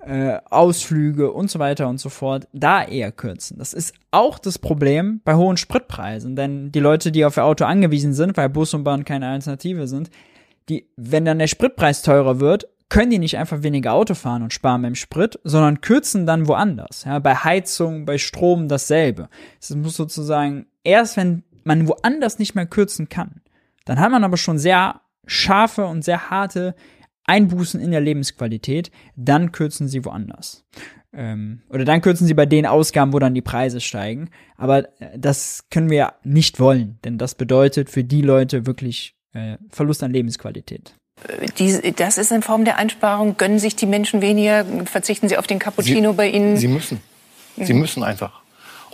äh, 0.05 0.39
Ausflüge 0.49 1.31
und 1.31 1.49
so 1.49 1.59
weiter 1.59 1.87
und 1.87 1.99
so 1.99 2.09
fort, 2.09 2.47
da 2.53 2.83
eher 2.83 3.11
kürzen. 3.11 3.57
Das 3.59 3.73
ist 3.73 3.93
auch 4.11 4.39
das 4.39 4.59
Problem 4.59 5.21
bei 5.23 5.35
hohen 5.35 5.57
Spritpreisen, 5.57 6.35
denn 6.35 6.71
die 6.71 6.79
Leute, 6.79 7.11
die 7.11 7.23
auf 7.23 7.37
ihr 7.37 7.45
Auto 7.45 7.65
angewiesen 7.65 8.13
sind, 8.13 8.35
weil 8.35 8.49
Bus 8.49 8.73
und 8.73 8.83
Bahn 8.83 9.05
keine 9.05 9.29
Alternative 9.29 9.87
sind, 9.87 10.09
die, 10.69 10.87
wenn 10.95 11.25
dann 11.25 11.39
der 11.39 11.47
Spritpreis 11.47 12.01
teurer 12.01 12.39
wird, 12.39 12.67
können 12.89 13.11
die 13.11 13.19
nicht 13.19 13.37
einfach 13.37 13.63
weniger 13.63 13.93
Auto 13.93 14.13
fahren 14.13 14.43
und 14.43 14.53
sparen 14.53 14.81
beim 14.81 14.95
Sprit, 14.95 15.39
sondern 15.43 15.81
kürzen 15.81 16.25
dann 16.25 16.47
woanders. 16.47 17.05
Ja, 17.05 17.19
bei 17.19 17.35
Heizung, 17.35 18.05
bei 18.05 18.17
Strom 18.17 18.67
dasselbe. 18.67 19.29
Es 19.59 19.73
muss 19.75 19.95
sozusagen 19.95 20.67
erst, 20.83 21.17
wenn 21.17 21.43
man 21.63 21.87
woanders 21.87 22.39
nicht 22.39 22.55
mehr 22.55 22.65
kürzen 22.65 23.09
kann, 23.09 23.41
dann 23.85 23.99
hat 23.99 24.11
man 24.11 24.23
aber 24.23 24.37
schon 24.37 24.57
sehr 24.57 25.01
scharfe 25.25 25.85
und 25.85 26.03
sehr 26.03 26.29
harte 26.29 26.75
Einbußen 27.25 27.79
in 27.79 27.91
der 27.91 28.01
Lebensqualität, 28.01 28.91
dann 29.15 29.51
kürzen 29.51 29.87
sie 29.87 30.03
woanders. 30.03 30.65
Ähm, 31.13 31.61
oder 31.69 31.85
dann 31.85 32.01
kürzen 32.01 32.27
sie 32.27 32.33
bei 32.33 32.45
den 32.45 32.65
Ausgaben, 32.65 33.13
wo 33.13 33.19
dann 33.19 33.35
die 33.35 33.41
Preise 33.41 33.79
steigen. 33.79 34.29
Aber 34.57 34.89
äh, 34.99 35.17
das 35.17 35.65
können 35.69 35.89
wir 35.89 36.13
nicht 36.23 36.59
wollen, 36.59 36.99
denn 37.05 37.17
das 37.17 37.35
bedeutet 37.35 37.89
für 37.89 38.03
die 38.03 38.21
Leute 38.21 38.65
wirklich 38.65 39.15
äh, 39.33 39.57
Verlust 39.69 40.03
an 40.03 40.11
Lebensqualität. 40.11 40.95
Die, 41.59 41.93
das 41.93 42.17
ist 42.17 42.31
in 42.31 42.41
Form 42.41 42.65
der 42.65 42.77
Einsparung. 42.77 43.37
Gönnen 43.37 43.59
sich 43.59 43.75
die 43.75 43.85
Menschen 43.85 44.21
weniger? 44.21 44.65
Verzichten 44.85 45.29
sie 45.29 45.37
auf 45.37 45.47
den 45.47 45.59
Cappuccino 45.59 46.11
sie, 46.11 46.17
bei 46.17 46.27
Ihnen? 46.27 46.57
Sie 46.57 46.67
müssen. 46.67 47.01
Sie 47.57 47.73
müssen 47.73 48.03
einfach. 48.03 48.43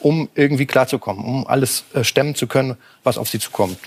um 0.01 0.29
irgendwie 0.35 0.65
klarzukommen, 0.65 1.23
um 1.23 1.47
alles 1.47 1.83
äh, 1.93 2.03
stemmen 2.03 2.35
zu 2.35 2.47
können, 2.47 2.77
was 3.03 3.17
auf 3.17 3.29
sie 3.29 3.39
zukommt. 3.39 3.77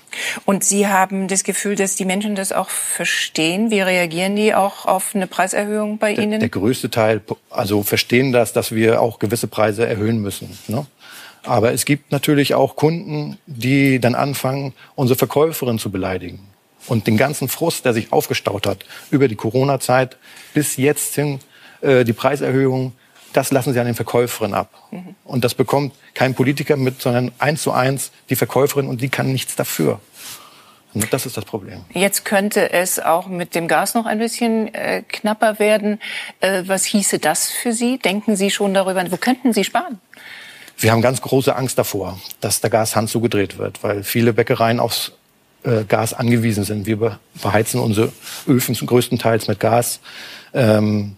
Und 0.45 0.65
Sie 0.65 0.87
haben 0.87 1.29
das 1.29 1.45
Gefühl, 1.45 1.75
dass 1.75 1.97
die 1.97 2.05
Menschen 2.05 2.35
das 2.35 2.53
auch 2.53 2.69
verstehen? 2.69 3.71
Wie 3.71 3.81
reagieren 3.81 4.37
die 4.37 4.55
auch 4.55 4.87
auf 4.87 5.15
eine 5.15 5.27
Preiserhöhung 5.27 5.99
bei 5.99 6.13
Ihnen? 6.13 6.33
Der, 6.33 6.39
der 6.41 6.49
größte 6.49 6.91
Teil, 6.91 7.21
also 7.51 7.83
verstehen 7.83 8.33
das, 8.33 8.53
dass 8.53 8.73
wir 8.73 9.01
auch 9.01 9.19
gewisse 9.19 9.47
Preise 9.47 9.87
erhöhen 9.87 10.19
müssen. 10.21 10.57
Ne? 10.69 10.87
Aber 11.45 11.73
es 11.73 11.85
gibt 11.85 12.13
natürlich 12.13 12.55
auch 12.55 12.77
Kunden, 12.77 13.39
die 13.47 13.99
dann 13.99 14.15
anfangen, 14.15 14.75
unsere 14.95 15.19
Verkäuferin 15.19 15.79
zu 15.79 15.91
beleidigen. 15.91 16.41
Und 16.87 17.07
den 17.07 17.17
ganzen 17.17 17.49
Frust, 17.49 17.85
der 17.85 17.95
sich 17.95 18.13
aufgestaut 18.13 18.67
hat 18.67 18.85
über 19.11 19.29
die 19.29 19.37
Corona-Zeit 19.37 20.17
bis 20.53 20.77
jetzt 20.77 21.15
hin, 21.15 21.41
äh, 21.81 22.05
die 22.05 22.13
Preiserhöhung, 22.13 22.93
das 23.33 23.51
lassen 23.51 23.73
sie 23.73 23.81
an 23.81 23.87
den 23.87 23.95
Verkäuferinnen 23.95 24.55
ab. 24.55 24.71
Mhm. 24.91 25.15
Und 25.25 25.45
das 25.45 25.55
bekommt 25.55 25.95
kein 26.15 26.35
Politiker 26.35 26.77
mit, 26.77 27.01
sondern 27.01 27.33
eins 27.39 27.63
zu 27.63 27.73
eins 27.73 28.11
die 28.29 28.37
Verkäuferin 28.37 28.87
und 28.87 29.01
die 29.01 29.09
kann 29.09 29.33
nichts 29.33 29.57
dafür. 29.57 30.01
Und 30.95 31.11
das 31.13 31.25
ist 31.25 31.39
das 31.39 31.47
Problem. 31.47 31.85
Jetzt 31.95 32.25
könnte 32.27 32.71
es 32.71 32.99
auch 32.99 33.27
mit 33.27 33.55
dem 33.55 33.67
Gas 33.67 33.95
noch 33.95 34.05
ein 34.05 34.19
bisschen 34.19 34.73
äh, 34.75 35.03
knapper 35.09 35.59
werden. 35.59 35.99
Äh, 36.41 36.65
was 36.67 36.85
hieße 36.85 37.19
das 37.19 37.51
für 37.51 37.73
Sie? 37.73 37.99
Denken 37.99 38.37
Sie 38.37 38.51
schon 38.51 38.75
darüber, 38.75 39.11
wo 39.11 39.17
könnten 39.17 39.55
Sie 39.55 39.65
sparen? 39.65 40.01
Wir 40.77 40.93
haben 40.93 41.01
ganz 41.01 41.23
große 41.23 41.55
Angst 41.55 41.79
davor, 41.79 42.19
dass 42.41 42.61
der 42.61 42.69
Gashahn 42.69 43.09
zugedreht 43.09 43.57
wird, 43.57 43.83
weil 43.83 44.03
viele 44.03 44.33
Bäckereien 44.33 44.81
aufs 44.81 45.13
äh, 45.65 45.85
Gas 45.85 46.15
angewiesen 46.15 46.65
sind. 46.65 46.87
Wir 46.87 47.19
beheizen 47.41 47.81
unsere 47.81 48.13
Öfen 48.47 48.75
größtenteils 48.75 49.49
mit 49.49 49.61
Gas. 49.61 50.01
Ähm, 50.55 51.17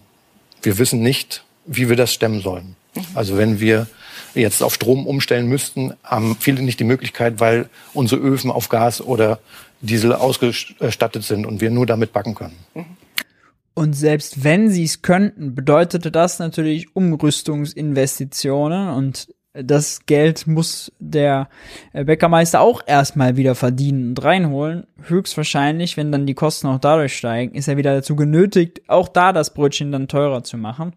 wir 0.61 0.77
wissen 0.77 1.01
nicht, 1.01 1.43
wie 1.65 1.89
wir 1.89 1.95
das 1.95 2.13
stemmen 2.13 2.41
sollen. 2.41 2.75
Also 3.13 3.37
wenn 3.37 3.59
wir 3.59 3.87
jetzt 4.33 4.63
auf 4.63 4.73
Strom 4.73 5.07
umstellen 5.07 5.47
müssten, 5.47 5.93
haben 6.03 6.37
viele 6.39 6.61
nicht 6.61 6.79
die 6.79 6.85
Möglichkeit, 6.85 7.39
weil 7.39 7.69
unsere 7.93 8.21
Öfen 8.21 8.51
auf 8.51 8.69
Gas 8.69 9.01
oder 9.01 9.39
Diesel 9.81 10.13
ausgestattet 10.13 11.23
sind 11.23 11.45
und 11.45 11.61
wir 11.61 11.71
nur 11.71 11.85
damit 11.85 12.13
backen 12.13 12.35
können. 12.35 12.55
Und 13.73 13.93
selbst 13.93 14.43
wenn 14.43 14.69
sie 14.69 14.83
es 14.83 15.01
könnten, 15.01 15.53
bedeutete 15.53 16.11
das 16.11 16.39
natürlich 16.39 16.95
Umrüstungsinvestitionen 16.95 18.89
und 18.89 19.27
das 19.63 20.05
Geld 20.05 20.47
muss 20.47 20.91
der 20.99 21.47
Bäckermeister 21.93 22.61
auch 22.61 22.81
erstmal 22.85 23.37
wieder 23.37 23.55
verdienen 23.55 24.09
und 24.09 24.23
reinholen. 24.23 24.85
Höchstwahrscheinlich, 25.01 25.97
wenn 25.97 26.11
dann 26.11 26.25
die 26.25 26.33
Kosten 26.33 26.67
auch 26.67 26.79
dadurch 26.79 27.15
steigen, 27.15 27.55
ist 27.55 27.67
er 27.67 27.77
wieder 27.77 27.95
dazu 27.95 28.15
genötigt, 28.15 28.81
auch 28.87 29.07
da 29.07 29.31
das 29.33 29.53
Brötchen 29.53 29.91
dann 29.91 30.07
teurer 30.07 30.43
zu 30.43 30.57
machen. 30.57 30.93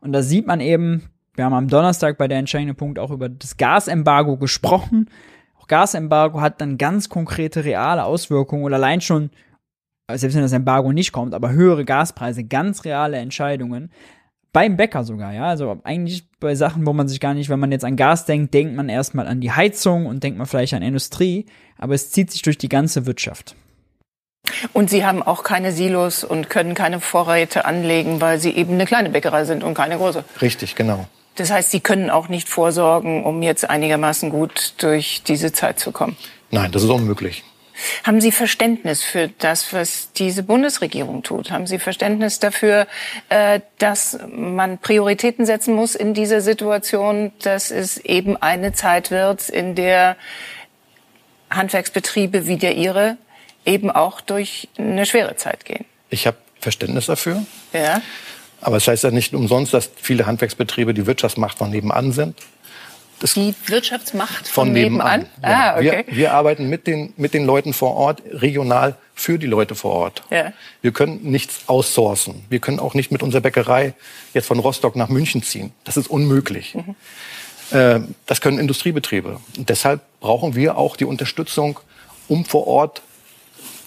Und 0.00 0.12
da 0.12 0.22
sieht 0.22 0.46
man 0.46 0.60
eben, 0.60 1.08
wir 1.34 1.46
haben 1.46 1.54
am 1.54 1.68
Donnerstag 1.68 2.18
bei 2.18 2.28
der 2.28 2.38
entscheidenden 2.38 2.76
Punkt 2.76 2.98
auch 2.98 3.10
über 3.10 3.28
das 3.28 3.56
Gasembargo 3.56 4.36
gesprochen. 4.36 5.08
Auch 5.58 5.66
Gasembargo 5.66 6.42
hat 6.42 6.60
dann 6.60 6.76
ganz 6.76 7.08
konkrete 7.08 7.64
reale 7.64 8.04
Auswirkungen 8.04 8.64
oder 8.64 8.76
allein 8.76 9.00
schon, 9.00 9.30
selbst 10.12 10.34
wenn 10.34 10.42
das 10.42 10.52
Embargo 10.52 10.92
nicht 10.92 11.12
kommt, 11.12 11.32
aber 11.32 11.52
höhere 11.52 11.86
Gaspreise, 11.86 12.44
ganz 12.44 12.84
reale 12.84 13.16
Entscheidungen. 13.16 13.90
Beim 14.54 14.76
Bäcker 14.76 15.02
sogar, 15.02 15.32
ja. 15.32 15.46
Also 15.46 15.80
eigentlich 15.82 16.30
bei 16.38 16.54
Sachen, 16.54 16.86
wo 16.86 16.92
man 16.92 17.08
sich 17.08 17.18
gar 17.18 17.34
nicht, 17.34 17.50
wenn 17.50 17.58
man 17.58 17.72
jetzt 17.72 17.84
an 17.84 17.96
Gas 17.96 18.24
denkt, 18.24 18.54
denkt 18.54 18.76
man 18.76 18.88
erstmal 18.88 19.26
an 19.26 19.40
die 19.40 19.50
Heizung 19.50 20.06
und 20.06 20.22
denkt 20.22 20.38
man 20.38 20.46
vielleicht 20.46 20.74
an 20.74 20.82
Industrie, 20.82 21.46
aber 21.76 21.94
es 21.94 22.12
zieht 22.12 22.30
sich 22.30 22.42
durch 22.42 22.56
die 22.56 22.68
ganze 22.68 23.04
Wirtschaft. 23.04 23.56
Und 24.72 24.90
Sie 24.90 25.04
haben 25.04 25.24
auch 25.24 25.42
keine 25.42 25.72
Silos 25.72 26.22
und 26.22 26.50
können 26.50 26.74
keine 26.74 27.00
Vorräte 27.00 27.64
anlegen, 27.64 28.20
weil 28.20 28.38
Sie 28.38 28.50
eben 28.50 28.74
eine 28.74 28.86
kleine 28.86 29.10
Bäckerei 29.10 29.44
sind 29.44 29.64
und 29.64 29.74
keine 29.74 29.96
große. 29.96 30.22
Richtig, 30.40 30.76
genau. 30.76 31.08
Das 31.34 31.50
heißt, 31.50 31.72
Sie 31.72 31.80
können 31.80 32.08
auch 32.08 32.28
nicht 32.28 32.48
vorsorgen, 32.48 33.24
um 33.24 33.42
jetzt 33.42 33.68
einigermaßen 33.68 34.30
gut 34.30 34.74
durch 34.78 35.24
diese 35.26 35.50
Zeit 35.52 35.80
zu 35.80 35.90
kommen. 35.90 36.16
Nein, 36.52 36.70
das 36.70 36.84
ist 36.84 36.90
unmöglich. 36.90 37.42
Haben 38.04 38.20
Sie 38.20 38.32
Verständnis 38.32 39.02
für 39.02 39.28
das, 39.38 39.72
was 39.72 40.12
diese 40.12 40.42
Bundesregierung 40.42 41.22
tut? 41.22 41.50
Haben 41.50 41.66
Sie 41.66 41.78
Verständnis 41.78 42.38
dafür, 42.38 42.86
äh, 43.28 43.60
dass 43.78 44.18
man 44.28 44.78
Prioritäten 44.78 45.46
setzen 45.46 45.74
muss 45.74 45.94
in 45.94 46.14
dieser 46.14 46.40
Situation, 46.40 47.32
dass 47.42 47.70
es 47.70 47.98
eben 47.98 48.36
eine 48.36 48.72
Zeit 48.72 49.10
wird, 49.10 49.48
in 49.48 49.74
der 49.74 50.16
Handwerksbetriebe 51.50 52.46
wie 52.46 52.56
der 52.56 52.76
Ihre 52.76 53.16
eben 53.64 53.90
auch 53.90 54.20
durch 54.20 54.68
eine 54.76 55.06
schwere 55.06 55.36
Zeit 55.36 55.64
gehen. 55.64 55.84
Ich 56.10 56.26
habe 56.26 56.36
Verständnis 56.60 57.06
dafür. 57.06 57.44
Ja. 57.72 58.00
Aber 58.60 58.76
es 58.76 58.84
das 58.84 58.92
heißt 58.92 59.04
ja 59.04 59.10
nicht 59.10 59.34
umsonst, 59.34 59.74
dass 59.74 59.90
viele 60.00 60.26
Handwerksbetriebe 60.26 60.94
die 60.94 61.06
Wirtschaftsmacht 61.06 61.58
von 61.58 61.70
nebenan 61.70 62.12
sind. 62.12 62.38
Das 63.24 63.32
die 63.32 63.54
Wirtschaftsmacht 63.68 64.46
von, 64.46 64.66
von 64.66 64.72
nebenan? 64.74 65.20
nebenan? 65.20 65.28
Ja. 65.42 65.72
Ah, 65.72 65.76
okay. 65.78 66.04
Wir, 66.08 66.16
wir, 66.16 66.32
arbeiten 66.34 66.68
mit 66.68 66.86
den, 66.86 67.14
mit 67.16 67.32
den 67.32 67.46
Leuten 67.46 67.72
vor 67.72 67.94
Ort, 67.94 68.20
regional 68.30 68.96
für 69.14 69.38
die 69.38 69.46
Leute 69.46 69.74
vor 69.74 69.92
Ort. 69.92 70.22
Ja. 70.28 70.52
Wir 70.82 70.92
können 70.92 71.20
nichts 71.22 71.62
outsourcen. 71.66 72.44
Wir 72.50 72.58
können 72.58 72.78
auch 72.78 72.92
nicht 72.92 73.10
mit 73.10 73.22
unserer 73.22 73.40
Bäckerei 73.40 73.94
jetzt 74.34 74.46
von 74.46 74.58
Rostock 74.58 74.94
nach 74.94 75.08
München 75.08 75.42
ziehen. 75.42 75.72
Das 75.84 75.96
ist 75.96 76.08
unmöglich. 76.08 76.74
Mhm. 76.74 77.74
Äh, 77.74 78.00
das 78.26 78.42
können 78.42 78.58
Industriebetriebe. 78.58 79.40
Und 79.56 79.70
deshalb 79.70 80.02
brauchen 80.20 80.54
wir 80.54 80.76
auch 80.76 80.94
die 80.94 81.06
Unterstützung, 81.06 81.80
um 82.28 82.44
vor 82.44 82.66
Ort 82.66 83.00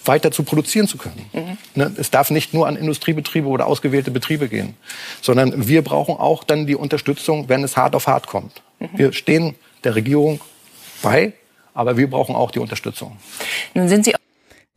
weiter 0.04 0.32
zu 0.32 0.42
produzieren 0.42 0.88
zu 0.88 0.98
können. 0.98 1.30
Mhm. 1.32 1.58
Ne, 1.76 1.92
es 1.96 2.10
darf 2.10 2.32
nicht 2.32 2.54
nur 2.54 2.66
an 2.66 2.74
Industriebetriebe 2.74 3.46
oder 3.46 3.68
ausgewählte 3.68 4.10
Betriebe 4.10 4.48
gehen, 4.48 4.74
sondern 5.22 5.68
wir 5.68 5.82
brauchen 5.82 6.16
auch 6.16 6.42
dann 6.42 6.66
die 6.66 6.74
Unterstützung, 6.74 7.48
wenn 7.48 7.62
es 7.62 7.76
hart 7.76 7.94
auf 7.94 8.08
hart 8.08 8.26
kommt. 8.26 8.62
Mhm. 8.78 8.88
Wir 8.96 9.12
stehen 9.12 9.54
der 9.84 9.94
Regierung 9.94 10.40
bei, 11.02 11.32
aber 11.74 11.96
wir 11.96 12.10
brauchen 12.10 12.34
auch 12.34 12.50
die 12.50 12.58
Unterstützung. 12.58 13.16
Nun 13.74 13.88
sind 13.88 14.04
Sie 14.04 14.14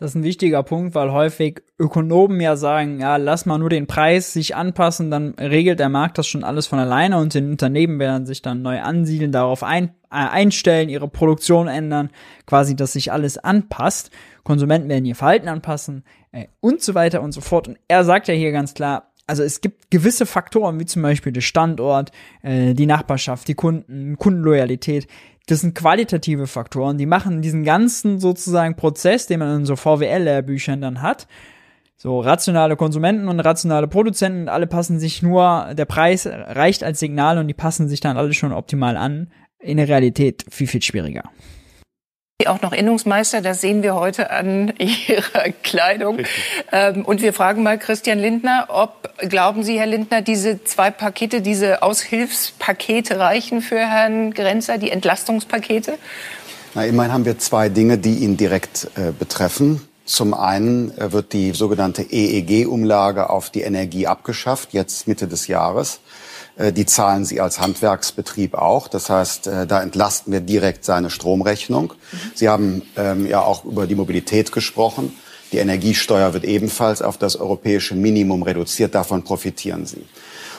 das 0.02 0.12
ist 0.12 0.16
ein 0.16 0.24
wichtiger 0.24 0.64
Punkt, 0.64 0.96
weil 0.96 1.12
häufig 1.12 1.62
Ökonomen 1.78 2.42
ja 2.42 2.56
sagen, 2.56 3.00
ja, 3.00 3.18
lass 3.18 3.46
mal 3.46 3.60
nur 3.60 3.70
den 3.70 3.86
Preis 3.86 4.34
sich 4.34 4.56
anpassen, 4.56 5.12
dann 5.12 5.36
regelt 5.36 5.80
der 5.80 5.90
Markt 5.90 6.18
das 6.18 6.26
schon 6.26 6.44
alles 6.44 6.66
von 6.66 6.80
alleine 6.80 7.20
und 7.20 7.36
die 7.36 7.38
Unternehmen 7.38 8.00
werden 8.00 8.26
sich 8.26 8.42
dann 8.42 8.64
neu 8.64 8.82
ansiedeln, 8.82 9.32
darauf 9.32 9.62
ein, 9.62 9.90
äh, 10.10 10.16
einstellen, 10.16 10.90
ihre 10.90 11.08
Produktion 11.08 11.68
ändern, 11.68 12.10
quasi, 12.48 12.76
dass 12.76 12.94
sich 12.94 13.12
alles 13.12 13.38
anpasst. 13.38 14.10
Konsumenten 14.44 14.90
werden 14.90 15.06
ihr 15.06 15.14
Verhalten 15.14 15.48
anpassen 15.48 16.04
äh, 16.32 16.48
und 16.62 16.82
so 16.82 16.96
weiter 16.96 17.22
und 17.22 17.32
so 17.32 17.42
fort. 17.42 17.68
Und 17.68 17.78
er 17.88 18.04
sagt 18.04 18.28
ja 18.28 18.34
hier 18.34 18.52
ganz 18.52 18.74
klar, 18.74 19.11
also 19.32 19.44
es 19.44 19.62
gibt 19.62 19.90
gewisse 19.90 20.26
Faktoren, 20.26 20.78
wie 20.82 20.86
zum 20.86 21.02
Beispiel 21.04 21.32
der 21.32 21.40
Standort, 21.40 22.12
äh, 22.42 22.74
die 22.74 22.86
Nachbarschaft, 22.86 23.48
die 23.48 23.54
Kunden, 23.54 24.18
Kundenloyalität, 24.18 25.08
das 25.48 25.62
sind 25.62 25.74
qualitative 25.74 26.48
Faktoren, 26.48 26.98
die 26.98 27.06
machen 27.06 27.42
diesen 27.42 27.64
ganzen 27.64 28.20
sozusagen 28.20 28.76
Prozess, 28.76 29.28
den 29.28 29.40
man 29.40 29.62
in 29.62 29.66
so 29.66 29.78
VWL-Lehrbüchern 29.78 30.82
dann 30.82 31.02
hat, 31.02 31.30
so 31.96 32.20
rationale 32.20 32.76
Konsumenten 32.76 33.30
und 33.30 33.40
rationale 33.40 33.88
Produzenten, 33.88 34.50
alle 34.50 34.68
passen 34.68 35.00
sich 35.00 35.24
nur, 35.24 35.76
der 35.76 35.86
Preis 35.86 36.28
reicht 36.28 36.84
als 36.84 37.00
Signal 37.00 37.38
und 37.38 37.48
die 37.48 37.54
passen 37.54 37.88
sich 37.88 38.02
dann 38.02 38.18
alle 38.18 38.34
schon 38.34 38.52
optimal 38.52 38.98
an. 38.98 39.32
In 39.60 39.78
der 39.78 39.88
Realität 39.88 40.44
viel, 40.50 40.68
viel 40.68 40.82
schwieriger 40.82 41.24
auch 42.48 42.62
noch 42.62 42.74
Innungsmeister, 42.74 43.42
das 43.42 43.62
sehen 43.62 43.84
wir 43.84 43.96
heute 43.96 44.32
an 44.32 44.74
Ihrer 44.78 45.52
Kleidung. 45.64 46.20
Ähm, 46.72 47.06
und 47.06 47.22
wir 47.22 47.34
fragen 47.34 47.64
mal 47.64 47.78
Christian 47.78 48.20
Lindner, 48.20 48.68
ob, 48.70 49.10
glauben 49.30 49.64
Sie, 49.64 49.80
Herr 49.80 49.88
Lindner, 49.88 50.22
diese 50.22 50.64
zwei 50.64 50.92
Pakete, 50.92 51.42
diese 51.42 51.84
Aushilfspakete 51.84 53.20
reichen 53.20 53.62
für 53.62 53.80
Herrn 53.80 54.34
Grenzer, 54.34 54.78
die 54.78 54.92
Entlastungspakete? 54.92 55.98
Na, 56.74 56.86
immerhin 56.86 57.12
haben 57.12 57.26
wir 57.26 57.38
zwei 57.38 57.70
Dinge, 57.70 57.98
die 57.98 58.20
ihn 58.20 58.38
direkt 58.38 58.90
äh, 58.96 59.12
betreffen. 59.12 59.82
Zum 60.06 60.34
einen 60.34 60.98
äh, 60.98 61.12
wird 61.12 61.34
die 61.34 61.52
sogenannte 61.52 62.02
EEG-Umlage 62.04 63.30
auf 63.30 63.50
die 63.50 63.62
Energie 63.62 64.08
abgeschafft, 64.08 64.74
jetzt 64.74 65.08
Mitte 65.08 65.28
des 65.28 65.48
Jahres. 65.48 66.00
Äh, 66.56 66.74
die 66.74 66.86
zahlen 66.86 67.26
Sie 67.26 67.40
als 67.40 67.60
Handwerksbetrieb 67.60 68.56
auch. 68.56 68.88
Das 68.88 69.10
heißt, 69.10 69.48
äh, 69.48 69.68
da 69.68 69.82
entlasten 69.82 70.34
wir 70.34 70.42
direkt 70.42 70.86
seine 70.86 71.10
Stromrechnung. 71.10 71.94
Mhm. 71.94 72.18
Sie 72.36 72.50
haben 72.50 72.82
ähm, 72.98 73.28
ja 73.28 73.42
auch 73.42 73.66
über 73.66 73.88
die 73.88 73.96
Mobilität 73.96 74.52
gesprochen. 74.52 75.14
Die 75.52 75.58
Energiesteuer 75.58 76.34
wird 76.34 76.46
ebenfalls 76.46 77.02
auf 77.02 77.18
das 77.18 77.36
europäische 77.36 77.96
Minimum 77.96 78.44
reduziert. 78.44 78.96
Davon 78.96 79.24
profitieren 79.24 79.86
Sie. 79.86 80.06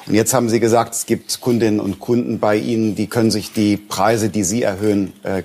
Und 0.07 0.15
jetzt 0.15 0.35
haben 0.35 0.49
Sie 0.49 0.61
gesagt, 0.61 0.95
es 0.95 1.07
gibt 1.07 1.41
Kundinnen 1.41 1.81
und 1.81 2.01
Kunden 2.01 2.41
bei 2.41 2.57
Ihnen, 2.57 2.95
die 2.95 3.07
können 3.07 3.31
sich 3.31 3.53
die 3.53 3.77
Preise, 3.77 4.29
die 4.29 4.45
Sie 4.45 4.63
erhöhen, 4.63 5.13
äh 5.23 5.43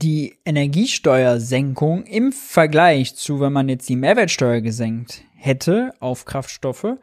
die 0.00 0.36
Energiesteuersenkung 0.44 2.04
im 2.04 2.30
Vergleich 2.30 3.16
zu, 3.16 3.40
wenn 3.40 3.52
man 3.52 3.68
jetzt 3.68 3.88
die 3.88 3.96
Mehrwertsteuer 3.96 4.60
gesenkt 4.60 5.22
hätte 5.34 5.92
auf 5.98 6.24
Kraftstoffe, 6.24 6.98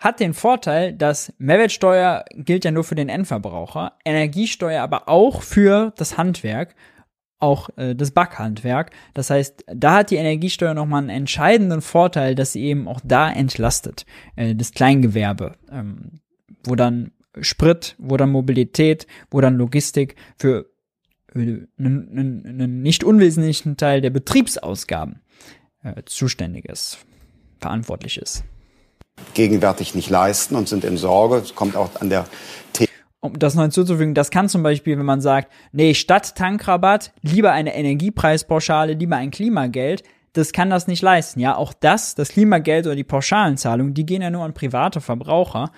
hat 0.00 0.18
den 0.18 0.34
Vorteil, 0.34 0.94
dass 0.94 1.32
Mehrwertsteuer 1.38 2.24
gilt 2.34 2.64
ja 2.64 2.70
nur 2.70 2.84
für 2.84 2.94
den 2.94 3.10
Endverbraucher, 3.10 3.92
Energiesteuer 4.04 4.82
aber 4.82 5.08
auch 5.08 5.42
für 5.42 5.92
das 5.96 6.16
Handwerk, 6.16 6.74
auch 7.38 7.68
äh, 7.76 7.94
das 7.94 8.10
Backhandwerk. 8.10 8.92
Das 9.14 9.28
heißt, 9.30 9.64
da 9.66 9.98
hat 9.98 10.10
die 10.10 10.16
Energiesteuer 10.16 10.74
nochmal 10.74 11.02
einen 11.02 11.10
entscheidenden 11.10 11.82
Vorteil, 11.82 12.34
dass 12.34 12.52
sie 12.52 12.64
eben 12.64 12.88
auch 12.88 13.00
da 13.04 13.30
entlastet, 13.30 14.06
äh, 14.36 14.54
das 14.54 14.72
Kleingewerbe, 14.72 15.56
ähm, 15.70 16.20
wo 16.64 16.74
dann 16.74 17.12
Sprit, 17.40 17.94
wo 17.98 18.16
dann 18.16 18.30
Mobilität, 18.30 19.06
wo 19.30 19.40
dann 19.40 19.56
Logistik 19.56 20.16
für 20.36 20.70
einen, 21.34 21.68
einen, 21.78 22.46
einen 22.46 22.82
nicht 22.82 23.04
unwesentlichen 23.04 23.76
Teil 23.76 24.00
der 24.00 24.10
Betriebsausgaben 24.10 25.20
äh, 25.82 26.02
zuständig 26.06 26.64
ist, 26.64 26.98
verantwortlich 27.60 28.16
ist. 28.16 28.44
Gegenwärtig 29.34 29.94
nicht 29.94 30.10
leisten 30.10 30.56
und 30.56 30.68
sind 30.68 30.84
in 30.84 30.96
Sorge. 30.96 31.36
Es 31.36 31.54
kommt 31.54 31.76
auch 31.76 31.90
an 32.00 32.10
der 32.10 32.26
um 33.20 33.38
das 33.38 33.54
noch 33.54 33.62
hinzuzufügen, 33.62 34.14
das 34.14 34.30
kann 34.30 34.48
zum 34.48 34.62
Beispiel, 34.62 34.98
wenn 34.98 35.04
man 35.04 35.20
sagt, 35.20 35.52
nee, 35.72 35.92
statt 35.92 36.34
Tankrabatt, 36.36 37.12
lieber 37.20 37.52
eine 37.52 37.74
Energiepreispauschale, 37.76 38.94
lieber 38.94 39.16
ein 39.16 39.30
Klimageld, 39.30 40.02
das 40.32 40.52
kann 40.52 40.70
das 40.70 40.86
nicht 40.86 41.02
leisten. 41.02 41.40
Ja, 41.40 41.56
auch 41.56 41.72
das, 41.72 42.14
das 42.14 42.30
Klimageld 42.30 42.86
oder 42.86 42.96
die 42.96 43.04
Pauschalenzahlung, 43.04 43.94
die 43.94 44.06
gehen 44.06 44.22
ja 44.22 44.30
nur 44.30 44.44
an 44.44 44.54
private 44.54 45.00
Verbraucher. 45.00 45.70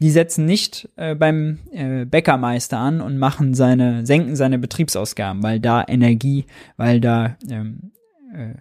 Die 0.00 0.10
setzen 0.10 0.44
nicht 0.44 0.88
äh, 0.94 1.16
beim 1.16 1.58
äh, 1.72 2.04
Bäckermeister 2.04 2.78
an 2.78 3.00
und 3.00 3.18
machen 3.18 3.54
seine, 3.54 4.06
senken 4.06 4.36
seine 4.36 4.58
Betriebsausgaben, 4.58 5.42
weil 5.42 5.58
da 5.58 5.84
Energie, 5.86 6.46
weil 6.76 7.00
da 7.00 7.36
ähm, 7.50 7.90
äh, 8.32 8.54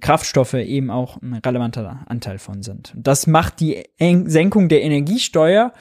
Kraftstoffe 0.00 0.54
eben 0.54 0.90
auch 0.90 1.20
ein 1.22 1.34
relevanter 1.34 2.04
Anteil 2.06 2.38
von 2.38 2.62
sind. 2.62 2.92
Das 2.96 3.26
macht 3.26 3.60
die 3.60 3.84
en 3.98 4.28
Senkung 4.28 4.68
der 4.68 4.82
Energiesteuer 4.82 5.72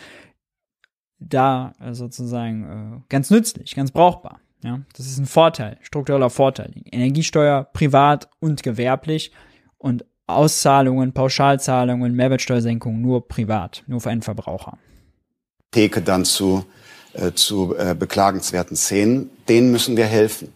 da 1.20 1.74
äh, 1.80 1.94
sozusagen 1.94 2.64
äh, 2.64 3.02
ganz 3.10 3.30
nützlich, 3.30 3.76
ganz 3.76 3.92
brauchbar. 3.92 4.40
Ja, 4.64 4.82
das 4.96 5.06
ist 5.06 5.18
ein 5.18 5.26
Vorteil, 5.26 5.78
struktureller 5.82 6.30
Vorteil. 6.30 6.72
Energiesteuer 6.92 7.64
privat 7.64 8.30
und 8.40 8.64
gewerblich 8.64 9.32
und 9.78 10.06
Auszahlungen, 10.28 11.14
Pauschalzahlungen, 11.14 12.16
Mehrwertsteuersenkung 12.16 13.00
nur 13.00 13.28
privat, 13.28 13.84
nur 13.86 14.02
für 14.02 14.10
einen 14.10 14.24
Verbraucher. 14.24 14.80
Theke 15.72 16.02
dann 16.02 16.26
zu, 16.26 16.66
äh, 17.14 17.32
zu 17.34 17.76
äh, 17.78 17.94
beklagenswerten 17.94 18.76
Szenen, 18.76 19.30
denen 19.48 19.72
müssen 19.72 19.98
wir 19.98 20.06
helfen. 20.06 20.52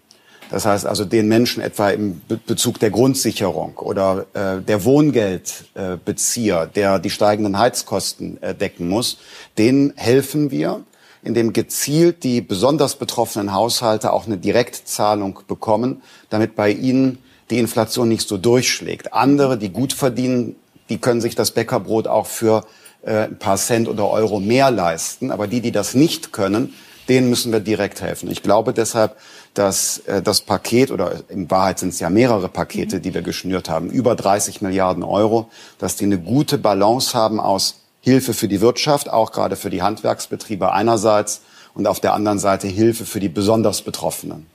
Das 0.49 0.65
heißt 0.65 0.85
also 0.85 1.05
den 1.05 1.27
Menschen 1.27 1.61
etwa 1.61 1.89
im 1.89 2.21
Bezug 2.47 2.79
der 2.79 2.89
Grundsicherung 2.89 3.77
oder 3.77 4.25
äh, 4.33 4.61
der 4.61 4.83
Wohngeldbezieher, 4.83 6.63
äh, 6.63 6.67
der 6.67 6.99
die 6.99 7.11
steigenden 7.11 7.57
Heizkosten 7.57 8.41
äh, 8.41 8.55
decken 8.55 8.89
muss, 8.89 9.19
denen 9.57 9.93
helfen 9.95 10.49
wir, 10.49 10.81
indem 11.23 11.53
gezielt 11.53 12.23
die 12.23 12.41
besonders 12.41 12.95
betroffenen 12.95 13.53
Haushalte 13.53 14.11
auch 14.11 14.25
eine 14.25 14.37
Direktzahlung 14.37 15.39
bekommen, 15.47 16.01
damit 16.29 16.55
bei 16.55 16.71
ihnen 16.71 17.19
die 17.51 17.59
Inflation 17.59 18.07
nicht 18.07 18.27
so 18.27 18.37
durchschlägt. 18.37 19.13
Andere, 19.13 19.57
die 19.57 19.69
gut 19.69 19.93
verdienen, 19.93 20.55
die 20.89 20.97
können 20.97 21.21
sich 21.21 21.35
das 21.35 21.51
Bäckerbrot 21.51 22.07
auch 22.07 22.25
für 22.25 22.65
äh, 23.03 23.25
ein 23.25 23.37
paar 23.37 23.57
Cent 23.57 23.87
oder 23.87 24.09
Euro 24.09 24.39
mehr 24.39 24.71
leisten. 24.71 25.31
Aber 25.31 25.47
die, 25.47 25.61
die 25.61 25.71
das 25.71 25.93
nicht 25.93 26.31
können, 26.31 26.73
denen 27.07 27.29
müssen 27.29 27.51
wir 27.51 27.59
direkt 27.59 28.01
helfen. 28.01 28.29
Ich 28.29 28.43
glaube 28.43 28.73
deshalb, 28.73 29.17
dass 29.53 29.99
äh, 29.99 30.21
das 30.21 30.41
Paket, 30.41 30.91
oder 30.91 31.23
in 31.29 31.49
Wahrheit 31.49 31.79
sind 31.79 31.89
es 31.89 31.99
ja 31.99 32.09
mehrere 32.09 32.49
Pakete, 32.49 32.97
mhm. 32.97 33.01
die 33.01 33.13
wir 33.13 33.21
geschnürt 33.21 33.69
haben, 33.69 33.89
über 33.89 34.15
30 34.15 34.61
Milliarden 34.61 35.03
Euro, 35.03 35.49
dass 35.77 35.95
die 35.95 36.05
eine 36.05 36.19
gute 36.19 36.57
Balance 36.57 37.17
haben 37.17 37.39
aus 37.39 37.81
Hilfe 38.01 38.33
für 38.33 38.47
die 38.47 38.61
Wirtschaft, 38.61 39.09
auch 39.09 39.31
gerade 39.31 39.55
für 39.55 39.69
die 39.69 39.81
Handwerksbetriebe 39.81 40.71
einerseits 40.71 41.41
und 41.73 41.87
auf 41.87 41.99
der 41.99 42.13
anderen 42.13 42.39
Seite 42.39 42.67
Hilfe 42.67 43.05
für 43.05 43.19
die 43.19 43.29
besonders 43.29 43.81
Betroffenen. 43.81 44.45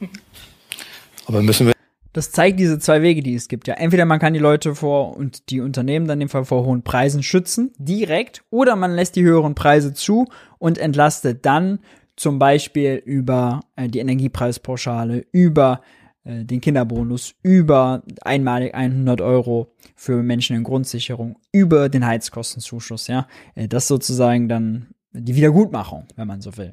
Aber 1.27 1.43
müssen 1.43 1.67
wir 1.67 1.75
das 2.15 2.31
zeigt 2.31 2.61
diese 2.61 2.79
zwei 2.79 3.03
Wege, 3.03 3.25
die 3.25 3.35
es 3.35 3.49
gibt. 3.49 3.67
Ja, 3.67 3.75
entweder 3.75 4.05
man 4.05 4.21
kann 4.21 4.35
die 4.35 4.39
Leute 4.39 4.77
vor 4.77 5.17
und 5.17 5.51
die 5.51 5.61
Unternehmen 5.61 6.07
dann 6.07 6.21
in 6.21 6.29
dem 6.29 6.29
Fall 6.29 6.45
vor 6.45 6.65
hohen 6.65 6.83
Preisen 6.83 7.25
schützen, 7.25 7.73
direkt, 7.77 8.45
oder 8.51 8.77
man 8.77 8.95
lässt 8.95 9.17
die 9.17 9.25
höheren 9.25 9.57
Preise 9.57 9.95
zu 9.95 10.29
und 10.59 10.79
entlastet 10.79 11.45
dann 11.45 11.81
zum 12.17 12.39
Beispiel 12.39 13.03
über 13.05 13.61
äh, 13.77 13.89
die 13.89 13.99
Energiepreispauschale, 13.99 15.27
über 15.33 15.81
äh, 16.25 16.45
den 16.45 16.61
Kinderbonus, 16.61 17.35
über 17.43 18.03
einmalig 18.23 18.75
100 18.75 19.21
Euro 19.21 19.73
für 19.97 20.23
Menschen 20.23 20.57
in 20.57 20.65
Grundsicherung, 20.65 21.37
über 21.53 21.89
den 21.89 22.07
Heizkostenzuschuss, 22.07 23.09
ja. 23.09 23.27
Äh, 23.55 23.69
das 23.69 23.89
sozusagen 23.89 24.49
dann 24.49 24.89
die 25.13 25.35
Wiedergutmachung, 25.35 26.07
wenn 26.17 26.27
man 26.27 26.41
so 26.41 26.57
will. 26.57 26.73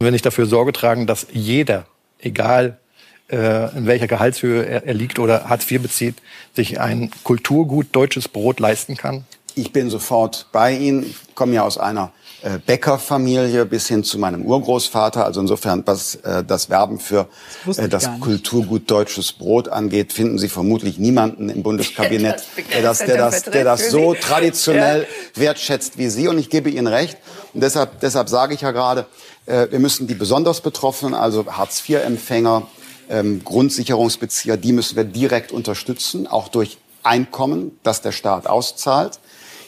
Wenn 0.00 0.14
ich 0.14 0.22
dafür 0.22 0.46
Sorge 0.46 0.72
tragen, 0.72 1.06
dass 1.06 1.26
jeder, 1.32 1.86
egal 2.18 2.78
äh, 3.28 3.76
in 3.76 3.86
welcher 3.86 4.06
Gehaltshöhe 4.06 4.64
er, 4.64 4.84
er 4.84 4.94
liegt 4.94 5.18
oder 5.18 5.48
Hartz 5.48 5.70
IV 5.70 5.82
bezieht, 5.82 6.16
sich 6.54 6.80
ein 6.80 7.10
Kulturgut 7.22 7.88
deutsches 7.92 8.28
Brot 8.28 8.60
leisten 8.60 8.96
kann? 8.96 9.24
Ich 9.54 9.72
bin 9.72 9.88
sofort 9.88 10.48
bei 10.52 10.76
Ihnen. 10.76 11.04
Ich 11.04 11.34
komme 11.34 11.54
ja 11.54 11.62
aus 11.62 11.78
einer 11.78 12.12
äh, 12.44 12.58
Bäckerfamilie 12.58 13.64
bis 13.64 13.88
hin 13.88 14.04
zu 14.04 14.18
meinem 14.18 14.44
Urgroßvater. 14.44 15.24
Also 15.24 15.40
insofern, 15.40 15.82
was 15.86 16.16
äh, 16.16 16.44
das 16.44 16.68
Werben 16.68 16.98
für 16.98 17.26
das, 17.64 17.78
äh, 17.78 17.88
das 17.88 18.10
Kulturgut 18.20 18.90
deutsches 18.90 19.32
Brot 19.32 19.68
angeht, 19.68 20.12
finden 20.12 20.38
Sie 20.38 20.50
vermutlich 20.50 20.98
niemanden 20.98 21.48
im 21.48 21.62
Bundeskabinett, 21.62 22.44
der 22.74 22.82
das, 22.82 22.98
der 22.98 23.16
das, 23.16 23.42
der 23.44 23.64
das 23.64 23.90
so 23.90 24.12
traditionell 24.12 25.06
ja. 25.34 25.40
wertschätzt 25.40 25.96
wie 25.96 26.10
Sie. 26.10 26.28
Und 26.28 26.38
ich 26.38 26.50
gebe 26.50 26.68
Ihnen 26.68 26.86
recht. 26.86 27.16
Und 27.54 27.62
deshalb, 27.62 28.00
deshalb 28.00 28.28
sage 28.28 28.52
ich 28.52 28.60
ja 28.60 28.72
gerade, 28.72 29.06
äh, 29.46 29.68
wir 29.70 29.78
müssen 29.78 30.06
die 30.06 30.14
besonders 30.14 30.60
Betroffenen, 30.60 31.14
also 31.14 31.46
Hartz-IV-Empfänger, 31.46 32.66
ähm, 33.08 33.42
Grundsicherungsbezieher, 33.42 34.58
die 34.58 34.72
müssen 34.72 34.96
wir 34.96 35.04
direkt 35.04 35.50
unterstützen, 35.50 36.26
auch 36.26 36.48
durch 36.48 36.76
Einkommen, 37.02 37.78
das 37.82 38.02
der 38.02 38.12
Staat 38.12 38.46
auszahlt. 38.46 39.18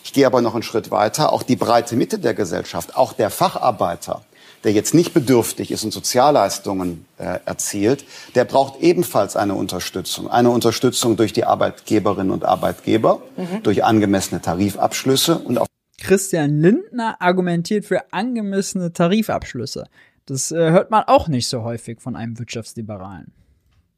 Ich 0.07 0.13
gehe 0.13 0.25
aber 0.25 0.41
noch 0.41 0.55
einen 0.55 0.63
Schritt 0.63 0.93
weiter. 0.93 1.33
Auch 1.33 1.43
die 1.43 1.57
breite 1.57 1.97
Mitte 1.97 2.21
der 2.21 2.33
Gesellschaft, 2.33 2.97
auch 2.97 3.13
der 3.13 3.29
Facharbeiter, 3.29 4.23
der 4.63 4.71
jetzt 4.71 4.95
nicht 4.95 5.13
bedürftig 5.13 5.73
ist 5.73 5.83
und 5.83 5.93
Sozialleistungen 5.93 7.05
äh, 7.19 7.41
erzielt, 7.45 8.05
der 8.37 8.45
braucht 8.45 8.81
ebenfalls 8.81 9.35
eine 9.35 9.55
Unterstützung. 9.55 10.31
Eine 10.31 10.51
Unterstützung 10.51 11.17
durch 11.17 11.33
die 11.33 11.45
Arbeitgeberinnen 11.45 12.31
und 12.31 12.45
Arbeitgeber, 12.45 13.21
mhm. 13.37 13.65
durch 13.65 13.83
angemessene 13.83 14.41
Tarifabschlüsse 14.41 15.39
und 15.39 15.59
auch 15.59 15.67
Christian 16.01 16.61
Lindner 16.61 17.17
argumentiert 17.19 17.85
für 17.85 18.13
angemessene 18.13 18.93
Tarifabschlüsse. 18.93 19.89
Das 20.27 20.53
äh, 20.53 20.71
hört 20.71 20.93
man 20.93 21.03
auch 21.09 21.27
nicht 21.27 21.49
so 21.49 21.65
häufig 21.65 22.01
von 22.01 22.15
einem 22.15 22.39
Wirtschaftsliberalen. 22.39 23.33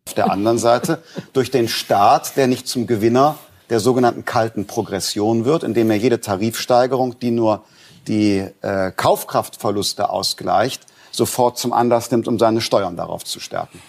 Auf 0.07 0.15
der 0.15 0.31
anderen 0.31 0.57
Seite 0.57 1.03
durch 1.35 1.51
den 1.51 1.69
Staat, 1.69 2.39
der 2.39 2.47
nicht 2.47 2.67
zum 2.67 2.87
Gewinner 2.87 3.37
der 3.71 3.81
sogenannten 3.81 4.25
kalten 4.25 4.67
Progression 4.67 5.45
wird, 5.45 5.63
indem 5.63 5.91
er 5.91 5.97
jede 5.97 6.21
Tarifsteigerung, 6.21 7.19
die 7.19 7.31
nur 7.31 7.65
die 8.07 8.45
äh, 8.63 8.91
Kaufkraftverluste 8.93 10.11
ausgleicht, 10.11 10.83
sofort 11.11 11.59
zum 11.59 11.73
Anlass 11.73 12.11
nimmt, 12.11 12.29
um 12.29 12.39
seine 12.39 12.61
Steuern 12.61 12.97
darauf 12.97 13.25
zu 13.25 13.41
stärken. 13.41 13.81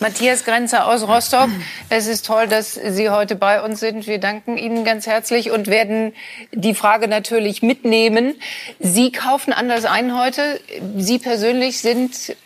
Matthias 0.00 0.44
Grenzer 0.44 0.88
aus 0.88 1.06
Rostock. 1.06 1.48
Es 1.88 2.08
ist 2.08 2.26
toll, 2.26 2.48
dass 2.48 2.74
Sie 2.74 3.10
heute 3.10 3.36
bei 3.36 3.62
uns 3.62 3.78
sind. 3.78 4.06
Wir 4.08 4.18
danken 4.18 4.58
Ihnen 4.58 4.84
ganz 4.84 5.06
herzlich 5.06 5.52
und 5.52 5.68
werden 5.68 6.12
die 6.52 6.74
Frage 6.74 7.06
natürlich 7.06 7.62
mitnehmen. 7.62 8.34
Sie 8.80 9.12
kaufen 9.12 9.52
anders 9.52 9.84
ein 9.84 10.18
heute. 10.18 10.60
Sie 10.96 11.18
persönlich 11.18 11.80
sind 11.80 12.36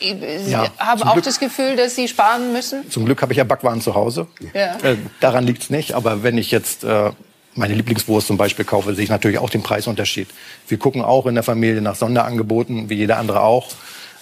Sie 0.00 0.50
ja, 0.50 0.70
haben 0.78 1.02
auch 1.02 1.14
Glück, 1.14 1.24
das 1.24 1.40
Gefühl, 1.40 1.76
dass 1.76 1.96
Sie 1.96 2.08
sparen 2.08 2.52
müssen? 2.52 2.88
Zum 2.90 3.04
Glück 3.04 3.20
habe 3.20 3.32
ich 3.32 3.38
ja 3.38 3.44
Backwaren 3.44 3.80
zu 3.80 3.94
Hause. 3.94 4.28
Ja. 4.54 4.76
Äh, 4.82 4.96
daran 5.20 5.44
liegt 5.44 5.62
es 5.62 5.70
nicht. 5.70 5.94
Aber 5.94 6.22
wenn 6.22 6.38
ich 6.38 6.50
jetzt 6.50 6.84
äh, 6.84 7.10
meine 7.54 7.74
Lieblingswurst 7.74 8.28
zum 8.28 8.36
Beispiel 8.36 8.64
kaufe, 8.64 8.94
sehe 8.94 9.04
ich 9.04 9.10
natürlich 9.10 9.38
auch 9.38 9.50
den 9.50 9.62
Preisunterschied. 9.62 10.28
Wir 10.68 10.78
gucken 10.78 11.02
auch 11.02 11.26
in 11.26 11.34
der 11.34 11.42
Familie 11.42 11.82
nach 11.82 11.96
Sonderangeboten, 11.96 12.88
wie 12.88 12.94
jeder 12.94 13.18
andere 13.18 13.42
auch. 13.42 13.68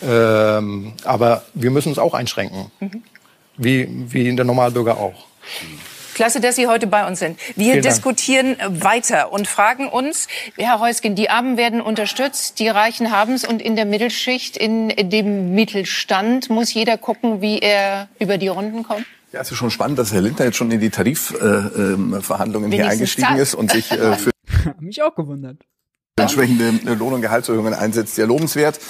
Ähm, 0.02 0.94
aber 1.04 1.44
wir 1.54 1.70
müssen 1.70 1.90
uns 1.90 1.98
auch 1.98 2.14
einschränken. 2.14 2.70
Mhm. 2.80 3.02
Wie, 3.58 3.88
wie 4.12 4.34
der 4.34 4.44
Normalbürger 4.44 4.98
auch. 4.98 5.26
Klasse, 6.16 6.40
dass 6.40 6.56
Sie 6.56 6.66
heute 6.66 6.86
bei 6.86 7.06
uns 7.06 7.18
sind. 7.18 7.38
Wir 7.56 7.72
Vielen 7.72 7.82
diskutieren 7.82 8.56
Dank. 8.56 8.82
weiter 8.82 9.32
und 9.32 9.46
fragen 9.46 9.86
uns, 9.86 10.28
Herr 10.56 10.80
Heusgen, 10.80 11.14
die 11.14 11.28
Armen 11.28 11.58
werden 11.58 11.82
unterstützt, 11.82 12.58
die 12.58 12.68
Reichen 12.68 13.10
haben 13.10 13.34
es 13.34 13.44
und 13.44 13.60
in 13.60 13.76
der 13.76 13.84
Mittelschicht, 13.84 14.56
in 14.56 14.88
dem 15.10 15.54
Mittelstand 15.54 16.48
muss 16.48 16.72
jeder 16.72 16.96
gucken, 16.96 17.42
wie 17.42 17.58
er 17.58 18.08
über 18.18 18.38
die 18.38 18.48
Runden 18.48 18.82
kommt? 18.82 19.04
Ja, 19.30 19.42
es 19.42 19.50
ist 19.50 19.58
schon 19.58 19.70
spannend, 19.70 19.98
dass 19.98 20.10
Herr 20.14 20.22
Lindner 20.22 20.46
jetzt 20.46 20.56
schon 20.56 20.70
in 20.70 20.80
die 20.80 20.88
Tarifverhandlungen 20.88 22.72
äh, 22.72 22.74
äh, 22.74 22.78
hier 22.78 22.88
eingestiegen 22.88 23.36
ist 23.36 23.54
und 23.54 23.70
sich 23.70 23.92
äh, 23.92 24.16
für 24.16 24.30
mich 24.80 25.02
auch 25.02 25.14
gewundert 25.14 25.58
entsprechende 26.18 26.90
äh, 26.90 26.94
Lohn- 26.94 27.12
und 27.12 27.20
Gehaltserhöhungen 27.20 27.74
einsetzt, 27.74 28.14
sehr 28.14 28.26
lobenswert. 28.26 28.80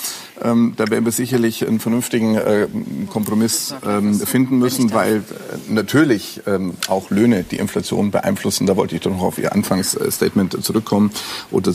Ähm, 0.43 0.75
da 0.77 0.89
werden 0.89 1.05
wir 1.05 1.13
sicherlich 1.13 1.67
einen 1.67 1.81
vernünftigen 1.81 2.37
äh, 2.37 2.69
Kompromiss 3.11 3.75
ähm, 3.85 4.15
finden 4.15 4.59
müssen, 4.59 4.93
weil 4.93 5.17
äh, 5.17 5.23
natürlich 5.69 6.43
ähm, 6.47 6.75
auch 6.87 7.11
Löhne 7.11 7.43
die 7.43 7.57
Inflation 7.57 8.13
beeinflussen. 8.13 8.67
Da 8.67 8.77
wollte 8.77 8.95
ich 8.95 9.01
doch 9.01 9.11
noch 9.11 9.23
auf 9.23 9.39
Ihr 9.39 9.53
Anfangsstatement 9.53 10.65
zurückkommen. 10.65 11.11
Oder 11.51 11.73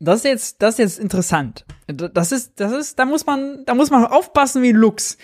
das 0.00 0.18
ist 0.18 0.24
jetzt, 0.24 0.62
das 0.62 0.74
ist 0.74 0.78
jetzt 0.78 0.98
interessant. 0.98 1.64
Das 1.86 2.30
ist, 2.30 2.60
das 2.60 2.72
ist, 2.72 2.98
da 2.98 3.06
muss 3.06 3.24
man, 3.24 3.64
da 3.64 3.74
muss 3.74 3.90
man 3.90 4.04
aufpassen 4.04 4.62
wie 4.62 4.72
Lux. 4.72 5.16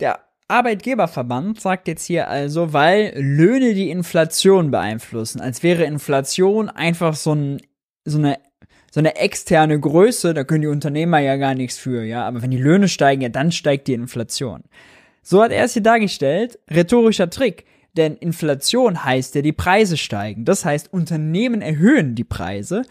Der 0.00 0.20
Arbeitgeberverband 0.48 1.60
sagt 1.60 1.86
jetzt 1.86 2.06
hier 2.06 2.28
also, 2.28 2.72
weil 2.72 3.12
Löhne 3.14 3.74
die 3.74 3.90
Inflation 3.90 4.70
beeinflussen, 4.70 5.40
als 5.40 5.62
wäre 5.62 5.84
Inflation 5.84 6.70
einfach 6.70 7.14
so 7.14 7.34
ein 7.34 7.60
so 8.08 8.18
eine, 8.18 8.38
so 8.90 9.00
eine 9.00 9.16
externe 9.16 9.78
Größe, 9.78 10.34
da 10.34 10.44
können 10.44 10.62
die 10.62 10.68
Unternehmer 10.68 11.18
ja 11.18 11.36
gar 11.36 11.54
nichts 11.54 11.78
für, 11.78 12.04
ja. 12.04 12.26
Aber 12.26 12.42
wenn 12.42 12.50
die 12.50 12.58
Löhne 12.58 12.88
steigen, 12.88 13.22
ja, 13.22 13.28
dann 13.28 13.52
steigt 13.52 13.88
die 13.88 13.94
Inflation. 13.94 14.64
So 15.22 15.42
hat 15.42 15.52
er 15.52 15.64
es 15.64 15.74
hier 15.74 15.82
dargestellt. 15.82 16.58
Rhetorischer 16.70 17.28
Trick. 17.30 17.66
Denn 17.96 18.16
Inflation 18.16 19.04
heißt 19.04 19.34
ja, 19.34 19.42
die 19.42 19.52
Preise 19.52 19.96
steigen. 19.96 20.44
Das 20.44 20.64
heißt, 20.64 20.92
Unternehmen 20.92 21.60
erhöhen 21.60 22.14
die 22.14 22.24
Preise. 22.24 22.82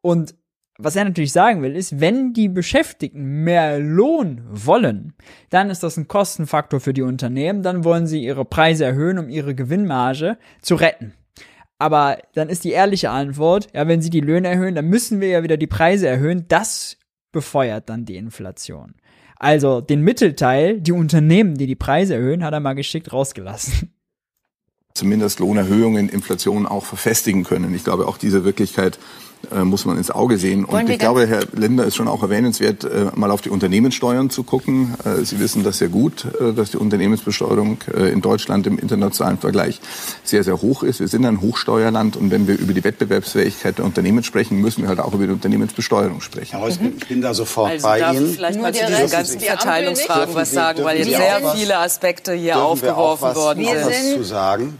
Und 0.00 0.34
was 0.76 0.96
er 0.96 1.04
natürlich 1.04 1.32
sagen 1.32 1.62
will, 1.62 1.76
ist, 1.76 2.00
wenn 2.00 2.32
die 2.32 2.48
Beschäftigten 2.48 3.44
mehr 3.44 3.78
Lohn 3.78 4.40
wollen, 4.50 5.14
dann 5.50 5.70
ist 5.70 5.84
das 5.84 5.96
ein 5.96 6.08
Kostenfaktor 6.08 6.80
für 6.80 6.92
die 6.92 7.02
Unternehmen. 7.02 7.62
Dann 7.62 7.84
wollen 7.84 8.06
sie 8.06 8.24
ihre 8.24 8.44
Preise 8.44 8.84
erhöhen, 8.84 9.18
um 9.18 9.28
ihre 9.28 9.54
Gewinnmarge 9.54 10.36
zu 10.62 10.74
retten. 10.74 11.14
Aber 11.78 12.18
dann 12.34 12.48
ist 12.48 12.64
die 12.64 12.70
ehrliche 12.70 13.10
Antwort, 13.10 13.68
ja, 13.74 13.88
wenn 13.88 14.00
sie 14.00 14.10
die 14.10 14.20
Löhne 14.20 14.48
erhöhen, 14.48 14.74
dann 14.74 14.86
müssen 14.86 15.20
wir 15.20 15.28
ja 15.28 15.42
wieder 15.42 15.56
die 15.56 15.66
Preise 15.66 16.08
erhöhen. 16.08 16.46
Das 16.48 16.96
befeuert 17.32 17.88
dann 17.88 18.04
die 18.04 18.16
Inflation. 18.16 18.94
Also 19.36 19.80
den 19.80 20.02
Mittelteil, 20.02 20.80
die 20.80 20.92
Unternehmen, 20.92 21.56
die 21.56 21.66
die 21.66 21.74
Preise 21.74 22.14
erhöhen, 22.14 22.44
hat 22.44 22.54
er 22.54 22.60
mal 22.60 22.74
geschickt 22.74 23.12
rausgelassen 23.12 23.90
zumindest 24.94 25.40
Lohnerhöhungen 25.40 26.08
Inflation 26.08 26.66
auch 26.66 26.84
verfestigen 26.84 27.42
können. 27.42 27.74
Ich 27.74 27.82
glaube, 27.82 28.06
auch 28.06 28.16
diese 28.16 28.44
Wirklichkeit 28.44 28.98
muss 29.64 29.84
man 29.84 29.96
ins 29.98 30.10
Auge 30.10 30.38
sehen. 30.38 30.64
Und 30.64 30.88
ich 30.88 30.98
glaube, 30.98 31.26
Herr 31.26 31.44
Lender 31.52 31.84
ist 31.84 31.96
schon 31.96 32.08
auch 32.08 32.22
erwähnenswert, 32.22 32.84
äh, 32.84 33.06
mal 33.14 33.30
auf 33.30 33.40
die 33.40 33.50
Unternehmenssteuern 33.50 34.30
zu 34.30 34.42
gucken. 34.42 34.94
Äh, 35.04 35.24
Sie 35.24 35.38
wissen 35.40 35.62
das 35.64 35.78
sehr 35.78 35.88
gut, 35.88 36.26
äh, 36.40 36.52
dass 36.52 36.70
die 36.70 36.76
Unternehmensbesteuerung 36.76 37.78
äh, 37.94 38.12
in 38.12 38.20
Deutschland 38.20 38.66
im 38.66 38.78
internationalen 38.78 39.38
Vergleich 39.38 39.80
sehr, 40.22 40.44
sehr 40.44 40.60
hoch 40.60 40.82
ist. 40.82 41.00
Wir 41.00 41.08
sind 41.08 41.24
ein 41.24 41.40
Hochsteuerland 41.40 42.16
und 42.16 42.30
wenn 42.30 42.46
wir 42.46 42.58
über 42.58 42.72
die 42.72 42.84
Wettbewerbsfähigkeit 42.84 43.78
der 43.78 43.84
Unternehmen 43.84 44.22
sprechen, 44.22 44.60
müssen 44.60 44.82
wir 44.82 44.88
halt 44.88 45.00
auch 45.00 45.14
über 45.14 45.26
die 45.26 45.32
Unternehmensbesteuerung 45.32 46.20
sprechen. 46.20 46.60
Mhm. 46.60 46.94
Ich 46.98 47.08
bin 47.08 47.20
da 47.20 47.34
sofort 47.34 47.72
also 47.72 47.86
bei 47.86 48.00
darf 48.00 48.14
Ihnen. 48.14 48.30
Ich 48.30 48.36
vielleicht 48.36 48.60
mal 48.60 48.74
zu 48.74 48.86
diesen 48.86 49.10
ganzen 49.10 49.40
Verteilungsfragen 49.40 50.34
was 50.34 50.50
sagen, 50.50 50.84
weil 50.84 50.98
jetzt 50.98 51.08
sehr 51.08 51.52
viele 51.54 51.78
Aspekte 51.78 52.32
hier 52.32 52.58
aufgeworfen 52.58 53.34
worden 53.34 53.64
sind. 53.64 53.86
Was 53.86 54.14
zu 54.14 54.24
sagen? 54.24 54.78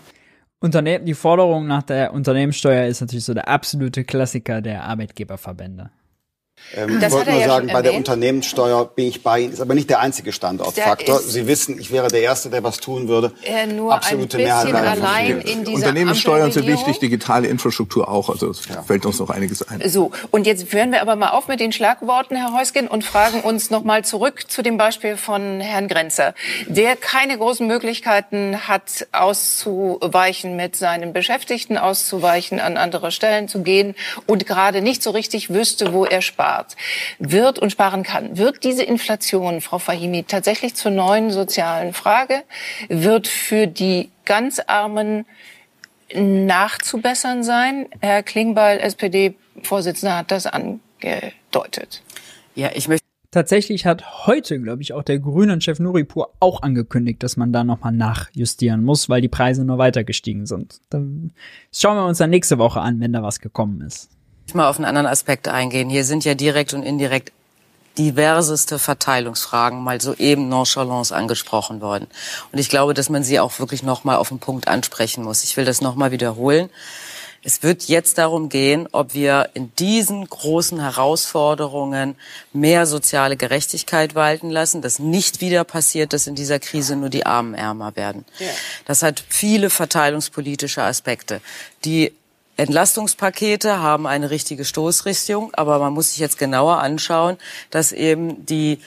Unternehmen, 0.65 1.05
die 1.05 1.13
Forderung 1.13 1.67
nach 1.67 1.83
der 1.83 2.15
Unternehmenssteuer 2.15 2.87
ist 2.87 3.03
natürlich 3.03 3.27
so 3.27 3.35
der 3.35 3.49
absolute 3.49 4.03
Klassiker 4.03 4.63
der 4.63 4.85
Arbeitgeberverbände. 4.85 5.91
Ähm, 6.75 7.01
ich 7.01 7.11
wollte 7.11 7.31
nur 7.31 7.41
ja 7.41 7.47
sagen, 7.47 7.69
bei 7.73 7.83
der 7.83 7.95
Unternehmenssteuer 7.95 8.87
bin 8.87 9.07
ich 9.07 9.23
bei 9.23 9.41
Ihnen. 9.41 9.53
Ist 9.53 9.61
aber 9.61 9.75
nicht 9.75 9.91
der 9.91 10.01
einzige 10.01 10.33
Standortfaktor. 10.33 11.21
Sie 11.21 11.47
wissen, 11.47 11.79
ich 11.79 11.91
wäre 11.91 12.09
der 12.09 12.23
Erste, 12.23 12.51
der 12.51 12.63
was 12.65 12.79
tun 12.79 13.09
würde. 13.09 13.33
Äh, 13.45 13.67
nur 13.67 13.95
Absolute 13.95 14.39
ein 14.39 14.45
bisschen 14.45 14.73
Mehrheit 14.73 14.99
allein 14.99 15.41
in 15.41 15.65
dieser 15.65 15.77
Unternehmenssteuern 15.77 16.53
sind 16.53 16.67
wichtig, 16.67 16.99
digitale 16.99 17.49
Infrastruktur 17.49 18.09
auch. 18.09 18.29
Also 18.29 18.51
es 18.51 18.67
ja. 18.69 18.83
fällt 18.83 19.07
uns 19.07 19.19
noch 19.19 19.31
einiges 19.31 19.67
ein. 19.69 19.83
So, 19.89 20.11
und 20.31 20.47
jetzt 20.47 20.73
hören 20.73 20.93
wir 20.93 21.01
aber 21.03 21.17
mal 21.17 21.31
auf 21.31 21.49
mit 21.49 21.61
den 21.61 21.73
Schlagworten, 21.73 22.37
Herr 22.37 22.55
Heusgen, 22.55 22.89
und 22.89 23.05
fragen 23.05 23.41
uns 23.41 23.71
noch 23.71 23.85
mal 23.85 24.05
zurück 24.05 24.45
zu 24.49 24.63
dem 24.63 24.77
Beispiel 24.77 25.17
von 25.17 25.61
Herrn 25.61 25.89
Grenzer, 25.89 26.35
der 26.67 26.97
keine 26.97 27.39
großen 27.39 27.67
Möglichkeiten 27.67 28.67
hat, 28.69 29.07
auszuweichen 29.13 30.57
mit 30.57 30.77
seinen 30.77 31.13
Beschäftigten, 31.13 31.79
auszuweichen, 31.79 32.61
an 32.61 32.77
andere 32.77 33.13
Stellen 33.13 33.49
zu 33.49 33.63
gehen 33.63 33.95
und 34.27 34.47
gerade 34.47 34.81
nicht 34.81 35.03
so 35.03 35.11
richtig 35.11 35.53
wüsste, 35.53 35.93
wo 35.93 36.05
er 36.05 36.23
spart 36.23 36.54
spart, 36.55 36.77
wird 37.19 37.59
und 37.59 37.71
sparen 37.71 38.03
kann, 38.03 38.37
wird 38.39 38.65
diese 38.65 38.83
Inflation, 38.83 39.61
Frau 39.61 39.79
Fahimi, 39.79 40.25
tatsächlich 40.25 40.75
zur 40.75 40.91
neuen 40.91 41.31
sozialen 41.31 41.93
Frage? 41.93 42.43
Wird 42.89 43.27
für 43.27 43.67
die 43.67 44.11
ganz 44.25 44.61
Armen 44.61 45.27
nachzubessern 46.15 47.43
sein? 47.43 47.87
Herr 48.01 48.23
Klingbeil, 48.23 48.79
SPD-Vorsitzender, 48.81 50.19
hat 50.19 50.31
das 50.31 50.47
angedeutet. 50.47 52.03
Ja, 52.55 52.71
ich 52.75 52.89
möchte 52.89 53.05
Tatsächlich 53.31 53.85
hat 53.85 54.29
heute, 54.29 54.61
glaube 54.61 54.83
ich, 54.83 54.93
auch 54.93 55.03
der 55.03 55.19
Grünen-Chef 55.19 55.81
Nuripur 55.81 56.31
auch 56.39 56.63
angekündigt, 56.63 57.21
dass 57.25 57.37
man 57.37 57.53
da 57.53 57.65
nochmal 57.65 57.91
nachjustieren 57.91 58.85
muss, 58.85 59.09
weil 59.09 59.23
die 59.23 59.29
Preise 59.29 59.65
nur 59.65 59.77
weiter 59.77 60.05
gestiegen 60.05 60.47
sind. 60.47 60.81
Dann 60.89 61.33
schauen 61.73 61.97
wir 61.97 62.07
uns 62.07 62.19
dann 62.19 62.31
nächste 62.31 62.59
Woche 62.59 62.81
an, 62.81 63.01
wenn 63.01 63.13
da 63.13 63.25
was 63.25 63.41
gekommen 63.41 63.81
ist 63.81 64.14
mal 64.53 64.69
auf 64.69 64.77
einen 64.77 64.85
anderen 64.85 65.07
Aspekt 65.07 65.49
eingehen. 65.49 65.89
Hier 65.89 66.05
sind 66.05 66.25
ja 66.25 66.35
direkt 66.35 66.75
und 66.75 66.83
indirekt 66.83 67.33
diverseste 67.99 68.79
Verteilungsfragen 68.79 69.83
mal 69.83 70.01
so 70.01 70.15
eben 70.15 70.49
nonchalance 70.49 71.15
angesprochen 71.15 71.81
worden. 71.81 72.09
Und 72.53 72.59
ich 72.59 72.69
glaube, 72.69 72.95
dass 72.95 73.09
man 73.09 73.23
sie 73.23 73.41
auch 73.41 73.59
wirklich 73.59 73.83
nochmal 73.83 74.17
auf 74.17 74.29
den 74.29 74.41
Punkt 74.41 74.69
ansprechen 74.69 75.25
muss. 75.25 75.45
Ich 75.45 75.57
will 75.57 75.65
das 75.65 75.81
nochmal 75.81 76.11
wiederholen. 76.11 76.71
Es 77.47 77.63
wird 77.63 77.85
jetzt 77.85 78.17
darum 78.17 78.49
gehen, 78.49 78.89
ob 78.93 79.13
wir 79.13 79.51
in 79.53 79.71
diesen 79.77 80.27
großen 80.27 80.81
Herausforderungen 80.81 82.17
mehr 82.55 82.87
soziale 82.87 83.37
Gerechtigkeit 83.37 84.15
walten 84.15 84.49
lassen, 84.49 84.81
dass 84.81 84.99
nicht 84.99 85.43
wieder 85.43 85.63
passiert, 85.65 86.15
dass 86.15 86.27
in 86.27 86.35
dieser 86.35 86.59
Krise 86.59 86.97
nur 86.97 87.11
die 87.11 87.27
Armen 87.27 87.55
ärmer 87.55 87.97
werden. 87.97 88.25
Das 88.87 89.03
hat 89.03 89.23
viele 89.29 89.69
verteilungspolitische 89.69 90.83
Aspekte, 90.83 91.43
die 91.85 92.15
Entlastungspakete 92.57 93.81
haben 93.81 94.07
eine 94.07 94.31
richtige 94.31 94.65
Stoßrichtung, 94.65 95.53
aber 95.55 95.79
man 95.79 95.93
muss 95.93 96.11
sich 96.11 96.19
jetzt 96.19 96.39
genauer 96.39 96.79
anschauen, 96.79 97.37
dass 97.71 97.93
eben 97.93 98.47
die 98.47 98.79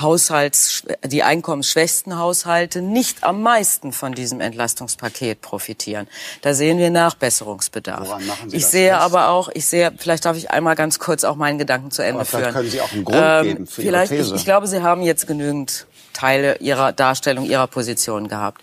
Haushalts, 0.00 0.84
die 1.04 1.24
einkommensschwächsten 1.24 2.16
Haushalte 2.16 2.82
nicht 2.82 3.24
am 3.24 3.42
meisten 3.42 3.92
von 3.92 4.12
diesem 4.14 4.40
Entlastungspaket 4.40 5.40
profitieren. 5.40 6.06
Da 6.40 6.54
sehen 6.54 6.78
wir 6.78 6.90
Nachbesserungsbedarf. 6.90 8.06
Woran 8.06 8.26
machen 8.26 8.50
Sie 8.50 8.56
ich 8.56 8.62
das 8.62 8.70
sehe 8.70 8.90
fest? 8.90 9.02
aber 9.02 9.28
auch, 9.30 9.48
ich 9.52 9.66
sehe, 9.66 9.92
vielleicht 9.98 10.24
darf 10.24 10.36
ich 10.36 10.52
einmal 10.52 10.76
ganz 10.76 11.00
kurz 11.00 11.24
auch 11.24 11.34
meinen 11.34 11.58
Gedanken 11.58 11.90
zu 11.90 12.02
Ende 12.02 12.20
aber 12.20 12.24
vielleicht 12.24 12.44
führen. 12.44 12.54
können 12.54 12.70
Sie 12.70 12.80
auch 12.80 12.92
einen 12.92 13.04
Grund 13.04 13.18
ähm, 13.20 13.42
geben 13.42 13.66
für 13.66 13.82
vielleicht, 13.82 14.12
Ihre 14.12 14.22
These. 14.22 14.34
Ich, 14.34 14.40
ich 14.40 14.44
glaube, 14.44 14.68
Sie 14.68 14.82
haben 14.82 15.02
jetzt 15.02 15.26
genügend 15.26 15.86
Teile 16.12 16.58
Ihrer 16.58 16.92
Darstellung, 16.92 17.44
Ihrer 17.44 17.66
Position 17.66 18.28
gehabt. 18.28 18.62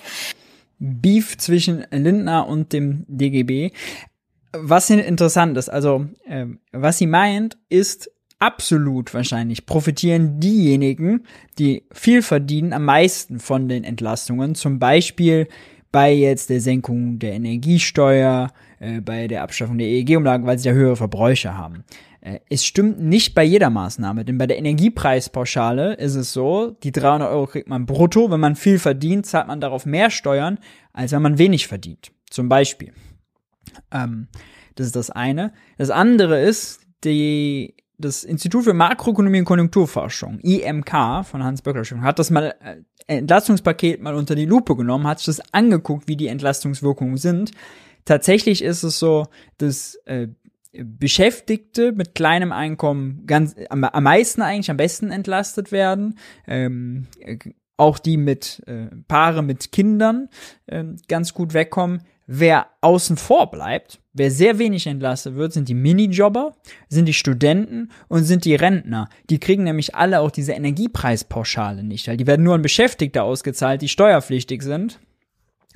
Beef 0.80 1.38
zwischen 1.38 1.86
Lindner 1.92 2.48
und 2.48 2.74
dem 2.74 3.06
DGB. 3.08 3.72
Was 4.52 4.90
interessant 4.90 5.58
ist, 5.58 5.70
also 5.70 6.08
äh, 6.26 6.48
was 6.72 6.98
sie 6.98 7.08
meint, 7.08 7.58
ist 7.70 8.10
absolut 8.40 9.14
wahrscheinlich 9.14 9.66
profitieren 9.66 10.40
diejenigen, 10.40 11.26
die 11.60 11.84
viel 11.92 12.22
verdienen, 12.22 12.74
am 12.74 12.86
meisten 12.86 13.40
von 13.40 13.68
den 13.68 13.84
Entlastungen. 13.84 14.56
Zum 14.56 14.80
Beispiel 14.80 15.48
bei 15.92 16.14
jetzt 16.14 16.50
der 16.50 16.62
Senkung 16.62 17.20
der 17.20 17.34
Energiesteuer, 17.34 18.52
äh, 18.80 19.02
bei 19.02 19.28
der 19.28 19.44
Abschaffung 19.44 19.78
der 19.78 19.88
EEG-Umlage, 19.88 20.46
weil 20.46 20.58
sie 20.58 20.70
ja 20.70 20.74
höhere 20.74 20.96
Verbräuche 20.96 21.58
haben. 21.58 21.84
Äh, 22.30 22.40
es 22.50 22.66
stimmt 22.66 23.00
nicht 23.00 23.34
bei 23.34 23.44
jeder 23.44 23.70
Maßnahme, 23.70 24.26
denn 24.26 24.38
bei 24.38 24.48
der 24.48 24.58
Energiepreispauschale 24.58 25.94
ist 25.96 26.16
es 26.16 26.34
so, 26.34 26.76
die 26.84 26.92
300 26.92 27.30
Euro 27.30 27.48
kriegt 27.48 27.70
man 27.70 27.86
brutto, 27.86 28.30
wenn 28.32 28.40
man 28.40 28.56
viel 28.56 28.80
verdient, 28.80 29.26
zahlt 29.26 29.48
man 29.48 29.62
darauf 29.62 29.86
mehr 29.86 30.10
Steuern, 30.10 30.60
als 30.94 31.12
wenn 31.12 31.22
man 31.22 31.38
wenig 31.38 31.68
verdient. 31.68 32.12
Zum 32.30 32.50
Beispiel. 32.50 32.94
Ähm, 33.92 34.28
das 34.76 34.88
ist 34.88 34.96
das 34.96 35.10
eine. 35.10 35.54
Das 35.78 35.90
andere 35.90 36.42
ist, 36.42 36.82
die, 37.04 37.76
das 37.98 38.24
Institut 38.24 38.66
für 38.66 38.74
Makroökonomie 38.74 39.40
und 39.40 39.46
Konjunkturforschung, 39.46 40.40
IMK 40.40 41.26
von 41.26 41.44
Hans 41.44 41.62
Böckler, 41.62 42.02
hat 42.02 42.20
das 42.20 42.30
mal 42.30 42.56
äh, 42.62 42.78
Entlastungspaket 43.08 44.02
mal 44.02 44.14
unter 44.14 44.36
die 44.36 44.46
Lupe 44.46 44.76
genommen, 44.76 45.08
hat 45.08 45.20
sich 45.20 45.26
das 45.38 45.54
angeguckt, 45.54 46.08
wie 46.08 46.16
die 46.16 46.28
Entlastungswirkungen 46.28 47.18
sind. 47.18 47.52
Tatsächlich 48.06 48.64
ist 48.64 48.84
es 48.84 49.00
so, 49.00 49.28
dass 49.58 49.96
äh, 50.06 50.30
Beschäftigte 50.72 51.92
mit 51.92 52.14
kleinem 52.14 52.52
Einkommen 52.52 53.26
ganz 53.26 53.56
am, 53.70 53.84
am 53.84 54.04
meisten 54.04 54.42
eigentlich 54.42 54.70
am 54.70 54.78
besten 54.78 55.12
entlastet 55.12 55.72
werden. 55.72 56.18
Ähm, 56.48 57.08
auch 57.78 57.98
die 57.98 58.18
mit 58.18 58.62
äh, 58.68 58.88
Paare 59.08 59.42
mit 59.42 59.72
Kindern 59.72 60.30
äh, 60.68 60.84
ganz 61.08 61.34
gut 61.34 61.54
wegkommen. 61.54 62.04
Wer 62.28 62.68
außen 62.82 63.18
vor 63.18 63.50
bleibt, 63.50 64.02
wer 64.14 64.30
sehr 64.30 64.60
wenig 64.60 64.86
entlastet 64.86 65.36
wird, 65.36 65.52
sind 65.52 65.68
die 65.68 65.74
Minijobber, 65.74 66.56
sind 66.88 67.08
die 67.08 67.14
Studenten 67.14 67.90
und 68.08 68.24
sind 68.24 68.46
die 68.46 68.54
Rentner. 68.54 69.10
Die 69.32 69.40
kriegen 69.40 69.64
nämlich 69.64 69.96
alle 69.96 70.20
auch 70.20 70.30
diese 70.30 70.52
Energiepreispauschale 70.52 71.84
nicht, 71.84 72.08
weil 72.08 72.18
die 72.18 72.28
werden 72.28 72.44
nur 72.44 72.54
an 72.54 72.62
Beschäftigte 72.62 73.24
ausgezahlt, 73.24 73.82
die 73.82 73.88
steuerpflichtig 73.88 74.62
sind. 74.62 75.00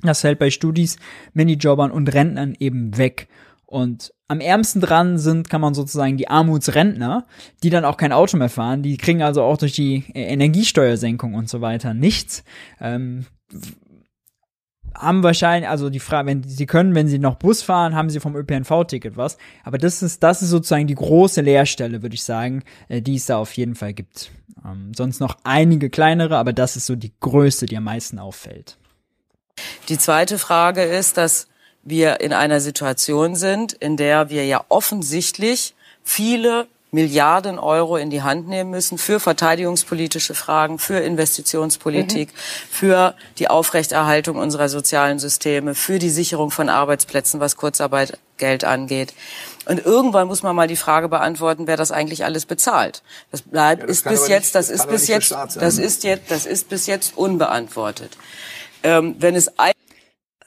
Das 0.02 0.20
fällt 0.20 0.38
bei 0.38 0.50
Studis, 0.50 0.96
Minijobbern 1.32 1.90
und 1.90 2.12
Rentnern 2.12 2.54
eben 2.60 2.96
weg. 2.98 3.26
Und 3.66 4.12
am 4.28 4.40
ärmsten 4.40 4.80
dran 4.80 5.18
sind, 5.18 5.50
kann 5.50 5.60
man 5.60 5.74
sozusagen 5.74 6.16
die 6.16 6.28
Armutsrentner, 6.28 7.26
die 7.62 7.70
dann 7.70 7.84
auch 7.84 7.96
kein 7.96 8.12
Auto 8.12 8.36
mehr 8.36 8.48
fahren. 8.48 8.82
Die 8.82 8.96
kriegen 8.96 9.22
also 9.22 9.42
auch 9.42 9.56
durch 9.56 9.72
die 9.72 10.04
äh, 10.14 10.24
Energiesteuersenkung 10.32 11.34
und 11.34 11.48
so 11.48 11.60
weiter 11.60 11.94
nichts. 11.94 12.44
Ähm, 12.80 13.26
haben 14.96 15.22
wahrscheinlich, 15.22 15.68
also 15.68 15.90
die 15.90 16.00
Frage, 16.00 16.28
wenn 16.28 16.44
sie 16.44 16.66
können, 16.66 16.94
wenn 16.94 17.08
sie 17.08 17.18
noch 17.18 17.34
Bus 17.34 17.62
fahren, 17.62 17.94
haben 17.94 18.10
sie 18.10 18.20
vom 18.20 18.36
ÖPNV-Ticket 18.36 19.16
was. 19.16 19.38
Aber 19.64 19.78
das 19.78 20.02
ist, 20.02 20.22
das 20.22 20.42
ist 20.42 20.50
sozusagen 20.50 20.86
die 20.86 20.94
große 20.94 21.40
Leerstelle, 21.40 22.02
würde 22.02 22.14
ich 22.14 22.22
sagen, 22.22 22.62
äh, 22.88 23.02
die 23.02 23.16
es 23.16 23.26
da 23.26 23.38
auf 23.38 23.52
jeden 23.54 23.74
Fall 23.74 23.92
gibt. 23.92 24.30
Ähm, 24.64 24.92
sonst 24.94 25.20
noch 25.20 25.36
einige 25.44 25.90
kleinere, 25.90 26.36
aber 26.36 26.52
das 26.52 26.76
ist 26.76 26.86
so 26.86 26.96
die 26.96 27.12
größte, 27.20 27.66
die 27.66 27.76
am 27.76 27.84
meisten 27.84 28.18
auffällt. 28.18 28.78
Die 29.88 29.98
zweite 29.98 30.38
Frage 30.38 30.82
ist, 30.82 31.16
dass 31.16 31.48
wir 31.84 32.20
in 32.20 32.32
einer 32.32 32.60
Situation 32.60 33.36
sind, 33.36 33.72
in 33.74 33.96
der 33.96 34.30
wir 34.30 34.44
ja 34.46 34.64
offensichtlich 34.68 35.74
viele 36.02 36.66
Milliarden 36.94 37.58
Euro 37.58 37.96
in 37.96 38.08
die 38.08 38.22
Hand 38.22 38.46
nehmen 38.48 38.70
müssen 38.70 38.98
für 38.98 39.18
verteidigungspolitische 39.18 40.34
Fragen, 40.34 40.78
für 40.78 41.00
Investitionspolitik, 41.00 42.28
mhm. 42.28 42.38
für 42.70 43.14
die 43.38 43.48
Aufrechterhaltung 43.48 44.36
unserer 44.36 44.68
sozialen 44.68 45.18
Systeme, 45.18 45.74
für 45.74 45.98
die 45.98 46.10
Sicherung 46.10 46.52
von 46.52 46.68
Arbeitsplätzen, 46.68 47.40
was 47.40 47.56
Kurzarbeitgeld 47.56 48.64
angeht. 48.64 49.12
Und 49.66 49.84
irgendwann 49.84 50.28
muss 50.28 50.44
man 50.44 50.54
mal 50.54 50.68
die 50.68 50.76
Frage 50.76 51.08
beantworten, 51.08 51.66
wer 51.66 51.76
das 51.76 51.90
eigentlich 51.90 52.24
alles 52.24 52.46
bezahlt. 52.46 53.02
Das 53.32 53.42
bleibt, 53.42 53.82
ja, 53.82 53.86
das 53.88 53.96
ist 53.96 54.04
bis 54.04 54.28
jetzt, 54.28 54.44
nicht, 54.44 54.54
das 54.54 54.70
ist 54.70 54.88
bis 54.88 55.08
jetzt, 55.08 55.32
das 55.32 55.78
ist 55.78 56.04
jetzt, 56.04 56.30
das 56.30 56.46
ist 56.46 56.68
bis 56.68 56.86
jetzt 56.86 57.18
unbeantwortet. 57.18 58.16
Ähm, 58.84 59.16
wenn 59.18 59.34
es 59.34 59.58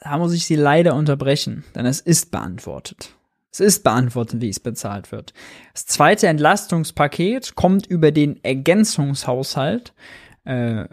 da 0.00 0.18
muss 0.18 0.32
ich 0.32 0.46
Sie 0.46 0.56
leider 0.56 0.94
unterbrechen, 0.94 1.64
denn 1.74 1.86
es 1.86 2.00
ist 2.00 2.30
beantwortet. 2.30 3.14
Es 3.50 3.60
ist 3.60 3.82
beantwortet, 3.82 4.40
wie 4.40 4.50
es 4.50 4.60
bezahlt 4.60 5.10
wird. 5.10 5.32
Das 5.72 5.86
zweite 5.86 6.28
Entlastungspaket 6.28 7.54
kommt 7.54 7.86
über 7.86 8.12
den 8.12 8.42
Ergänzungshaushalt, 8.44 9.94
äh, 10.44 10.84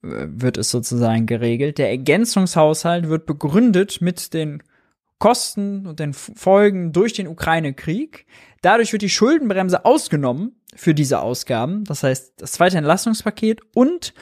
wird 0.00 0.56
es 0.56 0.70
sozusagen 0.70 1.26
geregelt. 1.26 1.78
Der 1.78 1.90
Ergänzungshaushalt 1.90 3.08
wird 3.08 3.26
begründet 3.26 4.00
mit 4.00 4.32
den 4.32 4.62
Kosten 5.18 5.86
und 5.86 6.00
den 6.00 6.14
Folgen 6.14 6.92
durch 6.92 7.12
den 7.12 7.26
Ukraine-Krieg. 7.26 8.26
Dadurch 8.62 8.92
wird 8.92 9.02
die 9.02 9.10
Schuldenbremse 9.10 9.84
ausgenommen 9.84 10.56
für 10.74 10.94
diese 10.94 11.20
Ausgaben. 11.20 11.84
Das 11.84 12.02
heißt, 12.02 12.34
das 12.40 12.52
zweite 12.52 12.78
Entlastungspaket 12.78 13.60
und 13.74 14.14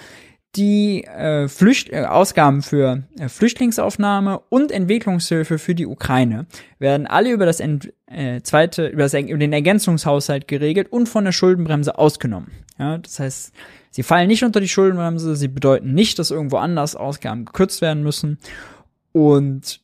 die 0.57 1.05
äh, 1.05 1.49
Flücht 1.49 1.91
äh, 1.93 2.05
Ausgaben 2.05 2.63
für 2.63 3.05
äh, 3.19 3.29
Flüchtlingsaufnahme 3.29 4.41
und 4.49 4.73
Entwicklungshilfe 4.73 5.59
für 5.59 5.75
die 5.75 5.87
Ukraine 5.87 6.47
werden 6.79 7.07
alle 7.07 7.31
über 7.31 7.47
das 7.47 7.61
Ent 7.61 7.93
äh, 8.07 8.41
zweite 8.43 8.87
über, 8.87 9.03
das, 9.03 9.15
über 9.15 9.39
den 9.39 9.53
Ergänzungshaushalt 9.53 10.49
geregelt 10.49 10.91
und 10.91 11.09
von 11.09 11.25
der 11.25 11.33
Schuldenbremse 11.33 11.99
ausgenommen. 11.99 12.53
Ja, 12.79 12.99
das 12.99 13.19
heißt, 13.19 13.53
sie 13.91 14.03
fallen 14.03 14.29
nicht 14.29 14.45
unter 14.45 14.61
die 14.61 14.69
Schuldenbremse, 14.69 15.37
sie 15.37 15.49
bedeuten 15.49 15.95
nicht, 15.95 16.19
dass 16.19 16.31
irgendwo 16.31 16.57
anders 16.57 16.97
Ausgaben 16.97 17.45
gekürzt 17.45 17.83
werden 17.83 18.03
müssen 18.03 18.39
und 19.13 19.81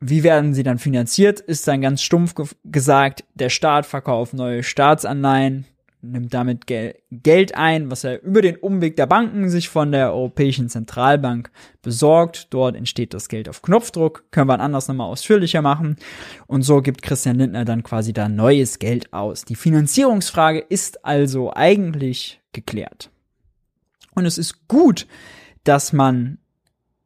wie 0.00 0.22
werden 0.22 0.54
sie 0.54 0.62
dann 0.62 0.78
finanziert? 0.78 1.40
Ist 1.40 1.66
dann 1.66 1.80
ganz 1.80 2.02
stumpf 2.02 2.34
ge 2.34 2.46
gesagt, 2.64 3.24
der 3.34 3.48
Staat 3.48 3.84
verkauft 3.84 4.34
neue 4.34 4.62
Staatsanleihen, 4.62 5.66
nimmt 6.00 6.32
damit 6.32 6.66
Gel 6.66 6.94
Geld 7.10 7.54
ein, 7.54 7.90
was 7.90 8.04
er 8.04 8.22
über 8.22 8.42
den 8.42 8.56
Umweg 8.56 8.96
der 8.96 9.06
Banken 9.06 9.50
sich 9.50 9.68
von 9.68 9.92
der 9.92 10.12
Europäischen 10.12 10.68
Zentralbank 10.68 11.50
besorgt. 11.82 12.48
Dort 12.50 12.76
entsteht 12.76 13.14
das 13.14 13.28
Geld 13.28 13.48
auf 13.48 13.62
Knopfdruck, 13.62 14.30
können 14.30 14.48
wir 14.48 14.54
ein 14.54 14.60
anderes 14.60 14.88
nochmal 14.88 15.10
ausführlicher 15.10 15.62
machen. 15.62 15.96
Und 16.46 16.62
so 16.62 16.82
gibt 16.82 17.02
Christian 17.02 17.36
Lindner 17.36 17.64
dann 17.64 17.82
quasi 17.82 18.12
da 18.12 18.28
neues 18.28 18.78
Geld 18.78 19.12
aus. 19.12 19.44
Die 19.44 19.56
Finanzierungsfrage 19.56 20.60
ist 20.60 21.04
also 21.04 21.52
eigentlich 21.54 22.40
geklärt. 22.52 23.10
Und 24.14 24.26
es 24.26 24.38
ist 24.38 24.68
gut, 24.68 25.06
dass 25.64 25.92
man 25.92 26.38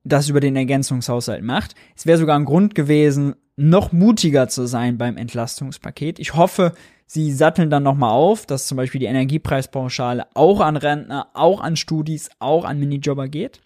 das 0.05 0.29
über 0.29 0.41
den 0.41 0.57
Ergänzungshaushalt 0.57 1.43
macht. 1.43 1.75
Es 1.97 2.07
wäre 2.07 2.19
sogar 2.19 2.39
ein 2.39 2.45
Grund 2.45 2.75
gewesen, 2.75 3.37
noch 3.57 3.93
mutiger 3.93 4.49
zu 4.49 4.67
sein 4.67 4.99
beim 4.99 5.17
Entlastungspaket. 5.17 6.19
Ich 6.19 6.35
hoffe, 6.35 6.75
Sie 7.15 7.31
satteln 7.31 7.69
dann 7.69 7.83
nochmal 7.83 8.13
auf, 8.13 8.47
dass 8.47 8.67
zum 8.67 8.79
Beispiel 8.79 8.99
die 8.99 9.05
Energiepreispauschale 9.05 10.29
auch 10.33 10.61
an 10.61 10.79
Rentner, 10.79 11.29
auch 11.35 11.61
an 11.61 11.77
Studis, 11.77 12.31
auch 12.39 12.65
an 12.65 12.79
Minijobber 12.79 13.29
geht. 13.29 13.61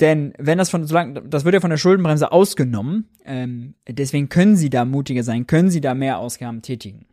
Denn 0.00 0.34
wenn 0.36 0.58
das 0.58 0.70
von, 0.70 0.84
solange, 0.88 1.22
das 1.22 1.44
wird 1.44 1.54
ja 1.54 1.60
von 1.60 1.70
der 1.70 1.76
Schuldenbremse 1.76 2.32
ausgenommen, 2.32 3.10
ähm, 3.24 3.76
deswegen 3.88 4.28
können 4.28 4.56
sie 4.56 4.70
da 4.70 4.84
mutiger 4.84 5.22
sein, 5.22 5.46
können 5.46 5.70
sie 5.70 5.80
da 5.80 5.94
mehr 5.94 6.18
Ausgaben 6.18 6.62
tätigen. 6.62 7.06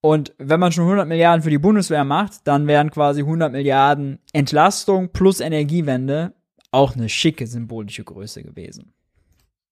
Und 0.00 0.32
wenn 0.38 0.60
man 0.60 0.72
schon 0.72 0.84
100 0.84 1.06
Milliarden 1.06 1.42
für 1.42 1.50
die 1.50 1.58
Bundeswehr 1.58 2.04
macht, 2.04 2.46
dann 2.46 2.68
wären 2.68 2.90
quasi 2.90 3.20
100 3.20 3.52
Milliarden 3.52 4.18
Entlastung 4.32 5.10
plus 5.10 5.40
Energiewende 5.40 6.32
auch 6.70 6.96
eine 6.96 7.10
schicke 7.10 7.46
symbolische 7.46 8.04
Größe 8.04 8.42
gewesen 8.42 8.94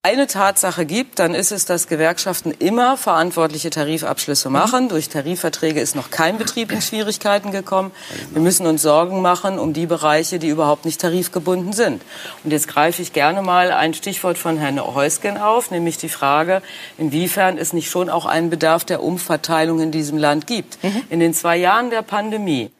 eine 0.03 0.27
Tatsache 0.27 0.85
gibt, 0.85 1.19
dann 1.19 1.33
ist 1.33 1.51
es, 1.51 1.65
dass 1.65 1.87
Gewerkschaften 1.87 2.51
immer 2.51 2.95
verantwortliche 2.95 3.69
Tarifabschlüsse 3.69 4.49
machen. 4.49 4.87
Durch 4.87 5.09
Tarifverträge 5.09 5.81
ist 5.81 5.97
noch 5.97 6.11
kein 6.11 6.37
Betrieb 6.37 6.71
in 6.71 6.81
Schwierigkeiten 6.81 7.51
gekommen. 7.51 7.91
Wir 8.31 8.41
müssen 8.41 8.65
uns 8.67 8.83
Sorgen 8.83 9.21
machen 9.21 9.59
um 9.59 9.73
die 9.73 9.85
Bereiche, 9.85 10.39
die 10.39 10.47
überhaupt 10.47 10.85
nicht 10.85 11.01
tarifgebunden 11.01 11.73
sind. 11.73 12.01
Und 12.45 12.51
jetzt 12.51 12.69
greife 12.69 13.01
ich 13.01 13.11
gerne 13.11 13.41
mal 13.41 13.71
ein 13.71 13.93
Stichwort 13.93 14.37
von 14.37 14.57
Herrn 14.57 14.79
Heusgen 14.79 15.37
auf, 15.37 15.71
nämlich 15.71 15.97
die 15.97 16.09
Frage, 16.09 16.61
inwiefern 16.97 17.57
es 17.57 17.73
nicht 17.73 17.89
schon 17.89 18.09
auch 18.09 18.25
einen 18.25 18.49
Bedarf 18.49 18.85
der 18.85 19.03
Umverteilung 19.03 19.81
in 19.81 19.91
diesem 19.91 20.17
Land 20.17 20.47
gibt. 20.47 20.81
Mhm. 20.83 21.03
In 21.09 21.19
den 21.19 21.33
zwei 21.33 21.57
Jahren 21.57 21.89
der 21.89 22.01
Pandemie 22.01 22.71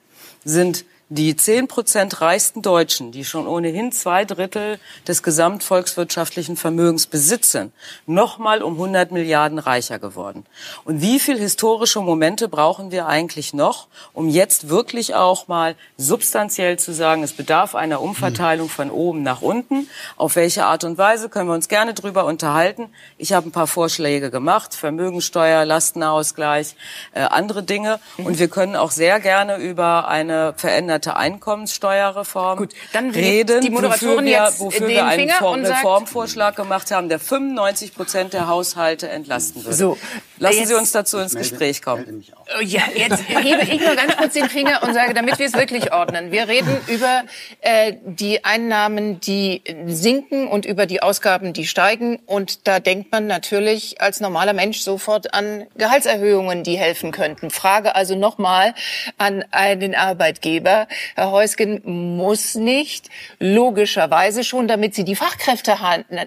sind 0.46 0.86
die 1.10 1.38
zehn 1.38 1.70
Prozent 1.70 2.20
reichsten 2.20 2.62
Deutschen, 2.62 3.14
die 3.14 3.24
schon 3.24 3.48
ohnehin 3.48 3.94
zwei 3.94 4.26
Drittel 4.26 4.78
des 5.08 5.24
gesamtvolkswirtschaftlichen 5.24 6.58
Vermögens 6.58 7.08
besitzen, 7.08 7.72
nochmal 8.06 8.62
um 8.62 8.74
100 8.74 9.14
Milliarden 9.14 9.58
reicher 9.58 10.00
geworden. 10.00 10.46
Und 10.84 11.02
wie 11.02 11.20
viel 11.20 11.38
historische 11.38 12.02
Momente 12.02 12.50
brauchen 12.50 12.92
wir 12.92 13.08
eigentlich 13.08 13.54
noch, 13.54 13.88
um 14.12 14.28
jetzt 14.28 14.68
wirklich 14.68 15.16
auch 15.16 15.48
mal 15.48 15.76
substanziell 15.96 16.78
zu 16.78 16.94
sagen, 16.94 17.24
es 17.24 17.32
bedarf 17.32 17.74
einer 17.74 18.02
Umverteilung 18.02 18.68
von 18.68 18.92
oben 18.92 19.24
nach 19.24 19.42
unten? 19.42 19.90
Auf 20.18 20.36
welche 20.36 20.66
Art 20.66 20.84
und 20.84 20.98
Weise 20.98 21.30
können 21.30 21.48
wir 21.48 21.56
uns 21.56 21.70
gerne 21.70 21.94
drüber 21.94 22.26
unterhalten? 22.26 22.90
Ich 23.18 23.32
habe 23.32 23.48
ein 23.48 23.52
paar 23.52 23.68
Vorschläge 23.68 24.30
gemacht, 24.30 24.74
Vermögensteuer, 24.74 25.64
Lastenausgleich, 25.64 26.76
äh, 27.14 27.22
andere 27.22 27.64
Dinge. 27.64 28.02
Und 28.18 28.40
wir 28.40 28.50
können 28.50 28.76
auch 28.76 28.92
sehr 28.92 29.22
gerne 29.22 29.56
über 29.56 30.10
eine 30.10 30.54
veränderte 30.58 30.97
veränderte 30.98 31.16
Einkommenssteuerreform 31.16 32.58
Gut, 32.58 32.74
dann 32.94 33.12
reden, 33.12 33.62
die 33.62 33.70
Moderatorin 33.70 34.18
wofür 34.18 34.26
wir, 34.26 34.54
wofür 34.58 34.88
wir 34.88 35.06
einen 35.06 35.30
Form, 35.30 35.64
Reformvorschlag 35.64 36.56
gemacht 36.56 36.92
haben, 36.92 37.10
der 37.10 37.20
95 37.20 37.96
Prozent 37.96 38.34
der 38.34 38.48
Haushalte 38.48 39.10
entlasten 39.10 39.64
würde. 39.64 39.76
So, 39.76 39.98
Lassen 40.40 40.60
jetzt, 40.60 40.68
Sie 40.68 40.76
uns 40.76 40.92
dazu 40.92 41.18
ins 41.18 41.36
Gespräch 41.36 41.82
kommen. 41.82 42.24
Oh 42.58 42.62
ja, 42.62 42.84
jetzt 42.96 43.24
hebe 43.28 43.62
ich 43.64 43.82
nur 43.82 43.96
ganz 43.96 44.16
kurz 44.18 44.34
den 44.34 44.50
Finger 44.50 44.84
und 44.84 44.94
sage, 44.94 45.14
damit 45.14 45.40
wir 45.40 45.46
es 45.46 45.54
wirklich 45.54 45.92
ordnen. 45.92 46.32
Wir 46.32 46.48
reden 46.48 46.78
über 46.88 47.24
äh, 47.62 47.94
die 48.06 48.46
Einnahmen, 48.46 49.20
die 49.20 49.62
sinken 49.88 50.48
und 50.48 50.66
über 50.66 50.86
die 50.86 51.02
Ausgaben, 51.02 51.54
die 51.54 51.66
steigen. 51.66 52.18
Und 52.26 52.68
da 52.68 52.80
denkt 52.80 53.12
man 53.12 53.28
natürlich 53.28 54.02
als 54.02 54.20
normaler 54.20 54.54
Mensch 54.54 54.80
sofort 54.80 55.34
an 55.34 55.68
Gehaltserhöhungen, 55.76 56.64
die 56.64 56.78
helfen 56.78 57.12
könnten. 57.12 57.50
Frage 57.50 57.96
also 57.96 58.16
nochmal 58.16 58.74
an 59.18 59.44
einen 59.52 59.96
Arbeitgeber. 59.96 60.88
Herr 61.16 61.32
Heusgen, 61.32 61.82
muss 62.18 62.56
nicht 62.56 63.10
logischerweise 63.40 64.44
schon, 64.44 64.68
damit 64.68 64.96
Sie 64.96 65.04
die 65.04 65.16
Fachkräfte 65.16 65.76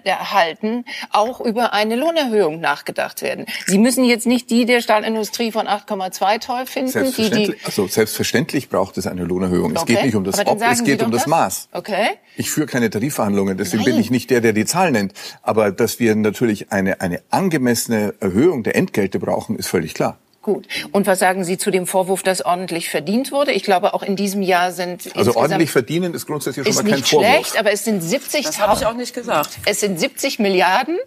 erhalten, 0.03 0.85
auch 1.11 1.39
über 1.41 1.73
eine 1.73 1.95
Lohnerhöhung 1.95 2.59
nachgedacht 2.59 3.21
werden. 3.21 3.45
Sie 3.67 3.77
müssen 3.77 4.00
jetzt 4.05 4.27
nicht 4.27 4.49
die 4.49 4.65
der 4.65 4.81
Stahlindustrie 4.81 5.51
von 5.51 5.67
8,2 5.67 6.39
toll 6.39 6.65
finden. 6.65 6.91
Selbstverständlich, 6.91 7.47
die, 7.47 7.53
die 7.53 7.65
also 7.65 7.87
selbstverständlich 7.87 8.69
braucht 8.69 8.97
es 8.97 9.07
eine 9.07 9.23
Lohnerhöhung. 9.23 9.71
Okay. 9.71 9.79
Es 9.79 9.85
geht 9.85 10.05
nicht 10.05 10.15
um 10.15 10.23
das 10.23 10.45
Ob, 10.45 10.61
es 10.61 10.83
geht 10.83 11.03
um 11.03 11.11
das, 11.11 11.21
das 11.21 11.29
Maß. 11.29 11.69
Okay. 11.71 12.09
Ich 12.37 12.49
führe 12.49 12.67
keine 12.67 12.89
Tarifverhandlungen, 12.89 13.57
deswegen 13.57 13.83
Nein. 13.83 13.93
bin 13.93 14.01
ich 14.01 14.11
nicht 14.11 14.29
der, 14.29 14.41
der 14.41 14.53
die 14.53 14.65
Zahl 14.65 14.91
nennt. 14.91 15.13
Aber 15.41 15.71
dass 15.71 15.99
wir 15.99 16.15
natürlich 16.15 16.71
eine, 16.71 17.01
eine 17.01 17.21
angemessene 17.29 18.13
Erhöhung 18.19 18.63
der 18.63 18.75
Entgelte 18.75 19.19
brauchen, 19.19 19.55
ist 19.55 19.67
völlig 19.67 19.93
klar. 19.93 20.17
Gut. 20.41 20.67
Und 20.91 21.05
was 21.05 21.19
sagen 21.19 21.43
Sie 21.43 21.57
zu 21.57 21.69
dem 21.69 21.85
Vorwurf, 21.85 22.23
dass 22.23 22.43
ordentlich 22.43 22.89
verdient 22.89 23.31
wurde? 23.31 23.51
Ich 23.51 23.63
glaube, 23.63 23.93
auch 23.93 24.01
in 24.01 24.15
diesem 24.15 24.41
Jahr 24.41 24.71
sind 24.71 25.15
also 25.15 25.35
ordentlich 25.35 25.69
verdienen 25.69 26.13
ist 26.13 26.25
grundsätzlich 26.25 26.65
schon 26.65 26.83
mal 26.83 26.91
kein 26.91 27.03
Vorwurf. 27.03 27.25
Ist 27.25 27.33
nicht 27.33 27.47
schlecht, 27.47 27.59
aber 27.59 27.71
es 27.71 27.85
sind 27.85 28.01
70. 28.01 28.45
Das 28.45 28.59
habe 28.59 28.79
ich 28.79 28.85
auch 28.85 28.95
nicht 28.95 29.13
gesagt. 29.13 29.59
Es 29.65 29.81
sind 29.81 29.99
70 29.99 30.39
Milliarden. 30.39 30.97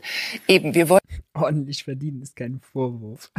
Eben, 0.47 0.75
wir 0.75 0.89
wollen 0.89 1.01
ordentlich 1.35 1.85
verdienen 1.85 2.23
ist 2.23 2.37
kein 2.37 2.61
Vorwurf. 2.73 3.31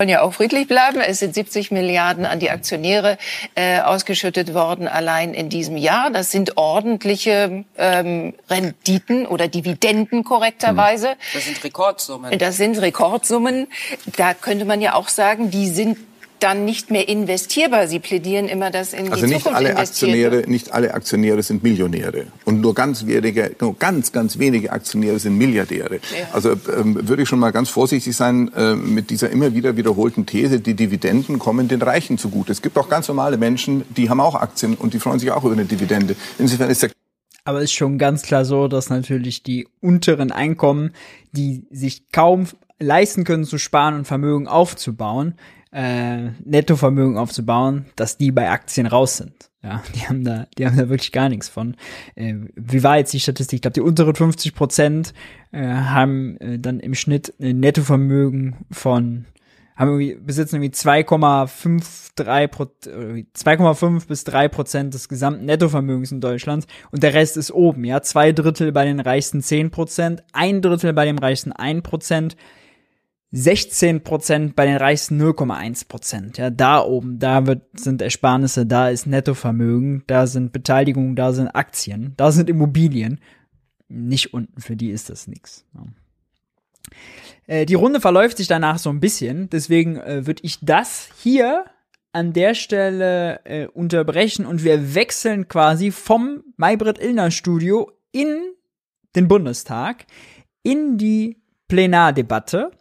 Wollen 0.00 0.08
ja 0.08 0.22
auch 0.22 0.32
friedlich 0.32 0.66
bleiben. 0.66 1.00
Es 1.00 1.18
sind 1.18 1.34
70 1.34 1.70
Milliarden 1.70 2.24
an 2.24 2.40
die 2.40 2.50
Aktionäre 2.50 3.18
äh, 3.54 3.80
ausgeschüttet 3.80 4.54
worden 4.54 4.88
allein 4.88 5.34
in 5.34 5.50
diesem 5.50 5.76
Jahr. 5.76 6.10
Das 6.10 6.30
sind 6.30 6.56
ordentliche 6.56 7.66
ähm, 7.76 8.32
Renditen 8.48 9.26
oder 9.26 9.46
Dividenden 9.46 10.24
korrekterweise. 10.24 11.16
Das 11.34 11.44
sind 11.44 11.62
Rekordsummen. 11.62 12.38
Das 12.38 12.56
sind 12.56 12.80
Rekordsummen. 12.80 13.66
Da 14.16 14.32
könnte 14.32 14.64
man 14.64 14.80
ja 14.80 14.94
auch 14.94 15.08
sagen, 15.08 15.50
die 15.50 15.68
sind 15.68 15.98
dann 16.42 16.64
nicht 16.64 16.90
mehr 16.90 17.08
investierbar. 17.08 17.86
Sie 17.86 17.98
plädieren 17.98 18.48
immer, 18.48 18.70
dass 18.70 18.92
in 18.92 19.12
also 19.12 19.26
die 19.26 19.34
nicht 19.34 19.46
alle 19.46 19.76
Aktionäre, 19.76 20.44
nicht 20.46 20.72
alle 20.72 20.94
Aktionäre 20.94 21.42
sind 21.42 21.62
Millionäre 21.62 22.26
und 22.44 22.60
nur 22.60 22.74
ganz 22.74 23.06
wenige, 23.06 23.54
nur 23.60 23.78
ganz 23.78 24.12
ganz 24.12 24.38
wenige 24.38 24.72
Aktionäre 24.72 25.18
sind 25.18 25.36
Milliardäre. 25.36 25.96
Ja. 25.96 26.28
Also 26.32 26.52
ähm, 26.52 27.08
würde 27.08 27.22
ich 27.22 27.28
schon 27.28 27.38
mal 27.38 27.50
ganz 27.50 27.68
vorsichtig 27.68 28.16
sein 28.16 28.50
äh, 28.54 28.74
mit 28.74 29.10
dieser 29.10 29.30
immer 29.30 29.54
wieder 29.54 29.76
wiederholten 29.76 30.26
These, 30.26 30.60
die 30.60 30.74
Dividenden 30.74 31.38
kommen 31.38 31.68
den 31.68 31.82
Reichen 31.82 32.18
zugute. 32.18 32.52
Es 32.52 32.62
gibt 32.62 32.76
auch 32.78 32.88
ganz 32.88 33.08
normale 33.08 33.36
Menschen, 33.36 33.84
die 33.96 34.10
haben 34.10 34.20
auch 34.20 34.34
Aktien 34.34 34.74
und 34.74 34.94
die 34.94 34.98
freuen 34.98 35.18
sich 35.18 35.30
auch 35.30 35.44
über 35.44 35.52
eine 35.52 35.64
Dividende. 35.64 36.16
Insofern 36.38 36.70
ist 36.70 36.82
der 36.82 36.90
aber 37.44 37.58
es 37.58 37.64
ist 37.64 37.72
schon 37.72 37.98
ganz 37.98 38.22
klar 38.22 38.44
so, 38.44 38.68
dass 38.68 38.90
natürlich 38.90 39.42
die 39.42 39.66
unteren 39.80 40.30
Einkommen, 40.30 40.92
die 41.32 41.66
sich 41.70 42.10
kaum 42.12 42.46
leisten 42.78 43.24
können 43.24 43.44
zu 43.44 43.58
sparen 43.58 43.94
und 43.94 44.04
Vermögen 44.06 44.46
aufzubauen, 44.46 45.34
äh, 45.72 46.30
Nettovermögen 46.44 47.16
aufzubauen, 47.16 47.86
dass 47.96 48.16
die 48.16 48.32
bei 48.32 48.50
Aktien 48.50 48.86
raus 48.86 49.16
sind. 49.16 49.50
Ja, 49.62 49.82
die 49.94 50.08
haben 50.08 50.24
da, 50.24 50.46
die 50.56 50.66
haben 50.66 50.76
da 50.76 50.88
wirklich 50.88 51.12
gar 51.12 51.28
nichts 51.28 51.48
von. 51.48 51.76
Äh, 52.14 52.34
wie 52.54 52.82
war 52.82 52.98
jetzt 52.98 53.12
die 53.12 53.20
Statistik? 53.20 53.58
Ich 53.58 53.62
glaube, 53.62 53.74
die 53.74 53.80
unteren 53.80 54.14
50 54.14 54.54
Prozent 54.54 55.14
äh, 55.52 55.62
haben 55.62 56.36
äh, 56.38 56.58
dann 56.58 56.80
im 56.80 56.94
Schnitt 56.94 57.34
ein 57.40 57.60
Nettovermögen 57.60 58.56
von 58.70 59.26
haben 59.80 59.98
irgendwie, 59.98 60.14
besitzen 60.14 60.56
irgendwie 60.56 60.74
2,53 60.74 63.24
2,5 63.34 64.08
bis 64.08 64.24
3 64.24 64.48
Prozent 64.48 64.92
des 64.92 65.08
gesamten 65.08 65.46
Nettovermögens 65.46 66.12
in 66.12 66.20
Deutschland 66.20 66.66
und 66.90 67.02
der 67.02 67.14
Rest 67.14 67.38
ist 67.38 67.50
oben, 67.50 67.84
ja, 67.84 68.02
zwei 68.02 68.32
Drittel 68.32 68.72
bei 68.72 68.84
den 68.84 69.00
reichsten 69.00 69.40
10 69.40 69.70
Prozent, 69.70 70.22
ein 70.34 70.60
Drittel 70.60 70.92
bei 70.92 71.06
dem 71.06 71.16
reichsten 71.16 71.52
1 71.52 71.82
Prozent, 71.82 72.36
16 73.32 74.02
Prozent 74.02 74.56
bei 74.56 74.66
den 74.66 74.76
reichsten 74.76 75.20
0,1 75.20 75.86
Prozent, 75.86 76.38
ja, 76.38 76.50
da 76.50 76.82
oben, 76.82 77.18
da 77.20 77.46
wird, 77.46 77.62
sind 77.78 78.02
Ersparnisse, 78.02 78.66
da 78.66 78.88
ist 78.88 79.06
Nettovermögen, 79.06 80.02
da 80.08 80.26
sind 80.26 80.52
Beteiligungen, 80.52 81.14
da 81.14 81.32
sind 81.32 81.48
Aktien, 81.48 82.14
da 82.16 82.32
sind 82.32 82.50
Immobilien, 82.50 83.20
nicht 83.88 84.34
unten, 84.34 84.60
für 84.60 84.76
die 84.76 84.90
ist 84.90 85.10
das 85.10 85.28
nichts. 85.28 85.64
Ja. 85.74 85.84
Äh, 87.46 87.66
die 87.66 87.74
Runde 87.74 88.00
verläuft 88.00 88.36
sich 88.36 88.48
danach 88.48 88.78
so 88.78 88.90
ein 88.90 89.00
bisschen, 89.00 89.48
deswegen 89.50 89.96
äh, 89.96 90.26
würde 90.26 90.42
ich 90.44 90.58
das 90.60 91.08
hier 91.22 91.64
an 92.12 92.32
der 92.32 92.54
Stelle 92.54 93.44
äh, 93.44 93.66
unterbrechen 93.66 94.46
und 94.46 94.64
wir 94.64 94.94
wechseln 94.94 95.48
quasi 95.48 95.92
vom 95.92 96.42
Maybrit 96.56 96.98
Illner 96.98 97.30
Studio 97.30 97.92
in 98.12 98.40
den 99.14 99.28
Bundestag, 99.28 100.06
in 100.62 100.98
die 100.98 101.40
Plenardebatte. 101.68 102.72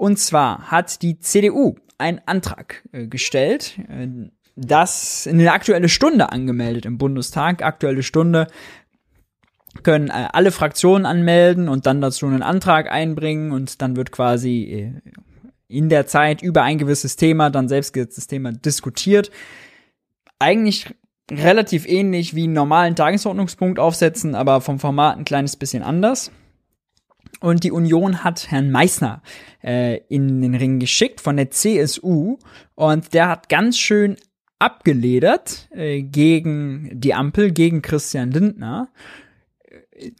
Und 0.00 0.18
zwar 0.18 0.70
hat 0.70 1.02
die 1.02 1.18
CDU 1.18 1.74
einen 1.98 2.22
Antrag 2.24 2.82
äh, 2.90 3.06
gestellt, 3.06 3.78
äh, 3.90 4.30
das 4.56 5.26
in 5.26 5.36
der 5.36 5.52
aktuelle 5.52 5.90
Stunde 5.90 6.32
angemeldet 6.32 6.86
im 6.86 6.96
Bundestag. 6.96 7.62
Aktuelle 7.62 8.02
Stunde 8.02 8.46
können 9.82 10.08
äh, 10.08 10.28
alle 10.32 10.52
Fraktionen 10.52 11.04
anmelden 11.04 11.68
und 11.68 11.84
dann 11.84 12.00
dazu 12.00 12.24
einen 12.24 12.42
Antrag 12.42 12.90
einbringen 12.90 13.52
und 13.52 13.82
dann 13.82 13.94
wird 13.94 14.10
quasi 14.10 14.62
äh, 14.62 15.12
in 15.68 15.90
der 15.90 16.06
Zeit 16.06 16.40
über 16.40 16.62
ein 16.62 16.78
gewisses 16.78 17.16
Thema, 17.16 17.50
dann 17.50 17.68
selbstgesetztes 17.68 18.26
Thema 18.26 18.52
diskutiert. 18.52 19.30
Eigentlich 20.38 20.86
relativ 21.30 21.86
ähnlich 21.86 22.34
wie 22.34 22.44
einen 22.44 22.54
normalen 22.54 22.96
Tagesordnungspunkt 22.96 23.78
aufsetzen, 23.78 24.34
aber 24.34 24.62
vom 24.62 24.78
Format 24.78 25.18
ein 25.18 25.26
kleines 25.26 25.56
bisschen 25.56 25.82
anders. 25.82 26.30
Und 27.40 27.64
die 27.64 27.72
Union 27.72 28.22
hat 28.22 28.50
Herrn 28.50 28.70
Meissner 28.70 29.22
äh, 29.64 29.98
in 30.08 30.42
den 30.42 30.54
Ring 30.54 30.78
geschickt 30.78 31.20
von 31.20 31.36
der 31.36 31.50
CSU 31.50 32.38
und 32.74 33.14
der 33.14 33.28
hat 33.28 33.48
ganz 33.48 33.78
schön 33.78 34.16
abgeledert 34.58 35.68
äh, 35.72 36.02
gegen 36.02 36.90
die 36.92 37.14
Ampel, 37.14 37.50
gegen 37.50 37.80
Christian 37.80 38.30
Lindner 38.30 38.90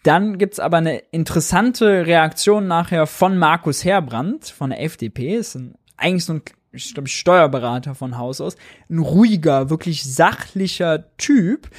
dann 0.03 0.39
gibt's 0.39 0.61
aber 0.61 0.79
eine 0.79 0.99
interessante 1.11 2.07
Reaktion 2.07 2.67
nachher 2.67 3.07
von 3.07 3.39
Markus 3.39 3.85
Herbrandt 3.85 4.47
von 4.47 4.71
der 4.71 4.83
FDP. 4.83 5.37
Ist 5.37 5.55
ein, 5.55 5.75
eigentlich 5.97 6.25
so 6.25 6.35
ein, 6.35 6.43
ich 6.73 6.95
glaube, 6.95 7.09
Steuerberater 7.09 7.95
von 7.95 8.19
Haus 8.19 8.41
aus. 8.41 8.57
Ein 8.89 8.99
ruhiger, 8.99 9.71
wirklich 9.71 10.05
sachlicher 10.05 11.17
Typ, 11.17 11.71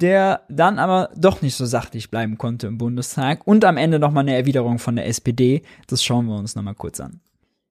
der 0.00 0.42
dann 0.48 0.78
aber 0.78 1.10
doch 1.16 1.42
nicht 1.42 1.54
so 1.54 1.66
sachlich 1.66 2.10
bleiben 2.10 2.38
konnte 2.38 2.66
im 2.66 2.78
Bundestag. 2.78 3.46
Und 3.46 3.64
am 3.64 3.76
Ende 3.76 3.98
nochmal 3.98 4.24
eine 4.24 4.36
Erwiderung 4.36 4.78
von 4.78 4.96
der 4.96 5.06
SPD. 5.06 5.62
Das 5.86 6.02
schauen 6.02 6.26
wir 6.26 6.36
uns 6.36 6.56
nochmal 6.56 6.74
kurz 6.74 7.00
an. 7.00 7.20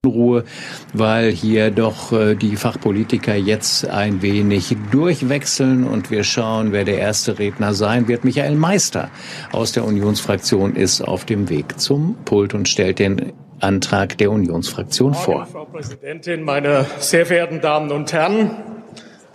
Ruhe, 0.05 0.45
weil 0.93 1.29
hier 1.29 1.71
doch 1.71 2.13
äh, 2.13 2.33
die 2.35 2.55
Fachpolitiker 2.55 3.35
jetzt 3.35 3.85
ein 3.85 4.21
wenig 4.21 4.77
durchwechseln 4.91 5.83
und 5.83 6.09
wir 6.09 6.23
schauen, 6.23 6.71
wer 6.71 6.85
der 6.85 6.99
erste 6.99 7.37
Redner 7.37 7.73
sein 7.73 8.07
wird. 8.07 8.23
Michael 8.23 8.55
Meister 8.55 9.09
aus 9.51 9.73
der 9.73 9.83
Unionsfraktion 9.83 10.77
ist 10.77 11.01
auf 11.01 11.25
dem 11.25 11.49
Weg 11.49 11.81
zum 11.81 12.15
Pult 12.23 12.53
und 12.53 12.69
stellt 12.69 12.99
den 12.99 13.33
Antrag 13.59 14.17
der 14.17 14.31
Unionsfraktion 14.31 15.13
vor. 15.13 15.45
Frau 15.47 15.65
Präsidentin, 15.65 16.43
meine 16.43 16.85
sehr 16.99 17.25
verehrten 17.25 17.59
Damen 17.59 17.91
und 17.91 18.13
Herren, 18.13 18.51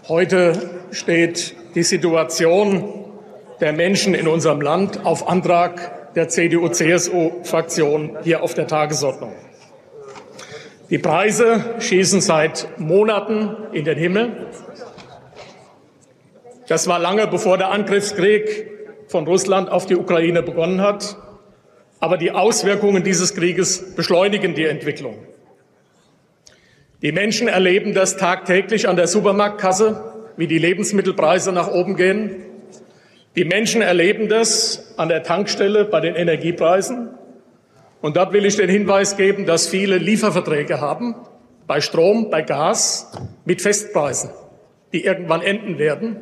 heute 0.09 0.59
steht 0.93 1.57
die 1.75 1.83
Situation 1.83 3.05
der 3.61 3.73
Menschen 3.73 4.15
in 4.15 4.29
unserem 4.29 4.61
Land 4.61 5.05
auf 5.05 5.29
Antrag 5.29 6.15
der 6.15 6.29
CDU-CSU-Fraktion 6.29 8.19
hier 8.23 8.43
auf 8.43 8.55
der 8.55 8.67
Tagesordnung. 8.67 9.33
Die 10.91 10.99
Preise 10.99 11.75
schießen 11.81 12.21
seit 12.21 12.69
Monaten 12.79 13.57
in 13.73 13.85
den 13.85 13.99
Himmel. 13.99 14.49
Das 16.69 16.87
war 16.87 16.99
lange 16.99 17.27
bevor 17.27 17.59
der 17.59 17.71
Angriffskrieg 17.71 18.71
von 19.09 19.27
Russland 19.27 19.71
auf 19.71 19.87
die 19.87 19.97
Ukraine 19.97 20.43
begonnen 20.43 20.81
hat. 20.81 21.17
Aber 22.01 22.17
die 22.17 22.33
Auswirkungen 22.33 23.03
dieses 23.03 23.35
Krieges 23.35 23.95
beschleunigen 23.95 24.55
die 24.55 24.67
Entwicklung. 24.67 25.17
Die 27.03 27.13
Menschen 27.13 27.49
erleben 27.49 27.95
das 27.95 28.17
tagtäglich 28.17 28.89
an 28.89 28.97
der 28.97 29.07
Supermarktkasse, 29.07 30.14
wie 30.37 30.47
die 30.47 30.59
Lebensmittelpreise 30.59 31.53
nach 31.53 31.71
oben 31.71 31.97
gehen. 31.97 32.37
Die 33.37 33.45
Menschen 33.45 33.83
erleben 33.83 34.29
das 34.29 34.95
an 34.97 35.09
der 35.09 35.23
Tankstelle 35.23 35.85
bei 35.85 36.01
den 36.01 36.15
Energiepreisen. 36.15 37.11
Und 38.01 38.17
dort 38.17 38.33
will 38.33 38.45
ich 38.45 38.57
den 38.57 38.69
Hinweis 38.69 39.17
geben, 39.17 39.47
dass 39.47 39.69
viele 39.69 39.99
Lieferverträge 39.99 40.81
haben, 40.81 41.15
bei 41.67 41.81
Strom, 41.81 42.31
bei 42.31 42.43
Gas, 42.43 43.11
mit 43.45 43.63
Festpreisen, 43.63 44.31
die 44.93 45.05
irgendwann 45.05 45.41
enden 45.41 45.79
werden. 45.79 46.17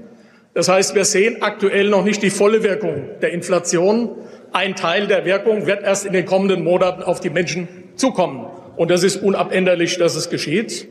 Das 0.54 0.68
heißt, 0.68 0.94
wir 0.94 1.04
sehen 1.04 1.42
aktuell 1.42 1.88
noch 1.88 2.04
nicht 2.04 2.22
die 2.22 2.30
volle 2.30 2.62
Wirkung 2.62 3.08
der 3.20 3.32
Inflation. 3.32 4.10
Ein 4.52 4.76
Teil 4.76 5.06
der 5.06 5.24
Wirkung 5.24 5.66
wird 5.66 5.82
erst 5.82 6.06
in 6.06 6.12
den 6.12 6.26
kommenden 6.26 6.62
Monaten 6.62 7.02
auf 7.02 7.20
die 7.20 7.30
Menschen 7.30 7.68
zukommen. 7.96 8.46
Und 8.76 8.90
das 8.90 9.02
ist 9.02 9.16
unabänderlich, 9.16 9.98
dass 9.98 10.14
es 10.14 10.30
geschieht 10.30 10.88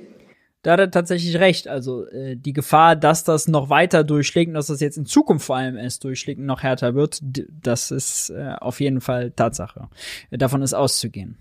da 0.63 0.73
hat 0.73 0.79
er 0.79 0.91
tatsächlich 0.91 1.39
recht. 1.39 1.67
Also 1.67 2.07
äh, 2.07 2.35
die 2.35 2.53
Gefahr, 2.53 2.95
dass 2.95 3.23
das 3.23 3.47
noch 3.47 3.69
weiter 3.69 4.03
durchschlägt 4.03 4.49
und 4.49 4.53
dass 4.53 4.67
das 4.67 4.79
jetzt 4.79 4.97
in 4.97 5.05
Zukunft 5.05 5.45
vor 5.45 5.57
allem 5.57 5.77
erst 5.77 6.03
durchschlägt 6.03 6.39
und 6.39 6.45
noch 6.45 6.63
härter 6.63 6.93
wird, 6.93 7.19
das 7.21 7.91
ist 7.91 8.29
äh, 8.29 8.53
auf 8.59 8.79
jeden 8.79 9.01
Fall 9.01 9.31
Tatsache. 9.31 9.89
Davon 10.29 10.61
ist 10.61 10.73
auszugehen. 10.73 11.37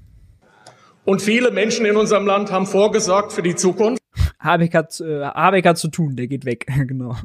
Und 1.04 1.22
viele 1.22 1.50
Menschen 1.50 1.86
in 1.86 1.96
unserem 1.96 2.26
Land 2.26 2.50
haben 2.50 2.66
vorgesorgt 2.66 3.32
für 3.32 3.42
die 3.42 3.54
Zukunft. 3.54 4.02
Habeck 4.38 4.74
hat, 4.74 5.00
äh, 5.00 5.22
Habeck 5.24 5.66
hat 5.66 5.78
zu 5.78 5.88
tun, 5.88 6.16
der 6.16 6.26
geht 6.26 6.44
weg, 6.44 6.66
genau. 6.86 7.16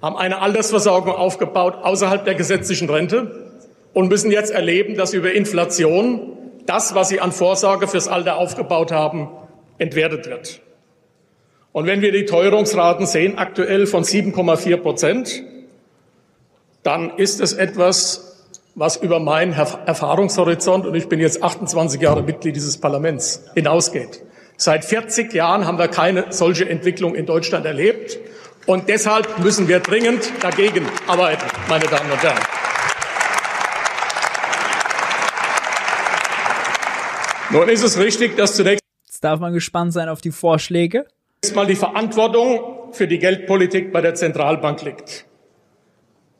Haben 0.00 0.16
eine 0.16 0.40
Altersversorgung 0.40 1.14
aufgebaut 1.14 1.74
außerhalb 1.82 2.24
der 2.24 2.34
gesetzlichen 2.34 2.90
Rente 2.90 3.50
und 3.92 4.08
müssen 4.08 4.30
jetzt 4.30 4.50
erleben, 4.50 4.96
dass 4.96 5.14
über 5.14 5.32
Inflation 5.32 6.38
das, 6.66 6.94
was 6.94 7.08
sie 7.08 7.20
an 7.20 7.32
Vorsorge 7.32 7.88
fürs 7.88 8.08
Alter 8.08 8.36
aufgebaut 8.36 8.92
haben, 8.92 9.28
entwertet 9.82 10.26
wird. 10.26 10.60
Und 11.72 11.86
wenn 11.86 12.00
wir 12.00 12.12
die 12.12 12.24
Teuerungsraten 12.24 13.06
sehen, 13.06 13.38
aktuell 13.38 13.86
von 13.86 14.04
7,4 14.04 14.76
Prozent, 14.78 15.42
dann 16.82 17.16
ist 17.16 17.40
es 17.40 17.52
etwas, 17.52 18.48
was 18.74 18.96
über 18.96 19.20
meinen 19.20 19.52
Erfahrungshorizont, 19.52 20.86
und 20.86 20.94
ich 20.94 21.08
bin 21.08 21.20
jetzt 21.20 21.42
28 21.42 22.00
Jahre 22.00 22.22
Mitglied 22.22 22.56
dieses 22.56 22.78
Parlaments, 22.78 23.44
hinausgeht. 23.54 24.22
Seit 24.56 24.84
40 24.84 25.32
Jahren 25.32 25.66
haben 25.66 25.78
wir 25.78 25.88
keine 25.88 26.26
solche 26.30 26.68
Entwicklung 26.68 27.14
in 27.14 27.26
Deutschland 27.26 27.66
erlebt. 27.66 28.18
Und 28.66 28.88
deshalb 28.88 29.40
müssen 29.40 29.66
wir 29.66 29.80
dringend 29.80 30.30
dagegen 30.40 30.86
arbeiten, 31.06 31.44
meine 31.68 31.84
Damen 31.86 32.10
und 32.10 32.22
Herren. 32.22 32.38
Nun 37.50 37.68
ist 37.68 37.82
es 37.82 37.98
richtig, 37.98 38.36
dass 38.36 38.54
zunächst 38.54 38.81
darf 39.22 39.40
man 39.40 39.52
gespannt 39.52 39.92
sein 39.92 40.08
auf 40.08 40.20
die 40.20 40.30
Vorschläge. 40.30 41.06
Mal 41.54 41.66
die 41.66 41.76
Verantwortung 41.76 42.92
für 42.92 43.08
die 43.08 43.18
Geldpolitik 43.18 43.92
bei 43.92 44.00
der 44.00 44.14
Zentralbank 44.14 44.82
liegt. 44.82 45.26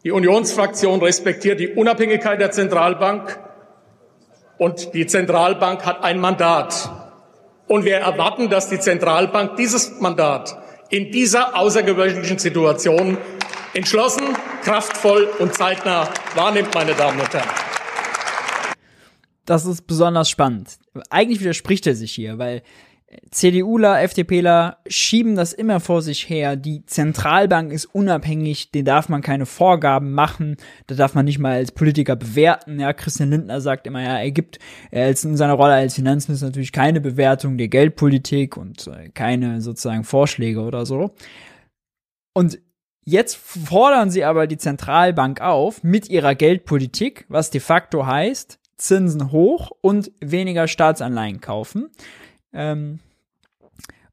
Die 0.04 0.10
Unionsfraktion 0.10 1.00
respektiert 1.00 1.60
die 1.60 1.68
Unabhängigkeit 1.68 2.40
der 2.40 2.50
Zentralbank 2.50 3.38
und 4.58 4.94
die 4.94 5.06
Zentralbank 5.06 5.84
hat 5.84 6.02
ein 6.04 6.20
Mandat. 6.20 6.90
Und 7.68 7.84
wir 7.84 7.96
erwarten, 7.96 8.50
dass 8.50 8.68
die 8.68 8.78
Zentralbank 8.78 9.56
dieses 9.56 10.00
Mandat 10.00 10.58
in 10.90 11.10
dieser 11.10 11.56
außergewöhnlichen 11.56 12.38
Situation 12.38 13.16
entschlossen, 13.74 14.24
kraftvoll 14.62 15.28
und 15.38 15.54
zeitnah 15.54 16.08
wahrnimmt, 16.34 16.74
meine 16.74 16.94
Damen 16.94 17.18
und 17.18 17.32
Herren 17.32 17.71
das 19.44 19.66
ist 19.66 19.86
besonders 19.86 20.30
spannend. 20.30 20.78
Eigentlich 21.10 21.40
widerspricht 21.40 21.86
er 21.86 21.94
sich 21.94 22.12
hier, 22.12 22.38
weil 22.38 22.62
CDUler, 23.30 24.00
FDPler 24.02 24.78
schieben 24.86 25.36
das 25.36 25.52
immer 25.52 25.80
vor 25.80 26.02
sich 26.02 26.28
her. 26.28 26.56
Die 26.56 26.86
Zentralbank 26.86 27.72
ist 27.72 27.86
unabhängig, 27.86 28.70
den 28.70 28.84
darf 28.84 29.08
man 29.08 29.20
keine 29.20 29.46
Vorgaben 29.46 30.12
machen, 30.12 30.56
da 30.86 30.94
darf 30.94 31.14
man 31.14 31.26
nicht 31.26 31.38
mal 31.38 31.52
als 31.52 31.72
Politiker 31.72 32.16
bewerten. 32.16 32.80
Ja, 32.80 32.92
Christian 32.92 33.30
Lindner 33.30 33.60
sagt 33.60 33.86
immer, 33.86 34.02
ja, 34.02 34.18
er 34.18 34.30
gibt 34.30 34.58
er 34.90 35.08
in 35.08 35.36
seiner 35.36 35.54
Rolle 35.54 35.74
als 35.74 35.94
Finanzminister 35.94 36.46
natürlich 36.46 36.72
keine 36.72 37.00
Bewertung 37.00 37.58
der 37.58 37.68
Geldpolitik 37.68 38.56
und 38.56 38.86
äh, 38.86 39.10
keine 39.10 39.60
sozusagen 39.60 40.04
Vorschläge 40.04 40.60
oder 40.60 40.86
so. 40.86 41.14
Und 42.34 42.60
jetzt 43.04 43.36
fordern 43.36 44.10
sie 44.10 44.24
aber 44.24 44.46
die 44.46 44.58
Zentralbank 44.58 45.42
auf 45.42 45.82
mit 45.82 46.08
ihrer 46.08 46.34
Geldpolitik, 46.34 47.26
was 47.28 47.50
de 47.50 47.60
facto 47.60 48.06
heißt, 48.06 48.58
Zinsen 48.82 49.32
hoch 49.32 49.70
und 49.80 50.10
weniger 50.20 50.68
Staatsanleihen 50.68 51.40
kaufen. 51.40 51.90
Ähm, 52.52 52.98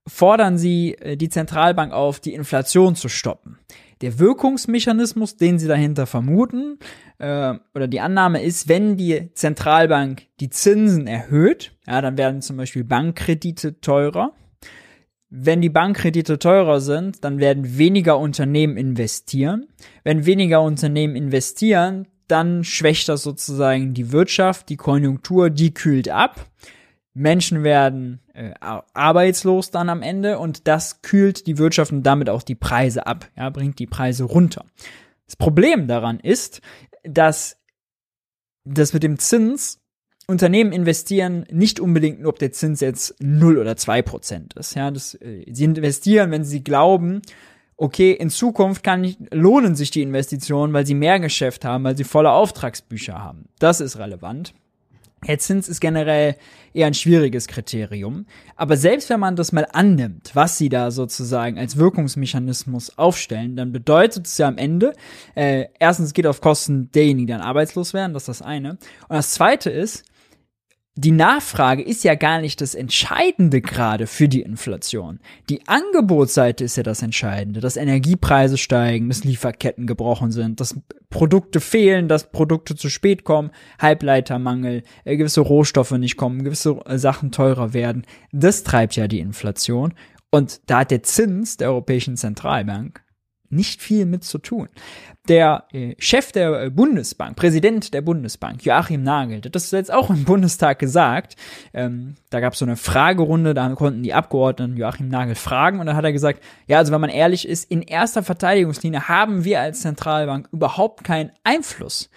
fordern 0.08 0.58
sie 0.58 0.96
äh, 0.96 1.18
die 1.18 1.30
Zentralbank 1.30 1.92
auf, 1.92 2.20
die 2.20 2.34
Inflation 2.34 2.96
zu 2.96 3.10
stoppen. 3.10 3.58
Der 4.02 4.18
Wirkungsmechanismus, 4.18 5.36
den 5.36 5.60
sie 5.60 5.68
dahinter 5.68 6.06
vermuten, 6.06 6.80
äh, 7.18 7.56
oder 7.74 7.88
die 7.88 8.00
Annahme 8.00 8.42
ist, 8.42 8.70
wenn 8.70 8.96
die 8.96 9.34
Zentralbank 9.34 10.24
die 10.40 10.50
Zinsen 10.50 11.08
erhöht, 11.08 11.74
ja, 11.86 12.02
dann 12.02 12.18
werden 12.18 12.42
zum 12.42 12.58
Beispiel 12.58 12.84
Bankkredite 12.84 13.82
teurer. 13.82 14.34
Wenn 15.30 15.62
die 15.62 15.70
Bankkredite 15.70 16.40
teurer 16.40 16.80
sind, 16.80 17.24
dann 17.24 17.40
werden 17.40 17.78
weniger 17.78 18.18
Unternehmen 18.18 18.78
investieren. 18.78 19.68
Wenn 20.04 20.26
weniger 20.26 20.62
Unternehmen 20.62 21.16
investieren, 21.16 22.08
dann 22.32 22.64
schwächt 22.64 23.10
das 23.10 23.24
sozusagen 23.24 23.94
die 23.94 24.12
Wirtschaft, 24.12 24.70
die 24.70 24.78
Konjunktur, 24.78 25.50
die 25.50 25.74
kühlt 25.74 26.10
ab. 26.10 26.46
Menschen 27.14 27.64
werden 27.64 28.20
äh, 28.34 28.54
arbeitslos 28.94 29.72
dann 29.72 29.90
am 29.90 30.02
Ende 30.02 30.40
und 30.40 30.68
das 30.68 31.02
kühlt 31.02 31.48
die 31.48 31.58
Wirtschaft 31.58 31.92
und 31.92 32.04
damit 32.04 32.30
auch 32.30 32.44
die 32.44 32.56
Preise 32.56 33.08
ab, 33.08 33.28
ja, 33.36 33.50
bringt 33.50 33.80
die 33.80 33.88
Preise 33.88 34.24
runter. 34.24 34.66
Das 35.26 35.36
Problem 35.36 35.88
daran 35.88 36.20
ist, 36.20 36.62
dass 37.04 37.58
das 38.64 38.94
mit 38.94 39.04
dem 39.04 39.20
Zins 39.20 39.80
Unternehmen 40.28 40.72
investieren 40.72 41.46
nicht 41.50 41.80
unbedingt 41.80 42.22
nur, 42.22 42.30
ob 42.30 42.40
der 42.40 42.52
Zins 42.52 42.82
jetzt 42.82 43.16
0 43.20 43.58
oder 43.58 43.76
2 43.76 44.04
Prozent 44.04 44.54
ist. 44.54 44.76
Ja, 44.76 44.92
das, 44.92 45.16
äh, 45.16 45.44
sie 45.52 45.64
investieren, 45.64 46.30
wenn 46.30 46.44
sie 46.44 46.64
glauben, 46.64 47.22
okay, 47.80 48.12
in 48.12 48.30
Zukunft 48.30 48.84
kann 48.84 49.04
ich, 49.04 49.18
lohnen 49.32 49.76
sich 49.76 49.90
die 49.90 50.02
Investitionen, 50.02 50.74
weil 50.74 50.86
sie 50.86 50.94
mehr 50.94 51.20
Geschäft 51.20 51.64
haben, 51.66 51.86
weil 51.86 51.98
sie 51.98 52.04
volle 52.04 52.32
Auftragsbücher 52.32 53.18
haben. 53.18 53.46
Das 53.58 53.80
ist 53.80 53.98
relevant. 53.98 54.54
Der 55.28 55.40
Zins 55.40 55.68
ist 55.68 55.82
generell 55.82 56.36
eher 56.74 56.88
ein 56.88 56.94
schwieriges 56.94 57.48
Kriterium. 57.48 58.26
Aber 58.56 58.78
selbst 58.78 59.10
wenn 59.10 59.20
man 59.20 59.36
das 59.36 59.52
mal 59.52 59.68
annimmt, 59.74 60.32
was 60.34 60.58
sie 60.58 60.70
da 60.70 60.92
sozusagen 60.92 61.58
als 61.58 61.78
Wirkungsmechanismus 61.78 62.98
aufstellen, 62.98 63.56
dann 63.56 63.72
bedeutet 63.72 64.28
es 64.28 64.38
ja 64.38 64.48
am 64.48 64.58
Ende, 64.58 64.94
äh, 65.36 65.66
erstens 65.78 66.14
geht 66.14 66.28
auf 66.28 66.40
Kosten 66.40 66.90
derjenigen, 66.92 67.28
die 67.28 67.34
dann 67.34 67.42
arbeitslos 67.42 67.94
werden, 67.94 68.14
das 68.14 68.24
ist 68.24 68.28
das 68.28 68.42
eine. 68.42 68.72
Und 68.72 68.80
das 69.10 69.32
zweite 69.32 69.70
ist, 69.70 70.06
die 71.02 71.12
Nachfrage 71.12 71.82
ist 71.82 72.04
ja 72.04 72.16
gar 72.16 72.42
nicht 72.42 72.60
das 72.60 72.76
Entscheidende 72.76 73.62
gerade 73.62 74.06
für 74.06 74.28
die 74.28 74.42
Inflation. 74.42 75.22
Die 75.50 75.66
Angebotsseite 75.66 76.66
ist 76.66 76.76
ja 76.76 76.84
das 76.84 77.02
Entscheidende, 77.02 77.62
dass 77.62 77.78
Energiepreise 77.78 78.58
steigen, 78.58 79.08
dass 79.08 79.24
Lieferketten 79.24 79.88
gebrochen 79.88 80.32
sind, 80.32 80.60
dass 80.60 80.76
Produkte 81.10 81.62
fehlen, 81.62 82.10
dass 82.10 82.32
Produkte 82.32 82.76
zu 82.76 82.90
spät 82.90 83.24
kommen, 83.24 83.52
Halbleitermangel, 83.80 84.84
äh, 85.06 85.16
gewisse 85.16 85.40
Rohstoffe 85.40 85.92
nicht 85.92 86.18
kommen, 86.18 86.44
gewisse 86.44 86.82
äh, 86.86 86.98
Sachen 86.98 87.32
teurer 87.32 87.74
werden. 87.74 88.06
Das 88.34 88.64
treibt 88.64 88.98
ja 88.98 89.08
die 89.08 89.20
Inflation. 89.20 89.94
Und 90.32 90.60
da 90.66 90.80
hat 90.80 90.92
der 90.92 91.04
Zins 91.04 91.56
der 91.56 91.70
Europäischen 91.70 92.18
Zentralbank 92.18 93.02
nicht 93.50 93.82
viel 93.82 94.06
mit 94.06 94.24
zu 94.24 94.38
tun. 94.38 94.70
Der 95.28 95.66
äh, 95.72 95.96
Chef 96.00 96.32
der 96.32 96.64
äh, 96.64 96.70
Bundesbank, 96.70 97.36
Präsident 97.36 97.94
der 97.94 98.02
Bundesbank, 98.02 98.64
Joachim 98.64 99.04
Nagel, 99.04 99.42
das 99.42 99.72
jetzt 99.72 99.92
auch 99.94 100.10
im 100.10 100.24
Bundestag 100.26 100.80
gesagt. 100.80 101.36
Ähm, 101.74 102.16
da 102.30 102.40
gab 102.40 102.54
es 102.54 102.60
so 102.60 102.66
eine 102.66 102.76
Fragerunde, 102.78 103.54
da 103.54 103.70
konnten 103.70 104.04
die 104.04 104.14
Abgeordneten 104.14 104.78
Joachim 104.78 105.10
Nagel 105.10 105.36
fragen 105.36 105.80
und 105.80 105.88
da 105.88 105.96
hat 105.96 106.06
er 106.06 106.14
gesagt, 106.14 106.44
ja, 106.68 106.78
also 106.78 106.92
wenn 106.92 107.02
man 107.02 107.10
ehrlich 107.10 107.48
ist, 107.48 107.70
in 107.70 107.82
erster 107.82 108.24
Verteidigungslinie 108.24 109.08
haben 109.08 109.44
wir 109.44 109.62
als 109.62 109.82
Zentralbank 109.82 110.50
überhaupt 110.52 111.04
keinen 111.04 111.32
Einfluss 111.44 112.10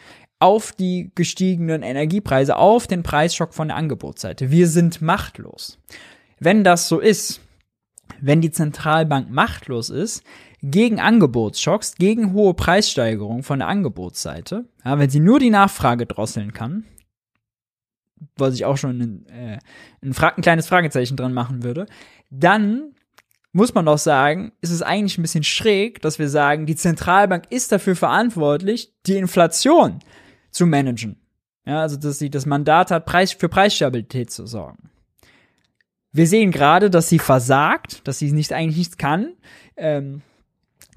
auf 0.43 0.73
die 0.73 1.13
gestiegenen 1.15 1.85
Energiepreise, 1.85 2.57
auf 2.57 2.89
den 2.89 3.05
Preisschock 3.05 3.55
von 3.55 3.69
der 3.69 3.77
Angebotsseite. 3.77 4.51
Wir 4.51 4.67
sind 4.67 5.01
machtlos. 5.01 5.79
Wenn 6.41 6.65
das 6.65 6.89
so 6.89 6.99
ist, 6.99 7.41
wenn 8.21 8.41
die 8.41 8.51
Zentralbank 8.51 9.31
machtlos 9.31 9.89
ist, 9.89 10.25
gegen 10.62 11.01
Angebotsschocks, 11.01 11.97
gegen 11.97 12.32
hohe 12.32 12.55
Preissteigerungen 12.55 13.43
von 13.43 13.59
der 13.59 13.68
Angebotsseite, 13.68 14.64
ja, 14.84 14.98
wenn 14.98 15.10
sie 15.10 15.20
nur 15.20 15.40
die 15.40 15.51
Nachfrage 15.51 16.06
drosseln 16.06 16.52
kann, 16.52 16.84
was 18.36 18.55
ich 18.55 18.64
auch 18.64 18.76
schon 18.76 19.01
ein, 19.01 19.26
äh, 19.26 20.12
Fra 20.12 20.28
ein 20.28 20.43
kleines 20.43 20.68
Fragezeichen 20.68 21.16
dran 21.16 21.32
machen 21.32 21.64
würde, 21.64 21.86
dann 22.30 22.94
muss 23.52 23.74
man 23.74 23.84
doch 23.84 23.98
sagen, 23.98 24.52
ist 24.60 24.70
es 24.70 24.82
eigentlich 24.82 25.18
ein 25.18 25.22
bisschen 25.22 25.44
schräg, 25.44 26.01
dass 26.01 26.18
wir 26.18 26.28
sagen, 26.28 26.64
die 26.64 26.76
Zentralbank 26.76 27.44
ist 27.51 27.72
dafür 27.72 27.97
verantwortlich, 27.97 28.94
die 29.06 29.16
Inflation 29.16 29.98
zu 30.51 30.66
managen. 30.66 31.16
Ja, 31.66 31.80
also 31.80 31.97
dass 31.97 32.18
sie 32.18 32.30
das 32.30 32.47
Mandat 32.47 32.90
hat, 32.90 33.05
Preis, 33.05 33.32
für 33.32 33.48
Preisstabilität 33.48 34.30
zu 34.30 34.47
sorgen. 34.47 34.90
Wir 36.12 36.26
sehen 36.26 36.51
gerade, 36.51 36.89
dass 36.89 37.09
sie 37.09 37.18
versagt, 37.18 38.06
dass 38.06 38.18
sie 38.18 38.32
nicht 38.32 38.52
eigentlich 38.52 38.78
nichts 38.78 38.97
kann. 38.97 39.34
Ähm, 39.76 40.22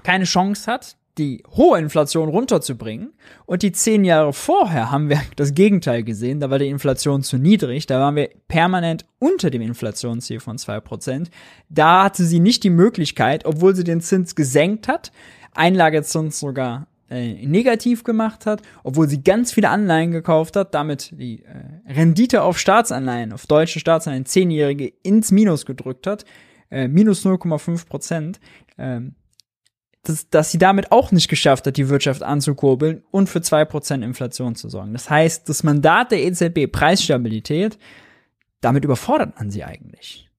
keine 0.03 0.25
Chance 0.25 0.71
hat, 0.71 0.97
die 1.17 1.43
hohe 1.55 1.79
Inflation 1.79 2.29
runterzubringen. 2.29 3.13
Und 3.45 3.63
die 3.63 3.71
zehn 3.71 4.03
Jahre 4.03 4.33
vorher 4.33 4.91
haben 4.91 5.09
wir 5.09 5.21
das 5.35 5.53
Gegenteil 5.53 6.03
gesehen. 6.03 6.39
Da 6.39 6.49
war 6.49 6.59
die 6.59 6.67
Inflation 6.67 7.23
zu 7.23 7.37
niedrig. 7.37 7.85
Da 7.85 7.99
waren 7.99 8.15
wir 8.15 8.29
permanent 8.47 9.05
unter 9.19 9.49
dem 9.49 9.61
Inflationsziel 9.61 10.39
von 10.39 10.57
zwei 10.57 10.79
Prozent. 10.79 11.29
Da 11.69 12.03
hatte 12.05 12.23
sie 12.25 12.39
nicht 12.39 12.63
die 12.63 12.69
Möglichkeit, 12.69 13.45
obwohl 13.45 13.75
sie 13.75 13.83
den 13.83 14.01
Zins 14.01 14.35
gesenkt 14.35 14.87
hat, 14.87 15.11
Einlagezins 15.53 16.39
sogar 16.39 16.87
äh, 17.09 17.45
negativ 17.45 18.03
gemacht 18.03 18.45
hat, 18.45 18.61
obwohl 18.83 19.07
sie 19.07 19.23
ganz 19.23 19.53
viele 19.53 19.69
Anleihen 19.69 20.11
gekauft 20.11 20.55
hat, 20.55 20.73
damit 20.73 21.13
die 21.17 21.43
äh, 21.43 21.93
Rendite 21.93 22.41
auf 22.41 22.57
Staatsanleihen, 22.57 23.31
auf 23.31 23.45
deutsche 23.47 23.79
Staatsanleihen, 23.79 24.25
zehnjährige 24.25 24.91
ins 25.03 25.31
Minus 25.31 25.65
gedrückt 25.65 26.07
hat, 26.07 26.25
äh, 26.71 26.87
minus 26.87 27.23
0,5 27.23 27.87
Prozent. 27.87 28.39
Ähm, 28.77 29.15
dass, 30.09 30.29
dass 30.29 30.51
sie 30.51 30.57
damit 30.57 30.91
auch 30.91 31.11
nicht 31.11 31.27
geschafft 31.27 31.67
hat, 31.67 31.77
die 31.77 31.89
Wirtschaft 31.89 32.23
anzukurbeln 32.23 33.03
und 33.11 33.27
für 33.27 33.41
zwei 33.41 33.65
Prozent 33.65 34.03
Inflation 34.03 34.55
zu 34.55 34.69
sorgen. 34.69 34.93
Das 34.93 35.09
heißt, 35.09 35.49
das 35.49 35.63
Mandat 35.63 36.11
der 36.11 36.23
EZB, 36.23 36.71
Preisstabilität, 36.71 37.77
damit 38.61 38.85
überfordert 38.85 39.37
man 39.37 39.51
sie 39.51 39.63
eigentlich. 39.63 40.29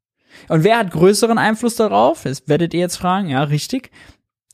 Und 0.48 0.64
wer 0.64 0.78
hat 0.78 0.90
größeren 0.90 1.38
Einfluss 1.38 1.76
darauf? 1.76 2.22
Das 2.24 2.48
werdet 2.48 2.74
ihr 2.74 2.80
jetzt 2.80 2.96
fragen. 2.96 3.28
Ja, 3.28 3.42
richtig. 3.44 3.90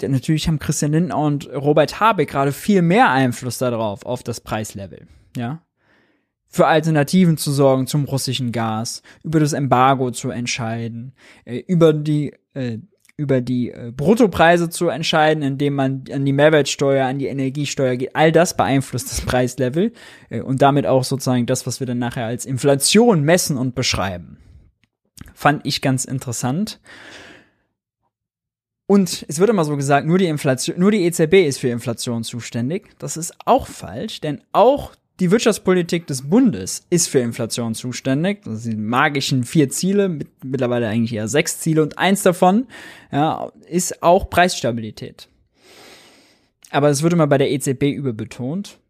Denn 0.00 0.10
natürlich 0.10 0.48
haben 0.48 0.58
Christian 0.58 0.92
Lindner 0.92 1.18
und 1.18 1.48
Robert 1.50 2.00
Habeck 2.00 2.30
gerade 2.30 2.52
viel 2.52 2.82
mehr 2.82 3.10
Einfluss 3.10 3.58
darauf, 3.58 4.04
auf 4.04 4.22
das 4.22 4.40
Preislevel. 4.40 5.06
Ja. 5.36 5.62
Für 6.48 6.66
Alternativen 6.66 7.38
zu 7.38 7.50
sorgen 7.50 7.86
zum 7.86 8.04
russischen 8.04 8.52
Gas, 8.52 9.02
über 9.22 9.40
das 9.40 9.52
Embargo 9.52 10.10
zu 10.10 10.30
entscheiden, 10.30 11.14
äh, 11.44 11.58
über 11.58 11.92
die 11.92 12.34
äh, 12.54 12.78
über 13.22 13.40
die 13.40 13.70
äh, 13.70 13.92
Bruttopreise 13.96 14.68
zu 14.68 14.88
entscheiden, 14.88 15.44
indem 15.44 15.74
man 15.74 16.04
an 16.12 16.24
die 16.24 16.32
Mehrwertsteuer, 16.32 17.06
an 17.06 17.20
die 17.20 17.28
Energiesteuer 17.28 17.96
geht. 17.96 18.16
All 18.16 18.32
das 18.32 18.56
beeinflusst 18.56 19.12
das 19.12 19.20
Preislevel 19.20 19.92
äh, 20.28 20.40
und 20.40 20.60
damit 20.60 20.86
auch 20.86 21.04
sozusagen 21.04 21.46
das, 21.46 21.66
was 21.66 21.78
wir 21.78 21.86
dann 21.86 21.98
nachher 21.98 22.26
als 22.26 22.44
Inflation 22.44 23.22
messen 23.22 23.56
und 23.56 23.76
beschreiben. 23.76 24.38
Fand 25.34 25.64
ich 25.64 25.80
ganz 25.80 26.04
interessant. 26.04 26.80
Und 28.86 29.24
es 29.28 29.38
wird 29.38 29.48
immer 29.48 29.64
so 29.64 29.76
gesagt, 29.76 30.06
nur 30.06 30.18
die 30.18 30.26
Inflation, 30.26 30.78
nur 30.80 30.90
die 30.90 31.04
EZB 31.04 31.46
ist 31.46 31.58
für 31.58 31.68
Inflation 31.68 32.24
zuständig. 32.24 32.90
Das 32.98 33.16
ist 33.16 33.32
auch 33.44 33.68
falsch, 33.68 34.20
denn 34.20 34.42
auch 34.50 34.92
die 35.22 35.30
Wirtschaftspolitik 35.30 36.08
des 36.08 36.28
Bundes 36.28 36.84
ist 36.90 37.06
für 37.06 37.20
Inflation 37.20 37.76
zuständig. 37.76 38.42
Das 38.42 38.64
sind 38.64 38.72
die 38.72 38.76
magischen 38.76 39.44
vier 39.44 39.68
Ziele, 39.68 40.18
mittlerweile 40.42 40.88
eigentlich 40.88 41.14
eher 41.14 41.28
sechs 41.28 41.60
Ziele 41.60 41.80
und 41.80 41.96
eins 41.96 42.24
davon 42.24 42.66
ja, 43.12 43.52
ist 43.68 44.02
auch 44.02 44.28
Preisstabilität. 44.28 45.28
Aber 46.72 46.88
es 46.88 47.04
wird 47.04 47.12
immer 47.12 47.28
bei 47.28 47.38
der 47.38 47.52
EZB 47.52 47.84
überbetont. 47.84 48.80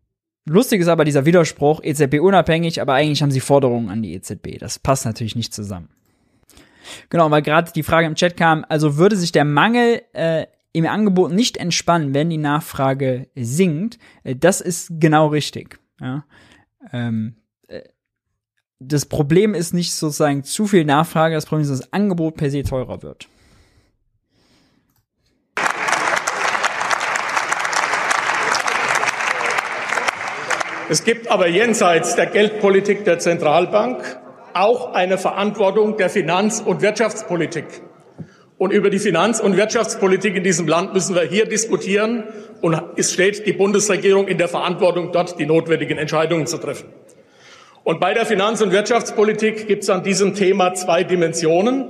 Lustig 0.46 0.80
ist 0.80 0.88
aber 0.88 1.04
dieser 1.04 1.26
Widerspruch, 1.26 1.82
EZB 1.84 2.20
unabhängig, 2.20 2.80
aber 2.80 2.94
eigentlich 2.94 3.22
haben 3.22 3.30
sie 3.30 3.40
Forderungen 3.40 3.90
an 3.90 4.00
die 4.00 4.14
EZB. 4.14 4.58
Das 4.58 4.78
passt 4.78 5.04
natürlich 5.04 5.36
nicht 5.36 5.52
zusammen. 5.52 5.90
Genau, 7.10 7.30
weil 7.30 7.42
gerade 7.42 7.72
die 7.72 7.82
Frage 7.82 8.06
im 8.06 8.14
Chat 8.14 8.38
kam, 8.38 8.64
also 8.70 8.96
würde 8.96 9.16
sich 9.16 9.32
der 9.32 9.44
Mangel 9.44 10.00
äh, 10.14 10.46
im 10.72 10.86
Angebot 10.86 11.30
nicht 11.30 11.58
entspannen, 11.58 12.14
wenn 12.14 12.30
die 12.30 12.38
Nachfrage 12.38 13.28
sinkt. 13.34 13.98
Äh, 14.24 14.34
das 14.34 14.62
ist 14.62 14.92
genau 14.98 15.26
richtig. 15.26 15.81
Ja? 16.02 16.24
Ähm, 16.92 17.36
äh, 17.68 17.82
das 18.80 19.06
Problem 19.06 19.54
ist 19.54 19.72
nicht 19.72 19.94
sozusagen 19.94 20.42
zu 20.42 20.66
viel 20.66 20.84
Nachfrage, 20.84 21.34
das 21.34 21.46
Problem 21.46 21.62
ist, 21.62 21.70
dass 21.70 21.80
das 21.80 21.92
Angebot 21.92 22.36
per 22.36 22.50
se 22.50 22.64
teurer 22.64 23.02
wird. 23.02 23.28
Es 30.88 31.04
gibt 31.04 31.28
aber 31.28 31.48
jenseits 31.48 32.16
der 32.16 32.26
Geldpolitik 32.26 33.04
der 33.04 33.18
Zentralbank 33.18 34.20
auch 34.52 34.92
eine 34.92 35.16
Verantwortung 35.16 35.96
der 35.96 36.10
Finanz- 36.10 36.60
und 36.60 36.82
Wirtschaftspolitik. 36.82 37.64
Und 38.62 38.72
über 38.72 38.90
die 38.90 39.00
Finanz- 39.00 39.40
und 39.40 39.56
Wirtschaftspolitik 39.56 40.36
in 40.36 40.44
diesem 40.44 40.68
Land 40.68 40.94
müssen 40.94 41.16
wir 41.16 41.22
hier 41.22 41.46
diskutieren. 41.46 42.22
Und 42.60 42.80
es 42.94 43.12
steht 43.12 43.44
die 43.44 43.52
Bundesregierung 43.52 44.28
in 44.28 44.38
der 44.38 44.46
Verantwortung, 44.46 45.10
dort 45.10 45.36
die 45.40 45.46
notwendigen 45.46 45.98
Entscheidungen 45.98 46.46
zu 46.46 46.58
treffen. 46.58 46.86
Und 47.82 47.98
bei 47.98 48.14
der 48.14 48.24
Finanz- 48.24 48.62
und 48.62 48.70
Wirtschaftspolitik 48.70 49.66
gibt 49.66 49.82
es 49.82 49.90
an 49.90 50.04
diesem 50.04 50.36
Thema 50.36 50.74
zwei 50.74 51.02
Dimensionen. 51.02 51.86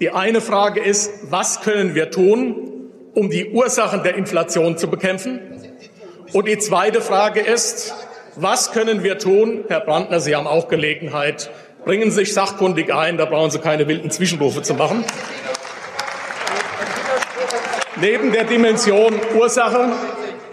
Die 0.00 0.08
eine 0.08 0.40
Frage 0.40 0.80
ist, 0.80 1.10
was 1.28 1.60
können 1.60 1.94
wir 1.94 2.10
tun, 2.10 2.88
um 3.12 3.28
die 3.28 3.50
Ursachen 3.50 4.02
der 4.02 4.14
Inflation 4.14 4.78
zu 4.78 4.88
bekämpfen? 4.88 5.40
Und 6.32 6.48
die 6.48 6.56
zweite 6.56 7.02
Frage 7.02 7.40
ist, 7.40 7.94
was 8.36 8.72
können 8.72 9.02
wir 9.02 9.18
tun? 9.18 9.66
Herr 9.68 9.80
Brandner, 9.80 10.20
Sie 10.20 10.34
haben 10.34 10.46
auch 10.46 10.68
Gelegenheit. 10.68 11.50
Bringen 11.84 12.10
Sie 12.10 12.16
sich 12.16 12.32
sachkundig 12.32 12.94
ein, 12.94 13.18
da 13.18 13.26
brauchen 13.26 13.50
Sie 13.50 13.58
keine 13.58 13.86
wilden 13.86 14.10
Zwischenrufe 14.10 14.62
zu 14.62 14.72
machen. 14.72 15.04
Neben 17.98 18.30
der 18.30 18.44
Dimension 18.44 19.14
Ursache 19.38 19.90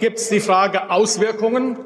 gibt 0.00 0.18
es 0.18 0.30
die 0.30 0.40
Frage 0.40 0.90
Auswirkungen. 0.90 1.76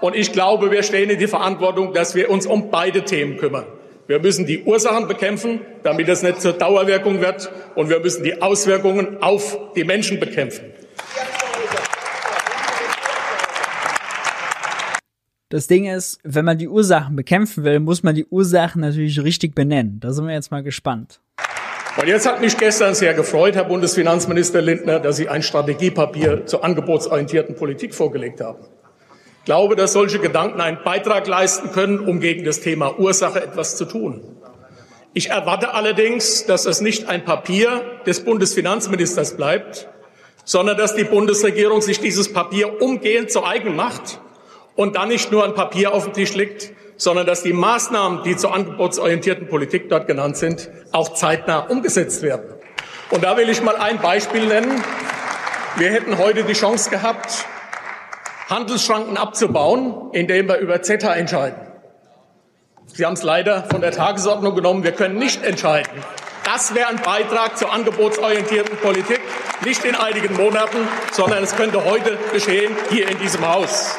Und 0.00 0.14
ich 0.14 0.32
glaube, 0.32 0.70
wir 0.70 0.84
stehen 0.84 1.10
in 1.10 1.18
die 1.18 1.26
Verantwortung, 1.26 1.92
dass 1.92 2.14
wir 2.14 2.30
uns 2.30 2.46
um 2.46 2.70
beide 2.70 3.04
Themen 3.04 3.36
kümmern. 3.36 3.66
Wir 4.06 4.20
müssen 4.20 4.46
die 4.46 4.62
Ursachen 4.62 5.08
bekämpfen, 5.08 5.62
damit 5.82 6.08
es 6.08 6.22
nicht 6.22 6.40
zur 6.40 6.52
Dauerwirkung 6.52 7.20
wird. 7.20 7.50
Und 7.74 7.90
wir 7.90 7.98
müssen 7.98 8.22
die 8.22 8.40
Auswirkungen 8.40 9.20
auf 9.20 9.58
die 9.74 9.82
Menschen 9.82 10.20
bekämpfen. 10.20 10.66
Das 15.48 15.66
Ding 15.66 15.86
ist, 15.86 16.20
wenn 16.22 16.44
man 16.44 16.56
die 16.56 16.68
Ursachen 16.68 17.16
bekämpfen 17.16 17.64
will, 17.64 17.80
muss 17.80 18.04
man 18.04 18.14
die 18.14 18.26
Ursachen 18.26 18.82
natürlich 18.82 19.20
richtig 19.20 19.56
benennen. 19.56 19.98
Da 19.98 20.12
sind 20.12 20.28
wir 20.28 20.34
jetzt 20.34 20.52
mal 20.52 20.62
gespannt. 20.62 21.20
Und 22.00 22.08
jetzt 22.08 22.26
hat 22.26 22.40
mich 22.40 22.56
gestern 22.56 22.94
sehr 22.94 23.12
gefreut, 23.12 23.56
Herr 23.56 23.64
Bundesfinanzminister 23.64 24.62
Lindner, 24.62 25.00
dass 25.00 25.16
Sie 25.16 25.28
ein 25.28 25.42
Strategiepapier 25.42 26.46
zur 26.46 26.64
angebotsorientierten 26.64 27.56
Politik 27.56 27.94
vorgelegt 27.94 28.40
haben. 28.40 28.64
Ich 29.40 29.44
glaube, 29.44 29.76
dass 29.76 29.92
solche 29.92 30.18
Gedanken 30.18 30.62
einen 30.62 30.78
Beitrag 30.82 31.26
leisten 31.26 31.72
können, 31.72 32.00
um 32.00 32.20
gegen 32.20 32.42
das 32.42 32.60
Thema 32.60 32.98
Ursache 32.98 33.42
etwas 33.42 33.76
zu 33.76 33.84
tun. 33.84 34.22
Ich 35.12 35.28
erwarte 35.28 35.74
allerdings, 35.74 36.46
dass 36.46 36.64
es 36.64 36.80
nicht 36.80 37.06
ein 37.06 37.26
Papier 37.26 37.82
des 38.06 38.24
Bundesfinanzministers 38.24 39.36
bleibt, 39.36 39.86
sondern 40.46 40.78
dass 40.78 40.94
die 40.94 41.04
Bundesregierung 41.04 41.82
sich 41.82 42.00
dieses 42.00 42.32
Papier 42.32 42.80
umgehend 42.80 43.30
zu 43.30 43.44
eigen 43.44 43.76
macht 43.76 44.22
und 44.74 44.96
dann 44.96 45.08
nicht 45.08 45.30
nur 45.32 45.44
ein 45.44 45.52
Papier 45.52 45.92
auf 45.92 46.04
dem 46.04 46.14
Tisch 46.14 46.32
liegt, 46.32 46.72
sondern 47.00 47.26
dass 47.26 47.42
die 47.42 47.54
Maßnahmen, 47.54 48.24
die 48.24 48.36
zur 48.36 48.54
angebotsorientierten 48.54 49.48
Politik 49.48 49.88
dort 49.88 50.06
genannt 50.06 50.36
sind, 50.36 50.68
auch 50.92 51.14
zeitnah 51.14 51.60
umgesetzt 51.60 52.22
werden. 52.22 52.52
Und 53.10 53.24
da 53.24 53.38
will 53.38 53.48
ich 53.48 53.62
mal 53.62 53.76
ein 53.76 53.98
Beispiel 53.98 54.46
nennen. 54.46 54.84
Wir 55.76 55.90
hätten 55.90 56.18
heute 56.18 56.44
die 56.44 56.52
Chance 56.52 56.90
gehabt, 56.90 57.46
Handelsschranken 58.50 59.16
abzubauen, 59.16 60.10
indem 60.12 60.48
wir 60.48 60.58
über 60.58 60.82
CETA 60.82 61.14
entscheiden. 61.14 61.58
Sie 62.86 63.06
haben 63.06 63.14
es 63.14 63.22
leider 63.22 63.64
von 63.70 63.80
der 63.80 63.92
Tagesordnung 63.92 64.54
genommen. 64.54 64.84
Wir 64.84 64.92
können 64.92 65.16
nicht 65.16 65.42
entscheiden. 65.42 66.04
Das 66.44 66.74
wäre 66.74 66.88
ein 66.88 67.00
Beitrag 67.00 67.56
zur 67.56 67.72
angebotsorientierten 67.72 68.76
Politik, 68.76 69.20
nicht 69.64 69.84
in 69.86 69.94
einigen 69.94 70.36
Monaten, 70.36 70.86
sondern 71.12 71.42
es 71.44 71.56
könnte 71.56 71.82
heute 71.84 72.18
geschehen, 72.32 72.76
hier 72.90 73.08
in 73.08 73.18
diesem 73.20 73.48
Haus. 73.48 73.96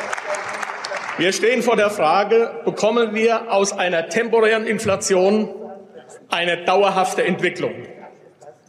Wir 1.17 1.33
stehen 1.33 1.61
vor 1.61 1.75
der 1.75 1.89
Frage, 1.89 2.51
bekommen 2.63 3.13
wir 3.13 3.51
aus 3.51 3.73
einer 3.73 4.07
temporären 4.07 4.65
Inflation 4.65 5.49
eine 6.29 6.63
dauerhafte 6.63 7.23
Entwicklung? 7.23 7.73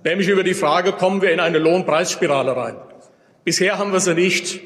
Nämlich 0.05 0.29
über 0.29 0.43
die 0.43 0.55
Frage, 0.55 0.93
kommen 0.93 1.23
wir 1.23 1.31
in 1.33 1.39
eine 1.39 1.59
Lohnpreisspirale 1.59 2.57
rein? 2.57 2.77
Bisher 3.45 3.79
haben 3.79 3.93
wir 3.93 4.01
sie 4.01 4.15
nicht. 4.15 4.61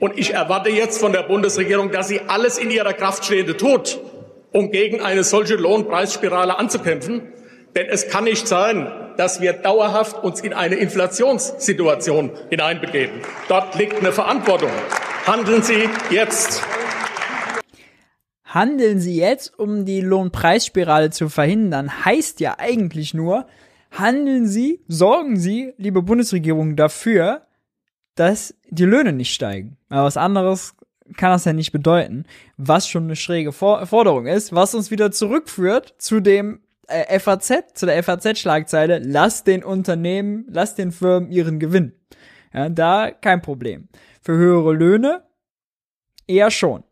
Und 0.00 0.18
ich 0.18 0.34
erwarte 0.34 0.70
jetzt 0.70 1.00
von 1.00 1.12
der 1.12 1.22
Bundesregierung, 1.22 1.92
dass 1.92 2.08
sie 2.08 2.20
alles 2.26 2.58
in 2.58 2.70
ihrer 2.70 2.92
Kraft 2.92 3.24
Stehende 3.24 3.56
tut, 3.56 4.00
um 4.52 4.70
gegen 4.72 5.00
eine 5.00 5.22
solche 5.22 5.54
Lohnpreisspirale 5.54 6.58
anzukämpfen. 6.58 7.32
Denn 7.76 7.86
es 7.88 8.08
kann 8.08 8.24
nicht 8.24 8.48
sein, 8.48 8.90
dass 9.16 9.40
wir 9.40 9.52
dauerhaft 9.52 10.22
uns 10.22 10.40
in 10.40 10.52
eine 10.52 10.76
Inflationssituation 10.76 12.32
hineinbegeben. 12.50 13.20
Dort 13.48 13.76
liegt 13.76 13.98
eine 13.98 14.12
Verantwortung. 14.12 14.70
Handeln 15.26 15.62
Sie 15.62 15.88
jetzt 16.10 16.62
handeln 18.48 18.98
Sie 18.98 19.16
jetzt, 19.16 19.58
um 19.58 19.84
die 19.84 20.00
Lohnpreisspirale 20.00 21.10
zu 21.10 21.28
verhindern, 21.28 22.04
heißt 22.04 22.40
ja 22.40 22.56
eigentlich 22.58 23.14
nur, 23.14 23.46
handeln 23.90 24.46
Sie, 24.46 24.80
sorgen 24.88 25.38
Sie, 25.38 25.74
liebe 25.76 26.02
Bundesregierung, 26.02 26.74
dafür, 26.74 27.42
dass 28.14 28.54
die 28.68 28.84
Löhne 28.84 29.12
nicht 29.12 29.34
steigen. 29.34 29.76
Aber 29.90 30.04
was 30.04 30.16
anderes 30.16 30.74
kann 31.16 31.30
das 31.30 31.44
ja 31.44 31.52
nicht 31.52 31.72
bedeuten, 31.72 32.24
was 32.56 32.88
schon 32.88 33.04
eine 33.04 33.16
schräge 33.16 33.52
For 33.52 33.86
Forderung 33.86 34.26
ist, 34.26 34.54
was 34.54 34.74
uns 34.74 34.90
wieder 34.90 35.10
zurückführt 35.12 35.94
zu 35.98 36.20
dem 36.20 36.60
äh, 36.86 37.18
FAZ, 37.18 37.74
zu 37.74 37.86
der 37.86 38.02
FAZ-Schlagzeile, 38.02 38.98
lass 38.98 39.44
den 39.44 39.62
Unternehmen, 39.62 40.46
lass 40.48 40.74
den 40.74 40.92
Firmen 40.92 41.30
ihren 41.30 41.58
Gewinn. 41.58 41.92
Ja, 42.52 42.68
da 42.68 43.10
kein 43.10 43.42
Problem. 43.42 43.88
Für 44.22 44.36
höhere 44.36 44.72
Löhne 44.72 45.22
eher 46.26 46.50
schon. 46.50 46.82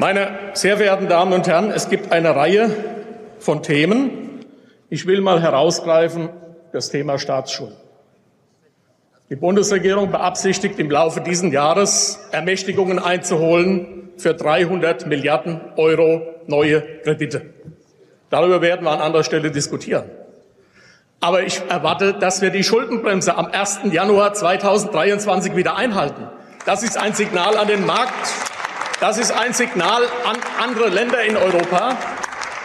Meine 0.00 0.28
sehr 0.52 0.76
verehrten 0.76 1.08
Damen 1.08 1.32
und 1.32 1.48
Herren, 1.48 1.72
es 1.72 1.88
gibt 1.90 2.12
eine 2.12 2.36
Reihe 2.36 2.70
von 3.40 3.64
Themen. 3.64 4.44
Ich 4.90 5.08
will 5.08 5.20
mal 5.20 5.42
herausgreifen 5.42 6.28
das 6.72 6.90
Thema 6.90 7.18
Staatsschuld. 7.18 7.74
Die 9.28 9.34
Bundesregierung 9.34 10.12
beabsichtigt 10.12 10.78
im 10.78 10.88
Laufe 10.88 11.20
dieses 11.20 11.52
Jahres 11.52 12.20
Ermächtigungen 12.30 13.00
einzuholen 13.00 14.10
für 14.18 14.34
300 14.34 15.08
Milliarden 15.08 15.60
Euro 15.74 16.22
neue 16.46 16.80
Kredite. 17.02 17.46
Darüber 18.30 18.62
werden 18.62 18.84
wir 18.84 18.92
an 18.92 19.00
anderer 19.00 19.24
Stelle 19.24 19.50
diskutieren. 19.50 20.04
Aber 21.18 21.42
ich 21.42 21.60
erwarte, 21.68 22.14
dass 22.14 22.40
wir 22.40 22.50
die 22.50 22.62
Schuldenbremse 22.62 23.36
am 23.36 23.46
1. 23.46 23.80
Januar 23.90 24.32
2023 24.32 25.56
wieder 25.56 25.74
einhalten. 25.74 26.28
Das 26.66 26.84
ist 26.84 26.96
ein 26.96 27.14
Signal 27.14 27.56
an 27.56 27.66
den 27.66 27.84
Markt. 27.84 28.48
Das 29.00 29.16
ist 29.16 29.30
ein 29.30 29.52
Signal 29.52 30.02
an 30.26 30.36
andere 30.60 30.88
Länder 30.88 31.22
in 31.22 31.36
Europa. 31.36 31.96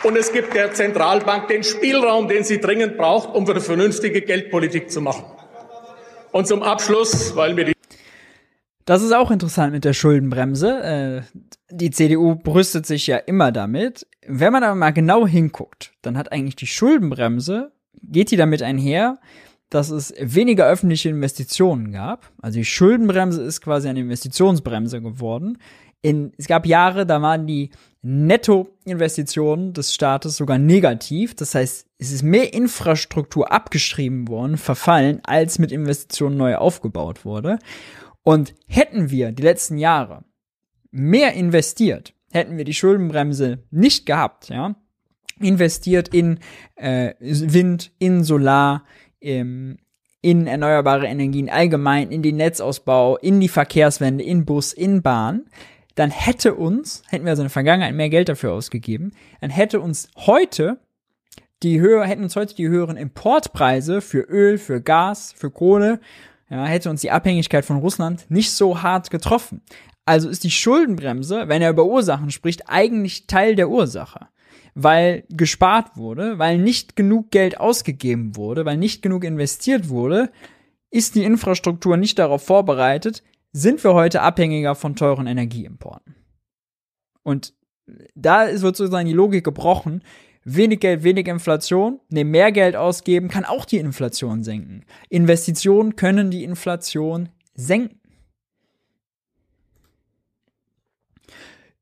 Und 0.04 0.18
es 0.18 0.34
gibt 0.34 0.56
der 0.56 0.74
Zentralbank 0.74 1.48
den 1.48 1.64
Spielraum, 1.64 2.28
den 2.28 2.44
sie 2.44 2.60
dringend 2.60 2.98
braucht, 2.98 3.36
um 3.36 3.48
eine 3.48 3.62
vernünftige 3.62 4.22
Geldpolitik 4.22 4.90
zu 4.90 5.00
machen. 5.00 5.26
Und 6.32 6.48
zum 6.48 6.64
Abschluss, 6.64 7.36
weil 7.36 7.54
mir 7.54 7.66
die 7.66 7.74
das 8.86 9.02
ist 9.02 9.14
auch 9.14 9.32
interessant 9.32 9.72
mit 9.72 9.86
der 9.86 9.94
Schuldenbremse. 9.94 10.84
Äh, 10.84 11.40
die 11.70 11.90
CDU 11.92 12.36
brüstet 12.36 12.86
sich 12.86 13.08
ja 13.08 13.16
immer 13.16 13.54
damit. 13.54 14.06
Wenn 14.28 14.52
man 14.52 14.64
aber 14.64 14.76
mal 14.76 14.92
genau 14.92 15.26
hinguckt, 15.26 15.94
dann 16.02 16.18
hat 16.18 16.34
eigentlich 16.34 16.58
die 16.58 16.68
Schuldenbremse, 16.68 17.72
geht 18.02 18.32
die 18.32 18.36
damit 18.36 18.62
einher, 18.62 19.20
dass 19.70 19.90
es 19.90 20.14
weniger 20.20 20.68
öffentliche 20.68 21.10
Investitionen 21.10 21.94
gab. 21.94 22.30
Also 22.42 22.58
die 22.60 22.66
Schuldenbremse 22.66 23.42
ist 23.42 23.62
quasi 23.62 23.88
eine 23.88 24.02
Investitionsbremse 24.02 25.02
geworden 25.02 25.58
in, 26.04 26.34
es 26.38 26.48
gab 26.48 26.66
Jahre, 26.68 27.06
da 27.06 27.22
waren 27.22 27.48
die 27.48 27.72
Nettoinvestitionen 28.04 29.74
des 29.74 29.94
Staates 29.94 30.36
sogar 30.36 30.58
negativ. 30.60 31.34
Das 31.34 31.56
heißt, 31.56 31.88
es 31.98 32.12
ist 32.12 32.24
mehr 32.24 32.54
Infrastruktur 32.54 33.52
abgeschrieben 33.52 34.28
worden, 34.28 34.58
verfallen, 34.58 35.22
als 35.24 35.58
mit 35.58 35.72
Investitionen 35.72 36.38
neu 36.38 36.58
aufgebaut 36.58 37.24
wurde. 37.24 37.58
Und 38.22 38.54
hätten 38.68 39.10
wir 39.10 39.32
die 39.32 39.44
letzten 39.44 39.78
Jahre 39.78 40.26
mehr 40.92 41.34
investiert, 41.34 42.14
hätten 42.32 42.58
wir 42.58 42.66
die 42.66 42.74
Schuldenbremse 42.74 43.64
nicht 43.72 44.06
gehabt, 44.06 44.50
ja, 44.50 44.76
investiert 45.40 46.10
in 46.10 46.40
äh, 46.76 47.14
Wind, 47.20 47.92
in 48.00 48.26
Solar, 48.26 48.84
im, 49.20 49.78
in 50.22 50.48
erneuerbare 50.48 51.08
Energien 51.08 51.50
allgemein, 51.50 52.12
in 52.12 52.22
den 52.22 52.36
Netzausbau, 52.36 53.18
in 53.18 53.40
die 53.40 53.48
Verkehrswende, 53.48 54.24
in 54.24 54.44
Bus, 54.46 54.74
in 54.74 55.02
Bahn, 55.02 55.46
dann 55.96 56.12
hätte 56.12 56.56
uns, 56.56 57.04
hätten 57.10 57.26
wir 57.26 57.32
also 57.32 57.44
in 57.44 57.48
der 57.48 57.52
Vergangenheit 57.52 57.94
mehr 57.94 58.10
Geld 58.10 58.30
dafür 58.30 58.54
ausgegeben, 58.54 59.12
dann 59.42 59.50
hätte 59.50 59.80
uns 59.80 60.10
heute 60.16 60.80
die 61.62 61.80
höher, 61.80 62.06
hätten 62.06 62.24
uns 62.24 62.36
heute 62.36 62.56
die 62.56 62.68
höheren 62.68 62.98
Importpreise 62.98 64.02
für 64.02 64.20
Öl, 64.20 64.58
für 64.58 64.82
Gas, 64.82 65.34
für 65.36 65.50
Kohle, 65.50 66.00
ja, 66.50 66.66
hätte 66.66 66.90
uns 66.90 67.02
die 67.02 67.12
Abhängigkeit 67.12 67.66
von 67.66 67.78
Russland 67.78 68.26
nicht 68.30 68.52
so 68.52 68.82
hart 68.82 69.10
getroffen. 69.10 69.62
Also 70.06 70.30
ist 70.30 70.44
die 70.44 70.52
Schuldenbremse, 70.52 71.48
wenn 71.48 71.62
er 71.62 71.70
über 71.70 71.86
Ursachen 71.86 72.32
spricht, 72.32 72.70
eigentlich 72.70 73.28
Teil 73.28 73.56
der 73.56 73.70
Ursache. 73.70 74.28
Weil 74.76 75.24
gespart 75.30 75.96
wurde, 75.96 76.40
weil 76.40 76.58
nicht 76.58 76.96
genug 76.96 77.32
Geld 77.32 77.60
ausgegeben 77.60 78.36
wurde, 78.36 78.66
weil 78.66 78.78
nicht 78.78 79.02
genug 79.02 79.24
investiert 79.24 79.90
wurde, 79.90 80.32
ist 80.90 81.16
die 81.16 81.24
Infrastruktur 81.24 81.96
nicht 81.96 82.20
darauf 82.20 82.44
vorbereitet, 82.44 83.24
sind 83.54 83.84
wir 83.84 83.94
heute 83.94 84.22
abhängiger 84.22 84.76
von 84.76 84.96
teuren 84.96 85.28
Energieimporten. 85.28 86.16
Und 87.22 87.54
da 88.16 88.48
wird 88.48 88.60
sozusagen 88.60 89.08
die 89.08 89.14
Logik 89.14 89.44
gebrochen. 89.44 90.04
Wenig 90.44 90.82
Geld, 90.82 91.04
wenig 91.04 91.28
Inflation, 91.28 92.02
ne, 92.10 92.26
mehr 92.26 92.52
Geld 92.52 92.76
ausgeben 92.76 93.30
kann 93.30 93.46
auch 93.46 93.64
die 93.64 93.78
Inflation 93.78 94.44
senken. 94.44 94.84
Investitionen 95.08 95.96
können 95.96 96.32
die 96.32 96.44
Inflation 96.44 97.30
senken. 97.54 98.02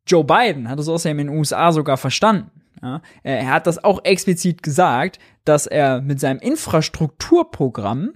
Joe 0.05 0.23
Biden 0.23 0.69
hat 0.69 0.79
es 0.79 0.89
außerdem 0.89 1.19
in 1.19 1.27
den 1.27 1.37
USA 1.37 1.71
sogar 1.71 1.97
verstanden. 1.97 2.51
Ja, 2.83 3.01
er 3.23 3.47
hat 3.51 3.67
das 3.67 3.83
auch 3.83 4.03
explizit 4.03 4.63
gesagt, 4.63 5.19
dass 5.45 5.67
er 5.67 6.01
mit 6.01 6.19
seinem 6.19 6.39
Infrastrukturprogramm, 6.39 8.13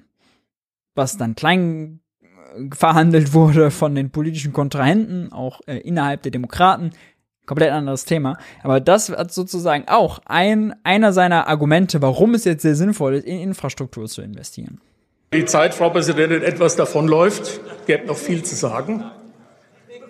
was 0.95 1.17
dann 1.17 1.35
klein 1.35 2.01
verhandelt 2.73 3.33
wurde 3.33 3.71
von 3.71 3.95
den 3.95 4.09
politischen 4.09 4.53
Kontrahenten, 4.53 5.31
auch 5.31 5.61
äh, 5.67 5.77
innerhalb 5.77 6.23
der 6.23 6.31
Demokraten, 6.31 6.91
komplett 7.45 7.71
anderes 7.71 8.05
Thema. 8.05 8.37
Aber 8.63 8.79
das 8.79 9.09
hat 9.09 9.31
sozusagen 9.31 9.85
auch 9.87 10.19
ein, 10.25 10.75
einer 10.83 11.13
seiner 11.13 11.47
Argumente, 11.47 12.01
warum 12.01 12.33
es 12.33 12.43
jetzt 12.43 12.63
sehr 12.63 12.75
sinnvoll 12.75 13.15
ist, 13.15 13.25
in 13.25 13.39
Infrastruktur 13.39 14.07
zu 14.07 14.21
investieren. 14.21 14.81
Die 15.33 15.45
Zeit, 15.45 15.73
Frau 15.73 15.89
Präsidentin, 15.89 16.41
etwas 16.41 16.75
davonläuft. 16.75 17.59
Gäbe 17.87 18.07
noch 18.07 18.17
viel 18.17 18.43
zu 18.43 18.55
sagen. 18.55 19.03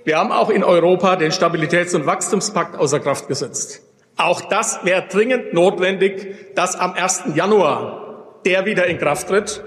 Wir 0.03 0.17
haben 0.17 0.31
auch 0.31 0.49
in 0.49 0.63
Europa 0.63 1.15
den 1.15 1.31
Stabilitäts- 1.31 1.95
und 1.95 2.05
Wachstumspakt 2.05 2.77
außer 2.77 2.99
Kraft 2.99 3.27
gesetzt. 3.27 3.81
Auch 4.17 4.41
das 4.41 4.79
wäre 4.83 5.07
dringend 5.07 5.53
notwendig, 5.53 6.53
dass 6.55 6.75
am 6.75 6.93
1. 6.93 7.23
Januar 7.33 8.05
der 8.45 8.65
wieder 8.65 8.85
in 8.85 8.97
Kraft 8.97 9.27
tritt. 9.27 9.63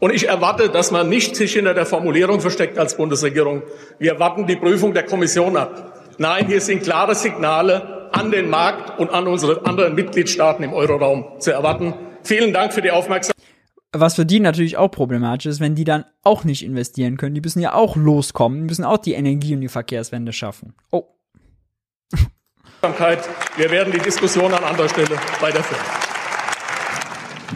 Und 0.00 0.14
ich 0.14 0.28
erwarte, 0.28 0.70
dass 0.70 0.90
man 0.90 1.08
nicht 1.08 1.36
sich 1.36 1.52
hinter 1.52 1.74
der 1.74 1.86
Formulierung 1.86 2.40
versteckt 2.40 2.78
als 2.78 2.96
Bundesregierung. 2.96 3.62
Wir 3.98 4.18
warten 4.18 4.46
die 4.46 4.56
Prüfung 4.56 4.94
der 4.94 5.04
Kommission 5.04 5.56
ab. 5.56 6.14
Nein, 6.18 6.46
hier 6.46 6.60
sind 6.60 6.82
klare 6.82 7.14
Signale 7.14 8.08
an 8.12 8.30
den 8.30 8.48
Markt 8.50 8.98
und 8.98 9.10
an 9.10 9.26
unsere 9.26 9.64
anderen 9.66 9.94
Mitgliedstaaten 9.94 10.64
im 10.64 10.72
Euroraum 10.72 11.38
zu 11.38 11.52
erwarten. 11.52 11.94
Vielen 12.22 12.52
Dank 12.52 12.72
für 12.72 12.82
die 12.82 12.90
Aufmerksamkeit. 12.90 13.36
Was 13.92 14.14
für 14.14 14.24
die 14.24 14.40
natürlich 14.40 14.76
auch 14.76 14.90
problematisch 14.90 15.46
ist, 15.46 15.60
wenn 15.60 15.74
die 15.74 15.84
dann 15.84 16.04
auch 16.22 16.44
nicht 16.44 16.64
investieren 16.64 17.16
können. 17.16 17.34
Die 17.34 17.40
müssen 17.40 17.60
ja 17.60 17.74
auch 17.74 17.96
loskommen, 17.96 18.60
die 18.60 18.66
müssen 18.66 18.84
auch 18.84 18.98
die 18.98 19.14
Energie- 19.14 19.54
und 19.54 19.60
die 19.60 19.68
Verkehrswende 19.68 20.32
schaffen. 20.32 20.74
Oh. 20.90 21.04
Wir 23.56 23.70
werden 23.70 23.92
die 23.92 23.98
Diskussion 23.98 24.54
an 24.54 24.64
anderer 24.64 24.88
Stelle 24.88 25.16
weiterführen. 25.40 25.82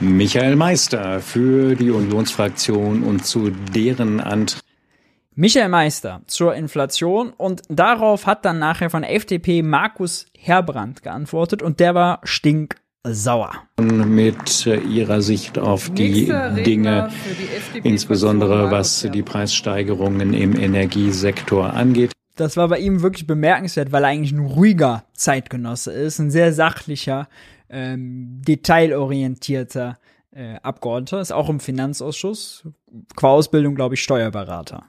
Michael 0.01 0.57
Meister 0.57 1.21
für 1.21 1.75
die 1.77 1.91
Unionsfraktion 1.91 3.03
und 3.03 3.25
zu 3.25 3.51
deren 3.51 4.21
Antrag. 4.21 4.61
Michael 5.37 5.69
Meister 5.69 6.23
zur 6.27 6.55
Inflation 6.55 7.31
und 7.31 7.63
darauf 7.69 8.27
hat 8.27 8.45
dann 8.45 8.59
nachher 8.59 8.91
von 8.91 9.03
FDP 9.03 9.63
Markus 9.63 10.27
Herbrand 10.39 11.03
geantwortet 11.03 11.63
und 11.63 11.81
der 11.81 11.95
war 11.95 12.21
stink 12.23 12.77
sauer. 13.03 13.53
Mit 13.81 14.67
ihrer 14.67 15.21
Sicht 15.23 15.59
auf 15.59 15.91
die 15.91 16.33
Dinge, 16.65 17.11
die 17.75 17.89
insbesondere 17.89 18.71
was 18.71 19.09
die 19.13 19.23
Preissteigerungen 19.23 20.35
im 20.35 20.57
Energiesektor 20.57 21.73
angeht. 21.73 22.13
Das 22.37 22.57
war 22.57 22.69
bei 22.69 22.79
ihm 22.79 23.03
wirklich 23.03 23.27
bemerkenswert, 23.27 23.93
weil 23.93 24.05
er 24.05 24.11
eigentlich 24.11 24.33
ein 24.33 24.47
ruhiger 24.47 25.05
Zeitgenosse 25.13 25.93
ist, 25.93 26.19
ein 26.19 26.31
sehr 26.31 26.53
sachlicher, 26.53 27.29
ähm, 27.69 28.43
detailorientierter 28.47 29.99
äh, 30.33 30.57
Abgeordneter, 30.63 31.21
ist 31.21 31.33
auch 31.33 31.49
im 31.49 31.61
Finanzausschuss, 31.61 32.65
qua 33.17 33.29
Ausbildung, 33.29 33.75
glaube 33.75 33.95
ich, 33.95 34.03
Steuerberater. 34.03 34.85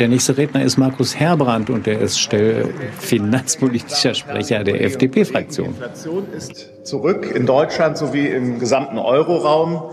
Der 0.00 0.08
nächste 0.08 0.38
Redner 0.38 0.64
ist 0.64 0.78
Markus 0.78 1.14
Herbrandt 1.14 1.68
und 1.68 1.86
er 1.86 2.00
ist 2.00 2.18
finanzpolitischer 2.98 4.14
Sprecher 4.14 4.64
der 4.64 4.82
FDP-Fraktion. 4.82 5.66
Die 5.66 5.72
Inflation 5.72 6.32
ist 6.34 6.86
zurück 6.86 7.30
in 7.34 7.44
Deutschland 7.44 7.98
sowie 7.98 8.26
im 8.28 8.58
gesamten 8.58 8.96
Euroraum 8.96 9.90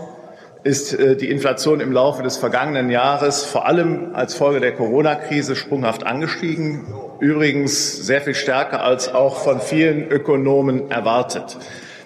ist 0.64 0.94
äh, 0.94 1.16
die 1.16 1.30
Inflation 1.30 1.80
im 1.80 1.92
Laufe 1.92 2.22
des 2.22 2.36
vergangenen 2.36 2.90
Jahres 2.90 3.44
vor 3.44 3.66
allem 3.66 4.14
als 4.14 4.34
Folge 4.34 4.60
der 4.60 4.72
Corona-Krise 4.72 5.56
sprunghaft 5.56 6.04
angestiegen, 6.04 6.86
übrigens 7.20 8.06
sehr 8.06 8.20
viel 8.20 8.34
stärker 8.34 8.82
als 8.82 9.12
auch 9.12 9.36
von 9.36 9.60
vielen 9.60 10.08
Ökonomen 10.08 10.90
erwartet. 10.90 11.58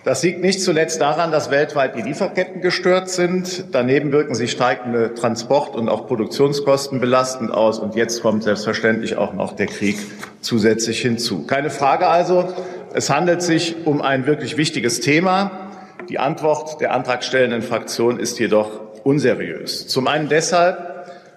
Das 0.05 0.25
liegt 0.25 0.41
nicht 0.41 0.61
zuletzt 0.61 1.01
daran, 1.01 1.31
dass 1.31 1.53
weltweit 1.53 1.95
die 1.95 2.03
Lieferketten 2.03 2.61
gestört 2.61 3.09
sind. 3.09 3.67
Daneben 3.71 4.11
wirken 4.11 4.35
sich 4.35 4.51
steigende 4.51 5.15
Transport- 5.15 5.77
und 5.77 5.89
auch 5.89 6.09
Produktionskosten 6.09 7.01
belastend 7.01 7.53
aus. 7.53 7.79
Und 7.79 7.95
jetzt 7.95 8.21
kommt 8.21 8.43
selbstverständlich 8.43 9.17
auch 9.17 9.33
noch 9.33 9.55
der 9.55 9.67
Krieg 9.67 9.97
zusätzlich 10.41 11.01
hinzu. 11.01 11.47
Keine 11.47 11.71
Frage 11.71 12.09
also, 12.09 12.53
es 12.95 13.11
handelt 13.11 13.43
sich 13.43 13.87
um 13.87 14.03
ein 14.03 14.27
wirklich 14.27 14.57
wichtiges 14.57 14.99
Thema. 14.99 15.71
Die 16.09 16.19
Antwort 16.19 16.81
der 16.81 16.93
antragstellenden 16.95 17.63
Fraktion 17.63 18.19
ist 18.19 18.41
jedoch 18.41 18.81
unseriös. 19.05 19.87
Zum 19.87 20.09
einen 20.09 20.29
deshalb, 20.29 20.79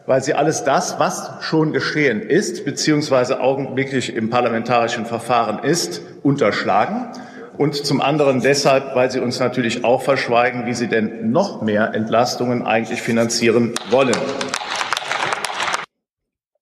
weil 0.07 0.23
sie 0.23 0.33
alles 0.33 0.63
das, 0.63 0.97
was 0.97 1.29
schon 1.41 1.71
geschehen 1.71 2.19
ist, 2.19 2.65
beziehungsweise 2.65 3.41
augenblicklich 3.41 4.15
im 4.15 4.31
parlamentarischen 4.31 5.05
Verfahren 5.05 5.63
ist, 5.63 6.01
unterschlagen 6.23 7.11
und 7.57 7.76
zum 7.76 8.02
anderen 8.02 8.41
deshalb, 8.41 8.95
weil 8.95 9.11
Sie 9.11 9.19
uns 9.19 9.40
natürlich 9.40 9.84
auch 9.84 10.02
verschweigen, 10.02 10.65
wie 10.65 10.73
Sie 10.73 10.88
denn 10.88 11.32
noch 11.32 11.61
mehr 11.61 11.94
Entlastungen 11.94 12.65
eigentlich 12.65 13.02
finanzieren 13.02 13.73
wollen. 13.90 14.15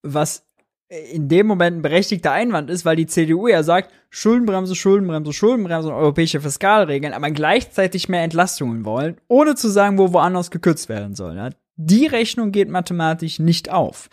Was 0.01 0.45
in 1.11 1.27
dem 1.27 1.47
Moment 1.47 1.77
ein 1.77 1.81
berechtigter 1.81 2.31
Einwand 2.31 2.69
ist, 2.69 2.85
weil 2.85 2.95
die 2.95 3.07
CDU 3.07 3.47
ja 3.47 3.63
sagt, 3.63 3.91
Schuldenbremse, 4.09 4.75
Schuldenbremse, 4.75 5.33
Schuldenbremse 5.33 5.87
und 5.89 5.95
europäische 5.95 6.41
Fiskalregeln, 6.41 7.13
aber 7.13 7.31
gleichzeitig 7.31 8.09
mehr 8.09 8.23
Entlastungen 8.23 8.85
wollen, 8.85 9.17
ohne 9.27 9.55
zu 9.55 9.69
sagen, 9.69 9.97
wo 9.97 10.13
woanders 10.13 10.51
gekürzt 10.51 10.89
werden 10.89 11.15
soll. 11.15 11.49
Die 11.75 12.05
Rechnung 12.05 12.51
geht 12.51 12.69
mathematisch 12.69 13.39
nicht 13.39 13.71
auf. 13.71 14.09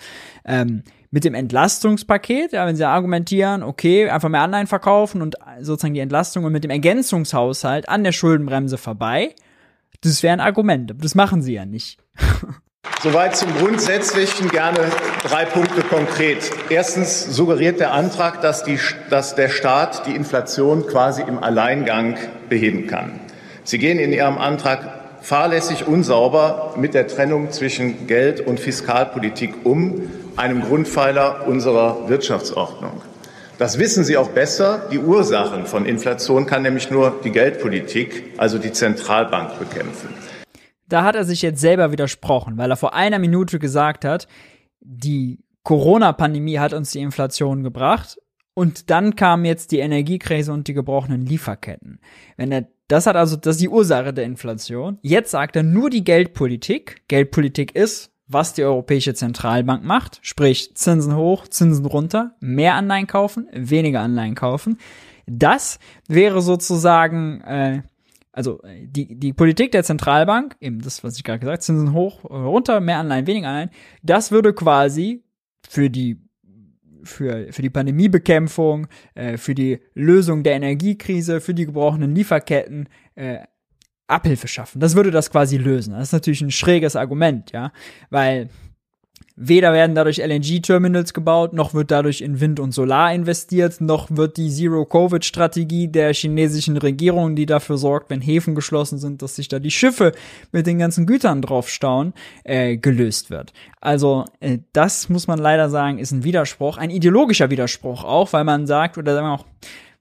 Ähm, 0.47 0.83
mit 1.11 1.25
dem 1.25 1.35
Entlastungspaket, 1.35 2.53
ja, 2.53 2.67
wenn 2.67 2.77
sie 2.77 2.87
argumentieren, 2.87 3.63
okay, 3.63 4.09
einfach 4.09 4.29
mehr 4.29 4.43
Anleihen 4.43 4.69
verkaufen 4.69 5.23
und 5.23 5.37
sozusagen 5.61 5.95
die 5.95 6.01
Entlastung 6.01 6.45
und 6.45 6.53
mit 6.53 6.63
dem 6.63 6.71
Ergänzungshaushalt 6.71 7.89
an 7.89 8.05
der 8.05 8.13
Schuldenbremse 8.13 8.79
vorbei, 8.79 9.35
das 10.03 10.23
wären 10.23 10.41
Argumente. 10.41 10.95
Das 10.95 11.15
machen 11.15 11.43
sie 11.43 11.55
ja 11.55 11.67
nicht. 11.67 11.99
Soweit 13.03 13.37
zum 13.37 13.55
Grundsätzlichen 13.57 14.49
gerne 14.51 14.79
drei 15.23 15.45
Punkte 15.45 15.83
konkret. 15.83 16.51
Erstens 16.69 17.35
suggeriert 17.35 17.81
der 17.81 17.93
Antrag, 17.93 18.41
dass, 18.41 18.63
die, 18.63 18.79
dass 19.09 19.35
der 19.35 19.49
Staat 19.49 20.07
die 20.07 20.15
Inflation 20.15 20.87
quasi 20.87 21.23
im 21.23 21.43
Alleingang 21.43 22.17
beheben 22.49 22.87
kann. 22.87 23.21
Sie 23.65 23.79
gehen 23.79 23.99
in 23.99 24.13
Ihrem 24.13 24.39
Antrag 24.39 25.01
fahrlässig 25.23 25.87
unsauber 25.87 26.75
mit 26.77 26.95
der 26.95 27.07
Trennung 27.07 27.51
zwischen 27.51 28.07
Geld- 28.07 28.41
und 28.41 28.61
Fiskalpolitik 28.61 29.65
um, 29.65 30.03
einem 30.37 30.63
Grundpfeiler 30.63 31.47
unserer 31.47 32.09
Wirtschaftsordnung. 32.09 33.03
Das 33.59 33.79
wissen 33.79 34.05
Sie 34.05 34.17
auch 34.17 34.31
besser. 34.31 34.89
Die 34.91 34.99
Ursachen 34.99 35.67
von 35.67 35.85
Inflation 35.85 36.47
kann 36.47 36.63
nämlich 36.63 36.91
nur 36.91 37.21
die 37.23 37.31
Geldpolitik, 37.31 38.35
also 38.39 38.59
die 38.59 38.73
Zentralbank, 38.73 39.59
bekämpfen. 39.59 40.09
Da 40.89 41.05
hat 41.05 41.15
er 41.15 41.25
sich 41.25 41.43
jetzt 41.43 41.61
selber 41.61 41.93
widersprochen, 41.93 42.57
weil 42.57 42.71
er 42.71 42.77
vor 42.77 42.95
einer 42.95 43.19
Minute 43.19 43.59
gesagt 43.59 44.05
hat, 44.05 44.29
die 44.81 45.41
Corona-Pandemie 45.63 46.59
hat 46.59 46.73
uns 46.73 46.93
die 46.93 47.01
Inflation 47.01 47.63
gebracht 47.63 48.19
und 48.55 48.91
dann 48.91 49.15
kam 49.15 49.45
jetzt 49.45 49.73
die 49.73 49.79
Energiekrise 49.79 50.53
und 50.53 50.67
die 50.67 50.75
gebrochenen 50.75 51.27
Lieferketten. 51.27 52.01
Wenn 52.37 52.51
er 52.53 52.67
das 52.91 53.07
hat 53.07 53.15
also, 53.15 53.37
das 53.37 53.55
ist 53.55 53.63
die 53.63 53.69
Ursache 53.69 54.13
der 54.13 54.25
Inflation. 54.25 54.99
Jetzt 55.03 55.31
sagt 55.31 55.55
er 55.55 55.63
nur 55.63 55.91
die 55.91 56.03
Geldpolitik. 56.03 57.03
Geldpolitik 57.07 57.77
ist, 57.77 58.10
was 58.33 58.55
die 58.55 58.63
Europäische 58.63 59.13
Zentralbank 59.15 59.85
macht, 59.85 60.21
sprich 60.23 60.75
Zinsen 60.75 61.17
hoch, 61.17 61.49
Zinsen 61.49 61.85
runter, 61.85 62.37
mehr 62.41 62.75
Anleihen 62.75 63.09
kaufen, 63.09 63.49
weniger 63.53 64.01
Anleihen 64.01 64.37
kaufen. 64.37 64.79
Das 65.27 65.79
wäre 66.07 66.41
sozusagen, 66.41 67.41
äh, 67.41 67.83
also 68.33 68.61
die, 68.83 69.19
die 69.19 69.33
Politik 69.33 69.73
der 69.73 69.83
Zentralbank, 69.83 70.57
eben 70.61 70.81
das, 70.81 71.03
was 71.03 71.17
ich 71.17 71.25
gerade 71.25 71.41
gesagt, 71.41 71.63
Zinsen 71.63 71.93
hoch, 71.93 72.25
runter, 72.25 72.81
mehr 72.81 72.99
Anleihen, 72.99 73.27
weniger 73.27 73.49
Anleihen, 73.49 73.71
das 74.03 74.31
würde 74.31 74.55
quasi 74.55 75.25
für 75.69 75.91
die 75.91 76.21
für, 77.03 77.51
für 77.51 77.63
die 77.63 77.71
Pandemiebekämpfung, 77.71 78.87
äh, 79.15 79.39
für 79.39 79.55
die 79.55 79.81
Lösung 79.95 80.43
der 80.43 80.55
Energiekrise, 80.55 81.41
für 81.41 81.55
die 81.55 81.65
gebrochenen 81.65 82.15
Lieferketten 82.15 82.91
äh, 83.15 83.39
Abhilfe 84.11 84.49
schaffen. 84.49 84.81
Das 84.81 84.95
würde 84.97 85.11
das 85.11 85.31
quasi 85.31 85.57
lösen. 85.57 85.95
Das 85.95 86.09
ist 86.09 86.13
natürlich 86.13 86.41
ein 86.41 86.51
schräges 86.51 86.97
Argument, 86.97 87.53
ja, 87.53 87.73
weil 88.11 88.49
Weder 89.43 89.73
werden 89.73 89.95
dadurch 89.95 90.19
LNG-Terminals 90.19 91.15
gebaut, 91.15 91.55
noch 91.55 91.73
wird 91.73 91.91
dadurch 91.91 92.21
in 92.21 92.41
Wind 92.41 92.61
und 92.61 92.73
Solar 92.73 93.15
investiert, 93.15 93.81
noch 93.81 94.09
wird 94.11 94.37
die 94.37 94.51
Zero-Covid-Strategie 94.51 95.89
der 95.89 96.13
chinesischen 96.13 96.77
Regierung, 96.77 97.37
die 97.37 97.47
dafür 97.47 97.79
sorgt, 97.79 98.11
wenn 98.11 98.21
Häfen 98.21 98.55
geschlossen 98.55 98.99
sind, 98.99 99.23
dass 99.23 99.37
sich 99.37 99.49
da 99.49 99.59
die 99.59 99.71
Schiffe 99.71 100.13
mit 100.53 100.67
den 100.67 100.79
ganzen 100.79 101.07
Gütern 101.07 101.41
drauf 101.41 101.71
stauen, 101.71 102.13
äh, 102.45 102.77
gelöst 102.77 103.31
wird. 103.31 103.55
Also 103.81 104.27
äh, 104.41 104.59
das 104.75 105.09
muss 105.09 105.27
man 105.27 105.39
leider 105.39 105.71
sagen, 105.71 105.99
ist 105.99 106.13
ein 106.13 106.23
Widerspruch, 106.23 106.77
ein 106.77 106.91
ideologischer 106.91 107.49
Widerspruch 107.49 108.05
auch, 108.05 108.35
weil 108.35 108.45
man 108.45 108.67
sagt, 108.67 108.99
oder 108.99 109.15
sagen 109.15 109.27
wir 109.27 109.33
auch, 109.33 109.47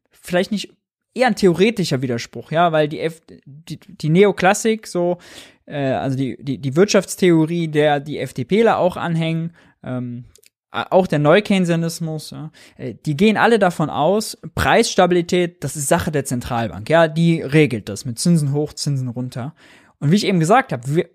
vielleicht 0.10 0.52
nicht 0.52 0.79
eher 1.14 1.28
ein 1.28 1.36
theoretischer 1.36 2.02
Widerspruch, 2.02 2.52
ja, 2.52 2.72
weil 2.72 2.88
die, 2.88 3.00
F 3.00 3.22
die, 3.46 3.80
die 3.80 4.10
Neoklassik 4.10 4.88
so, 4.88 5.18
äh, 5.66 5.92
also 5.92 6.18
die, 6.18 6.38
die, 6.40 6.60
die 6.60 6.76
Wirtschaftstheorie, 6.76 7.68
der 7.68 8.00
die 8.00 8.20
FDPler 8.20 8.78
auch 8.78 8.98
anhängen, 8.98 9.54
ähm, 9.84 10.26
auch 10.72 11.08
der 11.08 11.20
Neukeynesianismus, 11.20 12.32
ja, 12.32 12.52
äh, 12.78 12.94
die 13.06 13.18
gehen 13.18 13.38
alle 13.38 13.60
davon 13.60 13.90
aus, 13.90 14.38
Preisstabilität, 14.54 15.64
das 15.64 15.76
ist 15.76 15.88
Sache 15.88 16.12
der 16.12 16.26
Zentralbank, 16.26 16.90
ja, 16.90 17.08
die 17.08 17.42
regelt 17.42 17.90
das 17.90 18.06
mit 18.06 18.20
Zinsen 18.20 18.54
hoch, 18.54 18.74
Zinsen 18.74 19.08
runter. 19.08 19.56
Und 20.00 20.12
wie 20.12 20.16
ich 20.16 20.26
eben 20.26 20.40
gesagt 20.40 20.72
habe, 20.72 21.08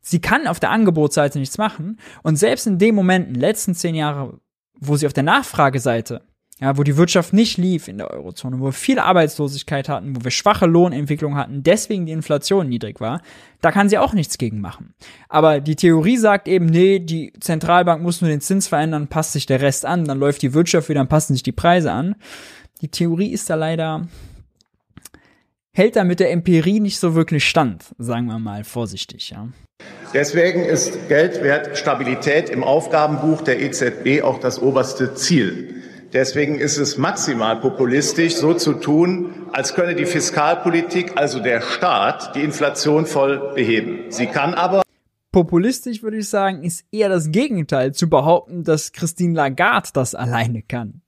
sie 0.00 0.20
kann 0.20 0.46
auf 0.46 0.58
der 0.58 0.70
Angebotsseite 0.70 1.38
nichts 1.38 1.58
machen 1.58 1.98
und 2.22 2.36
selbst 2.36 2.66
in 2.66 2.78
den 2.78 2.94
Momenten, 2.94 3.34
letzten 3.34 3.74
zehn 3.74 3.94
Jahre, 3.94 4.40
wo 4.80 4.96
sie 4.96 5.06
auf 5.06 5.12
der 5.12 5.22
Nachfrageseite 5.22 6.22
ja, 6.60 6.78
wo 6.78 6.84
die 6.84 6.96
Wirtschaft 6.96 7.32
nicht 7.32 7.58
lief 7.58 7.88
in 7.88 7.98
der 7.98 8.10
Eurozone, 8.10 8.60
wo 8.60 8.66
wir 8.66 8.72
viel 8.72 9.00
Arbeitslosigkeit 9.00 9.88
hatten, 9.88 10.14
wo 10.14 10.22
wir 10.22 10.30
schwache 10.30 10.66
Lohnentwicklung 10.66 11.36
hatten, 11.36 11.64
deswegen 11.64 12.06
die 12.06 12.12
Inflation 12.12 12.68
niedrig 12.68 13.00
war, 13.00 13.22
da 13.60 13.72
kann 13.72 13.88
sie 13.88 13.98
auch 13.98 14.12
nichts 14.12 14.38
gegen 14.38 14.60
machen. 14.60 14.94
Aber 15.28 15.60
die 15.60 15.74
Theorie 15.74 16.16
sagt 16.16 16.46
eben, 16.46 16.66
nee, 16.66 17.00
die 17.00 17.32
Zentralbank 17.40 18.02
muss 18.02 18.20
nur 18.20 18.30
den 18.30 18.40
Zins 18.40 18.68
verändern, 18.68 19.08
passt 19.08 19.32
sich 19.32 19.46
der 19.46 19.60
Rest 19.60 19.84
an, 19.84 20.04
dann 20.04 20.18
läuft 20.18 20.42
die 20.42 20.54
Wirtschaft 20.54 20.88
wieder, 20.88 21.00
dann 21.00 21.08
passen 21.08 21.34
sich 21.34 21.42
die 21.42 21.52
Preise 21.52 21.90
an. 21.90 22.14
Die 22.82 22.88
Theorie 22.88 23.32
ist 23.32 23.50
da 23.50 23.56
leider, 23.56 24.06
hält 25.72 25.96
da 25.96 26.04
mit 26.04 26.20
der 26.20 26.30
Empirie 26.30 26.78
nicht 26.78 27.00
so 27.00 27.16
wirklich 27.16 27.48
stand, 27.48 27.84
sagen 27.98 28.26
wir 28.26 28.38
mal 28.38 28.62
vorsichtig, 28.62 29.30
ja. 29.30 29.48
Deswegen 30.12 30.64
ist 30.64 31.08
Geldwertstabilität 31.08 32.48
im 32.48 32.62
Aufgabenbuch 32.62 33.42
der 33.42 33.60
EZB 33.60 34.22
auch 34.22 34.38
das 34.38 34.62
oberste 34.62 35.14
Ziel. 35.14 35.82
Deswegen 36.14 36.60
ist 36.60 36.78
es 36.78 36.96
maximal 36.96 37.56
populistisch, 37.56 38.36
so 38.36 38.54
zu 38.54 38.74
tun, 38.74 39.48
als 39.52 39.74
könne 39.74 39.96
die 39.96 40.06
Fiskalpolitik, 40.06 41.12
also 41.16 41.40
der 41.40 41.60
Staat, 41.60 42.36
die 42.36 42.42
Inflation 42.42 43.04
voll 43.04 43.52
beheben. 43.54 44.10
Sie 44.10 44.26
kann 44.26 44.54
aber 44.54 44.82
Populistisch 45.32 46.04
würde 46.04 46.18
ich 46.18 46.28
sagen, 46.28 46.62
ist 46.62 46.84
eher 46.92 47.08
das 47.08 47.32
Gegenteil, 47.32 47.92
zu 47.92 48.08
behaupten, 48.08 48.62
dass 48.62 48.92
Christine 48.92 49.34
Lagarde 49.34 49.88
das 49.92 50.14
alleine 50.14 50.62
kann. 50.62 51.02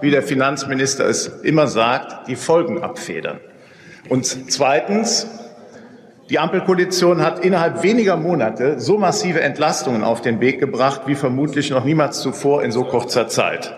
Wie 0.00 0.10
der 0.10 0.24
Finanzminister 0.24 1.06
es 1.06 1.28
immer 1.28 1.68
sagt, 1.68 2.26
die 2.26 2.34
Folgen 2.34 2.82
abfedern. 2.82 3.38
Und 4.08 4.26
zweitens, 4.50 5.28
die 6.28 6.38
Ampelkoalition 6.40 7.22
hat 7.22 7.44
innerhalb 7.44 7.82
weniger 7.82 8.16
Monate 8.16 8.80
so 8.80 8.98
massive 8.98 9.40
Entlastungen 9.40 10.02
auf 10.02 10.22
den 10.22 10.40
Weg 10.40 10.58
gebracht 10.58 11.02
wie 11.06 11.14
vermutlich 11.14 11.70
noch 11.70 11.84
niemals 11.84 12.20
zuvor 12.20 12.64
in 12.64 12.72
so 12.72 12.84
kurzer 12.84 13.28
Zeit. 13.28 13.76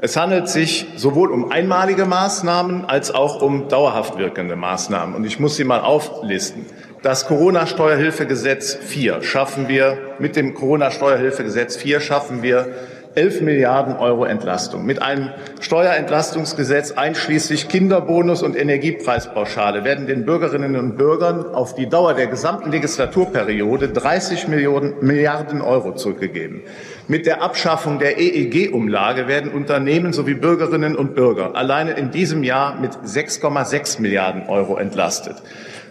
Es 0.00 0.16
handelt 0.16 0.48
sich 0.48 0.86
sowohl 0.96 1.30
um 1.30 1.52
einmalige 1.52 2.04
Maßnahmen 2.04 2.84
als 2.84 3.14
auch 3.14 3.40
um 3.40 3.68
dauerhaft 3.68 4.18
wirkende 4.18 4.56
Maßnahmen. 4.56 5.14
Und 5.14 5.24
ich 5.24 5.38
muss 5.38 5.56
sie 5.56 5.64
mal 5.64 5.80
auflisten. 5.80 6.66
Das 7.02 7.26
Corona-Steuerhilfegesetz 7.26 8.74
4 8.74 9.22
schaffen 9.22 9.68
wir, 9.68 9.96
mit 10.18 10.36
dem 10.36 10.54
Corona-Steuerhilfegesetz 10.54 11.76
4 11.76 12.00
schaffen 12.00 12.42
wir 12.42 12.74
11 13.14 13.42
Milliarden 13.42 13.96
Euro 13.96 14.24
Entlastung. 14.24 14.84
Mit 14.84 15.00
einem 15.00 15.30
Steuerentlastungsgesetz 15.60 16.92
einschließlich 16.92 17.68
Kinderbonus 17.68 18.42
und 18.42 18.56
Energiepreispauschale 18.56 19.84
werden 19.84 20.06
den 20.06 20.24
Bürgerinnen 20.24 20.76
und 20.76 20.96
Bürgern 20.96 21.54
auf 21.54 21.74
die 21.74 21.88
Dauer 21.88 22.14
der 22.14 22.26
gesamten 22.26 22.72
Legislaturperiode 22.72 23.88
30 23.88 24.48
Millionen, 24.48 24.94
Milliarden 25.00 25.60
Euro 25.60 25.94
zurückgegeben. 25.94 26.62
Mit 27.06 27.26
der 27.26 27.42
Abschaffung 27.42 27.98
der 27.98 28.18
EEG-Umlage 28.18 29.28
werden 29.28 29.52
Unternehmen 29.52 30.12
sowie 30.12 30.34
Bürgerinnen 30.34 30.96
und 30.96 31.14
Bürger 31.14 31.54
alleine 31.54 31.92
in 31.92 32.10
diesem 32.10 32.42
Jahr 32.42 32.80
mit 32.80 32.92
6,6 32.92 34.00
Milliarden 34.00 34.48
Euro 34.48 34.76
entlastet. 34.76 35.36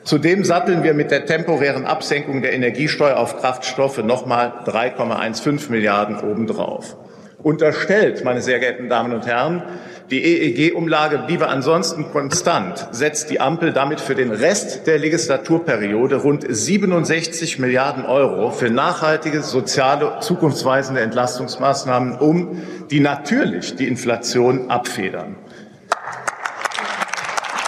Zudem 0.04 0.44
satteln 0.44 0.84
wir 0.84 0.94
mit 0.94 1.12
der 1.12 1.26
temporären 1.26 1.86
Absenkung 1.86 2.42
der 2.42 2.52
Energiesteuer 2.52 3.16
auf 3.16 3.38
Kraftstoffe 3.38 4.04
nochmal 4.04 4.52
3,15 4.66 5.72
Milliarden 5.72 6.18
obendrauf. 6.20 6.98
Unterstellt, 7.44 8.24
meine 8.24 8.42
sehr 8.42 8.60
geehrten 8.60 8.88
Damen 8.88 9.14
und 9.14 9.28
Herren, 9.28 9.64
die 10.10 10.24
EEG-Umlage 10.24 11.20
bliebe 11.20 11.48
ansonsten 11.48 12.12
konstant, 12.12 12.88
setzt 12.92 13.30
die 13.30 13.42
Ampel 13.42 13.74
damit 13.74 14.00
für 14.00 14.16
den 14.16 14.32
Rest 14.32 14.88
der 14.88 14.98
Legislaturperiode 14.98 16.18
rund 16.18 16.46
67 16.48 17.60
Milliarden 17.60 18.06
Euro 18.06 18.52
für 18.52 18.70
nachhaltige, 18.70 19.42
soziale, 19.42 20.20
zukunftsweisende 20.22 21.02
Entlastungsmaßnahmen 21.02 22.18
um, 22.18 22.62
die 22.92 23.02
natürlich 23.02 23.76
die 23.76 23.88
Inflation 23.88 24.70
abfedern. 24.70 25.36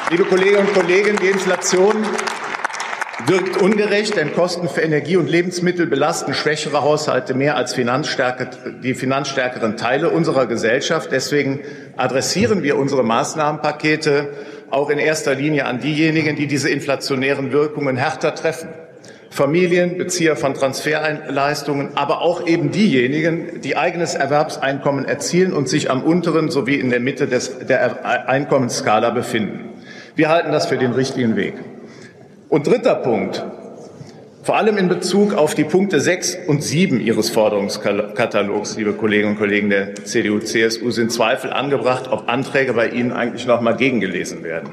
Liebe 0.09 0.23
Kolleginnen 0.23 0.67
und 0.67 0.73
Kollegen, 0.73 1.17
die 1.21 1.27
Inflation 1.27 1.95
wirkt 3.27 3.61
ungerecht, 3.61 4.17
denn 4.17 4.33
Kosten 4.33 4.69
für 4.69 4.81
Energie 4.81 5.17
und 5.17 5.29
Lebensmittel 5.29 5.87
belasten 5.87 6.33
schwächere 6.33 6.83
Haushalte 6.83 7.33
mehr 7.33 7.55
als 7.55 7.73
Finanzstärke, 7.73 8.49
die 8.83 8.93
finanzstärkeren 8.93 9.77
Teile 9.77 10.09
unserer 10.09 10.45
Gesellschaft. 10.45 11.11
Deswegen 11.11 11.61
adressieren 11.97 12.61
wir 12.61 12.77
unsere 12.77 13.03
Maßnahmenpakete 13.03 14.29
auch 14.69 14.89
in 14.89 14.99
erster 14.99 15.33
Linie 15.35 15.65
an 15.65 15.79
diejenigen, 15.79 16.35
die 16.35 16.47
diese 16.47 16.69
inflationären 16.69 17.51
Wirkungen 17.51 17.97
härter 17.97 18.35
treffen. 18.35 18.69
Familien, 19.29 19.97
Bezieher 19.97 20.37
von 20.37 20.53
Transferleistungen, 20.53 21.89
aber 21.95 22.21
auch 22.21 22.47
eben 22.47 22.71
diejenigen, 22.71 23.59
die 23.61 23.75
eigenes 23.75 24.15
Erwerbseinkommen 24.15 25.05
erzielen 25.05 25.51
und 25.51 25.67
sich 25.67 25.91
am 25.91 26.03
unteren 26.03 26.49
sowie 26.49 26.75
in 26.75 26.89
der 26.89 27.01
Mitte 27.01 27.27
des, 27.27 27.59
der 27.67 28.29
Einkommensskala 28.29 29.09
befinden. 29.09 29.71
Wir 30.15 30.29
halten 30.29 30.51
das 30.51 30.67
für 30.67 30.77
den 30.77 30.93
richtigen 30.93 31.35
Weg. 31.35 31.55
Und 32.55 32.67
dritter 32.67 32.95
Punkt. 32.95 33.43
Vor 34.43 34.55
allem 34.55 34.77
in 34.77 34.87
Bezug 34.87 35.33
auf 35.33 35.55
die 35.55 35.65
Punkte 35.65 35.99
6 35.99 36.37
und 36.47 36.63
7 36.63 37.01
Ihres 37.01 37.29
Forderungskatalogs, 37.29 38.77
liebe 38.77 38.93
Kolleginnen 38.93 39.33
und 39.33 39.37
Kollegen 39.37 39.69
der 39.69 39.93
CDU, 39.95 40.39
CSU, 40.39 40.89
sind 40.89 41.11
Zweifel 41.11 41.51
angebracht, 41.51 42.09
ob 42.09 42.29
Anträge 42.29 42.71
bei 42.71 42.87
Ihnen 42.87 43.11
eigentlich 43.11 43.45
noch 43.45 43.59
mal 43.59 43.75
gegengelesen 43.75 44.45
werden. 44.45 44.69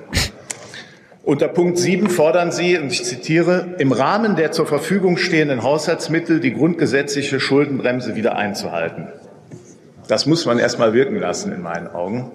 Unter 1.24 1.48
Punkt 1.48 1.76
7 1.76 2.08
fordern 2.08 2.52
Sie, 2.52 2.78
und 2.78 2.92
ich 2.92 3.02
zitiere, 3.02 3.74
im 3.78 3.90
Rahmen 3.90 4.36
der 4.36 4.52
zur 4.52 4.66
Verfügung 4.68 5.16
stehenden 5.16 5.64
Haushaltsmittel 5.64 6.38
die 6.38 6.54
grundgesetzliche 6.54 7.40
Schuldenbremse 7.40 8.14
wieder 8.14 8.36
einzuhalten. 8.36 9.08
Das 10.06 10.26
muss 10.26 10.46
man 10.46 10.60
erst 10.60 10.78
mal 10.78 10.94
wirken 10.94 11.16
lassen, 11.16 11.52
in 11.52 11.62
meinen 11.62 11.88
Augen. 11.88 12.30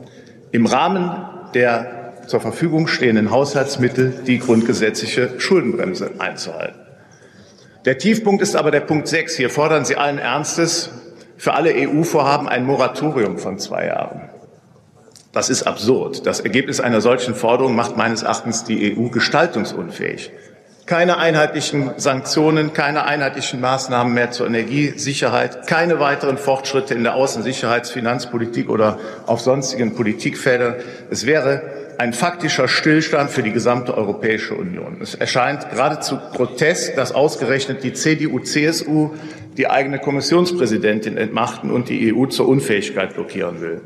Im 0.52 0.66
Rahmen 0.66 1.10
der 1.54 1.97
zur 2.28 2.42
Verfügung 2.42 2.88
stehenden 2.88 3.32
Haushaltsmittel 3.32 4.24
die 4.28 4.40
grundgesetzliche 4.40 5.40
Schuldenbremse 5.40 6.12
einzuhalten. 6.20 6.80
Der 7.86 7.98
Tiefpunkt 7.98 8.42
ist 8.42 8.56
aber 8.56 8.70
der 8.70 8.82
Punkt 8.82 9.08
6. 9.08 9.38
Hier 9.38 9.50
fordern 9.50 9.86
Sie 9.86 9.96
allen 9.96 10.18
Ernstes 10.18 10.90
für 11.38 11.54
alle 11.54 11.74
EU-Vorhaben 11.74 12.50
ein 12.50 12.66
Moratorium 12.66 13.38
von 13.38 13.60
zwei 13.60 13.86
Jahren. 13.88 14.30
Das 15.32 15.50
ist 15.50 15.64
absurd. 15.64 16.26
Das 16.26 16.40
Ergebnis 16.40 16.80
einer 16.80 17.00
solchen 17.00 17.36
Forderung 17.36 17.76
macht 17.76 17.96
meines 17.96 18.24
Erachtens 18.24 18.64
die 18.64 18.98
EU 18.98 19.10
gestaltungsunfähig. 19.10 20.32
Keine 20.88 21.18
einheitlichen 21.18 21.92
Sanktionen, 21.98 22.74
keine 22.74 23.06
einheitlichen 23.06 23.62
Maßnahmen 23.62 24.14
mehr 24.14 24.32
zur 24.32 24.48
Energiesicherheit, 24.48 25.68
keine 25.68 26.00
weiteren 26.00 26.38
Fortschritte 26.38 26.94
in 26.94 27.04
der 27.04 27.16
Außensicherheits-, 27.16 27.92
Finanzpolitik 27.92 28.70
oder 28.70 28.98
auf 29.26 29.42
sonstigen 29.42 29.96
Politikfeldern. 29.96 30.76
Es 31.12 31.26
wäre 31.26 31.87
ein 31.98 32.14
faktischer 32.14 32.68
Stillstand 32.68 33.32
für 33.32 33.44
die 33.44 33.52
gesamte 33.52 33.98
Europäische 33.98 34.56
Union. 34.56 34.98
Es 35.02 35.16
erscheint 35.16 35.70
geradezu 35.70 36.18
grotesk, 36.34 36.96
dass 36.96 37.12
ausgerechnet 37.12 37.84
die 37.84 37.94
CDU-CSU 37.94 39.12
die 39.58 39.70
eigene 39.70 40.00
Kommissionspräsidentin 40.00 41.18
entmachten 41.18 41.72
und 41.72 41.90
die 41.90 42.14
EU 42.14 42.28
zur 42.28 42.48
Unfähigkeit 42.48 43.16
blockieren 43.16 43.62
will. 43.62 43.82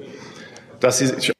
Dass 0.79 0.97
sie 0.97 1.07
sich 1.07 1.31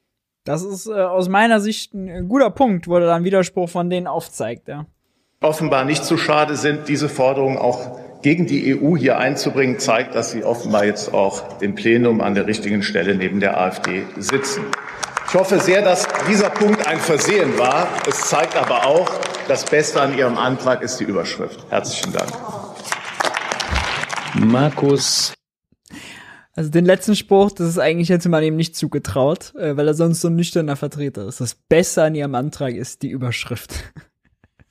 das 0.44 0.64
ist 0.64 0.88
äh, 0.88 0.92
aus 0.94 1.28
meiner 1.28 1.60
Sicht 1.60 1.94
ein 1.94 2.28
guter 2.28 2.50
Punkt, 2.50 2.88
wo 2.88 2.96
er 2.96 3.06
dann 3.06 3.22
Widerspruch 3.22 3.68
von 3.68 3.88
denen 3.88 4.08
aufzeigt. 4.08 4.66
Ja. 4.66 4.86
Offenbar 5.40 5.84
nicht 5.84 6.04
zu 6.04 6.16
schade 6.16 6.56
sind, 6.56 6.88
diese 6.88 7.08
Forderungen 7.08 7.58
auch 7.58 7.98
gegen 8.22 8.46
die 8.46 8.76
EU 8.76 8.96
hier 8.96 9.18
einzubringen, 9.18 9.78
zeigt, 9.78 10.14
dass 10.14 10.30
sie 10.30 10.44
offenbar 10.44 10.84
jetzt 10.84 11.12
auch 11.12 11.60
im 11.60 11.74
Plenum 11.74 12.20
an 12.20 12.34
der 12.34 12.46
richtigen 12.46 12.82
Stelle 12.82 13.14
neben 13.14 13.40
der 13.40 13.60
AfD 13.60 14.04
sitzen. 14.16 14.62
Ich 15.32 15.38
hoffe 15.38 15.58
sehr, 15.60 15.80
dass 15.80 16.06
dieser 16.28 16.50
Punkt 16.50 16.86
ein 16.86 16.98
Versehen 16.98 17.58
war. 17.58 17.88
Es 18.06 18.28
zeigt 18.28 18.54
aber 18.54 18.84
auch, 18.84 19.10
das 19.48 19.64
Beste 19.64 19.98
an 19.98 20.14
Ihrem 20.14 20.36
Antrag 20.36 20.82
ist 20.82 20.98
die 20.98 21.04
Überschrift. 21.04 21.64
Herzlichen 21.70 22.12
Dank. 22.12 22.30
Markus. 24.34 25.32
Also 26.52 26.68
den 26.68 26.84
letzten 26.84 27.16
Spruch, 27.16 27.50
das 27.50 27.66
ist 27.66 27.78
eigentlich 27.78 28.10
hätte 28.10 28.28
man 28.28 28.44
ihm 28.44 28.56
nicht 28.56 28.76
zugetraut, 28.76 29.54
äh, 29.54 29.74
weil 29.74 29.88
er 29.88 29.94
sonst 29.94 30.20
so 30.20 30.28
ein 30.28 30.36
nüchterner 30.36 30.76
Vertreter 30.76 31.26
ist. 31.26 31.40
Das 31.40 31.54
Beste 31.54 32.02
an 32.02 32.14
ihrem 32.14 32.34
Antrag 32.34 32.74
ist 32.74 33.00
die 33.00 33.08
Überschrift. 33.08 33.72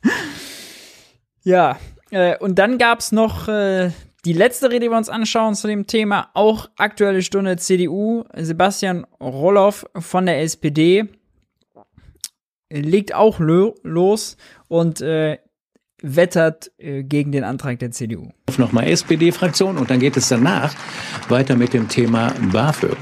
ja, 1.42 1.80
äh, 2.12 2.38
und 2.38 2.60
dann 2.60 2.78
gab's 2.78 3.12
noch 3.12 3.48
äh, 3.48 3.90
die 4.26 4.34
letzte 4.34 4.70
Rede, 4.70 4.82
die 4.82 4.92
wir 4.92 4.98
uns 4.98 5.10
anschauen 5.10 5.56
zu 5.56 5.68
dem 5.68 5.88
Thema, 5.88 6.30
auch 6.34 6.70
aktuelle 6.78 7.22
Stunde 7.22 7.58
CDU. 7.58 8.24
Sebastian 8.36 9.06
Roloff 9.20 9.86
von 9.96 10.26
der 10.26 10.42
SPD 10.42 11.06
legt 12.70 13.14
auch 13.14 13.40
los 13.40 14.38
und 14.68 15.02
äh, 15.02 15.40
wettert 16.02 16.72
äh, 16.78 17.04
gegen 17.04 17.32
den 17.32 17.44
Antrag 17.44 17.80
der 17.80 17.92
CDU. 17.92 18.30
Nochmal 18.58 18.88
SPD-Fraktion 18.88 19.78
und 19.78 19.90
dann 19.90 20.00
geht 20.00 20.18
es 20.18 20.30
danach 20.30 20.74
weiter 21.30 21.56
mit 21.56 21.74
dem 21.74 21.88
Thema 21.90 22.34
BAföG. 22.52 22.98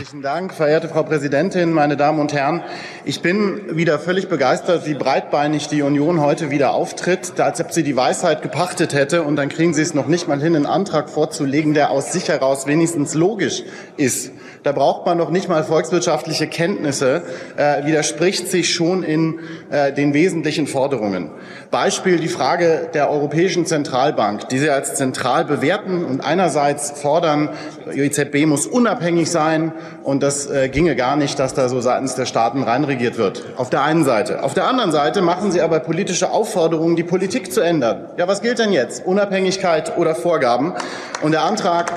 Herzlichen 0.00 0.22
Dank, 0.22 0.54
verehrte 0.54 0.88
Frau 0.88 1.02
Präsidentin, 1.02 1.74
meine 1.74 1.94
Damen 1.94 2.20
und 2.20 2.32
Herren. 2.32 2.62
Ich 3.04 3.20
bin 3.20 3.76
wieder 3.76 3.98
völlig 3.98 4.30
begeistert, 4.30 4.86
wie 4.86 4.94
breitbeinig 4.94 5.68
die 5.68 5.82
Union 5.82 6.22
heute 6.22 6.48
wieder 6.48 6.72
auftritt, 6.72 7.38
als 7.38 7.60
ob 7.60 7.70
sie 7.70 7.82
die 7.82 7.96
Weisheit 7.96 8.40
gepachtet 8.40 8.94
hätte. 8.94 9.22
Und 9.24 9.36
dann 9.36 9.50
kriegen 9.50 9.74
Sie 9.74 9.82
es 9.82 9.92
noch 9.92 10.06
nicht 10.06 10.26
mal 10.26 10.40
hin, 10.40 10.56
einen 10.56 10.64
Antrag 10.64 11.10
vorzulegen, 11.10 11.74
der 11.74 11.90
aus 11.90 12.14
sich 12.14 12.28
heraus 12.28 12.66
wenigstens 12.66 13.12
logisch 13.12 13.62
ist. 13.98 14.32
Da 14.62 14.72
braucht 14.72 15.06
man 15.06 15.16
noch 15.16 15.30
nicht 15.30 15.48
mal 15.48 15.64
volkswirtschaftliche 15.64 16.46
Kenntnisse, 16.46 17.22
äh, 17.56 17.86
widerspricht 17.86 18.48
sich 18.48 18.74
schon 18.74 19.02
in 19.02 19.40
äh, 19.70 19.92
den 19.92 20.12
wesentlichen 20.12 20.66
Forderungen. 20.66 21.30
Beispiel 21.70 22.18
die 22.18 22.28
Frage 22.28 22.90
der 22.92 23.10
Europäischen 23.10 23.64
Zentralbank, 23.64 24.48
die 24.50 24.58
sie 24.58 24.68
als 24.68 24.94
zentral 24.96 25.46
bewerten 25.46 26.04
und 26.04 26.20
einerseits 26.20 26.90
fordern, 27.00 27.50
die 27.94 28.00
EZB 28.00 28.46
muss 28.46 28.66
unabhängig 28.66 29.30
sein 29.30 29.72
und 30.02 30.22
das 30.22 30.50
äh, 30.50 30.68
ginge 30.68 30.94
gar 30.94 31.16
nicht, 31.16 31.38
dass 31.38 31.54
da 31.54 31.70
so 31.70 31.80
seitens 31.80 32.14
der 32.14 32.26
Staaten 32.26 32.62
reinregiert 32.62 33.16
wird. 33.16 33.42
Auf 33.56 33.70
der 33.70 33.82
einen 33.82 34.04
Seite. 34.04 34.42
Auf 34.42 34.52
der 34.52 34.66
anderen 34.66 34.92
Seite 34.92 35.22
machen 35.22 35.52
sie 35.52 35.62
aber 35.62 35.80
politische 35.80 36.30
Aufforderungen, 36.30 36.96
die 36.96 37.04
Politik 37.04 37.50
zu 37.52 37.62
ändern. 37.62 38.10
Ja, 38.18 38.28
was 38.28 38.42
gilt 38.42 38.58
denn 38.58 38.72
jetzt? 38.72 39.06
Unabhängigkeit 39.06 39.96
oder 39.96 40.14
Vorgaben? 40.14 40.74
Und 41.22 41.32
der 41.32 41.42
Antrag 41.42 41.92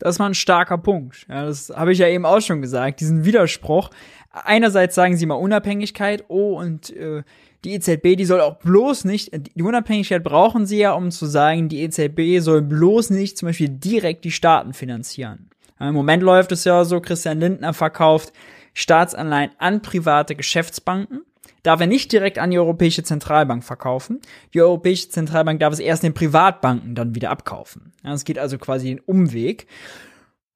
das 0.00 0.18
war 0.18 0.28
ein 0.28 0.34
starker 0.34 0.78
Punkt. 0.78 1.26
Ja, 1.28 1.46
das 1.46 1.70
habe 1.70 1.92
ich 1.92 1.98
ja 1.98 2.08
eben 2.08 2.26
auch 2.26 2.40
schon 2.40 2.60
gesagt. 2.60 3.00
Diesen 3.00 3.24
Widerspruch. 3.24 3.90
Einerseits 4.32 4.94
sagen 4.94 5.16
sie 5.16 5.26
mal 5.26 5.34
Unabhängigkeit, 5.34 6.24
oh, 6.28 6.58
und 6.58 6.94
äh, 6.96 7.22
die 7.64 7.74
EZB, 7.74 8.16
die 8.16 8.24
soll 8.24 8.40
auch 8.40 8.56
bloß 8.56 9.04
nicht, 9.04 9.30
die 9.56 9.62
Unabhängigkeit 9.62 10.24
brauchen 10.24 10.66
sie 10.66 10.78
ja, 10.78 10.92
um 10.92 11.10
zu 11.10 11.26
sagen, 11.26 11.68
die 11.68 11.82
EZB 11.82 12.40
soll 12.42 12.62
bloß 12.62 13.10
nicht 13.10 13.36
zum 13.36 13.48
Beispiel 13.48 13.68
direkt 13.68 14.24
die 14.24 14.30
Staaten 14.30 14.72
finanzieren. 14.72 15.50
Ja, 15.78 15.88
Im 15.88 15.94
Moment 15.94 16.22
läuft 16.22 16.52
es 16.52 16.64
ja 16.64 16.84
so, 16.84 17.00
Christian 17.00 17.40
Lindner 17.40 17.74
verkauft 17.74 18.32
Staatsanleihen 18.72 19.50
an 19.58 19.82
private 19.82 20.36
Geschäftsbanken 20.36 21.22
darf 21.62 21.80
er 21.80 21.86
nicht 21.86 22.12
direkt 22.12 22.38
an 22.38 22.50
die 22.50 22.58
Europäische 22.58 23.02
Zentralbank 23.02 23.64
verkaufen. 23.64 24.20
Die 24.54 24.60
Europäische 24.60 25.08
Zentralbank 25.08 25.60
darf 25.60 25.72
es 25.72 25.80
erst 25.80 26.02
den 26.02 26.14
Privatbanken 26.14 26.94
dann 26.94 27.14
wieder 27.14 27.30
abkaufen. 27.30 27.92
Ja, 28.04 28.12
es 28.12 28.24
geht 28.24 28.38
also 28.38 28.58
quasi 28.58 28.88
den 28.88 29.00
Umweg. 29.00 29.66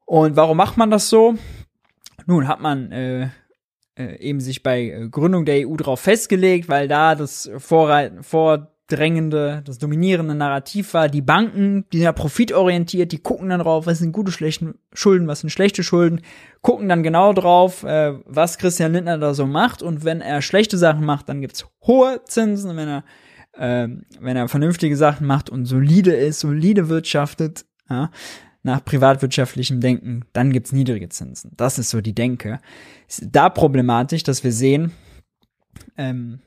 Und 0.07 0.37
warum 0.37 0.57
macht 0.57 0.77
man 0.77 0.91
das 0.91 1.09
so? 1.09 1.35
Nun 2.27 2.49
hat 2.49 2.61
man 2.61 2.93
äh, 2.93 3.29
äh, 3.97 4.19
eben 4.19 4.41
sich 4.41 4.63
bei 4.63 4.91
äh, 4.91 5.09
Gründung 5.09 5.45
der 5.45 5.69
EU 5.69 5.77
darauf 5.77 6.01
festgelegt, 6.01 6.69
weil 6.69 6.89
da 6.89 7.15
das 7.15 7.51
Vorreiten, 7.59 8.23
vor 8.23 8.74
drängende, 8.87 9.63
das 9.65 9.79
dominierende 9.79 10.35
Narrativ 10.35 10.93
war, 10.95 11.09
die 11.09 11.23
Banken, 11.23 11.87
die 11.93 11.99
sind 11.99 12.05
ja 12.05 12.13
profitorientiert, 12.13 13.13
die 13.13 13.19
gucken 13.19 13.49
dann 13.49 13.61
drauf, 13.61 13.87
was 13.87 13.99
sind 13.99 14.13
gute, 14.13 14.31
schlechte 14.31 14.75
Schulden, 14.93 15.27
was 15.27 15.41
sind 15.41 15.51
schlechte 15.51 15.83
Schulden, 15.83 16.21
gucken 16.61 16.89
dann 16.89 17.03
genau 17.03 17.33
drauf, 17.33 17.83
äh, 17.83 18.15
was 18.27 18.59
Christian 18.59 18.93
Lindner 18.93 19.19
da 19.19 19.33
so 19.33 19.47
macht 19.47 19.83
und 19.83 20.05
wenn 20.05 20.21
er 20.21 20.43
schlechte 20.43 20.77
Sachen 20.77 21.05
macht, 21.05 21.29
dann 21.29 21.41
gibt's 21.41 21.67
hohe 21.87 22.21
Zinsen 22.25 22.77
wenn 22.77 22.89
er 22.89 23.05
äh, 23.57 23.89
wenn 24.21 24.37
er 24.37 24.49
vernünftige 24.49 24.97
Sachen 24.97 25.27
macht 25.27 25.49
und 25.49 25.65
solide 25.65 26.13
ist, 26.13 26.41
solide 26.41 26.89
wirtschaftet, 26.89 27.65
ja, 27.89 28.11
nach 28.63 28.85
privatwirtschaftlichem 28.85 29.81
Denken, 29.81 30.25
dann 30.33 30.53
gibt's 30.53 30.73
niedrige 30.73 31.09
Zinsen. 31.11 31.53
Das 31.57 31.79
ist 31.79 31.91
so 31.91 32.01
die 32.01 32.15
Denke. 32.15 32.61
Ist 33.07 33.29
da 33.31 33.51
problematisch, 33.51 34.23
dass 34.23 34.43
wir 34.43 34.53
sehen, 34.53 34.93
ähm, 35.97 36.41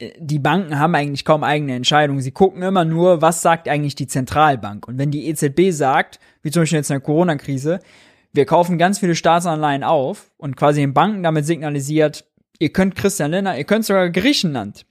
die 0.00 0.38
Banken 0.38 0.78
haben 0.78 0.94
eigentlich 0.94 1.24
kaum 1.24 1.42
eigene 1.42 1.74
Entscheidungen. 1.74 2.20
Sie 2.20 2.30
gucken 2.30 2.62
immer 2.62 2.84
nur, 2.84 3.20
was 3.20 3.42
sagt 3.42 3.68
eigentlich 3.68 3.96
die 3.96 4.06
Zentralbank. 4.06 4.86
Und 4.86 4.98
wenn 4.98 5.10
die 5.10 5.28
EZB 5.28 5.70
sagt, 5.70 6.20
wie 6.42 6.50
zum 6.50 6.62
Beispiel 6.62 6.78
jetzt 6.78 6.90
in 6.90 6.94
der 6.94 7.00
Corona-Krise, 7.00 7.80
wir 8.32 8.46
kaufen 8.46 8.78
ganz 8.78 9.00
viele 9.00 9.16
Staatsanleihen 9.16 9.82
auf 9.82 10.30
und 10.36 10.56
quasi 10.56 10.80
den 10.80 10.94
Banken 10.94 11.22
damit 11.22 11.46
signalisiert, 11.46 12.24
ihr 12.58 12.72
könnt 12.72 12.94
Christian 12.94 13.32
Lindner, 13.32 13.58
ihr 13.58 13.64
könnt 13.64 13.84
sogar 13.84 14.08
Griechenland 14.10 14.84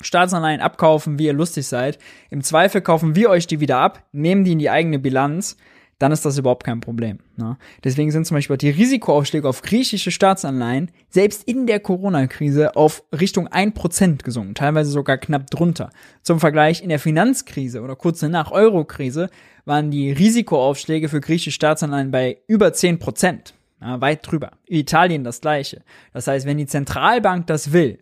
Staatsanleihen 0.00 0.60
abkaufen, 0.60 1.18
wie 1.18 1.26
ihr 1.26 1.32
lustig 1.32 1.66
seid. 1.66 1.98
Im 2.30 2.42
Zweifel 2.42 2.80
kaufen 2.82 3.16
wir 3.16 3.30
euch 3.30 3.46
die 3.46 3.60
wieder 3.60 3.78
ab, 3.78 4.04
nehmen 4.12 4.44
die 4.44 4.52
in 4.52 4.58
die 4.58 4.70
eigene 4.70 4.98
Bilanz 4.98 5.56
dann 5.98 6.12
ist 6.12 6.24
das 6.24 6.36
überhaupt 6.36 6.64
kein 6.64 6.80
Problem. 6.80 7.20
Ne? 7.36 7.56
Deswegen 7.82 8.10
sind 8.10 8.26
zum 8.26 8.36
Beispiel 8.36 8.56
die 8.56 8.70
Risikoaufschläge 8.70 9.48
auf 9.48 9.62
griechische 9.62 10.10
Staatsanleihen 10.10 10.90
selbst 11.08 11.44
in 11.44 11.66
der 11.66 11.80
Corona-Krise 11.80 12.76
auf 12.76 13.02
Richtung 13.18 13.48
1% 13.48 14.22
gesunken, 14.22 14.54
teilweise 14.54 14.90
sogar 14.90 15.16
knapp 15.16 15.50
drunter. 15.50 15.90
Zum 16.22 16.38
Vergleich, 16.38 16.82
in 16.82 16.90
der 16.90 16.98
Finanzkrise 16.98 17.80
oder 17.80 17.96
kurz 17.96 18.20
danach 18.20 18.50
Euro-Krise 18.50 19.30
waren 19.64 19.90
die 19.90 20.12
Risikoaufschläge 20.12 21.08
für 21.08 21.20
griechische 21.20 21.50
Staatsanleihen 21.52 22.10
bei 22.10 22.38
über 22.46 22.68
10%. 22.68 23.54
Ja, 23.80 24.00
weit 24.00 24.30
drüber. 24.30 24.52
Italien 24.66 25.24
das 25.24 25.40
gleiche. 25.40 25.82
Das 26.12 26.26
heißt, 26.26 26.46
wenn 26.46 26.56
die 26.56 26.66
Zentralbank 26.66 27.46
das 27.46 27.72
will, 27.72 27.98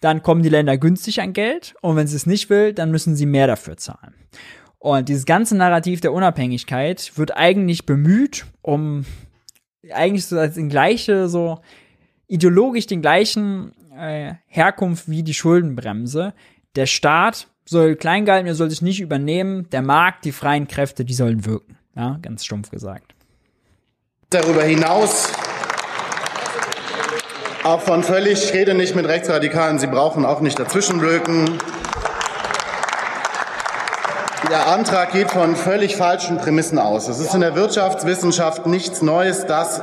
dann 0.00 0.22
kommen 0.22 0.42
die 0.42 0.48
Länder 0.48 0.78
günstig 0.78 1.20
an 1.20 1.32
Geld 1.32 1.74
und 1.80 1.96
wenn 1.96 2.06
sie 2.06 2.16
es 2.16 2.26
nicht 2.26 2.50
will, 2.50 2.72
dann 2.72 2.90
müssen 2.90 3.16
sie 3.16 3.26
mehr 3.26 3.48
dafür 3.48 3.76
zahlen. 3.76 4.14
Und 4.78 5.08
dieses 5.08 5.26
ganze 5.26 5.56
Narrativ 5.56 6.00
der 6.00 6.12
Unabhängigkeit 6.12 7.12
wird 7.16 7.36
eigentlich 7.36 7.84
bemüht, 7.84 8.46
um 8.62 9.04
eigentlich 9.92 10.26
so 10.26 10.38
als 10.38 10.54
den 10.54 10.68
gleiche, 10.68 11.28
so 11.28 11.60
ideologisch 12.28 12.86
den 12.86 13.00
gleichen 13.00 13.72
äh, 13.96 14.34
Herkunft 14.46 15.08
wie 15.08 15.22
die 15.22 15.34
Schuldenbremse. 15.34 16.34
Der 16.76 16.86
Staat 16.86 17.48
soll 17.64 17.96
klein 17.96 18.24
gehalten, 18.24 18.46
er 18.46 18.54
soll 18.54 18.70
sich 18.70 18.82
nicht 18.82 19.00
übernehmen. 19.00 19.68
Der 19.70 19.82
Markt, 19.82 20.24
die 20.24 20.32
freien 20.32 20.68
Kräfte, 20.68 21.04
die 21.04 21.14
sollen 21.14 21.44
wirken. 21.44 21.76
Ja, 21.96 22.18
ganz 22.22 22.44
stumpf 22.44 22.70
gesagt. 22.70 23.14
Darüber 24.30 24.62
hinaus 24.62 25.32
auch 27.64 27.80
von 27.82 28.02
völlig, 28.02 28.44
ich 28.44 28.54
rede 28.54 28.72
nicht 28.74 28.94
mit 28.94 29.06
Rechtsradikalen, 29.06 29.78
sie 29.78 29.88
brauchen 29.88 30.24
auch 30.24 30.40
nicht 30.40 30.58
dazwischenblöken. 30.58 31.58
Der 34.50 34.66
Antrag 34.66 35.12
geht 35.12 35.30
von 35.30 35.56
völlig 35.56 35.96
falschen 35.96 36.38
Prämissen 36.38 36.78
aus. 36.78 37.08
Es 37.08 37.20
ist 37.20 37.34
in 37.34 37.42
der 37.42 37.54
Wirtschaftswissenschaft 37.54 38.66
nichts 38.66 39.02
Neues, 39.02 39.44
dass 39.44 39.82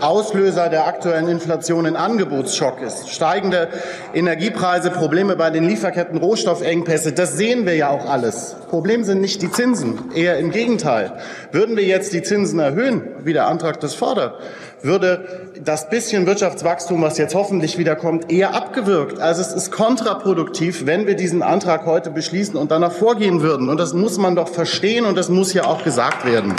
Auslöser 0.00 0.70
der 0.70 0.86
aktuellen 0.86 1.28
Inflation 1.28 1.84
ein 1.84 1.94
Angebotsschock 1.94 2.80
ist. 2.80 3.10
Steigende 3.10 3.68
Energiepreise, 4.14 4.90
Probleme 4.90 5.36
bei 5.36 5.50
den 5.50 5.64
Lieferketten, 5.64 6.16
Rohstoffengpässe, 6.18 7.12
das 7.12 7.36
sehen 7.36 7.66
wir 7.66 7.74
ja 7.74 7.90
auch 7.90 8.08
alles. 8.08 8.56
Problem 8.70 9.04
sind 9.04 9.20
nicht 9.20 9.42
die 9.42 9.50
Zinsen, 9.50 10.10
eher 10.14 10.38
im 10.38 10.52
Gegenteil. 10.52 11.12
Würden 11.52 11.76
wir 11.76 11.84
jetzt 11.84 12.14
die 12.14 12.22
Zinsen 12.22 12.60
erhöhen, 12.60 13.02
wie 13.24 13.34
der 13.34 13.46
Antrag 13.46 13.78
das 13.80 13.94
fordert, 13.94 14.40
würde 14.82 15.52
das 15.62 15.90
bisschen 15.90 16.26
Wirtschaftswachstum, 16.26 17.02
was 17.02 17.18
jetzt 17.18 17.34
hoffentlich 17.34 17.78
wieder 17.78 17.96
kommt, 17.96 18.30
eher 18.30 18.54
abgewürgt. 18.54 19.18
Also 19.18 19.42
es 19.42 19.52
ist 19.52 19.70
kontraproduktiv, 19.70 20.86
wenn 20.86 21.06
wir 21.06 21.16
diesen 21.16 21.42
Antrag 21.42 21.86
heute 21.86 22.10
beschließen 22.10 22.56
und 22.56 22.70
danach 22.70 22.92
vorgehen 22.92 23.42
würden. 23.42 23.68
Und 23.68 23.78
das 23.78 23.94
muss 23.94 24.18
man 24.18 24.36
doch 24.36 24.48
verstehen 24.48 25.04
und 25.04 25.16
das 25.16 25.28
muss 25.28 25.52
ja 25.52 25.64
auch 25.64 25.84
gesagt 25.84 26.24
werden. 26.24 26.54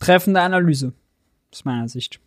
Treffende 0.00 0.40
Analyse, 0.40 0.92
aus 1.52 1.64
meiner 1.64 1.88
Sicht. 1.88 2.20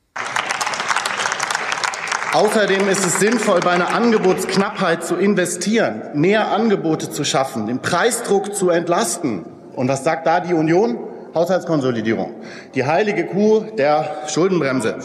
Außerdem 2.34 2.90
ist 2.90 3.06
es 3.06 3.19
sinnvoll, 3.19 3.60
bei 3.60 3.72
einer 3.72 3.94
Angebotsknappheit 3.94 5.03
zu 5.03 5.15
investieren, 5.15 6.02
mehr 6.15 6.52
Angebote 6.52 7.11
zu 7.11 7.23
schaffen, 7.23 7.68
den 7.68 7.80
Preisdruck 7.80 8.56
zu 8.56 8.72
entlasten. 8.72 9.45
Und 9.76 9.88
was 9.88 10.03
sagt 10.03 10.26
da 10.26 10.40
die 10.40 10.56
Union? 10.56 10.98
Haushaltskonsolidierung. 11.36 12.36
Die 12.76 12.86
heilige 12.86 13.26
Kuh 13.26 13.62
der 13.78 14.24
Schuldenbremse. 14.28 14.98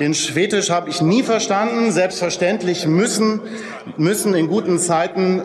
Den 0.00 0.14
Fetisch 0.14 0.70
habe 0.70 0.90
ich 0.90 1.02
nie 1.02 1.22
verstanden. 1.22 1.90
Selbstverständlich 1.90 2.86
müssen, 2.86 3.40
müssen 3.96 4.34
in 4.34 4.48
guten 4.48 4.78
Zeiten 4.78 5.42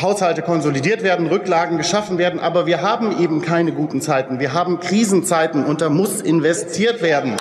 Haushalte 0.00 0.42
konsolidiert 0.42 1.02
werden, 1.02 1.28
Rücklagen 1.28 1.78
geschaffen 1.78 2.18
werden. 2.18 2.40
Aber 2.40 2.66
wir 2.66 2.82
haben 2.82 3.20
eben 3.20 3.42
keine 3.42 3.72
guten 3.72 4.00
Zeiten. 4.00 4.40
Wir 4.40 4.52
haben 4.52 4.80
Krisenzeiten 4.80 5.64
und 5.64 5.80
da 5.80 5.88
muss 5.88 6.20
investiert 6.20 7.02
werden. 7.02 7.36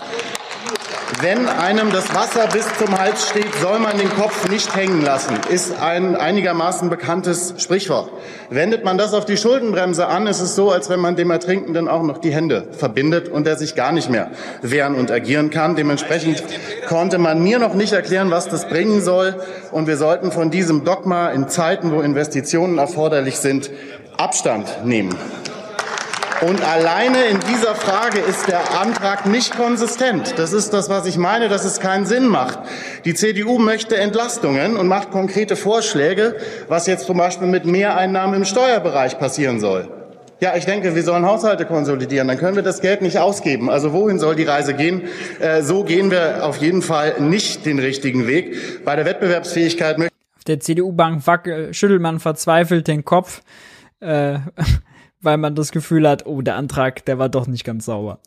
Wenn 1.21 1.47
einem 1.47 1.91
das 1.91 2.15
Wasser 2.15 2.47
bis 2.51 2.65
zum 2.79 2.97
Hals 2.97 3.29
steht, 3.29 3.53
soll 3.61 3.77
man 3.77 3.97
den 3.97 4.09
Kopf 4.09 4.49
nicht 4.49 4.75
hängen 4.75 5.03
lassen, 5.03 5.35
ist 5.49 5.79
ein 5.79 6.15
einigermaßen 6.15 6.89
bekanntes 6.89 7.53
Sprichwort. 7.57 8.09
Wendet 8.49 8.83
man 8.83 8.97
das 8.97 9.13
auf 9.13 9.23
die 9.23 9.37
Schuldenbremse 9.37 10.07
an, 10.07 10.25
ist 10.25 10.41
es 10.41 10.55
so, 10.55 10.71
als 10.71 10.89
wenn 10.89 10.99
man 10.99 11.15
dem 11.15 11.29
Ertrinkenden 11.29 11.87
auch 11.87 12.01
noch 12.01 12.17
die 12.17 12.31
Hände 12.31 12.69
verbindet 12.71 13.29
und 13.29 13.45
er 13.45 13.55
sich 13.55 13.75
gar 13.75 13.91
nicht 13.91 14.09
mehr 14.09 14.31
wehren 14.63 14.95
und 14.95 15.11
agieren 15.11 15.51
kann. 15.51 15.75
Dementsprechend 15.75 16.43
konnte 16.87 17.19
man 17.19 17.41
mir 17.41 17.59
noch 17.59 17.75
nicht 17.75 17.93
erklären, 17.93 18.31
was 18.31 18.49
das 18.49 18.67
bringen 18.67 19.01
soll. 19.01 19.35
Und 19.71 19.85
wir 19.85 19.97
sollten 19.97 20.31
von 20.31 20.49
diesem 20.49 20.85
Dogma 20.85 21.29
in 21.29 21.49
Zeiten, 21.49 21.91
wo 21.91 22.01
Investitionen 22.01 22.79
erforderlich 22.79 23.37
sind, 23.37 23.69
Abstand 24.17 24.85
nehmen. 24.85 25.15
Und 26.41 26.61
alleine 26.61 27.25
in 27.25 27.39
dieser 27.39 27.75
Frage 27.75 28.19
ist 28.19 28.47
der 28.49 28.79
Antrag 28.79 29.25
nicht 29.25 29.55
konsistent. 29.55 30.37
Das 30.37 30.51
ist 30.51 30.73
das, 30.73 30.89
was 30.89 31.05
ich 31.05 31.17
meine, 31.17 31.47
dass 31.47 31.63
es 31.63 31.79
keinen 31.79 32.05
Sinn 32.05 32.27
macht. 32.27 32.59
Die 33.05 33.13
CDU 33.13 33.57
möchte 33.57 33.95
Entlastungen 33.95 34.75
und 34.75 34.87
macht 34.87 35.11
konkrete 35.11 35.55
Vorschläge, 35.55 36.35
was 36.67 36.87
jetzt 36.87 37.05
zum 37.05 37.17
Beispiel 37.17 37.47
mit 37.47 37.65
Mehreinnahmen 37.65 38.35
im 38.35 38.45
Steuerbereich 38.45 39.17
passieren 39.17 39.61
soll. 39.61 39.87
Ja, 40.41 40.57
ich 40.57 40.65
denke, 40.65 40.93
wir 40.93 41.03
sollen 41.03 41.25
Haushalte 41.25 41.65
konsolidieren. 41.65 42.27
Dann 42.27 42.37
können 42.37 42.57
wir 42.57 42.63
das 42.63 42.81
Geld 42.81 43.01
nicht 43.01 43.17
ausgeben. 43.17 43.69
Also 43.69 43.93
wohin 43.93 44.19
soll 44.19 44.35
die 44.35 44.43
Reise 44.43 44.73
gehen? 44.73 45.03
Äh, 45.39 45.61
so 45.61 45.85
gehen 45.85 46.11
wir 46.11 46.45
auf 46.45 46.57
jeden 46.57 46.81
Fall 46.81 47.21
nicht 47.21 47.65
den 47.65 47.79
richtigen 47.79 48.27
Weg. 48.27 48.83
Bei 48.83 48.97
der 48.97 49.05
Wettbewerbsfähigkeit 49.05 49.97
Auf 49.97 50.43
der 50.45 50.59
CDU-Bank 50.59 51.23
schüttelt 51.71 52.01
man 52.01 52.19
verzweifelt 52.19 52.89
den 52.89 53.05
Kopf. 53.05 53.41
Äh, 54.01 54.39
weil 55.25 55.37
man 55.37 55.55
das 55.55 55.71
Gefühl 55.71 56.07
hat, 56.07 56.25
oh, 56.25 56.41
der 56.41 56.55
Antrag, 56.55 57.03
der 57.05 57.17
war 57.17 57.29
doch 57.29 57.47
nicht 57.47 57.63
ganz 57.63 57.85
sauber. 57.85 58.19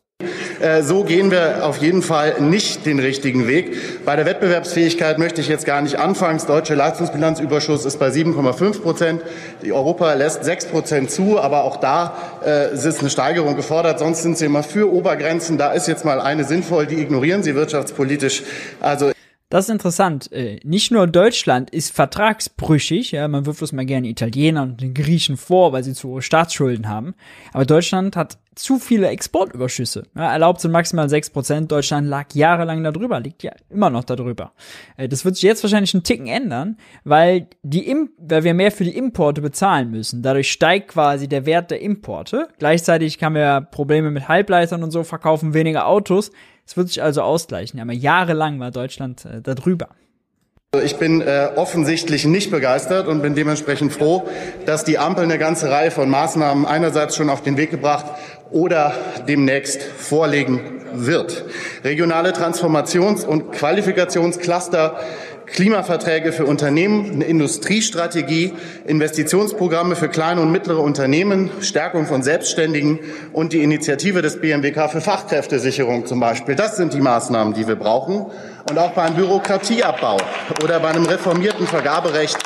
Äh, 0.61 0.83
so 0.83 1.05
gehen 1.05 1.31
wir 1.31 1.65
auf 1.65 1.79
jeden 1.79 2.03
Fall 2.03 2.41
nicht 2.41 2.85
den 2.85 2.99
richtigen 2.99 3.47
Weg. 3.47 4.05
Bei 4.05 4.17
der 4.17 4.27
Wettbewerbsfähigkeit 4.27 5.19
möchte 5.19 5.41
ich 5.41 5.47
jetzt 5.47 5.65
gar 5.65 5.81
nicht 5.81 6.01
anfangen. 6.01 6.39
Das 6.39 6.47
deutsche 6.47 6.75
Leistungsbilanzüberschuss 6.75 7.85
ist 7.85 7.99
bei 8.01 8.09
7,5 8.09 8.83
Prozent. 8.83 9.23
Die 9.63 9.73
Europa 9.73 10.15
lässt 10.15 10.45
6 10.45 10.67
Prozent 10.67 11.11
zu, 11.13 11.39
aber 11.39 11.63
auch 11.63 11.77
da 11.77 12.17
äh, 12.45 12.75
ist 12.75 13.01
eine 13.01 13.11
Steigerung 13.11 13.55
gefordert. 13.55 14.01
Sonst 14.01 14.23
sind 14.23 14.37
Sie 14.37 14.47
immer 14.47 14.65
für 14.65 14.93
Obergrenzen. 14.93 15.59
Da 15.59 15.71
ist 15.73 15.87
jetzt 15.87 16.05
mal 16.05 16.21
eine 16.21 16.43
sinnvoll, 16.43 16.87
die 16.87 17.01
ignorieren 17.01 17.45
Sie 17.45 17.55
wirtschaftspolitisch. 17.55 18.43
Also 18.81 19.13
das 19.49 19.67
ist 19.67 19.71
interessant. 19.71 20.31
Äh, 20.33 20.61
nicht 20.63 20.91
nur 20.91 21.07
Deutschland 21.07 21.71
ist 21.71 21.95
vertragsbrüchig, 21.95 23.13
ja, 23.13 23.29
man 23.29 23.47
wirft 23.47 23.63
das 23.63 23.73
mal 23.73 23.87
gerne 23.87 24.09
Italiener 24.09 24.63
und 24.63 24.81
den 24.81 24.95
Griechen 24.95 25.37
vor, 25.37 25.73
weil 25.73 25.85
sie 25.85 25.95
zu 25.95 26.09
hohe 26.09 26.23
Staatsschulden 26.23 26.89
haben. 26.89 27.15
Aber 27.53 27.65
Deutschland 27.65 28.17
hat 28.17 28.39
zu 28.59 28.79
viele 28.79 29.09
Exportüberschüsse. 29.09 30.05
Ja, 30.17 30.33
erlaubt 30.33 30.61
sind 30.61 30.73
maximal 30.73 31.07
6%. 31.07 31.67
Deutschland 31.67 32.09
lag 32.09 32.27
jahrelang 32.35 32.83
darüber, 32.83 33.21
liegt 33.21 33.43
ja 33.43 33.53
immer 33.71 33.91
noch 33.91 34.05
darüber. 34.05 34.53
Äh, 34.97 35.09
das 35.09 35.25
wird 35.25 35.37
sich 35.37 35.45
jetzt 35.45 35.63
wahrscheinlich 35.63 35.95
einen 35.95 36.03
Ticken 36.03 36.27
ändern, 36.27 36.77
weil 37.05 37.49
die 37.63 37.89
Im 37.89 38.11
weil 38.19 38.45
wir 38.45 38.55
mehr 38.55 38.73
für 38.73 38.85
die 38.85 38.97
Importe 38.97 39.41
bezahlen 39.41 39.91
müssen. 39.91 40.23
Dadurch 40.23 40.51
steigt 40.51 40.89
quasi 40.89 41.29
der 41.29 41.47
Wert 41.47 41.71
der 41.71 41.81
Importe. 41.81 42.49
Gleichzeitig 42.59 43.23
haben 43.23 43.35
wir 43.35 43.61
Probleme 43.61 44.11
mit 44.11 44.29
Halbleitern 44.29 44.83
und 44.83 44.91
so, 44.91 45.05
verkaufen 45.05 45.55
weniger 45.55 45.87
Autos. 45.87 46.31
Es 46.67 46.77
wird 46.77 46.89
sich 46.89 47.03
also 47.03 47.23
ausgleichen. 47.23 47.81
Aber 47.81 47.93
jahrelang 47.93 48.61
war 48.61 48.71
Deutschland 48.71 49.25
äh, 49.25 49.41
da 49.41 49.55
drüber. 49.55 49.89
Ich 50.85 50.97
bin 50.97 51.23
äh, 51.23 51.49
offensichtlich 51.57 52.27
nicht 52.27 52.51
begeistert 52.51 53.09
und 53.09 53.23
bin 53.23 53.35
dementsprechend 53.35 53.91
froh, 53.91 54.29
dass 54.67 54.85
die 54.85 54.99
Ampel 54.99 55.25
eine 55.25 55.39
ganze 55.39 55.71
Reihe 55.71 55.91
von 55.91 56.11
Maßnahmen 56.11 56.67
einerseits 56.67 57.17
schon 57.17 57.31
auf 57.31 57.41
den 57.41 57.57
Weg 57.57 57.71
gebracht 57.71 58.05
oder 58.51 58.95
demnächst 59.27 59.83
vorlegen 59.83 60.83
wird. 60.95 61.45
Regionale 61.85 62.33
Transformations- 62.33 63.25
und 63.25 63.53
Qualifikationscluster 63.53 64.99
Klimaverträge 65.47 66.33
für 66.33 66.45
Unternehmen, 66.45 67.11
eine 67.13 67.25
Industriestrategie, 67.25 68.53
Investitionsprogramme 68.87 69.97
für 69.97 70.09
kleine 70.09 70.43
und 70.43 70.53
mittlere 70.53 70.81
Unternehmen, 70.81 71.51
Stärkung 71.61 72.07
von 72.07 72.23
Selbstständigen 72.23 73.01
und 73.33 73.53
die 73.53 73.63
Initiative 73.63 74.23
des 74.23 74.41
BMWK 74.41 74.91
für 74.91 75.01
Fachkräftesicherung 75.01 76.07
zum 76.07 76.21
Beispiel. 76.21 76.55
Das 76.55 76.77
sind 76.77 76.93
die 76.93 77.01
Maßnahmen, 77.01 77.55
die 77.55 77.67
wir 77.67 77.77
brauchen. 77.77 78.27
Und 78.69 78.79
auch 78.79 78.91
beim 78.91 79.15
Bürokratieabbau 79.15 80.19
oder 80.63 80.81
bei 80.81 80.89
einem 80.89 81.07
reformierten 81.07 81.67
Vergaberecht 81.67 82.37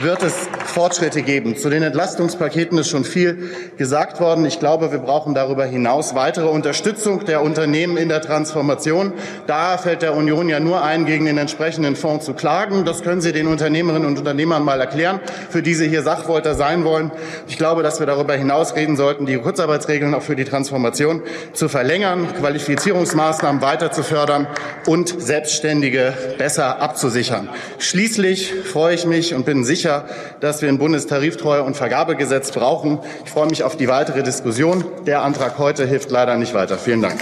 wird 0.00 0.22
es 0.22 0.34
Fortschritte 0.64 1.22
geben. 1.22 1.56
Zu 1.56 1.70
den 1.70 1.82
Entlastungspaketen 1.82 2.78
ist 2.78 2.88
schon 2.88 3.04
viel 3.04 3.50
gesagt 3.78 4.20
worden. 4.20 4.44
Ich 4.46 4.60
glaube, 4.60 4.92
wir 4.92 4.98
brauchen 4.98 5.34
darüber 5.34 5.64
hinaus 5.64 6.14
weitere 6.14 6.46
Unterstützung 6.46 7.24
der 7.24 7.42
Unternehmen 7.42 7.96
in 7.96 8.08
der 8.08 8.22
Transformation. 8.22 9.12
Da 9.48 9.76
fällt 9.76 10.02
der 10.02 10.14
Union 10.14 10.48
ja 10.48 10.60
nur 10.60 10.84
ein, 10.84 11.04
gegen 11.04 11.24
den 11.24 11.36
entsprechenden 11.36 11.96
Fonds 11.96 12.26
zu 12.26 12.34
klagen. 12.34 12.84
Das 12.84 13.02
können 13.02 13.20
Sie 13.20 13.32
den 13.32 13.48
Unternehmerinnen 13.48 14.06
und 14.06 14.18
Unternehmern 14.18 14.62
mal 14.62 14.80
erklären, 14.80 15.18
für 15.50 15.62
die 15.62 15.74
Sie 15.74 15.88
hier 15.88 16.02
Sachwalter 16.02 16.54
sein 16.54 16.84
wollen. 16.84 17.10
Ich 17.48 17.58
glaube, 17.58 17.82
dass 17.82 17.98
wir 17.98 18.06
darüber 18.06 18.34
hinaus 18.34 18.76
reden 18.76 18.96
sollten, 18.96 19.26
die 19.26 19.36
Kurzarbeitsregeln 19.36 20.14
auch 20.14 20.22
für 20.22 20.36
die 20.36 20.44
Transformation 20.44 21.22
zu 21.54 21.68
verlängern, 21.68 22.28
Qualifizierungsmaßnahmen 22.38 23.62
weiter 23.62 23.90
zu 23.90 24.04
fördern 24.04 24.46
und 24.86 25.20
Selbstständige 25.20 26.14
besser 26.38 26.80
abzusichern. 26.80 27.48
Schließlich 27.78 28.54
freue 28.64 28.94
ich 28.94 29.04
mich 29.04 29.34
und 29.34 29.44
bin 29.44 29.64
sicher, 29.64 29.87
sicher, 29.88 30.04
dass 30.40 30.62
wir 30.62 30.68
ein 30.68 30.78
Bundestariftreue- 30.78 31.62
und 31.62 31.76
Vergabegesetz 31.76 32.52
brauchen. 32.52 32.98
Ich 33.24 33.30
freue 33.30 33.48
mich 33.48 33.62
auf 33.62 33.76
die 33.76 33.88
weitere 33.88 34.22
Diskussion. 34.22 34.84
Der 35.06 35.22
Antrag 35.22 35.58
heute 35.58 35.86
hilft 35.86 36.10
leider 36.10 36.36
nicht 36.36 36.54
weiter. 36.54 36.78
Vielen 36.78 37.02
Dank. 37.02 37.20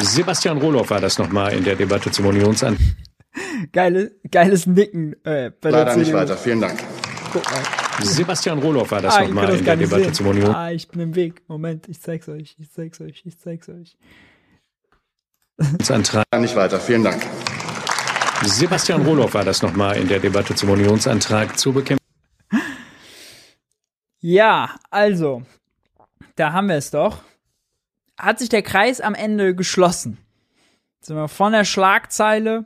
Sebastian 0.00 0.58
Rohloff 0.58 0.90
war 0.90 1.00
das 1.00 1.18
nochmal 1.18 1.52
in 1.54 1.64
der 1.64 1.76
Debatte 1.76 2.10
zum 2.10 2.26
Unionsantrag. 2.26 2.86
Geile, 3.72 4.12
geiles 4.30 4.66
Nicken. 4.66 5.14
Äh, 5.24 5.50
bei 5.60 5.70
leider 5.70 5.84
der 5.86 5.96
nicht 5.96 6.12
weiter. 6.12 6.36
Vielen 6.36 6.60
Dank. 6.60 6.78
Sebastian 8.00 8.58
Rohloff 8.58 8.90
war 8.90 9.02
das 9.02 9.16
ah, 9.16 9.22
nochmal 9.22 9.54
in 9.56 9.64
der 9.64 9.76
Debatte 9.76 10.04
sehen. 10.04 10.14
zum 10.14 10.26
Union. 10.28 10.54
Ah, 10.54 10.70
ich 10.70 10.88
bin 10.88 11.00
im 11.00 11.14
Weg. 11.14 11.42
Moment, 11.48 11.88
ich 11.88 12.00
zeig's 12.00 12.28
euch, 12.28 12.56
ich 12.58 12.70
zeig's 12.70 13.00
euch, 13.00 13.22
ich 13.24 13.38
zeig's 13.38 13.68
euch. 13.68 13.96
Antrag. 15.90 16.24
Nicht 16.38 16.56
weiter. 16.56 16.78
Vielen 16.78 17.04
Dank. 17.04 17.22
Sebastian 18.42 19.04
Rohloff 19.04 19.34
war 19.34 19.44
das 19.44 19.62
nochmal 19.62 19.96
in 19.96 20.08
der 20.08 20.20
Debatte 20.20 20.54
zum 20.54 20.70
Unionsantrag 20.70 21.58
zur 21.58 21.74
Bekämpfung. 21.74 22.06
Ja, 24.20 24.74
also, 24.90 25.42
da 26.34 26.52
haben 26.52 26.68
wir 26.68 26.76
es 26.76 26.90
doch. 26.90 27.22
Hat 28.18 28.38
sich 28.38 28.48
der 28.48 28.62
Kreis 28.62 29.00
am 29.00 29.14
Ende 29.14 29.54
geschlossen. 29.54 30.18
Sind 31.00 31.16
wir 31.16 31.28
von 31.28 31.52
der 31.52 31.64
Schlagzeile 31.64 32.64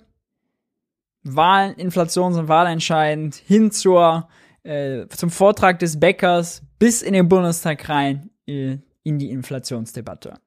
Wahlen, 1.22 1.74
Inflation 1.74 2.32
sind 2.32 2.48
wahlentscheidend 2.48 3.34
hin 3.34 3.70
zur, 3.70 4.28
äh, 4.62 5.06
zum 5.09 5.30
Vortrag 5.30 5.78
des 5.78 6.01
Bäckers 6.01 6.62
bis 6.78 7.02
in 7.02 7.12
den 7.12 7.28
Bundestag 7.28 7.88
rein 7.88 8.30
äh, 8.47 8.78
in 9.02 9.18
die 9.18 9.30
Inflationsdebatte. 9.30 10.38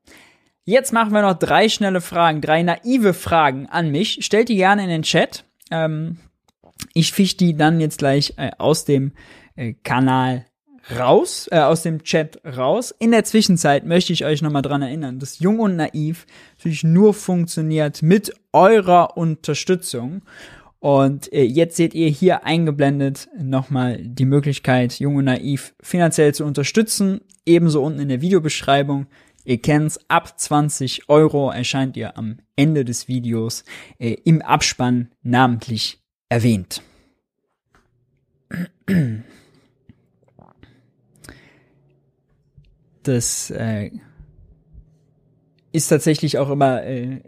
Jetzt 0.66 0.94
machen 0.94 1.12
wir 1.12 1.22
noch 1.22 1.38
drei 1.38 1.68
schnelle 1.68 2.00
Fragen, 2.00 2.40
drei 2.40 2.64
naive 2.64 3.14
Fragen 3.14 3.68
an 3.68 3.92
mich. 3.92 4.24
Stellt 4.26 4.50
die 4.50 4.56
gerne 4.56 4.84
in 4.84 4.90
den 4.90 5.04
Chat. 5.04 5.44
Ähm, 5.72 6.18
ich 6.94 7.12
fisch 7.12 7.36
die 7.36 7.56
dann 7.56 7.80
jetzt 7.80 7.98
gleich 7.98 8.34
äh, 8.38 8.52
aus 8.58 8.86
dem 8.86 9.12
äh, 9.56 9.74
Kanal 9.84 10.46
raus, 10.98 11.48
äh, 11.52 11.60
aus 11.60 11.84
dem 11.84 12.04
Chat 12.04 12.40
raus. 12.46 12.94
In 12.98 13.12
der 13.12 13.24
Zwischenzeit 13.26 13.86
möchte 13.86 14.14
ich 14.14 14.26
euch 14.26 14.42
nochmal 14.42 14.62
dran 14.62 14.82
erinnern, 14.82 15.20
dass 15.20 15.40
Jung 15.40 15.60
und 15.60 15.76
Naiv 15.76 16.26
natürlich 16.58 16.84
nur 16.84 17.14
funktioniert 17.14 18.02
mit 18.02 18.34
eurer 18.52 19.18
Unterstützung. 19.18 20.22
Und 20.80 21.32
äh, 21.32 21.44
jetzt 21.44 21.78
seht 21.78 21.94
ihr 21.94 22.10
hier 22.10 22.46
eingeblendet 22.46 23.30
nochmal 23.38 24.00
die 24.02 24.26
Möglichkeit, 24.26 25.00
Jung 25.00 25.16
und 25.16 25.26
Naiv 25.26 25.74
finanziell 25.82 26.34
zu 26.34 26.46
unterstützen. 26.46 27.22
Ebenso 27.46 27.84
unten 27.84 28.02
in 28.02 28.10
der 28.10 28.22
Videobeschreibung 28.22 29.08
Ihr 29.46 29.62
kennt's, 29.62 30.00
ab 30.08 30.40
20 30.40 31.10
Euro 31.10 31.52
erscheint 31.52 31.98
ihr 31.98 32.18
am 32.18 32.38
Ende 32.56 32.86
des 32.86 33.08
Videos 33.08 33.66
äh, 34.00 34.16
im 34.24 34.42
Abspann 34.42 35.10
namentlich 35.22 36.02
erwähnt. 36.30 36.82
Das 43.04 43.52
äh, 43.52 43.92
ist 45.74 45.88
tatsächlich 45.90 46.38
auch 46.38 46.50
immer 46.50 46.84
äh, 46.84 47.22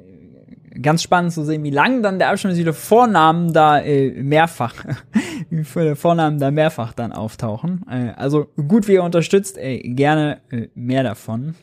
ganz 0.81 1.03
spannend 1.03 1.33
zu 1.33 1.43
sehen, 1.43 1.63
wie 1.63 1.69
lang 1.69 2.01
dann 2.01 2.19
der 2.19 2.29
Abstand 2.29 2.53
ist, 2.53 2.59
wie 2.59 2.63
viele 2.63 2.73
Vornamen 2.73 3.53
da 3.53 3.79
äh, 3.79 4.11
mehrfach, 4.11 4.73
wie 5.49 5.63
viele 5.63 5.95
Vornamen 5.95 6.39
da 6.39 6.51
mehrfach 6.51 6.93
dann 6.93 7.11
auftauchen. 7.11 7.85
Äh, 7.89 8.11
also 8.15 8.45
gut, 8.67 8.87
wie 8.87 8.93
ihr 8.93 9.03
unterstützt, 9.03 9.57
äh, 9.57 9.79
gerne 9.79 10.39
äh, 10.51 10.67
mehr 10.75 11.03
davon. 11.03 11.55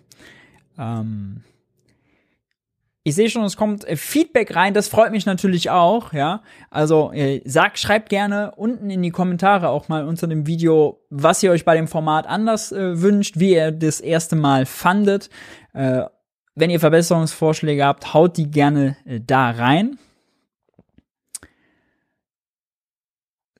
Ähm, 0.78 1.42
ich 3.04 3.16
sehe 3.16 3.28
schon, 3.28 3.42
es 3.42 3.56
kommt 3.56 3.84
äh, 3.84 3.96
Feedback 3.96 4.54
rein, 4.54 4.74
das 4.74 4.88
freut 4.88 5.10
mich 5.10 5.26
natürlich 5.26 5.70
auch, 5.70 6.12
ja. 6.12 6.42
Also 6.70 7.12
äh, 7.12 7.42
sagt, 7.44 7.80
schreibt 7.80 8.10
gerne 8.10 8.52
unten 8.56 8.90
in 8.90 9.02
die 9.02 9.10
Kommentare 9.10 9.70
auch 9.70 9.88
mal 9.88 10.06
unter 10.06 10.28
dem 10.28 10.46
Video, 10.46 11.00
was 11.10 11.42
ihr 11.42 11.50
euch 11.50 11.64
bei 11.64 11.74
dem 11.74 11.88
Format 11.88 12.26
anders 12.28 12.70
äh, 12.70 13.00
wünscht, 13.02 13.40
wie 13.40 13.54
ihr 13.54 13.72
das 13.72 14.00
erste 14.00 14.36
Mal 14.36 14.66
fandet. 14.66 15.30
Äh, 15.72 16.04
wenn 16.54 16.70
ihr 16.70 16.78
Verbesserungsvorschläge 16.78 17.84
habt, 17.84 18.14
haut 18.14 18.36
die 18.36 18.50
gerne 18.50 18.96
äh, 19.04 19.20
da 19.20 19.50
rein. 19.50 19.98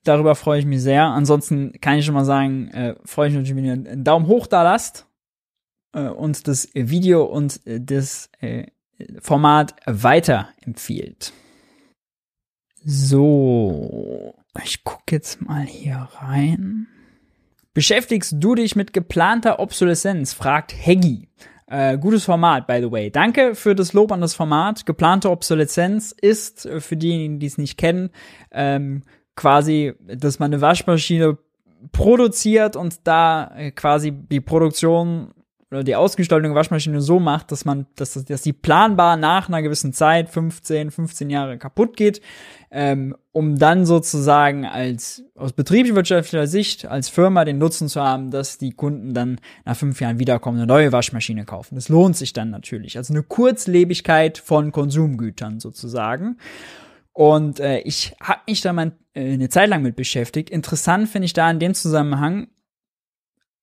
Darüber 0.05 0.35
freue 0.35 0.59
ich 0.59 0.65
mich 0.65 0.81
sehr. 0.81 1.03
Ansonsten 1.05 1.73
kann 1.81 1.97
ich 1.97 2.05
schon 2.05 2.13
mal 2.13 2.25
sagen, 2.25 2.69
äh, 2.69 2.95
freue 3.03 3.29
ich 3.29 3.35
mich 3.35 3.53
wenn 3.53 3.65
ihr 3.65 3.73
einen 3.73 4.03
Daumen 4.05 4.27
hoch 4.27 4.47
da 4.47 4.63
lasst 4.63 5.05
äh, 5.93 6.07
und 6.07 6.47
das 6.47 6.67
Video 6.73 7.23
und 7.23 7.65
äh, 7.65 7.79
das 7.79 8.29
äh, 8.39 8.67
Format 9.21 9.75
weiterempfiehlt. 9.85 11.33
So, 12.85 14.35
ich 14.63 14.83
gucke 14.83 15.03
jetzt 15.15 15.41
mal 15.41 15.65
hier 15.65 16.09
rein. 16.19 16.87
Beschäftigst 17.73 18.35
du 18.37 18.55
dich 18.55 18.75
mit 18.75 18.93
geplanter 18.93 19.59
Obsoleszenz? 19.59 20.33
fragt 20.33 20.73
Heggy. 20.73 21.29
Äh, 21.67 21.97
gutes 21.97 22.25
Format, 22.25 22.67
by 22.67 22.79
the 22.81 22.91
way. 22.91 23.09
Danke 23.09 23.55
für 23.55 23.73
das 23.73 23.93
Lob 23.93 24.11
an 24.11 24.21
das 24.21 24.35
Format. 24.35 24.85
Geplante 24.85 25.31
Obsoleszenz 25.31 26.11
ist, 26.11 26.65
äh, 26.65 26.81
für 26.81 26.97
diejenigen, 26.97 27.39
die 27.39 27.47
es 27.47 27.57
nicht 27.57 27.77
kennen, 27.77 28.11
ähm, 28.51 29.01
quasi, 29.35 29.93
dass 29.99 30.37
man 30.37 30.53
eine 30.53 30.61
Waschmaschine 30.61 31.37
produziert 31.91 32.75
und 32.75 33.07
da 33.07 33.51
äh, 33.55 33.71
quasi 33.71 34.11
die 34.11 34.41
Produktion 34.41 35.33
oder 35.73 35.83
die 35.83 35.95
Ausgestaltung 35.95 36.51
der 36.51 36.55
Waschmaschine 36.55 37.01
so 37.01 37.19
macht, 37.19 37.51
dass 37.51 37.65
man, 37.65 37.87
dass, 37.95 38.13
dass 38.13 38.41
die 38.41 38.53
planbar 38.53 39.17
nach 39.17 39.47
einer 39.47 39.61
gewissen 39.61 39.91
Zeit, 39.91 40.29
15, 40.29 40.91
15 40.91 41.29
Jahre 41.29 41.57
kaputt 41.57 41.97
geht, 41.97 42.21
ähm, 42.69 43.15
um 43.31 43.57
dann 43.57 43.85
sozusagen 43.85 44.65
als 44.65 45.23
aus 45.35 45.53
betriebswirtschaftlicher 45.53 46.47
Sicht 46.47 46.85
als 46.85 47.09
Firma 47.09 47.43
den 47.43 47.57
Nutzen 47.57 47.89
zu 47.89 48.01
haben, 48.01 48.29
dass 48.29 48.57
die 48.57 48.71
Kunden 48.71 49.13
dann 49.13 49.39
nach 49.65 49.75
fünf 49.75 49.99
Jahren 49.99 50.19
wiederkommen, 50.19 50.57
eine 50.59 50.67
neue 50.67 50.91
Waschmaschine 50.91 51.45
kaufen. 51.45 51.75
Das 51.75 51.89
lohnt 51.89 52.15
sich 52.15 52.33
dann 52.33 52.51
natürlich. 52.51 52.97
Also 52.97 53.13
eine 53.13 53.23
Kurzlebigkeit 53.23 54.37
von 54.37 54.71
Konsumgütern 54.71 55.59
sozusagen. 55.59 56.37
Und 57.13 57.59
äh, 57.59 57.79
ich 57.79 58.15
habe 58.19 58.41
mich 58.47 58.61
da 58.61 58.73
mal 58.73 58.91
äh, 59.13 59.33
eine 59.33 59.49
Zeit 59.49 59.69
lang 59.69 59.81
mit 59.83 59.95
beschäftigt. 59.95 60.49
Interessant 60.49 61.09
finde 61.09 61.25
ich 61.25 61.33
da 61.33 61.49
in 61.49 61.59
dem 61.59 61.73
Zusammenhang, 61.73 62.47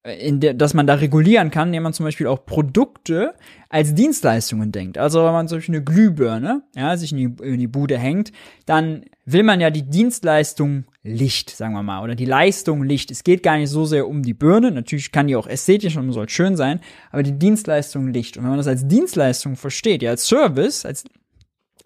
in 0.02 0.40
der, 0.40 0.54
dass 0.54 0.72
man 0.72 0.86
da 0.86 0.94
regulieren 0.94 1.50
kann, 1.50 1.68
indem 1.68 1.82
man 1.82 1.92
zum 1.92 2.04
Beispiel 2.04 2.26
auch 2.26 2.46
Produkte 2.46 3.34
als 3.68 3.94
Dienstleistungen 3.94 4.72
denkt. 4.72 4.96
Also 4.96 5.22
wenn 5.24 5.32
man 5.32 5.46
zum 5.46 5.58
Beispiel 5.58 5.74
eine 5.74 5.84
Glühbirne, 5.84 6.62
ja, 6.74 6.96
sich 6.96 7.12
in 7.12 7.18
die, 7.18 7.44
in 7.44 7.58
die 7.58 7.66
Bude 7.66 7.98
hängt, 7.98 8.32
dann 8.64 9.04
will 9.26 9.42
man 9.42 9.60
ja 9.60 9.68
die 9.68 9.82
Dienstleistung 9.82 10.84
Licht, 11.02 11.50
sagen 11.50 11.74
wir 11.74 11.82
mal, 11.82 12.02
oder 12.02 12.14
die 12.14 12.24
Leistung 12.24 12.82
Licht. 12.82 13.10
Es 13.10 13.24
geht 13.24 13.42
gar 13.42 13.58
nicht 13.58 13.68
so 13.68 13.84
sehr 13.84 14.08
um 14.08 14.22
die 14.22 14.32
Birne, 14.32 14.70
natürlich 14.70 15.12
kann 15.12 15.26
die 15.26 15.36
auch 15.36 15.46
ästhetisch 15.46 15.96
und 15.98 16.12
soll 16.12 16.28
schön 16.30 16.56
sein, 16.56 16.80
aber 17.10 17.22
die 17.22 17.38
Dienstleistung 17.38 18.08
Licht. 18.08 18.38
Und 18.38 18.44
wenn 18.44 18.50
man 18.50 18.58
das 18.58 18.68
als 18.68 18.88
Dienstleistung 18.88 19.56
versteht, 19.56 20.02
ja, 20.02 20.10
als 20.10 20.26
Service, 20.26 20.86
als 20.86 21.04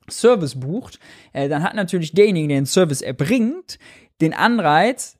Service 0.08 0.54
bucht, 0.54 1.00
äh, 1.32 1.48
dann 1.48 1.64
hat 1.64 1.74
natürlich 1.74 2.12
derjenige, 2.12 2.46
der 2.46 2.58
den 2.58 2.66
Service 2.66 3.02
erbringt, 3.02 3.78
den 4.20 4.34
Anreiz, 4.34 5.16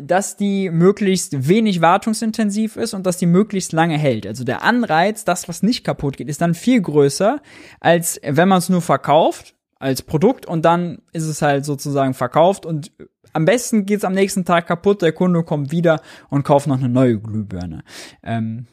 dass 0.00 0.36
die 0.36 0.70
möglichst 0.70 1.48
wenig 1.48 1.80
wartungsintensiv 1.80 2.76
ist 2.76 2.94
und 2.94 3.06
dass 3.06 3.16
die 3.16 3.26
möglichst 3.26 3.72
lange 3.72 3.98
hält. 3.98 4.26
Also 4.26 4.44
der 4.44 4.62
Anreiz, 4.62 5.24
das, 5.24 5.48
was 5.48 5.62
nicht 5.62 5.84
kaputt 5.84 6.16
geht, 6.16 6.28
ist 6.28 6.40
dann 6.40 6.54
viel 6.54 6.80
größer, 6.80 7.40
als 7.80 8.20
wenn 8.24 8.48
man 8.48 8.58
es 8.58 8.68
nur 8.68 8.82
verkauft 8.82 9.54
als 9.78 10.02
Produkt 10.02 10.46
und 10.46 10.64
dann 10.64 11.02
ist 11.12 11.26
es 11.26 11.42
halt 11.42 11.64
sozusagen 11.64 12.14
verkauft 12.14 12.64
und 12.64 12.92
am 13.32 13.44
besten 13.44 13.86
geht's 13.86 14.04
am 14.04 14.12
nächsten 14.12 14.44
Tag 14.44 14.66
kaputt, 14.66 15.02
der 15.02 15.12
Kunde 15.12 15.42
kommt 15.42 15.72
wieder 15.72 16.00
und 16.28 16.44
kauft 16.44 16.66
noch 16.66 16.78
eine 16.78 16.88
neue 16.88 17.18
Glühbirne. 17.18 17.82
Ähm, 18.22 18.66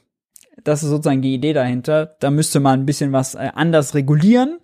das 0.64 0.84
ist 0.84 0.90
sozusagen 0.90 1.22
die 1.22 1.34
Idee 1.34 1.54
dahinter. 1.54 2.18
Da 2.20 2.32
müsste 2.32 2.60
man 2.60 2.82
ein 2.82 2.86
bisschen 2.86 3.14
was 3.14 3.36
äh, 3.36 3.50
anders 3.56 3.96
regulieren, 3.96 4.60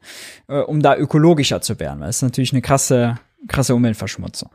äh, 0.48 0.60
um 0.60 0.82
da 0.82 0.98
ökologischer 0.98 1.62
zu 1.62 1.80
werden, 1.80 2.02
weil 2.02 2.10
es 2.10 2.18
ist 2.18 2.24
natürlich 2.24 2.52
eine 2.52 2.62
krasse, 2.62 3.18
krasse 3.48 3.74
Umweltverschmutzung. 3.74 4.50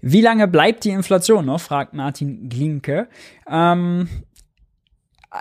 Wie 0.00 0.20
lange 0.20 0.48
bleibt 0.48 0.84
die 0.84 0.90
Inflation 0.90 1.46
noch? 1.46 1.60
fragt 1.60 1.94
Martin 1.94 2.48
Glinke. 2.48 3.08
Ähm, 3.48 4.08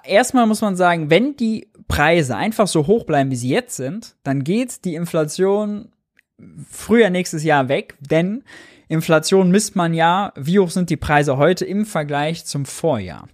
erstmal 0.03 0.45
muss 0.45 0.61
man 0.61 0.75
sagen, 0.75 1.09
wenn 1.09 1.35
die 1.35 1.67
Preise 1.87 2.35
einfach 2.35 2.67
so 2.67 2.87
hoch 2.87 3.05
bleiben, 3.05 3.31
wie 3.31 3.35
sie 3.35 3.49
jetzt 3.49 3.75
sind, 3.75 4.15
dann 4.23 4.43
geht 4.43 4.85
die 4.85 4.95
Inflation 4.95 5.89
früher 6.69 7.09
nächstes 7.09 7.43
Jahr 7.43 7.67
weg, 7.67 7.95
denn 7.99 8.43
Inflation 8.87 9.51
misst 9.51 9.75
man 9.75 9.93
ja, 9.93 10.33
wie 10.35 10.59
hoch 10.59 10.71
sind 10.71 10.89
die 10.89 10.97
Preise 10.97 11.37
heute 11.37 11.65
im 11.65 11.85
Vergleich 11.85 12.45
zum 12.45 12.65
Vorjahr. 12.65 13.27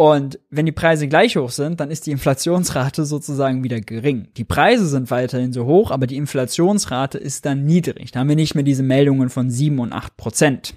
Und 0.00 0.38
wenn 0.48 0.64
die 0.64 0.72
Preise 0.72 1.08
gleich 1.08 1.36
hoch 1.36 1.50
sind, 1.50 1.78
dann 1.78 1.90
ist 1.90 2.06
die 2.06 2.10
Inflationsrate 2.10 3.04
sozusagen 3.04 3.62
wieder 3.64 3.82
gering. 3.82 4.28
Die 4.38 4.44
Preise 4.44 4.86
sind 4.86 5.10
weiterhin 5.10 5.52
so 5.52 5.66
hoch, 5.66 5.90
aber 5.90 6.06
die 6.06 6.16
Inflationsrate 6.16 7.18
ist 7.18 7.44
dann 7.44 7.66
niedrig. 7.66 8.10
Da 8.10 8.20
haben 8.20 8.30
wir 8.30 8.34
nicht 8.34 8.54
mehr 8.54 8.64
diese 8.64 8.82
Meldungen 8.82 9.28
von 9.28 9.50
7 9.50 9.78
und 9.78 9.92
8 9.92 10.16
Prozent. 10.16 10.74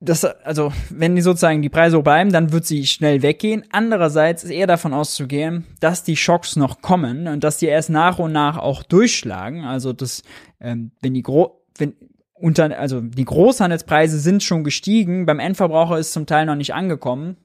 Das, 0.00 0.24
also, 0.24 0.72
wenn 0.90 1.14
die 1.14 1.22
sozusagen 1.22 1.62
die 1.62 1.68
Preise 1.68 1.98
hoch 1.98 2.02
bleiben, 2.02 2.32
dann 2.32 2.50
wird 2.50 2.66
sie 2.66 2.84
schnell 2.84 3.22
weggehen. 3.22 3.62
Andererseits 3.70 4.42
ist 4.42 4.50
eher 4.50 4.66
davon 4.66 4.94
auszugehen, 4.94 5.66
dass 5.78 6.02
die 6.02 6.16
Schocks 6.16 6.56
noch 6.56 6.82
kommen 6.82 7.28
und 7.28 7.44
dass 7.44 7.58
die 7.58 7.66
erst 7.66 7.90
nach 7.90 8.18
und 8.18 8.32
nach 8.32 8.58
auch 8.58 8.82
durchschlagen. 8.82 9.62
Also, 9.62 9.92
dass, 9.92 10.24
ähm, 10.58 10.90
wenn 11.00 11.14
die 11.14 11.22
gro 11.22 11.58
wenn 11.78 11.94
unter, 12.40 12.78
also 12.78 13.00
die 13.00 13.24
Großhandelspreise 13.24 14.18
sind 14.18 14.42
schon 14.42 14.64
gestiegen, 14.64 15.26
beim 15.26 15.38
Endverbraucher 15.38 15.98
ist 15.98 16.12
zum 16.12 16.26
Teil 16.26 16.46
noch 16.46 16.54
nicht 16.54 16.74
angekommen. 16.74 17.36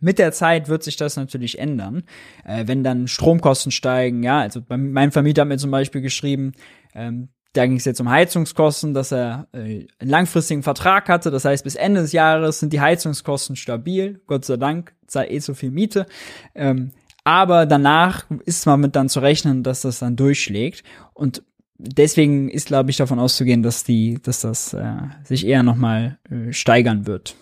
Mit 0.00 0.18
der 0.18 0.32
Zeit 0.32 0.68
wird 0.68 0.82
sich 0.82 0.96
das 0.96 1.16
natürlich 1.16 1.58
ändern, 1.58 2.04
äh, 2.44 2.66
wenn 2.66 2.84
dann 2.84 3.08
Stromkosten 3.08 3.72
steigen. 3.72 4.22
Ja, 4.22 4.40
also 4.40 4.60
bei 4.62 4.76
meinem 4.76 5.12
Vermieter 5.12 5.42
hat 5.42 5.48
mir 5.48 5.58
zum 5.58 5.70
Beispiel 5.70 6.00
geschrieben, 6.00 6.52
ähm, 6.94 7.28
da 7.52 7.66
ging 7.66 7.76
es 7.76 7.84
jetzt 7.84 8.00
um 8.00 8.08
Heizungskosten, 8.08 8.94
dass 8.94 9.10
er 9.10 9.48
äh, 9.52 9.86
einen 9.98 10.10
langfristigen 10.10 10.62
Vertrag 10.62 11.08
hatte. 11.08 11.30
Das 11.30 11.44
heißt, 11.44 11.64
bis 11.64 11.74
Ende 11.74 12.02
des 12.02 12.12
Jahres 12.12 12.60
sind 12.60 12.72
die 12.72 12.80
Heizungskosten 12.80 13.56
stabil. 13.56 14.20
Gott 14.26 14.44
sei 14.44 14.56
Dank, 14.56 14.94
zahlt 15.08 15.30
eh 15.30 15.40
so 15.40 15.54
viel 15.54 15.72
Miete. 15.72 16.06
Ähm, 16.54 16.92
aber 17.24 17.66
danach 17.66 18.26
ist 18.44 18.66
man 18.66 18.80
mit 18.80 18.96
dann 18.96 19.08
zu 19.08 19.20
rechnen, 19.20 19.62
dass 19.62 19.82
das 19.82 19.98
dann 19.98 20.16
durchschlägt. 20.16 20.84
Und 21.12 21.42
deswegen 21.82 22.48
ist, 22.48 22.68
glaube 22.68 22.90
ich, 22.90 22.96
davon 22.96 23.18
auszugehen, 23.18 23.62
dass 23.62 23.84
die, 23.84 24.18
dass 24.22 24.40
das 24.40 24.74
äh, 24.74 24.94
sich 25.24 25.46
eher 25.46 25.62
nochmal 25.62 26.18
äh, 26.30 26.52
steigern 26.52 27.06
wird. 27.06 27.36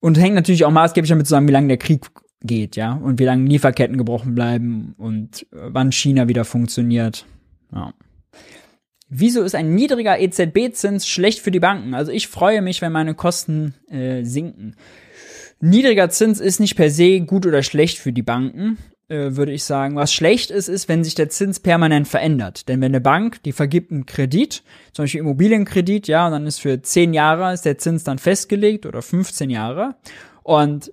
Und 0.00 0.18
hängt 0.18 0.34
natürlich 0.34 0.64
auch 0.64 0.70
maßgeblich 0.70 1.08
damit 1.08 1.26
zusammen, 1.26 1.48
wie 1.48 1.52
lange 1.52 1.68
der 1.68 1.76
Krieg 1.76 2.06
geht, 2.40 2.76
ja, 2.76 2.94
und 2.94 3.20
wie 3.20 3.24
lange 3.24 3.48
Lieferketten 3.48 3.96
gebrochen 3.96 4.34
bleiben 4.34 4.94
und 4.98 5.46
äh, 5.52 5.68
wann 5.68 5.92
China 5.92 6.28
wieder 6.28 6.44
funktioniert. 6.44 7.26
Ja. 7.72 7.94
Wieso 9.08 9.42
ist 9.42 9.54
ein 9.54 9.74
niedriger 9.74 10.18
EZB-Zins 10.18 11.06
schlecht 11.06 11.40
für 11.40 11.50
die 11.50 11.60
Banken? 11.60 11.94
Also 11.94 12.10
ich 12.10 12.28
freue 12.28 12.62
mich, 12.62 12.80
wenn 12.80 12.92
meine 12.92 13.14
Kosten 13.14 13.74
äh, 13.88 14.24
sinken. 14.24 14.74
Niedriger 15.60 16.10
Zins 16.10 16.40
ist 16.40 16.60
nicht 16.60 16.76
per 16.76 16.90
se 16.90 17.20
gut 17.20 17.46
oder 17.46 17.62
schlecht 17.62 17.98
für 17.98 18.12
die 18.12 18.22
Banken 18.22 18.78
äh, 19.08 19.36
würde 19.36 19.52
ich 19.52 19.64
sagen. 19.64 19.96
Was 19.96 20.12
schlecht 20.12 20.50
ist, 20.50 20.68
ist, 20.68 20.88
wenn 20.88 21.04
sich 21.04 21.14
der 21.14 21.28
Zins 21.28 21.60
permanent 21.60 22.08
verändert. 22.08 22.68
Denn 22.68 22.80
wenn 22.80 22.92
eine 22.92 23.00
Bank, 23.00 23.42
die 23.42 23.52
vergibt 23.52 23.90
einen 23.90 24.06
Kredit, 24.06 24.62
zum 24.92 25.04
Beispiel 25.04 25.20
Immobilienkredit, 25.20 26.08
ja, 26.08 26.26
und 26.26 26.32
dann 26.32 26.46
ist 26.46 26.60
für 26.60 26.80
10 26.80 27.14
Jahre 27.14 27.52
ist 27.52 27.64
der 27.64 27.78
Zins 27.78 28.04
dann 28.04 28.18
festgelegt 28.18 28.86
oder 28.86 29.02
15 29.02 29.50
Jahre. 29.50 29.96
Und 30.42 30.92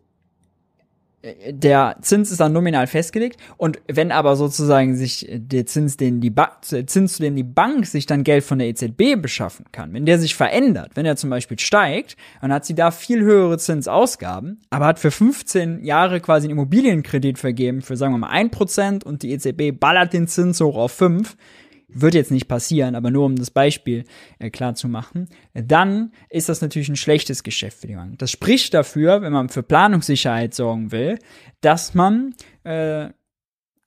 der 1.22 1.98
Zins 2.02 2.32
ist 2.32 2.40
dann 2.40 2.54
nominal 2.54 2.88
festgelegt 2.88 3.40
und 3.58 3.80
wenn 3.88 4.12
aber 4.12 4.38
sozusagen 4.38 4.96
sich 4.96 5.28
der 5.30 5.66
Zins, 5.66 5.98
den 5.98 6.22
die 6.22 6.30
ba 6.30 6.58
Zins, 6.62 7.16
zu 7.16 7.22
dem 7.22 7.36
die 7.36 7.44
Bank 7.44 7.86
sich 7.86 8.06
dann 8.06 8.24
Geld 8.24 8.44
von 8.44 8.60
der 8.60 8.70
EZB 8.70 9.22
beschaffen 9.22 9.66
kann, 9.74 9.94
wenn 9.94 10.06
der 10.06 10.18
sich 10.18 10.36
verändert, 10.36 10.92
wenn 10.96 11.06
er 11.06 11.18
zum 11.18 11.30
Beispiel 11.30 11.60
steigt, 11.60 12.16
dann 12.42 12.54
hat 12.54 12.66
sie 12.66 12.74
da 12.74 12.92
viel 12.92 13.22
höhere 13.22 13.58
Zinsausgaben, 13.58 14.62
aber 14.70 14.86
hat 14.86 15.00
für 15.00 15.12
15 15.12 15.84
Jahre 15.84 16.22
quasi 16.22 16.48
einen 16.48 16.58
Immobilienkredit 16.58 17.38
vergeben 17.38 17.82
für 17.82 17.98
sagen 17.98 18.14
wir 18.14 18.20
mal 18.20 18.32
1% 18.32 19.04
und 19.04 19.22
die 19.22 19.32
EZB 19.32 19.78
ballert 19.78 20.14
den 20.14 20.28
Zins 20.28 20.62
hoch 20.62 20.78
auf 20.78 20.94
5, 20.94 21.36
wird 21.92 22.14
jetzt 22.14 22.32
nicht 22.32 22.48
passieren, 22.48 22.96
aber 22.96 23.12
nur 23.12 23.26
um 23.26 23.36
das 23.36 23.52
Beispiel 23.52 24.06
äh, 24.38 24.50
klar 24.50 24.76
zu 24.76 24.88
machen, 24.88 25.28
dann 25.54 26.12
ist 26.30 26.50
das 26.50 26.62
natürlich 26.62 26.90
ein 26.90 26.96
schlechtes 26.96 27.44
Geschäft 27.44 27.80
für 27.80 27.88
die 27.88 27.96
Bank. 27.96 28.20
Das 28.20 28.32
spricht 28.32 28.74
dafür, 28.74 29.22
wenn 29.22 29.34
man 29.34 29.50
für 29.50 29.64
Planungssicherheit 29.64 30.54
sorgen 30.54 30.92
will, 30.92 31.18
dass 31.62 31.94
man 31.94 32.36
äh, 32.64 33.10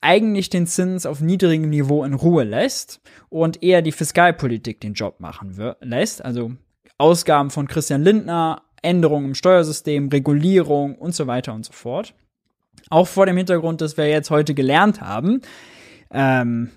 eigentlich 0.00 0.50
den 0.50 0.66
Zins 0.66 1.06
auf 1.06 1.20
niedrigem 1.20 1.70
Niveau 1.70 2.04
in 2.04 2.14
Ruhe 2.14 2.44
lässt 2.44 3.00
und 3.28 3.62
eher 3.62 3.82
die 3.82 3.92
Fiskalpolitik 3.92 4.80
den 4.80 4.94
Job 4.94 5.20
machen 5.20 5.56
lässt. 5.80 6.24
Also 6.24 6.52
Ausgaben 6.98 7.50
von 7.50 7.68
Christian 7.68 8.02
Lindner, 8.02 8.62
Änderungen 8.82 9.26
im 9.26 9.34
Steuersystem, 9.34 10.08
Regulierung 10.08 10.96
und 10.96 11.14
so 11.14 11.28
weiter 11.28 11.54
und 11.54 11.64
so 11.64 11.72
fort. 11.72 12.14
Auch 12.90 13.06
vor 13.06 13.26
dem 13.26 13.36
Hintergrund, 13.36 13.80
dass 13.80 13.96
wir 13.96 14.08
jetzt 14.08 14.30
heute 14.30 14.54
gelernt 14.54 15.00
haben, 15.00 15.40
ähm, 16.10 16.72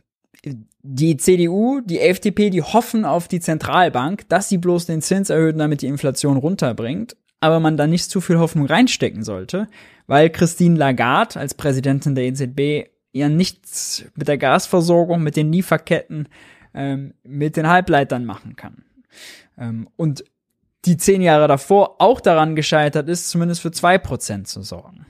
die 0.88 1.18
CDU, 1.18 1.82
die 1.82 2.00
FDP, 2.00 2.52
die 2.52 2.62
hoffen 2.62 3.06
auf 3.06 3.28
die 3.28 3.40
Zentralbank, 3.40 4.30
dass 4.30 4.50
sie 4.50 4.60
bloß 4.60 4.86
den 4.86 5.02
Zins 5.02 5.32
erhöht, 5.32 5.60
damit 5.60 5.82
die 5.82 5.88
Inflation 5.88 6.38
runterbringt. 6.38 7.18
aber 7.42 7.60
man 7.60 7.78
da 7.78 7.86
nicht 7.86 8.10
zu 8.10 8.22
viel 8.22 8.40
Hoffnung 8.40 8.66
reinstecken 8.66 9.24
sollte, 9.24 9.68
weil 10.08 10.32
Christine 10.32 10.78
Lagarde 10.78 11.40
als 11.40 11.54
Präsidentin 11.54 12.16
der 12.16 12.24
EZB 12.24 12.90
ja 13.12 13.30
nichts 13.30 14.06
mit 14.16 14.28
der 14.28 14.38
Gasversorgung, 14.38 15.22
mit 15.22 15.36
den 15.36 15.52
Lieferketten, 15.52 16.28
ähm, 16.74 17.14
mit 17.24 17.56
den 17.56 17.68
Halbleitern 17.68 18.26
machen 18.26 18.56
kann. 18.56 18.86
Ähm, 19.60 19.88
und 19.96 20.24
die 20.86 20.98
zehn 20.98 21.22
Jahre 21.22 21.48
davor 21.48 22.02
auch 22.02 22.20
daran 22.20 22.56
gescheitert 22.56 23.10
ist, 23.10 23.30
zumindest 23.30 23.62
für 23.62 23.72
zwei 23.72 23.98
Prozent 23.98 24.48
zu 24.48 24.62
sorgen. 24.62 25.06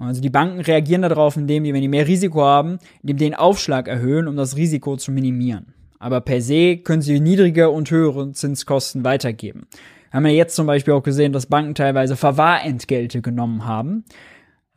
Also 0.00 0.22
die 0.22 0.30
Banken 0.30 0.60
reagieren 0.60 1.02
darauf, 1.02 1.36
indem 1.36 1.64
die, 1.64 1.74
wenn 1.74 1.82
die 1.82 1.88
mehr 1.88 2.06
Risiko 2.06 2.42
haben, 2.42 2.78
indem 3.02 3.16
die 3.18 3.24
den 3.24 3.34
Aufschlag 3.34 3.86
erhöhen, 3.86 4.28
um 4.28 4.36
das 4.36 4.56
Risiko 4.56 4.96
zu 4.96 5.12
minimieren. 5.12 5.74
Aber 5.98 6.22
per 6.22 6.40
se 6.40 6.78
können 6.78 7.02
sie 7.02 7.20
niedrige 7.20 7.68
und 7.68 7.90
höhere 7.90 8.32
Zinskosten 8.32 9.04
weitergeben. 9.04 9.66
Wir 10.10 10.16
haben 10.16 10.26
ja 10.26 10.32
jetzt 10.32 10.56
zum 10.56 10.66
Beispiel 10.66 10.94
auch 10.94 11.02
gesehen, 11.02 11.32
dass 11.32 11.46
Banken 11.46 11.74
teilweise 11.74 12.16
Verwahrentgelte 12.16 13.20
genommen 13.20 13.66
haben. 13.66 14.04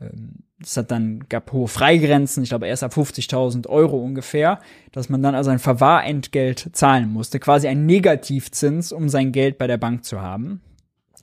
Ähm, 0.02 0.44
es 0.62 0.78
hat 0.78 0.92
dann 0.92 1.26
gab 1.30 1.52
hohe 1.52 1.68
Freigrenzen, 1.68 2.44
ich 2.44 2.50
glaube 2.50 2.68
erst 2.68 2.84
ab 2.84 2.94
50.000 2.94 3.68
Euro 3.68 3.98
ungefähr, 3.98 4.60
dass 4.92 5.10
man 5.10 5.22
dann 5.22 5.36
also 5.36 5.50
ein 5.50 5.60
Verwahrentgelt 5.60 6.70
zahlen 6.74 7.12
musste, 7.12 7.40
quasi 7.40 7.68
ein 7.68 7.86
Negativzins, 7.86 8.92
um 8.92 9.10
sein 9.10 9.32
Geld 9.32 9.58
bei 9.58 9.68
der 9.68 9.78
Bank 9.78 10.06
zu 10.06 10.22
haben. 10.22 10.62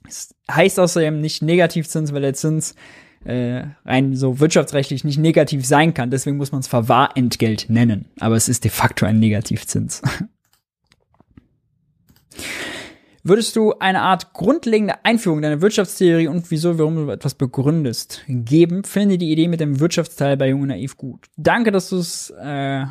Das 0.03 0.35
heißt 0.51 0.79
außerdem 0.79 1.21
nicht 1.21 1.41
Negativzins, 1.41 2.13
weil 2.13 2.21
der 2.21 2.33
Zins 2.33 2.75
äh, 3.25 3.63
rein 3.85 4.15
so 4.15 4.39
wirtschaftsrechtlich 4.39 5.03
nicht 5.03 5.17
negativ 5.17 5.65
sein 5.65 5.93
kann. 5.93 6.09
Deswegen 6.11 6.37
muss 6.37 6.51
man 6.51 6.61
es 6.61 6.67
Verwahrentgelt 6.67 7.69
nennen. 7.69 8.05
Aber 8.19 8.35
es 8.35 8.49
ist 8.49 8.63
de 8.63 8.71
facto 8.71 9.05
ein 9.05 9.19
Negativzins. 9.19 10.01
Würdest 13.23 13.55
du 13.55 13.73
eine 13.77 14.01
Art 14.01 14.33
grundlegende 14.33 15.05
Einführung 15.05 15.43
deiner 15.43 15.61
Wirtschaftstheorie 15.61 16.27
und 16.27 16.49
wieso, 16.49 16.79
warum 16.79 16.95
du 16.95 17.11
etwas 17.11 17.35
begründest, 17.35 18.23
geben? 18.27 18.83
Finde 18.83 19.19
die 19.19 19.31
Idee 19.31 19.47
mit 19.47 19.59
dem 19.59 19.79
Wirtschaftsteil 19.79 20.37
bei 20.37 20.49
Jung 20.49 20.61
und 20.61 20.69
Naiv 20.69 20.97
gut. 20.97 21.27
Danke, 21.37 21.71
dass 21.71 21.89
du 21.89 21.97
das 21.97 22.31
äh, 22.31 22.85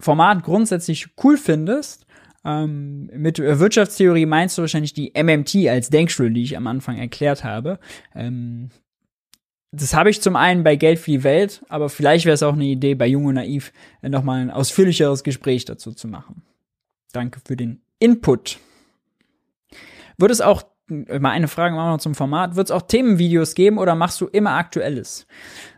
Format 0.00 0.42
grundsätzlich 0.42 1.10
cool 1.22 1.36
findest. 1.36 2.06
Ähm, 2.44 3.10
mit 3.14 3.38
Wirtschaftstheorie 3.38 4.26
meinst 4.26 4.58
du 4.58 4.62
wahrscheinlich 4.62 4.94
die 4.94 5.12
MMT 5.16 5.68
als 5.68 5.90
Denkschule, 5.90 6.30
die 6.30 6.42
ich 6.42 6.56
am 6.56 6.66
Anfang 6.66 6.98
erklärt 6.98 7.44
habe. 7.44 7.78
Ähm, 8.14 8.70
das 9.72 9.94
habe 9.94 10.10
ich 10.10 10.20
zum 10.20 10.36
einen 10.36 10.64
bei 10.64 10.76
Geld 10.76 10.98
für 10.98 11.10
die 11.10 11.24
Welt, 11.24 11.64
aber 11.68 11.88
vielleicht 11.88 12.26
wäre 12.26 12.34
es 12.34 12.42
auch 12.42 12.52
eine 12.52 12.64
Idee, 12.64 12.94
bei 12.94 13.06
Jung 13.06 13.24
und 13.24 13.34
Naiv 13.34 13.72
nochmal 14.02 14.40
ein 14.40 14.50
ausführlicheres 14.50 15.24
Gespräch 15.24 15.64
dazu 15.64 15.92
zu 15.92 16.08
machen. 16.08 16.42
Danke 17.12 17.40
für 17.44 17.56
den 17.56 17.80
Input. 17.98 18.58
Wird 20.18 20.30
es 20.30 20.42
auch, 20.42 20.64
mal 20.88 21.30
eine 21.30 21.48
Frage 21.48 21.74
machen 21.74 21.86
wir 21.86 21.92
noch 21.92 22.00
zum 22.00 22.14
Format, 22.14 22.54
wird 22.54 22.66
es 22.66 22.70
auch 22.70 22.82
Themenvideos 22.82 23.54
geben 23.54 23.78
oder 23.78 23.94
machst 23.94 24.20
du 24.20 24.26
immer 24.26 24.52
Aktuelles? 24.52 25.26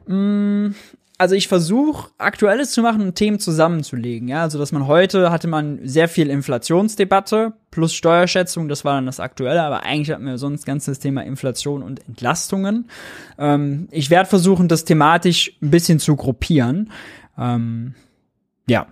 Mm, 0.09 0.71
also 1.17 1.35
ich 1.35 1.47
versuche 1.49 2.11
Aktuelles 2.19 2.73
zu 2.73 2.83
machen 2.83 3.03
und 3.03 3.15
Themen 3.15 3.39
zusammenzulegen. 3.39 4.29
Ja, 4.29 4.43
also 4.43 4.59
dass 4.59 4.73
man 4.73 4.87
heute 4.87 5.31
hatte 5.31 5.47
man 5.47 5.81
sehr 5.85 6.09
viel 6.09 6.29
Inflationsdebatte 6.29 7.53
plus 7.71 7.95
Steuerschätzung, 7.95 8.69
das 8.69 8.85
war 8.85 8.95
dann 8.95 9.07
das 9.07 9.21
Aktuelle, 9.21 9.63
aber 9.63 9.85
eigentlich 9.85 10.11
hatten 10.11 10.27
wir 10.27 10.39
sonst 10.39 10.67
ganz 10.67 10.87
das 10.87 10.99
Thema 10.99 11.23
Inflation 11.23 11.83
und 11.83 12.07
Entlastungen. 12.09 12.89
Ähm, 13.39 13.89
ich 13.91 14.11
werde 14.11 14.29
versuchen, 14.29 14.69
das 14.69 14.85
thematisch 14.85 15.53
ein 15.63 15.71
bisschen 15.71 16.01
zu 16.01 16.17
gruppieren. 16.17 16.91
Ähm, 17.39 17.95
ja, 18.69 18.87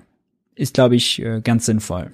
ist 0.55 0.75
glaube 0.75 0.97
ich 0.97 1.21
äh, 1.23 1.41
ganz 1.43 1.67
sinnvoll. 1.67 2.13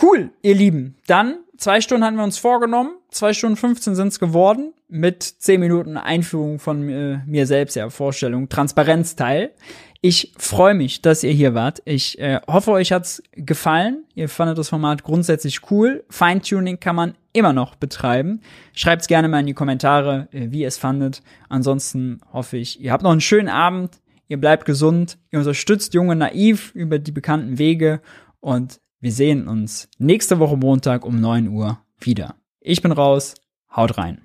Cool, 0.00 0.30
ihr 0.42 0.54
Lieben. 0.54 0.96
Dann 1.06 1.38
zwei 1.56 1.80
Stunden 1.80 2.04
hatten 2.04 2.16
wir 2.16 2.24
uns 2.24 2.38
vorgenommen. 2.38 2.96
Zwei 3.10 3.32
Stunden 3.32 3.56
15 3.56 3.94
sind 3.94 4.08
es 4.08 4.18
geworden. 4.18 4.72
Mit 4.88 5.22
zehn 5.22 5.60
Minuten 5.60 5.96
Einführung 5.96 6.58
von 6.58 6.88
äh, 6.88 7.20
mir 7.26 7.46
selbst, 7.46 7.76
ja, 7.76 7.88
Vorstellung, 7.90 8.48
Transparenzteil. 8.48 9.52
Ich 10.00 10.34
freue 10.36 10.74
mich, 10.74 11.00
dass 11.00 11.22
ihr 11.22 11.32
hier 11.32 11.54
wart. 11.54 11.80
Ich 11.86 12.18
äh, 12.18 12.40
hoffe, 12.46 12.72
euch 12.72 12.92
hat's 12.92 13.22
gefallen. 13.32 14.04
Ihr 14.14 14.28
fandet 14.28 14.58
das 14.58 14.68
Format 14.68 15.02
grundsätzlich 15.02 15.70
cool. 15.70 16.04
Feintuning 16.10 16.78
kann 16.78 16.96
man 16.96 17.14
immer 17.32 17.52
noch 17.52 17.74
betreiben. 17.74 18.42
Schreibt's 18.74 19.06
gerne 19.06 19.28
mal 19.28 19.40
in 19.40 19.46
die 19.46 19.54
Kommentare, 19.54 20.28
äh, 20.32 20.48
wie 20.50 20.60
ihr 20.60 20.68
es 20.68 20.76
fandet. 20.76 21.22
Ansonsten 21.48 22.20
hoffe 22.32 22.58
ich, 22.58 22.80
ihr 22.80 22.92
habt 22.92 23.02
noch 23.02 23.12
einen 23.12 23.22
schönen 23.22 23.48
Abend. 23.48 24.00
Ihr 24.28 24.38
bleibt 24.38 24.66
gesund. 24.66 25.18
Ihr 25.30 25.38
unterstützt 25.38 25.94
Junge 25.94 26.16
Naiv 26.16 26.72
über 26.74 26.98
die 26.98 27.12
bekannten 27.12 27.58
Wege. 27.58 28.00
Und 28.40 28.80
wir 29.04 29.12
sehen 29.12 29.48
uns 29.48 29.90
nächste 29.98 30.38
Woche 30.38 30.56
Montag 30.56 31.04
um 31.04 31.20
9 31.20 31.48
Uhr 31.48 31.78
wieder. 32.00 32.36
Ich 32.60 32.80
bin 32.80 32.90
raus. 32.90 33.34
Haut 33.70 33.98
rein. 33.98 34.22